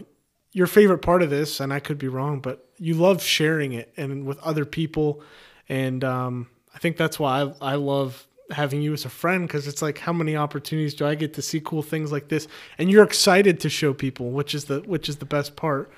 your 0.54 0.68
favorite 0.68 1.00
part 1.00 1.22
of 1.22 1.30
this, 1.30 1.60
and 1.60 1.74
I 1.74 1.80
could 1.80 1.98
be 1.98 2.08
wrong, 2.08 2.40
but 2.40 2.68
you 2.78 2.94
love 2.94 3.22
sharing 3.22 3.74
it 3.74 3.94
and 3.98 4.26
with 4.26 4.40
other 4.40 4.66
people, 4.66 5.22
and 5.70 6.04
um, 6.04 6.48
I 6.74 6.80
think 6.80 6.98
that's 6.98 7.20
why 7.20 7.42
I, 7.42 7.74
I 7.74 7.76
love 7.76 8.28
having 8.52 8.82
you 8.82 8.94
as 8.94 9.04
a 9.04 9.10
friend 9.10 9.46
because 9.46 9.68
it's 9.68 9.82
like 9.82 9.98
how 9.98 10.14
many 10.14 10.38
opportunities 10.38 10.94
do 10.94 11.06
I 11.06 11.16
get 11.16 11.34
to 11.34 11.42
see 11.42 11.60
cool 11.60 11.82
things 11.82 12.12
like 12.12 12.30
this, 12.30 12.48
and 12.78 12.90
you're 12.90 13.04
excited 13.04 13.60
to 13.62 13.70
show 13.70 13.94
people, 13.94 14.32
which 14.32 14.56
is 14.56 14.66
the 14.66 14.80
which 14.82 15.10
is 15.10 15.18
the 15.18 15.26
best 15.26 15.56
part. 15.56 15.92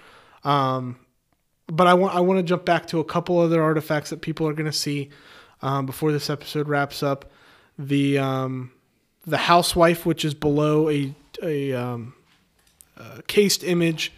Um, 0.44 0.98
but 1.70 1.88
I 1.88 1.94
want 1.94 2.16
I 2.16 2.20
want 2.20 2.40
to 2.40 2.44
jump 2.44 2.66
back 2.66 2.88
to 2.88 3.00
a 3.00 3.04
couple 3.04 3.40
other 3.40 3.62
artifacts 3.62 4.10
that 4.10 4.22
people 4.22 4.48
are 4.48 4.54
going 4.54 4.66
to 4.66 4.72
see 4.72 5.10
um, 5.62 5.86
before 5.86 6.12
this 6.12 6.30
episode 6.30 6.68
wraps 6.68 7.04
up. 7.04 7.32
The 7.78 8.18
um, 8.18 8.72
the 9.26 9.38
housewife, 9.38 10.06
which 10.06 10.26
is 10.26 10.34
below 10.34 10.90
a 10.90 11.14
a 11.44 11.74
um, 11.74 12.14
uh, 12.98 13.20
cased 13.28 13.64
image 13.64 14.12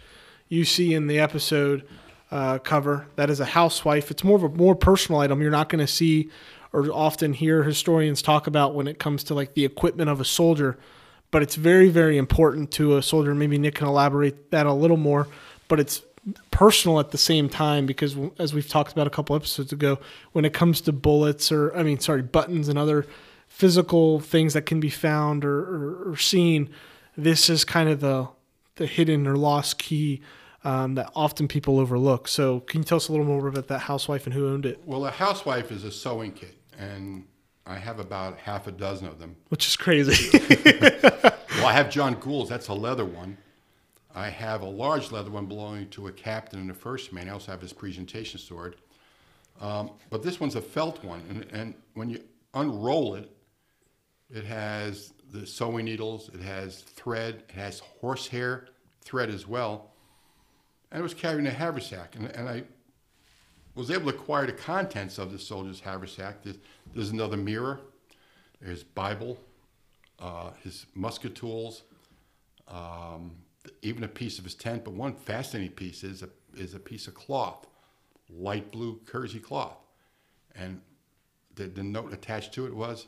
you 0.48 0.64
see 0.64 0.94
in 0.94 1.06
the 1.06 1.18
episode 1.18 1.86
uh, 2.30 2.58
cover. 2.58 3.06
That 3.16 3.30
is 3.30 3.40
a 3.40 3.44
housewife. 3.44 4.10
It's 4.10 4.24
more 4.24 4.36
of 4.36 4.42
a 4.44 4.48
more 4.48 4.74
personal 4.74 5.20
item. 5.20 5.40
You're 5.40 5.50
not 5.50 5.68
going 5.68 5.84
to 5.84 5.92
see 5.92 6.30
or 6.72 6.90
often 6.90 7.34
hear 7.34 7.62
historians 7.62 8.22
talk 8.22 8.46
about 8.46 8.74
when 8.74 8.88
it 8.88 8.98
comes 8.98 9.24
to 9.24 9.34
like 9.34 9.54
the 9.54 9.64
equipment 9.64 10.08
of 10.08 10.20
a 10.20 10.24
soldier, 10.24 10.78
but 11.30 11.42
it's 11.42 11.54
very 11.54 11.90
very 11.90 12.16
important 12.16 12.70
to 12.72 12.96
a 12.96 13.02
soldier. 13.02 13.34
Maybe 13.34 13.58
Nick 13.58 13.76
can 13.76 13.86
elaborate 13.86 14.50
that 14.50 14.64
a 14.64 14.72
little 14.72 14.96
more, 14.96 15.28
but 15.68 15.78
it's 15.78 16.02
personal 16.50 17.00
at 17.00 17.10
the 17.10 17.18
same 17.18 17.48
time 17.48 17.84
because 17.86 18.16
as 18.38 18.54
we've 18.54 18.68
talked 18.68 18.92
about 18.92 19.06
a 19.06 19.10
couple 19.10 19.34
episodes 19.34 19.72
ago 19.72 19.98
when 20.32 20.44
it 20.44 20.52
comes 20.52 20.80
to 20.80 20.92
bullets 20.92 21.50
or 21.50 21.74
i 21.76 21.82
mean 21.82 21.98
sorry 21.98 22.22
buttons 22.22 22.68
and 22.68 22.78
other 22.78 23.04
physical 23.48 24.20
things 24.20 24.54
that 24.54 24.62
can 24.62 24.78
be 24.78 24.88
found 24.88 25.44
or, 25.44 25.58
or, 25.58 26.12
or 26.12 26.16
seen 26.16 26.70
this 27.16 27.50
is 27.50 27.64
kind 27.64 27.88
of 27.88 28.00
the 28.00 28.28
the 28.76 28.86
hidden 28.86 29.26
or 29.26 29.36
lost 29.36 29.78
key 29.78 30.20
um, 30.64 30.94
that 30.94 31.10
often 31.16 31.48
people 31.48 31.80
overlook 31.80 32.28
so 32.28 32.60
can 32.60 32.80
you 32.80 32.84
tell 32.84 32.96
us 32.96 33.08
a 33.08 33.12
little 33.12 33.26
more 33.26 33.48
about 33.48 33.66
that 33.66 33.80
housewife 33.80 34.24
and 34.24 34.32
who 34.32 34.48
owned 34.48 34.64
it 34.64 34.80
Well, 34.86 35.04
a 35.06 35.10
housewife 35.10 35.72
is 35.72 35.82
a 35.82 35.90
sewing 35.90 36.30
kit, 36.32 36.54
and 36.78 37.24
I 37.66 37.78
have 37.78 37.98
about 37.98 38.38
half 38.38 38.68
a 38.68 38.72
dozen 38.72 39.08
of 39.08 39.18
them. 39.18 39.34
which 39.48 39.66
is 39.66 39.74
crazy 39.76 40.38
Well, 41.56 41.66
I 41.66 41.72
have 41.74 41.90
John 41.90 42.14
Gould's. 42.14 42.48
That's 42.48 42.68
a 42.68 42.74
leather 42.74 43.04
one. 43.04 43.36
I 44.14 44.28
have 44.28 44.62
a 44.62 44.68
large 44.68 45.10
leather 45.10 45.30
one 45.30 45.46
belonging 45.46 45.88
to 45.90 46.08
a 46.08 46.12
captain 46.12 46.60
in 46.60 46.66
the 46.66 46.74
first 46.74 47.12
Maine. 47.12 47.28
I 47.28 47.32
also 47.32 47.50
have 47.50 47.60
his 47.60 47.72
presentation 47.72 48.38
sword. 48.38 48.76
Um, 49.60 49.90
but 50.10 50.22
this 50.22 50.40
one's 50.40 50.56
a 50.56 50.62
felt 50.62 51.02
one, 51.04 51.22
and, 51.28 51.46
and 51.52 51.74
when 51.94 52.10
you 52.10 52.20
unroll 52.54 53.14
it, 53.14 53.30
it 54.30 54.44
has 54.44 55.12
the 55.30 55.46
sewing 55.46 55.84
needles, 55.84 56.30
it 56.34 56.40
has 56.40 56.80
thread, 56.80 57.44
it 57.48 57.54
has 57.54 57.80
horsehair 57.80 58.68
thread 59.02 59.30
as 59.30 59.46
well, 59.46 59.90
and 60.90 61.00
it 61.00 61.02
was 61.02 61.14
carrying 61.14 61.46
a 61.46 61.50
haversack. 61.50 62.16
And, 62.16 62.26
and 62.26 62.48
I 62.48 62.64
was 63.74 63.90
able 63.90 64.10
to 64.10 64.16
acquire 64.16 64.46
the 64.46 64.52
contents 64.52 65.18
of 65.18 65.32
the 65.32 65.38
soldier's 65.38 65.80
haversack. 65.80 66.42
There's, 66.42 66.58
there's 66.94 67.10
another 67.10 67.36
mirror, 67.36 67.80
there's 68.60 68.82
Bible, 68.82 69.38
uh, 70.18 70.50
his 70.62 70.86
musket 70.94 71.34
tools, 71.34 71.82
um, 72.68 73.32
even 73.82 74.04
a 74.04 74.08
piece 74.08 74.38
of 74.38 74.44
his 74.44 74.54
tent. 74.54 74.84
But 74.84 74.94
one 74.94 75.14
fascinating 75.14 75.72
piece 75.72 76.04
is 76.04 76.22
a, 76.22 76.28
is 76.56 76.74
a 76.74 76.78
piece 76.78 77.06
of 77.06 77.14
cloth, 77.14 77.66
light 78.28 78.70
blue 78.70 79.00
kersey 79.06 79.40
cloth. 79.40 79.78
And 80.54 80.80
the, 81.54 81.64
the 81.64 81.82
note 81.82 82.12
attached 82.12 82.52
to 82.54 82.66
it 82.66 82.74
was 82.74 83.06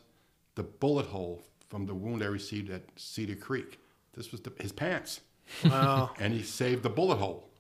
the 0.55 0.63
bullet 0.63 1.07
hole 1.07 1.43
from 1.69 1.87
the 1.87 1.95
wound 1.95 2.23
I 2.23 2.27
received 2.27 2.71
at 2.71 2.83
Cedar 2.97 3.35
Creek. 3.35 3.79
This 4.15 4.31
was 4.31 4.41
the, 4.41 4.53
his 4.61 4.73
pants. 4.73 5.21
wow 5.65 6.11
And 6.19 6.33
he 6.33 6.43
saved 6.43 6.83
the 6.83 6.91
bullet 6.91 7.17
hole. 7.17 7.51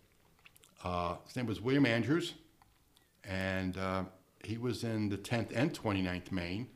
Uh, 0.82 1.16
his 1.26 1.34
name 1.36 1.46
was 1.46 1.60
William 1.60 1.86
Andrews, 1.86 2.34
and 3.24 3.78
uh, 3.78 4.04
he 4.44 4.58
was 4.58 4.84
in 4.84 5.08
the 5.08 5.16
10th 5.16 5.50
and 5.54 5.72
29th 5.72 6.30
Maine 6.30 6.68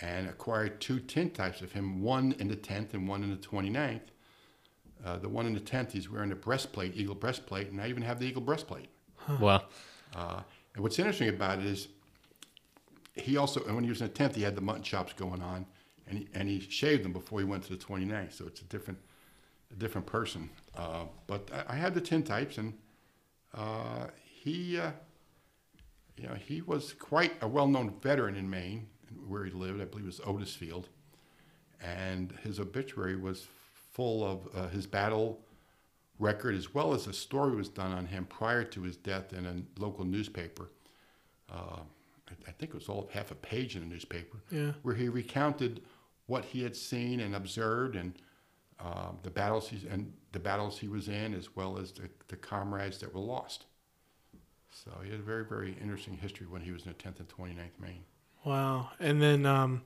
and 0.00 0.26
acquired 0.26 0.80
two 0.80 0.98
tin 0.98 1.30
types 1.30 1.60
of 1.60 1.72
him, 1.72 2.00
one 2.00 2.34
in 2.38 2.48
the 2.48 2.56
10th 2.56 2.94
and 2.94 3.06
one 3.06 3.22
in 3.22 3.30
the 3.30 3.36
29th. 3.36 4.00
Uh, 5.04 5.18
the 5.18 5.28
one 5.28 5.46
in 5.46 5.54
the 5.54 5.60
10th, 5.60 5.92
he's 5.92 6.10
wearing 6.10 6.32
a 6.32 6.36
breastplate, 6.36 6.94
eagle 6.94 7.14
breastplate, 7.14 7.70
and 7.70 7.80
I 7.80 7.88
even 7.88 8.02
have 8.02 8.18
the 8.18 8.26
eagle 8.26 8.42
breastplate. 8.42 8.88
Wow. 9.40 9.64
Uh, 10.14 10.42
and 10.74 10.82
what's 10.82 10.98
interesting 10.98 11.28
about 11.28 11.58
it 11.58 11.66
is 11.66 11.88
he 13.14 13.36
also, 13.36 13.62
and 13.64 13.74
when 13.74 13.84
he 13.84 13.90
was 13.90 14.00
in 14.00 14.08
the 14.08 14.12
10th, 14.12 14.34
he 14.34 14.42
had 14.42 14.54
the 14.54 14.60
mutton 14.60 14.82
chops 14.82 15.12
going 15.12 15.42
on, 15.42 15.66
and 16.06 16.18
he, 16.18 16.28
and 16.34 16.48
he 16.48 16.60
shaved 16.60 17.04
them 17.04 17.12
before 17.12 17.38
he 17.40 17.44
went 17.44 17.64
to 17.64 17.76
the 17.76 17.82
29th. 17.82 18.32
So 18.32 18.46
it's 18.46 18.60
a 18.60 18.64
different, 18.64 18.98
a 19.70 19.74
different 19.74 20.06
person. 20.06 20.50
Uh, 20.76 21.04
but 21.26 21.48
I, 21.52 21.74
I 21.74 21.76
had 21.76 21.94
the 21.94 22.00
tin 22.00 22.22
types, 22.22 22.58
and 22.58 22.74
uh, 23.54 24.06
he, 24.24 24.78
uh, 24.78 24.90
you 26.16 26.28
know, 26.28 26.34
he 26.34 26.60
was 26.62 26.92
quite 26.92 27.32
a 27.40 27.48
well-known 27.48 27.94
veteran 28.02 28.36
in 28.36 28.48
Maine, 28.48 28.86
where 29.26 29.44
he 29.44 29.50
lived. 29.50 29.80
I 29.80 29.84
believe 29.84 30.04
it 30.04 30.06
was 30.06 30.20
Otisfield, 30.20 30.88
and 31.82 32.32
his 32.42 32.60
obituary 32.60 33.16
was 33.16 33.46
full 34.00 34.24
of 34.24 34.48
uh, 34.56 34.66
his 34.68 34.86
battle 34.86 35.38
record, 36.18 36.54
as 36.54 36.72
well 36.72 36.94
as 36.94 37.06
a 37.06 37.12
story 37.12 37.54
was 37.54 37.68
done 37.68 37.92
on 37.92 38.06
him 38.06 38.24
prior 38.24 38.64
to 38.64 38.80
his 38.80 38.96
death 38.96 39.34
in 39.34 39.44
a 39.44 39.56
local 39.78 40.06
newspaper. 40.06 40.70
Uh, 41.52 41.80
I- 42.30 42.48
I 42.48 42.52
think 42.52 42.70
it 42.70 42.74
was 42.74 42.88
all 42.88 43.02
of 43.04 43.10
half 43.10 43.30
a 43.30 43.34
page 43.34 43.76
in 43.76 43.82
the 43.82 43.88
newspaper, 43.88 44.38
Yeah. 44.50 44.72
where 44.84 44.94
he 44.94 45.10
recounted 45.10 45.82
what 46.28 46.46
he 46.46 46.62
had 46.62 46.74
seen 46.74 47.20
and 47.20 47.34
observed, 47.36 47.94
and 47.94 48.14
uh, 48.78 49.10
the 49.22 49.30
battles 49.30 49.68
he 49.68 49.86
and 49.88 50.10
the 50.32 50.38
battles 50.38 50.78
he 50.78 50.88
was 50.88 51.08
in, 51.08 51.34
as 51.34 51.54
well 51.54 51.76
as 51.76 51.92
the, 51.92 52.08
the 52.28 52.36
comrades 52.36 52.96
that 53.00 53.12
were 53.12 53.20
lost. 53.20 53.66
So 54.70 54.90
he 55.04 55.10
had 55.10 55.20
a 55.20 55.22
very, 55.22 55.44
very 55.44 55.76
interesting 55.78 56.16
history 56.16 56.46
when 56.46 56.62
he 56.62 56.70
was 56.72 56.86
in 56.86 56.88
the 56.92 56.94
10th 56.94 57.18
and 57.20 57.28
29th 57.28 57.78
Maine. 57.78 58.04
Wow. 58.44 58.88
And 58.98 59.20
then 59.20 59.44
um, 59.44 59.82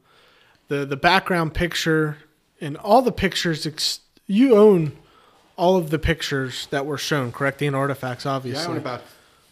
the 0.69 0.85
the 0.87 0.97
background 0.97 1.53
picture 1.55 2.19
and 2.61 2.77
all 2.77 3.03
the 3.03 3.11
pictures. 3.13 3.67
Ex- 3.67 4.01
you 4.27 4.57
own 4.57 4.93
all 5.57 5.77
of 5.77 5.91
the 5.91 5.99
pictures 5.99 6.67
that 6.71 6.87
were 6.87 6.99
shown, 6.99 7.33
correct? 7.33 7.63
And 7.63 7.77
artifacts, 7.77 8.27
obviously. 8.27 8.63
Yeah, 8.63 8.69
I 8.69 8.73
own 8.73 8.79
about 8.79 9.03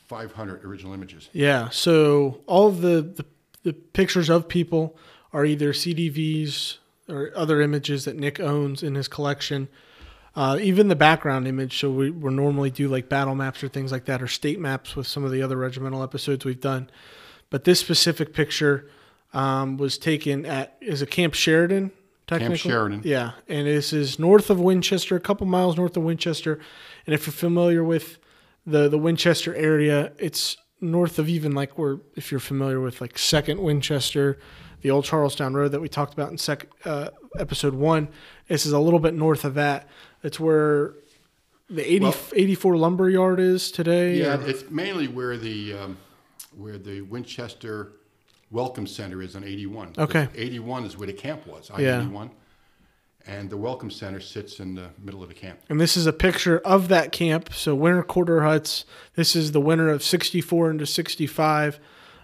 500 0.09 0.65
original 0.65 0.93
images. 0.93 1.29
Yeah. 1.33 1.69
So 1.71 2.41
all 2.47 2.67
of 2.69 2.81
the, 2.81 3.03
the 3.03 3.25
the 3.63 3.73
pictures 3.73 4.29
of 4.29 4.49
people 4.49 4.97
are 5.33 5.45
either 5.45 5.73
CDVs 5.73 6.79
or 7.09 7.31
other 7.35 7.61
images 7.61 8.05
that 8.05 8.17
Nick 8.17 8.41
owns 8.41 8.83
in 8.83 8.95
his 8.95 9.09
collection. 9.09 9.69
Uh, 10.35 10.59
even 10.61 10.89
the 10.89 10.97
background 10.97 11.47
image. 11.47 11.79
So 11.79 11.91
we 11.91 12.11
we 12.11 12.33
normally 12.33 12.71
do 12.71 12.89
like 12.89 13.09
battle 13.09 13.35
maps 13.35 13.63
or 13.63 13.69
things 13.69 13.93
like 13.93 14.07
that, 14.07 14.23
or 14.23 14.29
state 14.29 14.59
maps 14.59 14.97
with 14.97 15.07
some 15.07 15.25
of 15.25 15.31
the 15.31 15.43
other 15.43 15.57
regimental 15.57 16.03
episodes 16.03 16.45
we've 16.45 16.61
done. 16.61 16.91
But 17.51 17.65
this 17.65 17.81
specific 17.81 18.33
picture 18.33 18.89
um, 19.35 19.77
was 19.77 19.99
taken 19.99 20.47
at 20.47 20.77
is 20.81 21.03
a 21.03 21.07
Camp 21.07 21.35
Sheridan. 21.35 21.93
Technically? 22.39 22.71
Sheridan. 22.71 23.03
Yeah, 23.05 23.33
and 23.49 23.67
this 23.67 23.93
is 23.93 24.19
north 24.19 24.51
of 24.51 24.59
Winchester, 24.61 25.17
a 25.17 25.21
couple 25.21 25.47
miles 25.47 25.77
north 25.77 25.97
of 25.97 26.03
Winchester. 26.03 26.59
And 27.07 27.15
if 27.15 27.27
you're 27.27 27.33
familiar 27.33 27.83
with 27.85 28.19
the 28.67 28.89
the 28.89 28.99
Winchester 28.99 29.55
area, 29.55 30.13
it's 30.19 30.57
north 30.81 31.19
of 31.19 31.29
even 31.29 31.53
like 31.53 31.79
where 31.79 31.99
if 32.17 32.31
you're 32.31 32.41
familiar 32.41 32.81
with 32.81 33.01
like 33.01 33.17
Second 33.19 33.61
Winchester, 33.61 34.39
the 34.81 34.91
old 34.91 35.05
Charlestown 35.05 35.55
Road 35.55 35.73
that 35.73 35.81
we 35.81 35.89
talked 35.89 36.13
about 36.13 36.31
in 36.31 36.39
sec, 36.39 36.67
uh, 36.85 37.09
episode 37.39 37.75
one. 37.75 38.09
This 38.49 38.67
is 38.67 38.73
a 38.73 38.79
little 38.81 38.99
bit 38.99 39.15
north 39.15 39.45
of 39.45 39.55
that. 39.55 39.89
It's 40.25 40.39
where 40.41 40.95
the 41.71 41.83
80, 41.91 42.05
Well- 42.05 42.15
84 42.35 42.77
lumber 42.77 43.09
yard 43.09 43.41
is 43.41 43.71
today. 43.71 44.17
Yeah, 44.19 44.39
or- 44.41 44.47
it's 44.49 44.69
mainly 44.71 45.09
where 45.09 45.37
the 45.37 45.73
um, 45.75 45.97
where 46.57 46.79
the 46.79 47.01
Winchester 47.03 47.93
Welcome 48.53 48.87
Center 48.87 49.23
is 49.23 49.35
on 49.35 49.45
81. 49.45 49.95
Okay. 49.99 50.29
81 50.35 50.85
is 50.85 50.97
where 50.97 51.07
the 51.07 51.13
camp 51.13 51.47
was, 51.47 51.71
Yeah. 51.79 52.01
I-81. 52.01 52.31
And 53.27 53.49
the 53.49 53.57
Welcome 53.57 53.91
Center 53.91 54.21
sits 54.21 54.59
in 54.61 54.75
the 54.75 54.91
middle 55.03 55.23
of 55.23 55.29
the 55.29 55.35
camp. 55.35 55.61
And 55.69 55.81
this 55.81 55.97
is 55.97 56.07
a 56.07 56.13
picture 56.13 56.59
of 56.59 56.89
that 56.89 57.13
camp. 57.13 57.51
So 57.55 57.75
winter 57.75 58.03
quarter 58.03 58.43
huts. 58.43 58.85
This 59.15 59.35
is 59.37 59.53
the 59.53 59.61
winter 59.61 59.89
of 59.89 60.03
64 60.03 60.73
into 60.73 60.87
65. 60.87 61.79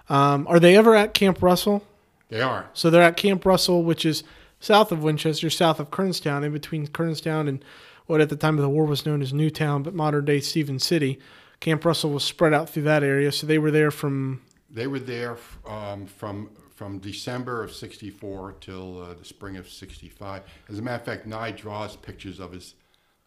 Um, 0.08 0.46
are 0.48 0.58
they 0.60 0.76
ever 0.76 0.94
at 0.94 1.14
Camp 1.14 1.40
Russell? 1.42 1.84
They 2.28 2.40
are. 2.40 2.68
So 2.74 2.90
they're 2.90 3.02
at 3.02 3.16
Camp 3.16 3.46
Russell, 3.46 3.82
which 3.84 4.04
is 4.04 4.22
south 4.60 4.90
of 4.92 5.02
Winchester, 5.02 5.48
south 5.50 5.78
of 5.80 5.90
Kernstown, 5.90 6.44
in 6.44 6.52
between 6.52 6.88
Kernstown 6.88 7.48
and 7.48 7.64
what 8.06 8.20
at 8.20 8.28
the 8.28 8.36
time 8.36 8.56
of 8.56 8.62
the 8.62 8.68
war 8.68 8.84
was 8.84 9.06
known 9.06 9.22
as 9.22 9.32
Newtown, 9.32 9.82
but 9.82 9.94
modern 9.94 10.24
day 10.24 10.40
Stephen 10.40 10.78
City. 10.78 11.18
Camp 11.60 11.84
Russell 11.84 12.10
was 12.10 12.24
spread 12.24 12.52
out 12.52 12.68
through 12.68 12.84
that 12.84 13.02
area. 13.04 13.30
So 13.32 13.46
they 13.46 13.58
were 13.58 13.70
there 13.70 13.90
from, 13.90 14.40
They 14.70 14.86
were 14.86 14.98
there 14.98 15.36
um, 15.66 16.06
from 16.06 16.50
from 16.74 16.98
December 17.00 17.64
of 17.64 17.72
64 17.72 18.54
till 18.60 19.02
uh, 19.02 19.14
the 19.14 19.24
spring 19.24 19.56
of 19.56 19.68
65. 19.68 20.42
As 20.68 20.78
a 20.78 20.82
matter 20.82 20.96
of 20.96 21.04
fact, 21.04 21.26
Nye 21.26 21.50
draws 21.50 21.96
pictures 21.96 22.38
of 22.38 22.52
his 22.52 22.74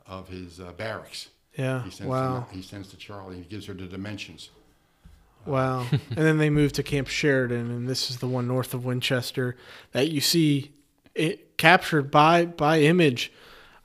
of 0.07 0.29
his 0.29 0.59
uh, 0.59 0.71
barracks. 0.73 1.29
yeah, 1.57 1.83
He 1.83 1.91
sends 1.91 2.09
wow. 2.09 2.33
them, 2.33 2.45
he 2.51 2.61
sends 2.61 2.89
to 2.89 2.97
Charlie. 2.97 3.37
He 3.37 3.43
gives 3.43 3.65
her 3.65 3.73
the 3.73 3.85
dimensions. 3.87 4.49
Wow. 5.45 5.85
and 5.91 6.17
then 6.17 6.37
they 6.37 6.49
moved 6.49 6.75
to 6.75 6.83
Camp 6.83 7.07
Sheridan, 7.07 7.71
and 7.71 7.89
this 7.89 8.09
is 8.09 8.17
the 8.17 8.27
one 8.27 8.47
north 8.47 8.73
of 8.73 8.85
Winchester 8.85 9.55
that 9.91 10.09
you 10.09 10.21
see 10.21 10.71
it 11.15 11.57
captured 11.57 12.11
by 12.11 12.45
by 12.45 12.81
image, 12.81 13.33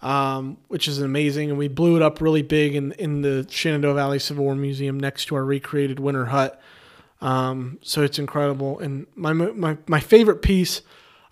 um, 0.03 0.59
which 0.69 0.87
is 0.87 1.01
amazing. 1.01 1.51
And 1.51 1.59
we 1.59 1.69
blew 1.69 1.97
it 1.97 2.03
up 2.03 2.21
really 2.21 2.43
big 2.43 2.75
in 2.75 2.93
in 2.93 3.23
the 3.23 3.47
Shenandoah 3.49 3.95
Valley 3.95 4.19
Civil 4.19 4.45
War 4.45 4.55
Museum 4.55 5.01
next 5.01 5.25
to 5.27 5.35
our 5.35 5.45
recreated 5.45 5.99
winter 5.99 6.27
hut. 6.27 6.61
Um, 7.21 7.79
so 7.83 8.03
it's 8.03 8.19
incredible. 8.19 8.79
And 8.79 9.07
my 9.15 9.33
my 9.33 9.79
my 9.87 10.01
favorite 10.01 10.43
piece 10.43 10.83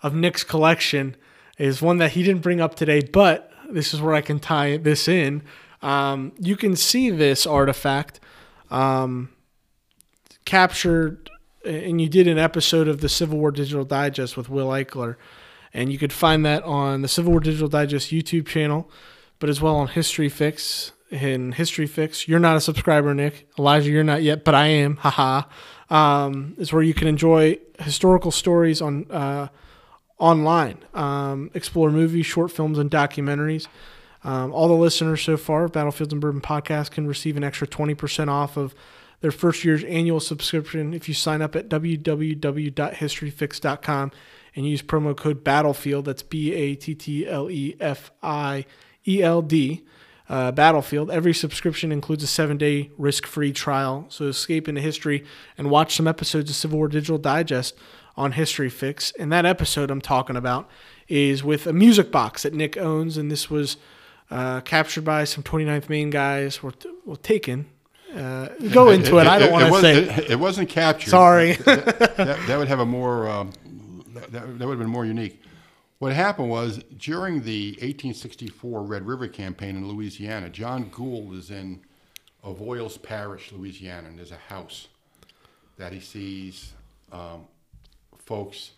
of 0.01 0.13
Nick's 0.13 0.43
collection 0.43 1.15
is 1.57 1.81
one 1.81 1.97
that 1.97 2.11
he 2.11 2.23
didn't 2.23 2.41
bring 2.41 2.59
up 2.59 2.75
today, 2.75 3.01
but 3.01 3.51
this 3.69 3.93
is 3.93 4.01
where 4.01 4.13
I 4.13 4.21
can 4.21 4.39
tie 4.39 4.77
this 4.77 5.07
in. 5.07 5.43
Um, 5.81 6.33
you 6.39 6.55
can 6.55 6.75
see 6.75 7.09
this 7.09 7.45
artifact. 7.45 8.19
Um, 8.71 9.29
captured 10.45 11.29
and 11.65 11.99
you 11.99 12.07
did 12.07 12.27
an 12.27 12.37
episode 12.37 12.87
of 12.87 13.01
the 13.01 13.09
Civil 13.09 13.39
War 13.39 13.51
Digital 13.51 13.83
Digest 13.83 14.37
with 14.37 14.49
Will 14.49 14.67
Eichler, 14.67 15.15
and 15.73 15.91
you 15.91 15.97
could 15.97 16.13
find 16.13 16.45
that 16.45 16.63
on 16.63 17.01
the 17.01 17.07
Civil 17.07 17.31
War 17.31 17.39
Digital 17.39 17.67
Digest 17.67 18.11
YouTube 18.11 18.45
channel, 18.45 18.89
but 19.39 19.49
as 19.49 19.61
well 19.61 19.75
on 19.75 19.87
History 19.89 20.29
Fix. 20.29 20.91
In 21.11 21.51
History 21.53 21.85
Fix, 21.85 22.27
you're 22.27 22.39
not 22.39 22.57
a 22.57 22.61
subscriber, 22.61 23.13
Nick. 23.13 23.47
Elijah, 23.59 23.91
you're 23.91 24.03
not 24.03 24.23
yet, 24.23 24.43
but 24.43 24.55
I 24.55 24.67
am. 24.67 24.97
Haha. 24.97 25.43
Um, 25.89 26.55
is 26.57 26.73
where 26.73 26.81
you 26.81 26.95
can 26.95 27.07
enjoy 27.07 27.59
historical 27.79 28.31
stories 28.31 28.81
on 28.81 29.05
uh, 29.11 29.49
online, 30.17 30.79
um, 30.93 31.51
explore 31.53 31.91
movies, 31.91 32.25
short 32.25 32.51
films, 32.51 32.79
and 32.79 32.89
documentaries. 32.89 33.67
Um, 34.23 34.51
all 34.51 34.67
the 34.67 34.73
listeners 34.73 35.21
so 35.21 35.37
far 35.37 35.65
of 35.65 35.73
Battlefields 35.73 36.11
and 36.11 36.19
Bourbon 36.19 36.41
podcast 36.41 36.89
can 36.89 37.05
receive 37.05 37.37
an 37.37 37.43
extra 37.43 37.67
20% 37.67 38.27
off 38.27 38.57
of 38.57 38.73
their 39.21 39.31
first 39.31 39.63
year's 39.63 39.83
annual 39.83 40.19
subscription 40.19 40.91
if 40.93 41.07
you 41.07 41.13
sign 41.13 41.43
up 41.43 41.55
at 41.55 41.69
www.historyfix.com 41.69 44.11
and 44.55 44.67
use 44.67 44.81
promo 44.81 45.15
code 45.15 45.43
Battlefield. 45.43 46.05
That's 46.05 46.23
B 46.23 46.51
A 46.53 46.73
T 46.75 46.95
T 46.95 47.27
L 47.27 47.47
E 47.49 47.75
F 47.79 48.09
I 48.23 48.65
E 49.07 49.21
L 49.21 49.43
D. 49.43 49.84
Uh, 50.27 50.51
Battlefield. 50.51 51.11
Every 51.11 51.33
subscription 51.33 51.91
includes 51.91 52.23
a 52.23 52.27
seven 52.27 52.57
day 52.57 52.89
risk 52.97 53.25
free 53.27 53.53
trial. 53.53 54.05
So 54.09 54.25
escape 54.25 54.67
into 54.67 54.81
history 54.81 55.23
and 55.57 55.69
watch 55.69 55.95
some 55.95 56.07
episodes 56.07 56.49
of 56.49 56.55
Civil 56.55 56.79
War 56.79 56.87
Digital 56.87 57.19
Digest 57.19 57.75
on 58.17 58.31
History 58.31 58.69
Fix. 58.69 59.11
And 59.19 59.31
that 59.31 59.45
episode 59.45 59.91
I'm 59.91 60.01
talking 60.01 60.35
about 60.35 60.67
is 61.07 61.43
with 61.43 61.67
a 61.67 61.73
music 61.73 62.11
box 62.11 62.41
that 62.43 62.53
Nick 62.55 62.75
owns. 62.75 63.17
And 63.17 63.29
this 63.29 63.51
was 63.51 63.77
uh, 64.31 64.61
captured 64.61 65.03
by 65.05 65.25
some 65.25 65.43
29th 65.43 65.89
Maine 65.89 66.09
guys, 66.09 66.63
were, 66.63 66.71
t- 66.71 66.89
well, 67.05 67.17
taken. 67.17 67.67
Uh, 68.15 68.47
go 68.71 68.89
into 68.95 69.19
it. 69.19 69.27
I 69.27 69.37
don't 69.37 69.51
want 69.51 69.71
to 69.71 69.79
say. 69.81 70.03
It, 70.05 70.31
it 70.31 70.39
wasn't 70.39 70.69
captured. 70.69 71.11
Sorry. 71.11 71.53
that, 71.53 71.85
that- 72.17 72.47
that 72.47 72.57
would 72.57 72.67
have 72.67 72.79
a 72.79 72.85
more. 72.85 73.29
Um, 73.29 73.51
that, 74.15 74.31
that 74.31 74.47
would 74.67 74.69
have 74.71 74.79
been 74.79 74.89
more 74.89 75.05
unique. 75.05 75.39
What 75.99 76.11
happened 76.13 76.49
was 76.49 76.83
during 76.97 77.43
the 77.43 77.69
1864 77.81 78.83
Red 78.83 79.07
River 79.07 79.27
campaign 79.27 79.77
in 79.77 79.87
Louisiana, 79.87 80.49
John 80.49 80.89
Gould 80.89 81.33
is 81.35 81.51
in 81.51 81.81
Avoyelles 82.43 83.01
Parish, 83.01 83.51
Louisiana, 83.53 84.09
and 84.09 84.17
there's 84.17 84.31
a 84.31 84.35
house 84.35 84.87
that 85.77 85.93
he 85.93 85.99
sees 85.99 86.73
um, 87.11 87.45
folks 88.17 88.71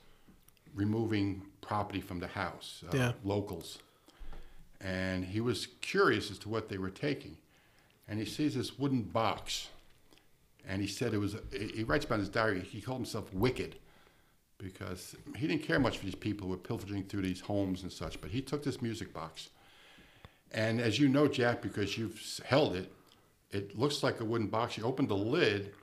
removing 0.75 1.41
property 1.61 2.01
from 2.01 2.19
the 2.19 2.27
house, 2.27 2.83
uh, 2.91 2.95
Yeah. 2.95 3.13
locals. 3.23 3.79
And 4.79 5.25
he 5.25 5.41
was 5.41 5.67
curious 5.81 6.29
as 6.29 6.37
to 6.39 6.49
what 6.49 6.69
they 6.69 6.77
were 6.77 6.91
taking. 6.91 7.37
And 8.07 8.19
he 8.19 8.25
sees 8.25 8.53
this 8.53 8.77
wooden 8.77 9.01
box. 9.01 9.69
And 10.67 10.81
he 10.81 10.87
said 10.87 11.13
it 11.15 11.17
was, 11.17 11.35
he 11.51 11.83
writes 11.83 12.05
about 12.05 12.19
his 12.19 12.29
diary, 12.29 12.61
he 12.61 12.79
called 12.79 12.99
himself 12.99 13.33
wicked 13.33 13.77
because 14.57 15.15
he 15.35 15.47
didn't 15.47 15.63
care 15.63 15.79
much 15.79 15.97
for 15.97 16.05
these 16.05 16.15
people 16.15 16.47
who 16.47 16.51
were 16.51 16.57
pilfering 16.57 17.03
through 17.03 17.21
these 17.21 17.41
homes 17.41 17.83
and 17.83 17.91
such. 17.91 18.19
But 18.21 18.31
he 18.31 18.41
took 18.41 18.63
this 18.63 18.81
music 18.81 19.13
box. 19.13 19.49
And 20.51 20.79
as 20.79 20.99
you 20.99 21.09
know, 21.09 21.27
Jack, 21.27 21.61
because 21.61 21.97
you've 21.97 22.19
held 22.45 22.75
it, 22.75 22.91
it 23.51 23.77
looks 23.77 24.03
like 24.03 24.19
a 24.19 24.25
wooden 24.25 24.47
box. 24.47 24.77
You 24.77 24.83
open 24.83 25.07
the 25.07 25.15
lid 25.15 25.73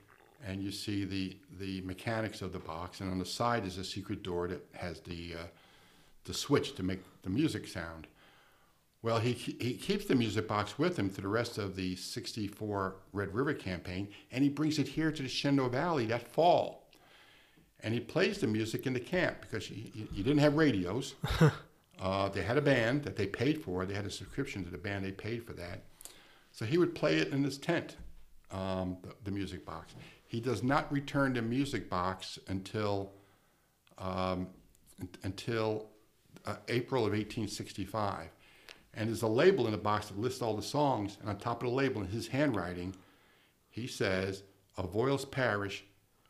and 0.45 0.61
you 0.61 0.71
see 0.71 1.05
the, 1.05 1.37
the 1.59 1.81
mechanics 1.81 2.41
of 2.41 2.51
the 2.51 2.59
box. 2.59 2.99
And 2.99 3.11
on 3.11 3.19
the 3.19 3.25
side 3.25 3.65
is 3.65 3.77
a 3.77 3.83
secret 3.83 4.23
door 4.23 4.47
that 4.47 4.65
has 4.73 4.99
the, 5.01 5.35
uh, 5.35 5.47
the 6.25 6.33
switch 6.33 6.75
to 6.75 6.83
make 6.83 7.01
the 7.23 7.29
music 7.29 7.67
sound. 7.67 8.07
Well, 9.01 9.19
he, 9.19 9.33
he 9.33 9.75
keeps 9.75 10.05
the 10.05 10.15
music 10.15 10.47
box 10.47 10.79
with 10.79 10.97
him 10.97 11.11
to 11.11 11.21
the 11.21 11.27
rest 11.27 11.59
of 11.59 11.75
the 11.75 11.95
64 11.95 12.95
Red 13.13 13.35
River 13.35 13.53
campaign, 13.53 14.07
and 14.31 14.43
he 14.43 14.49
brings 14.49 14.79
it 14.79 14.87
here 14.87 15.11
to 15.11 15.21
the 15.21 15.29
Shenandoah 15.29 15.69
Valley 15.69 16.07
that 16.07 16.27
fall. 16.27 16.84
And 17.85 17.93
he 17.93 17.99
plays 17.99 18.39
the 18.39 18.47
music 18.47 18.87
in 18.87 18.93
the 18.93 18.99
camp 18.99 19.41
because 19.41 19.69
you, 19.69 19.91
you, 19.93 20.07
you 20.11 20.23
didn't 20.23 20.39
have 20.39 20.55
radios. 20.55 21.13
uh, 22.01 22.29
they 22.29 22.41
had 22.41 22.57
a 22.57 22.61
band 22.61 23.03
that 23.03 23.15
they 23.15 23.27
paid 23.27 23.61
for. 23.61 23.85
They 23.85 23.93
had 23.93 24.07
a 24.07 24.09
subscription 24.09 24.65
to 24.65 24.71
the 24.71 24.77
band. 24.79 25.05
They 25.05 25.11
paid 25.11 25.45
for 25.45 25.53
that. 25.53 25.83
So 26.51 26.65
he 26.65 26.79
would 26.79 26.95
play 26.95 27.17
it 27.17 27.27
in 27.27 27.43
his 27.43 27.59
tent, 27.59 27.97
um, 28.49 28.97
the, 29.03 29.13
the 29.25 29.29
music 29.29 29.67
box. 29.67 29.93
He 30.25 30.39
does 30.39 30.63
not 30.63 30.91
return 30.91 31.33
the 31.33 31.43
music 31.43 31.87
box 31.87 32.39
until 32.47 33.11
um, 33.99 34.47
until 35.21 35.85
uh, 36.47 36.55
April 36.69 37.03
of 37.03 37.11
1865. 37.11 38.29
And 38.95 39.09
there's 39.09 39.21
a 39.21 39.27
label 39.27 39.67
in 39.67 39.73
the 39.73 39.77
box 39.77 40.07
that 40.07 40.17
lists 40.17 40.41
all 40.41 40.55
the 40.55 40.63
songs, 40.63 41.17
and 41.21 41.29
on 41.29 41.37
top 41.37 41.61
of 41.61 41.69
the 41.69 41.75
label, 41.75 42.01
in 42.01 42.07
his 42.07 42.27
handwriting, 42.27 42.95
he 43.69 43.85
says, 43.85 44.41
Avoyelles 44.77 45.29
Parish, 45.29 45.83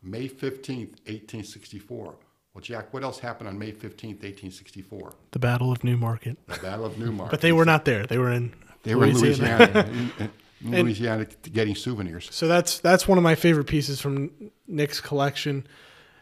May 0.06 0.28
15th, 0.28 1.00
1864. 1.08 2.16
Well, 2.54 2.62
Jack, 2.62 2.94
what 2.94 3.04
else 3.04 3.20
happened 3.20 3.50
on 3.50 3.60
May 3.60 3.72
15th, 3.72 4.22
1864? 4.24 5.14
The 5.32 5.40
Battle 5.40 5.72
of 5.72 5.84
New 5.84 5.98
Market. 5.98 6.38
The 6.48 6.60
Battle 6.60 6.86
of 6.86 6.98
New 6.98 7.12
Market. 7.12 7.32
But 7.32 7.42
they 7.42 7.52
were 7.52 7.66
not 7.66 7.84
there. 7.86 8.06
They 8.06 8.18
were 8.18 8.32
in 8.32 8.54
They 8.84 8.96
were 8.96 9.06
in 9.06 9.18
Louisiana. 9.18 9.66
Louisiana, 9.66 10.32
in, 10.62 10.74
in 10.74 10.86
Louisiana 10.86 11.26
getting 11.52 11.76
souvenirs. 11.76 12.30
So 12.32 12.48
that's 12.48 12.80
that's 12.80 13.08
one 13.08 13.18
of 13.18 13.24
my 13.24 13.36
favorite 13.36 13.66
pieces 13.66 14.00
from 14.00 14.32
Nick's 14.68 15.02
collection, 15.02 15.68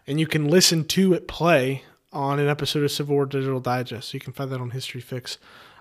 and 0.07 0.19
you 0.19 0.25
can 0.25 0.47
listen 0.47 0.85
to 0.85 1.13
it 1.13 1.27
play 1.27 1.83
on 2.11 2.39
an 2.39 2.47
episode 2.47 2.83
of 2.83 2.91
Civil 2.91 3.15
War 3.15 3.25
Digital 3.25 3.59
Digest. 3.59 4.09
So 4.09 4.15
you 4.15 4.19
can 4.19 4.33
find 4.33 4.51
that 4.51 4.61
on 4.61 4.71
History 4.71 5.01
Fix. 5.01 5.37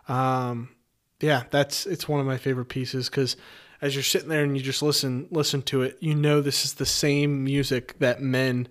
Um, 0.08 0.70
yeah, 1.20 1.44
that's 1.50 1.86
it's 1.86 2.08
one 2.08 2.20
of 2.20 2.26
my 2.26 2.36
favorite 2.36 2.68
pieces 2.68 3.08
because 3.08 3.36
as 3.82 3.96
you're 3.96 4.04
sitting 4.04 4.28
there 4.28 4.44
and 4.44 4.56
you 4.56 4.62
just 4.62 4.80
listen 4.80 5.26
listen 5.30 5.60
to 5.62 5.82
it, 5.82 5.98
you 6.00 6.14
know 6.14 6.40
this 6.40 6.64
is 6.64 6.74
the 6.74 6.86
same 6.86 7.44
music 7.44 7.98
that 7.98 8.22
men 8.22 8.68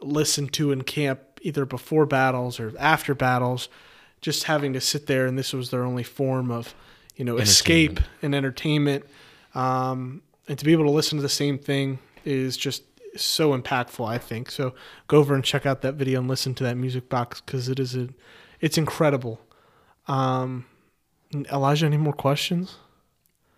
listen 0.00 0.46
to 0.46 0.70
in 0.70 0.82
camp 0.82 1.20
either 1.40 1.64
before 1.64 2.06
battles 2.06 2.60
or 2.60 2.72
after 2.78 3.14
battles, 3.14 3.68
just 4.20 4.44
having 4.44 4.74
to 4.74 4.80
sit 4.80 5.06
there 5.06 5.26
and 5.26 5.38
this 5.38 5.52
was 5.52 5.70
their 5.70 5.82
only 5.82 6.02
form 6.04 6.50
of 6.50 6.74
you 7.16 7.24
know 7.24 7.38
escape 7.38 7.98
and 8.22 8.34
entertainment. 8.34 9.04
Um, 9.54 10.22
and 10.46 10.58
to 10.58 10.64
be 10.64 10.72
able 10.72 10.84
to 10.84 10.90
listen 10.90 11.18
to 11.18 11.22
the 11.22 11.28
same 11.28 11.58
thing 11.58 11.98
is 12.24 12.56
just 12.56 12.82
so 13.16 13.58
impactful. 13.58 14.06
I 14.06 14.18
think 14.18 14.50
so. 14.50 14.74
Go 15.06 15.18
over 15.18 15.34
and 15.34 15.42
check 15.42 15.64
out 15.64 15.80
that 15.82 15.94
video 15.94 16.20
and 16.20 16.28
listen 16.28 16.54
to 16.56 16.64
that 16.64 16.76
music 16.76 17.08
box 17.08 17.40
because 17.40 17.68
it 17.68 17.80
is 17.80 17.96
a, 17.96 18.08
it's 18.60 18.76
incredible. 18.76 19.40
Um, 20.06 20.66
Elijah, 21.50 21.86
any 21.86 21.96
more 21.96 22.12
questions? 22.12 22.76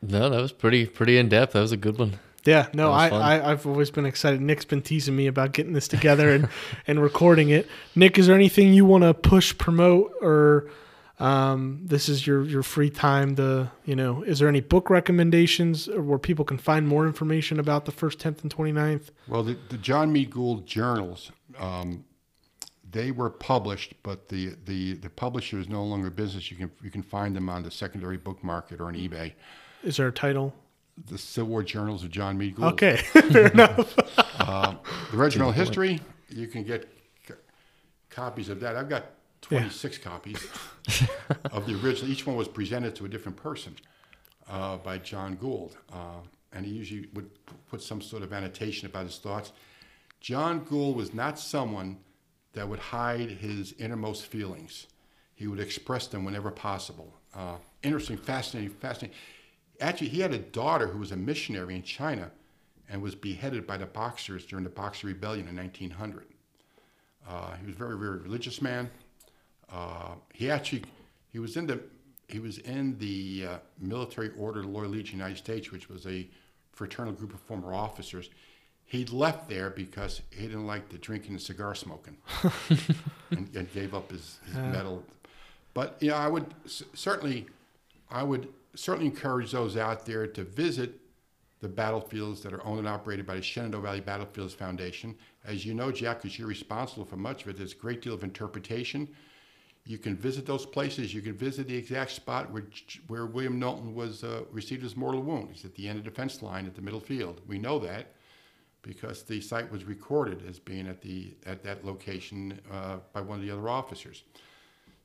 No, 0.02 0.30
that 0.30 0.40
was 0.40 0.52
pretty 0.52 0.86
pretty 0.86 1.18
in 1.18 1.28
depth. 1.28 1.52
That 1.52 1.60
was 1.60 1.72
a 1.72 1.76
good 1.76 1.98
one. 1.98 2.18
Yeah, 2.44 2.68
no, 2.72 2.92
I, 2.92 3.10
fun. 3.10 3.20
I 3.20 3.50
I've 3.50 3.66
always 3.66 3.90
been 3.90 4.06
excited. 4.06 4.40
Nick's 4.40 4.64
been 4.64 4.82
teasing 4.82 5.14
me 5.14 5.26
about 5.26 5.52
getting 5.52 5.74
this 5.74 5.88
together 5.88 6.30
and 6.30 6.48
and 6.86 7.02
recording 7.02 7.50
it. 7.50 7.68
Nick, 7.94 8.18
is 8.18 8.26
there 8.26 8.36
anything 8.36 8.72
you 8.72 8.84
want 8.84 9.04
to 9.04 9.12
push, 9.12 9.56
promote, 9.58 10.12
or 10.22 10.70
um, 11.18 11.80
this 11.84 12.08
is 12.08 12.26
your 12.26 12.42
your 12.44 12.62
free 12.62 12.88
time? 12.88 13.36
To 13.36 13.70
you 13.84 13.94
know, 13.94 14.22
is 14.22 14.38
there 14.38 14.48
any 14.48 14.60
book 14.60 14.88
recommendations 14.88 15.88
or 15.88 16.02
where 16.02 16.18
people 16.18 16.44
can 16.46 16.56
find 16.56 16.88
more 16.88 17.06
information 17.06 17.60
about 17.60 17.84
the 17.84 17.92
first, 17.92 18.18
tenth, 18.18 18.42
and 18.42 18.54
29th? 18.54 19.10
Well, 19.28 19.42
the, 19.42 19.58
the 19.68 19.76
John 19.76 20.10
Meade 20.10 20.30
Gould 20.30 20.66
journals, 20.66 21.30
um, 21.58 22.04
they 22.90 23.10
were 23.10 23.30
published, 23.30 23.94
but 24.02 24.28
the, 24.28 24.56
the, 24.64 24.94
the 24.94 25.10
publisher 25.10 25.58
is 25.58 25.68
no 25.68 25.84
longer 25.84 26.08
in 26.08 26.14
business. 26.14 26.50
You 26.50 26.56
can 26.56 26.70
you 26.82 26.90
can 26.90 27.02
find 27.02 27.36
them 27.36 27.50
on 27.50 27.62
the 27.62 27.70
secondary 27.70 28.16
book 28.16 28.42
market 28.42 28.80
or 28.80 28.86
on 28.86 28.94
eBay. 28.94 29.34
Is 29.82 29.96
there 29.96 30.08
a 30.08 30.12
title? 30.12 30.54
The 31.06 31.16
Civil 31.18 31.50
War 31.50 31.62
Journals 31.62 32.04
of 32.04 32.10
John 32.10 32.36
Meade 32.36 32.56
Gould. 32.56 32.72
Okay, 32.74 32.96
fair 33.12 33.48
enough. 33.48 33.96
The 35.10 35.16
Regimental 35.16 35.52
History, 35.52 36.00
you 36.28 36.46
can 36.46 36.64
get 36.64 36.88
c- 37.26 37.34
copies 38.10 38.48
of 38.48 38.58
that. 38.60 38.76
I've 38.76 38.88
got 38.88 39.06
26 39.42 39.98
copies 39.98 40.36
of 41.52 41.66
the 41.66 41.78
original. 41.82 42.10
Each 42.10 42.26
one 42.26 42.36
was 42.36 42.48
presented 42.48 42.94
to 42.96 43.04
a 43.04 43.08
different 43.08 43.36
person 43.36 43.74
uh, 44.48 44.76
by 44.78 44.98
John 44.98 45.34
Gould. 45.36 45.76
Uh, 45.92 46.20
and 46.52 46.64
he 46.66 46.72
usually 46.72 47.08
would 47.14 47.28
put 47.68 47.82
some 47.82 48.00
sort 48.00 48.22
of 48.22 48.32
annotation 48.32 48.86
about 48.86 49.04
his 49.06 49.18
thoughts. 49.18 49.52
John 50.20 50.60
Gould 50.64 50.96
was 50.96 51.12
not 51.14 51.38
someone 51.38 51.98
that 52.54 52.68
would 52.68 52.78
hide 52.80 53.30
his 53.30 53.72
innermost 53.78 54.26
feelings. 54.26 54.86
He 55.34 55.46
would 55.46 55.60
express 55.60 56.06
them 56.08 56.24
whenever 56.24 56.50
possible. 56.50 57.14
Uh, 57.34 57.56
interesting, 57.82 58.16
fascinating, 58.16 58.70
fascinating. 58.70 59.16
Actually, 59.80 60.08
he 60.08 60.20
had 60.20 60.32
a 60.32 60.38
daughter 60.38 60.86
who 60.88 60.98
was 60.98 61.12
a 61.12 61.16
missionary 61.16 61.74
in 61.74 61.82
China 61.82 62.30
and 62.88 63.00
was 63.00 63.14
beheaded 63.14 63.66
by 63.66 63.76
the 63.76 63.86
Boxers 63.86 64.44
during 64.44 64.64
the 64.64 64.70
Boxer 64.70 65.06
Rebellion 65.06 65.48
in 65.48 65.56
1900. 65.56 66.26
Uh, 67.28 67.54
he 67.56 67.66
was 67.66 67.74
a 67.74 67.78
very, 67.78 67.96
very 67.96 68.18
religious 68.18 68.60
man. 68.60 68.90
Uh, 69.72 70.14
he 70.32 70.50
actually, 70.50 70.82
he 71.32 71.38
was 71.38 71.56
in 71.56 71.66
the, 71.66 71.80
he 72.28 72.40
was 72.40 72.58
in 72.58 72.98
the 72.98 73.46
uh, 73.48 73.58
military 73.78 74.30
order 74.36 74.60
of 74.60 74.66
the 74.66 74.72
Loyal 74.72 74.88
Legion 74.88 75.20
of 75.20 75.26
the 75.26 75.30
United 75.30 75.38
States, 75.38 75.70
which 75.70 75.88
was 75.88 76.06
a 76.06 76.28
fraternal 76.72 77.12
group 77.12 77.32
of 77.32 77.40
former 77.40 77.72
officers. 77.72 78.30
He 78.84 79.04
left 79.06 79.48
there 79.48 79.70
because 79.70 80.22
he 80.30 80.42
didn't 80.42 80.66
like 80.66 80.88
the 80.88 80.98
drinking 80.98 81.32
and 81.32 81.40
cigar 81.40 81.76
smoking, 81.76 82.16
and, 83.30 83.48
and 83.54 83.72
gave 83.72 83.94
up 83.94 84.10
his, 84.10 84.40
his 84.46 84.56
medal. 84.56 85.04
But 85.74 85.96
yeah, 86.00 86.16
I 86.16 86.26
would 86.26 86.52
certainly, 86.66 87.46
I 88.10 88.24
would 88.24 88.48
certainly 88.74 89.06
encourage 89.06 89.52
those 89.52 89.76
out 89.76 90.06
there 90.06 90.26
to 90.26 90.44
visit 90.44 91.00
the 91.60 91.68
battlefields 91.68 92.40
that 92.42 92.52
are 92.52 92.64
owned 92.64 92.78
and 92.78 92.88
operated 92.88 93.26
by 93.26 93.36
the 93.36 93.42
Shenandoah 93.42 93.82
Valley 93.82 94.00
Battlefields 94.00 94.54
Foundation. 94.54 95.14
As 95.44 95.66
you 95.66 95.74
know, 95.74 95.92
Jack, 95.92 96.22
because 96.22 96.38
you're 96.38 96.48
responsible 96.48 97.04
for 97.04 97.16
much 97.16 97.42
of 97.42 97.48
it, 97.48 97.58
there's 97.58 97.72
a 97.72 97.76
great 97.76 98.00
deal 98.00 98.14
of 98.14 98.24
interpretation. 98.24 99.08
You 99.84 99.98
can 99.98 100.16
visit 100.16 100.46
those 100.46 100.64
places. 100.64 101.12
You 101.12 101.20
can 101.20 101.34
visit 101.34 101.68
the 101.68 101.76
exact 101.76 102.12
spot 102.12 102.50
where, 102.50 102.64
where 103.08 103.26
William 103.26 103.58
Knowlton 103.58 103.94
was 103.94 104.24
uh, 104.24 104.42
received 104.50 104.82
his 104.82 104.96
mortal 104.96 105.22
wound. 105.22 105.50
He's 105.52 105.64
at 105.64 105.74
the 105.74 105.88
end 105.88 105.98
of 105.98 106.04
the 106.04 106.10
defense 106.10 106.42
line 106.42 106.66
at 106.66 106.74
the 106.74 106.82
middle 106.82 107.00
field. 107.00 107.40
We 107.46 107.58
know 107.58 107.78
that 107.80 108.14
because 108.82 109.22
the 109.22 109.40
site 109.40 109.70
was 109.70 109.84
recorded 109.84 110.42
as 110.48 110.58
being 110.58 110.86
at 110.86 111.02
the 111.02 111.34
at 111.44 111.62
that 111.62 111.84
location 111.84 112.58
uh, 112.72 112.98
by 113.12 113.20
one 113.20 113.38
of 113.38 113.44
the 113.44 113.50
other 113.50 113.68
officers. 113.68 114.24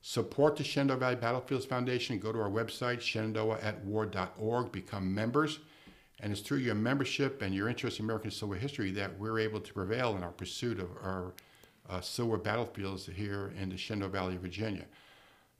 Support 0.08 0.58
the 0.58 0.64
Shenandoah 0.64 0.98
Valley 0.98 1.16
Battlefields 1.16 1.66
Foundation. 1.66 2.20
Go 2.20 2.32
to 2.32 2.40
our 2.40 2.50
website, 2.50 3.00
shenandoahatwar.org. 3.00 4.72
Become 4.72 5.16
members. 5.16 5.58
And 6.20 6.32
it's 6.32 6.42
through 6.42 6.60
your 6.60 6.76
membership 6.76 7.42
and 7.42 7.56
your 7.56 7.68
interest 7.70 7.98
in 7.98 8.06
American 8.06 8.30
Civil 8.30 8.50
War 8.50 8.58
history 8.58 8.92
that 8.92 9.18
we're 9.18 9.40
able 9.40 9.60
to 9.60 9.74
prevail 9.74 10.16
in 10.16 10.22
our 10.22 10.30
pursuit 10.30 10.80
of 10.80 10.92
our 11.04 11.34
uh, 11.90 12.02
Civil 12.02 12.30
War 12.30 12.38
battlefields 12.38 13.08
here 13.08 13.52
in 13.60 13.70
the 13.70 13.78
Shenandoah 13.78 14.10
Valley, 14.10 14.38
Virginia. 14.38 14.86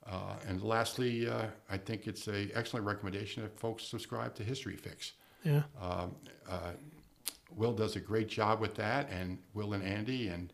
Uh, 0.08 0.36
and 0.46 0.62
lastly, 0.62 1.28
uh, 1.28 1.46
I 1.68 1.76
think 1.76 2.06
it's 2.06 2.28
an 2.28 2.52
excellent 2.54 2.86
recommendation 2.86 3.42
that 3.42 3.58
folks 3.58 3.82
subscribe 3.82 4.36
to 4.36 4.44
History 4.44 4.76
Fix. 4.76 5.14
Yeah. 5.42 5.62
Um, 5.82 6.14
uh, 6.48 6.70
Will 7.56 7.72
does 7.72 7.96
a 7.96 8.00
great 8.00 8.28
job 8.28 8.60
with 8.60 8.76
that, 8.76 9.10
and 9.10 9.38
Will 9.54 9.72
and 9.72 9.82
Andy, 9.82 10.28
and 10.28 10.52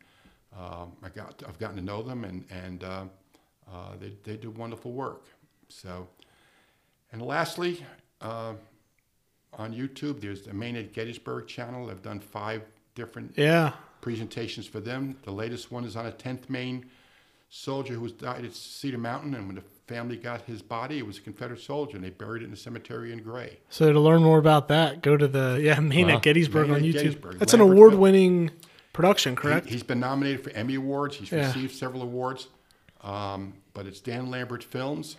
um, 0.59 0.93
I 1.03 1.11
got 1.11 1.43
I've 1.47 1.59
gotten 1.59 1.77
to 1.77 1.83
know 1.83 2.03
them, 2.03 2.25
and 2.25 2.47
and 2.51 2.83
uh, 3.71 3.97
they 4.01 4.13
they 4.25 4.37
do 4.37 4.51
wonderful 4.51 4.93
work. 4.93 5.25
So, 5.69 6.09
and 7.13 7.23
lastly, 7.23 7.85
uh, 8.21 8.55
on 9.55 9.75
YouTube, 9.75 10.21
there's 10.21 10.43
the 10.43 10.53
Maine 10.53 10.77
at 10.77 10.93
Gettysburg 10.93 11.47
channel. 11.47 11.91
I've 11.91 12.03
done 12.03 12.21
five 12.21 12.63
different 12.95 13.33
Yeah. 13.37 13.73
presentations 14.01 14.67
for 14.67 14.81
them. 14.81 15.17
The 15.23 15.31
latest 15.33 15.71
one 15.71 15.85
is 15.85 15.97
on 15.97 16.07
a 16.07 16.13
10th 16.13 16.49
Maine 16.51 16.87
soldier 17.49 17.95
who 17.95 18.01
was 18.01 18.13
died 18.13 18.45
at 18.45 18.55
Cedar 18.55 18.99
Mountain, 18.99 19.35
and 19.35 19.47
when 19.47 19.57
the 19.57 19.63
family 19.87 20.17
got 20.17 20.43
his 20.43 20.63
body, 20.63 20.99
it 20.99 21.07
was 21.07 21.19
a 21.19 21.21
Confederate 21.21 21.61
soldier, 21.61 21.97
and 21.97 22.05
they 22.05 22.09
buried 22.11 22.43
it 22.43 22.47
in 22.47 22.53
a 22.53 22.57
cemetery 22.57 23.13
in 23.13 23.23
Gray. 23.23 23.59
So 23.69 23.93
to 23.93 24.01
learn 24.01 24.23
more 24.23 24.39
about 24.39 24.69
that, 24.69 25.03
go 25.03 25.17
to 25.19 25.29
the 25.29 25.59
yeah 25.63 25.79
Maine 25.81 26.09
Wow. 26.09 26.17
at 26.17 26.23
Gettysburg 26.23 26.69
Maine 26.69 26.77
on 26.77 26.77
at 26.77 26.83
YouTube. 26.85 26.93
Gettysburg, 26.95 27.39
That's 27.39 27.53
an 27.55 27.61
award-winning 27.61 28.51
production, 28.95 29.37
correct? 29.37 29.67
He, 29.67 29.73
has 29.73 29.83
been 29.83 30.01
nominated 30.01 30.45
for 30.45 30.51
Emmy 30.51 30.75
Awards. 30.77 31.17
He's 31.17 31.31
Yeah. 31.33 31.47
received 31.47 31.75
several 31.75 32.03
awards, 32.03 32.49
um, 33.03 33.55
but 33.75 33.87
it's 33.87 34.01
Dan 34.01 34.31
Lambert 34.31 34.65
Films. 34.65 35.17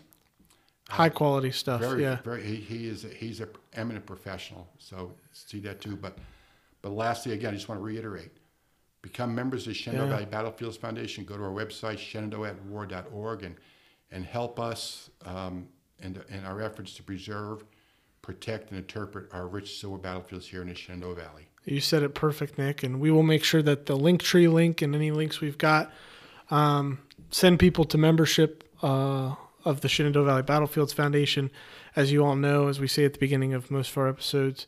High 0.90 1.10
quality 1.10 1.52
stuff. 1.52 1.82
Very, 1.82 2.04
yeah. 2.04 2.18
very. 2.24 2.44
He, 2.44 2.56
he 2.56 2.88
is 2.88 3.06
a, 3.06 3.08
he's 3.08 3.40
a 3.40 3.48
eminent 3.74 4.06
professional. 4.06 4.68
So 4.80 5.14
see 5.32 5.60
that 5.62 5.82
too. 5.82 5.96
But 5.96 6.18
but 6.82 6.92
lastly, 6.92 7.34
again, 7.34 7.52
I 7.52 7.56
just 7.56 7.70
want 7.70 7.80
to 7.80 7.86
reiterate: 7.86 8.32
become 9.02 9.34
members 9.34 9.62
of 9.62 9.68
the 9.70 9.74
Shenandoah 9.74 10.08
Yeah. 10.08 10.16
Valley 10.16 10.26
Battlefields 10.26 10.78
Foundation. 10.78 11.24
Go 11.24 11.38
to 11.38 11.44
our 11.44 11.52
website 11.52 11.98
shenandoahwar.org, 11.98 13.44
and 13.44 13.56
and 14.12 14.26
help 14.26 14.60
us 14.60 15.10
um, 15.26 15.68
in, 16.00 16.14
the, 16.14 16.26
in 16.36 16.46
our 16.46 16.62
efforts 16.62 16.94
to 16.96 17.04
preserve, 17.04 17.64
protect, 18.22 18.70
and 18.70 18.78
interpret 18.78 19.28
our 19.34 19.48
rich 19.48 19.80
Civil 19.80 19.92
War 19.92 20.00
battlefields 20.00 20.48
here 20.48 20.62
in 20.62 20.68
the 20.68 20.76
Shenandoah 20.76 21.16
Valley. 21.16 21.48
You 21.66 21.80
said 21.80 22.04
it 22.04 22.14
perfect, 22.14 22.58
Nick. 22.58 22.84
And 22.84 23.00
we 23.00 23.10
will 23.10 23.24
make 23.24 23.44
sure 23.44 23.62
that 23.62 23.86
the 23.86 23.96
link 23.96 24.22
tree 24.22 24.48
link 24.48 24.82
and 24.82 24.94
any 24.94 25.12
links 25.12 25.40
we've 25.40 25.58
got 25.58 25.92
um, 26.52 27.00
send 27.34 27.60
people 27.60 27.84
to 27.86 27.98
membership 27.98 28.64
uh, 28.84 29.36
of 29.66 29.82
the 29.82 29.90
Shenandoah 29.90 30.26
Valley 30.26 30.42
Battlefields 30.44 30.94
Foundation. 30.94 31.50
As 31.96 32.12
you 32.12 32.24
all 32.24 32.36
know, 32.36 32.68
as 32.68 32.80
we 32.80 32.88
say 32.88 33.06
at 33.06 33.14
the 33.14 33.20
beginning 33.20 33.54
of 33.54 33.72
most 33.72 33.92
of 33.92 33.98
our 33.98 34.08
episodes, 34.08 34.68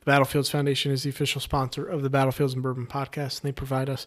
the 0.00 0.06
Battlefields 0.06 0.48
Foundation 0.48 0.92
is 0.92 1.02
the 1.02 1.10
official 1.10 1.40
sponsor 1.40 1.86
of 1.86 2.02
the 2.02 2.10
Battlefields 2.10 2.54
and 2.54 2.62
Bourbon 2.62 2.86
podcast, 2.86 3.40
and 3.40 3.48
they 3.48 3.52
provide 3.52 3.90
us 3.90 4.06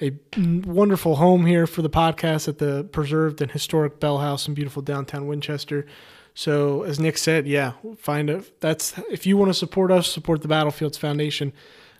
a 0.00 0.12
wonderful 0.36 1.16
home 1.16 1.46
here 1.46 1.66
for 1.66 1.82
the 1.82 1.90
podcast 1.90 2.46
at 2.46 2.58
the 2.58 2.84
preserved 2.92 3.42
and 3.42 3.50
historic 3.50 3.98
Bell 3.98 4.18
House 4.18 4.46
in 4.46 4.54
beautiful 4.54 4.80
downtown 4.80 5.26
Winchester. 5.26 5.86
So, 6.34 6.84
as 6.84 7.00
Nick 7.00 7.18
said, 7.18 7.48
yeah, 7.48 7.72
find 7.96 8.30
a 8.30 8.44
that's 8.60 8.96
if 9.10 9.26
you 9.26 9.36
want 9.36 9.48
to 9.48 9.54
support 9.54 9.90
us, 9.90 10.06
support 10.06 10.42
the 10.42 10.48
Battlefields 10.48 10.96
Foundation 10.96 11.52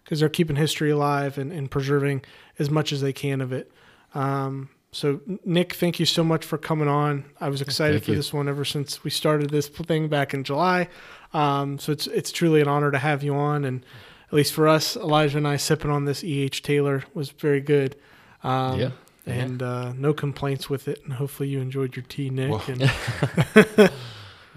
because 0.05 0.21
they're 0.21 0.29
keeping 0.29 0.55
history 0.55 0.91
alive 0.91 1.39
and, 1.39 1.53
and 1.53 1.69
preserving 1.69 2.23
as 2.61 2.71
much 2.71 2.93
as 2.93 3.01
they 3.01 3.13
can 3.13 3.41
of 3.41 3.53
it. 3.53 3.73
Um, 4.15 4.71
so 4.99 5.21
Nick, 5.45 5.75
thank 5.75 6.01
you 6.01 6.07
so 6.07 6.25
much 6.25 6.45
for 6.45 6.59
coming 6.59 6.89
on. 6.89 7.25
I 7.41 7.49
was 7.49 7.61
excited 7.63 7.95
thank 7.95 8.05
for 8.05 8.11
you. 8.11 8.17
this 8.17 8.33
one 8.33 8.49
ever 8.49 8.65
since 8.65 9.05
we 9.05 9.11
started 9.11 9.51
this 9.51 9.69
thing 9.69 10.09
back 10.09 10.35
in 10.35 10.45
July. 10.45 10.89
Um, 11.33 11.79
so 11.79 11.93
it's 11.93 12.07
it's 12.09 12.33
truly 12.33 12.61
an 12.61 12.69
honor 12.69 12.91
to 12.91 12.99
have 12.99 13.23
you 13.23 13.35
on, 13.35 13.65
and 13.65 13.85
at 14.27 14.35
least 14.35 14.53
for 14.53 14.67
us, 14.69 14.97
Elijah 14.97 15.39
and 15.39 15.47
I 15.47 15.57
sipping 15.57 15.91
on 15.91 16.05
this 16.05 16.25
E. 16.25 16.41
H. 16.41 16.63
Taylor 16.63 17.05
was 17.15 17.31
very 17.31 17.61
good. 17.61 17.97
Um, 18.43 18.81
Yeah. 18.81 18.91
And 19.27 19.63
uh, 19.63 19.93
no 19.93 20.15
complaints 20.15 20.71
with 20.71 20.89
it, 20.89 21.03
and 21.05 21.13
hopefully 21.13 21.51
you 21.51 21.61
enjoyed 21.61 21.95
your 21.95 22.05
tea, 22.09 22.31
Nick. 22.31 22.51
Well- 22.51 22.63
and 22.67 23.91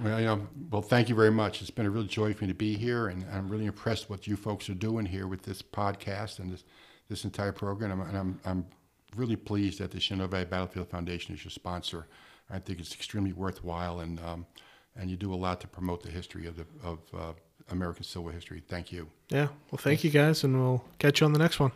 Well, 0.01 0.19
you 0.19 0.25
know, 0.25 0.47
well, 0.71 0.81
thank 0.81 1.09
you 1.09 1.15
very 1.15 1.29
much. 1.29 1.61
It's 1.61 1.69
been 1.69 1.85
a 1.85 1.89
real 1.89 2.03
joy 2.03 2.33
for 2.33 2.45
me 2.45 2.47
to 2.47 2.55
be 2.55 2.75
here, 2.75 3.07
and 3.07 3.23
I'm 3.31 3.47
really 3.47 3.65
impressed 3.65 4.09
what 4.09 4.25
you 4.25 4.35
folks 4.35 4.69
are 4.69 4.73
doing 4.73 5.05
here 5.05 5.27
with 5.27 5.43
this 5.43 5.61
podcast 5.61 6.39
and 6.39 6.51
this 6.51 6.63
this 7.07 7.23
entire 7.23 7.51
program. 7.51 8.01
And 8.01 8.17
I'm 8.17 8.39
I'm 8.45 8.65
really 9.15 9.35
pleased 9.35 9.79
that 9.79 9.91
the 9.91 9.99
Shenandoah 9.99 10.45
Battlefield 10.45 10.89
Foundation 10.89 11.33
is 11.33 11.43
your 11.43 11.51
sponsor. 11.51 12.07
I 12.49 12.59
think 12.59 12.79
it's 12.79 12.93
extremely 12.93 13.33
worthwhile, 13.33 14.01
and 14.01 14.19
um, 14.21 14.45
and 14.95 15.09
you 15.09 15.17
do 15.17 15.33
a 15.33 15.35
lot 15.35 15.61
to 15.61 15.67
promote 15.67 16.03
the 16.03 16.09
history 16.09 16.47
of 16.47 16.57
the 16.57 16.65
of 16.83 16.99
uh, 17.17 17.33
American 17.69 18.03
civil 18.03 18.23
War 18.23 18.31
history. 18.31 18.61
Thank 18.67 18.91
you. 18.91 19.07
yeah, 19.29 19.47
well, 19.71 19.79
thank 19.79 20.03
you 20.03 20.09
guys, 20.09 20.43
and 20.43 20.59
we'll 20.59 20.83
catch 20.99 21.21
you 21.21 21.25
on 21.25 21.33
the 21.33 21.39
next 21.39 21.59
one. 21.59 21.71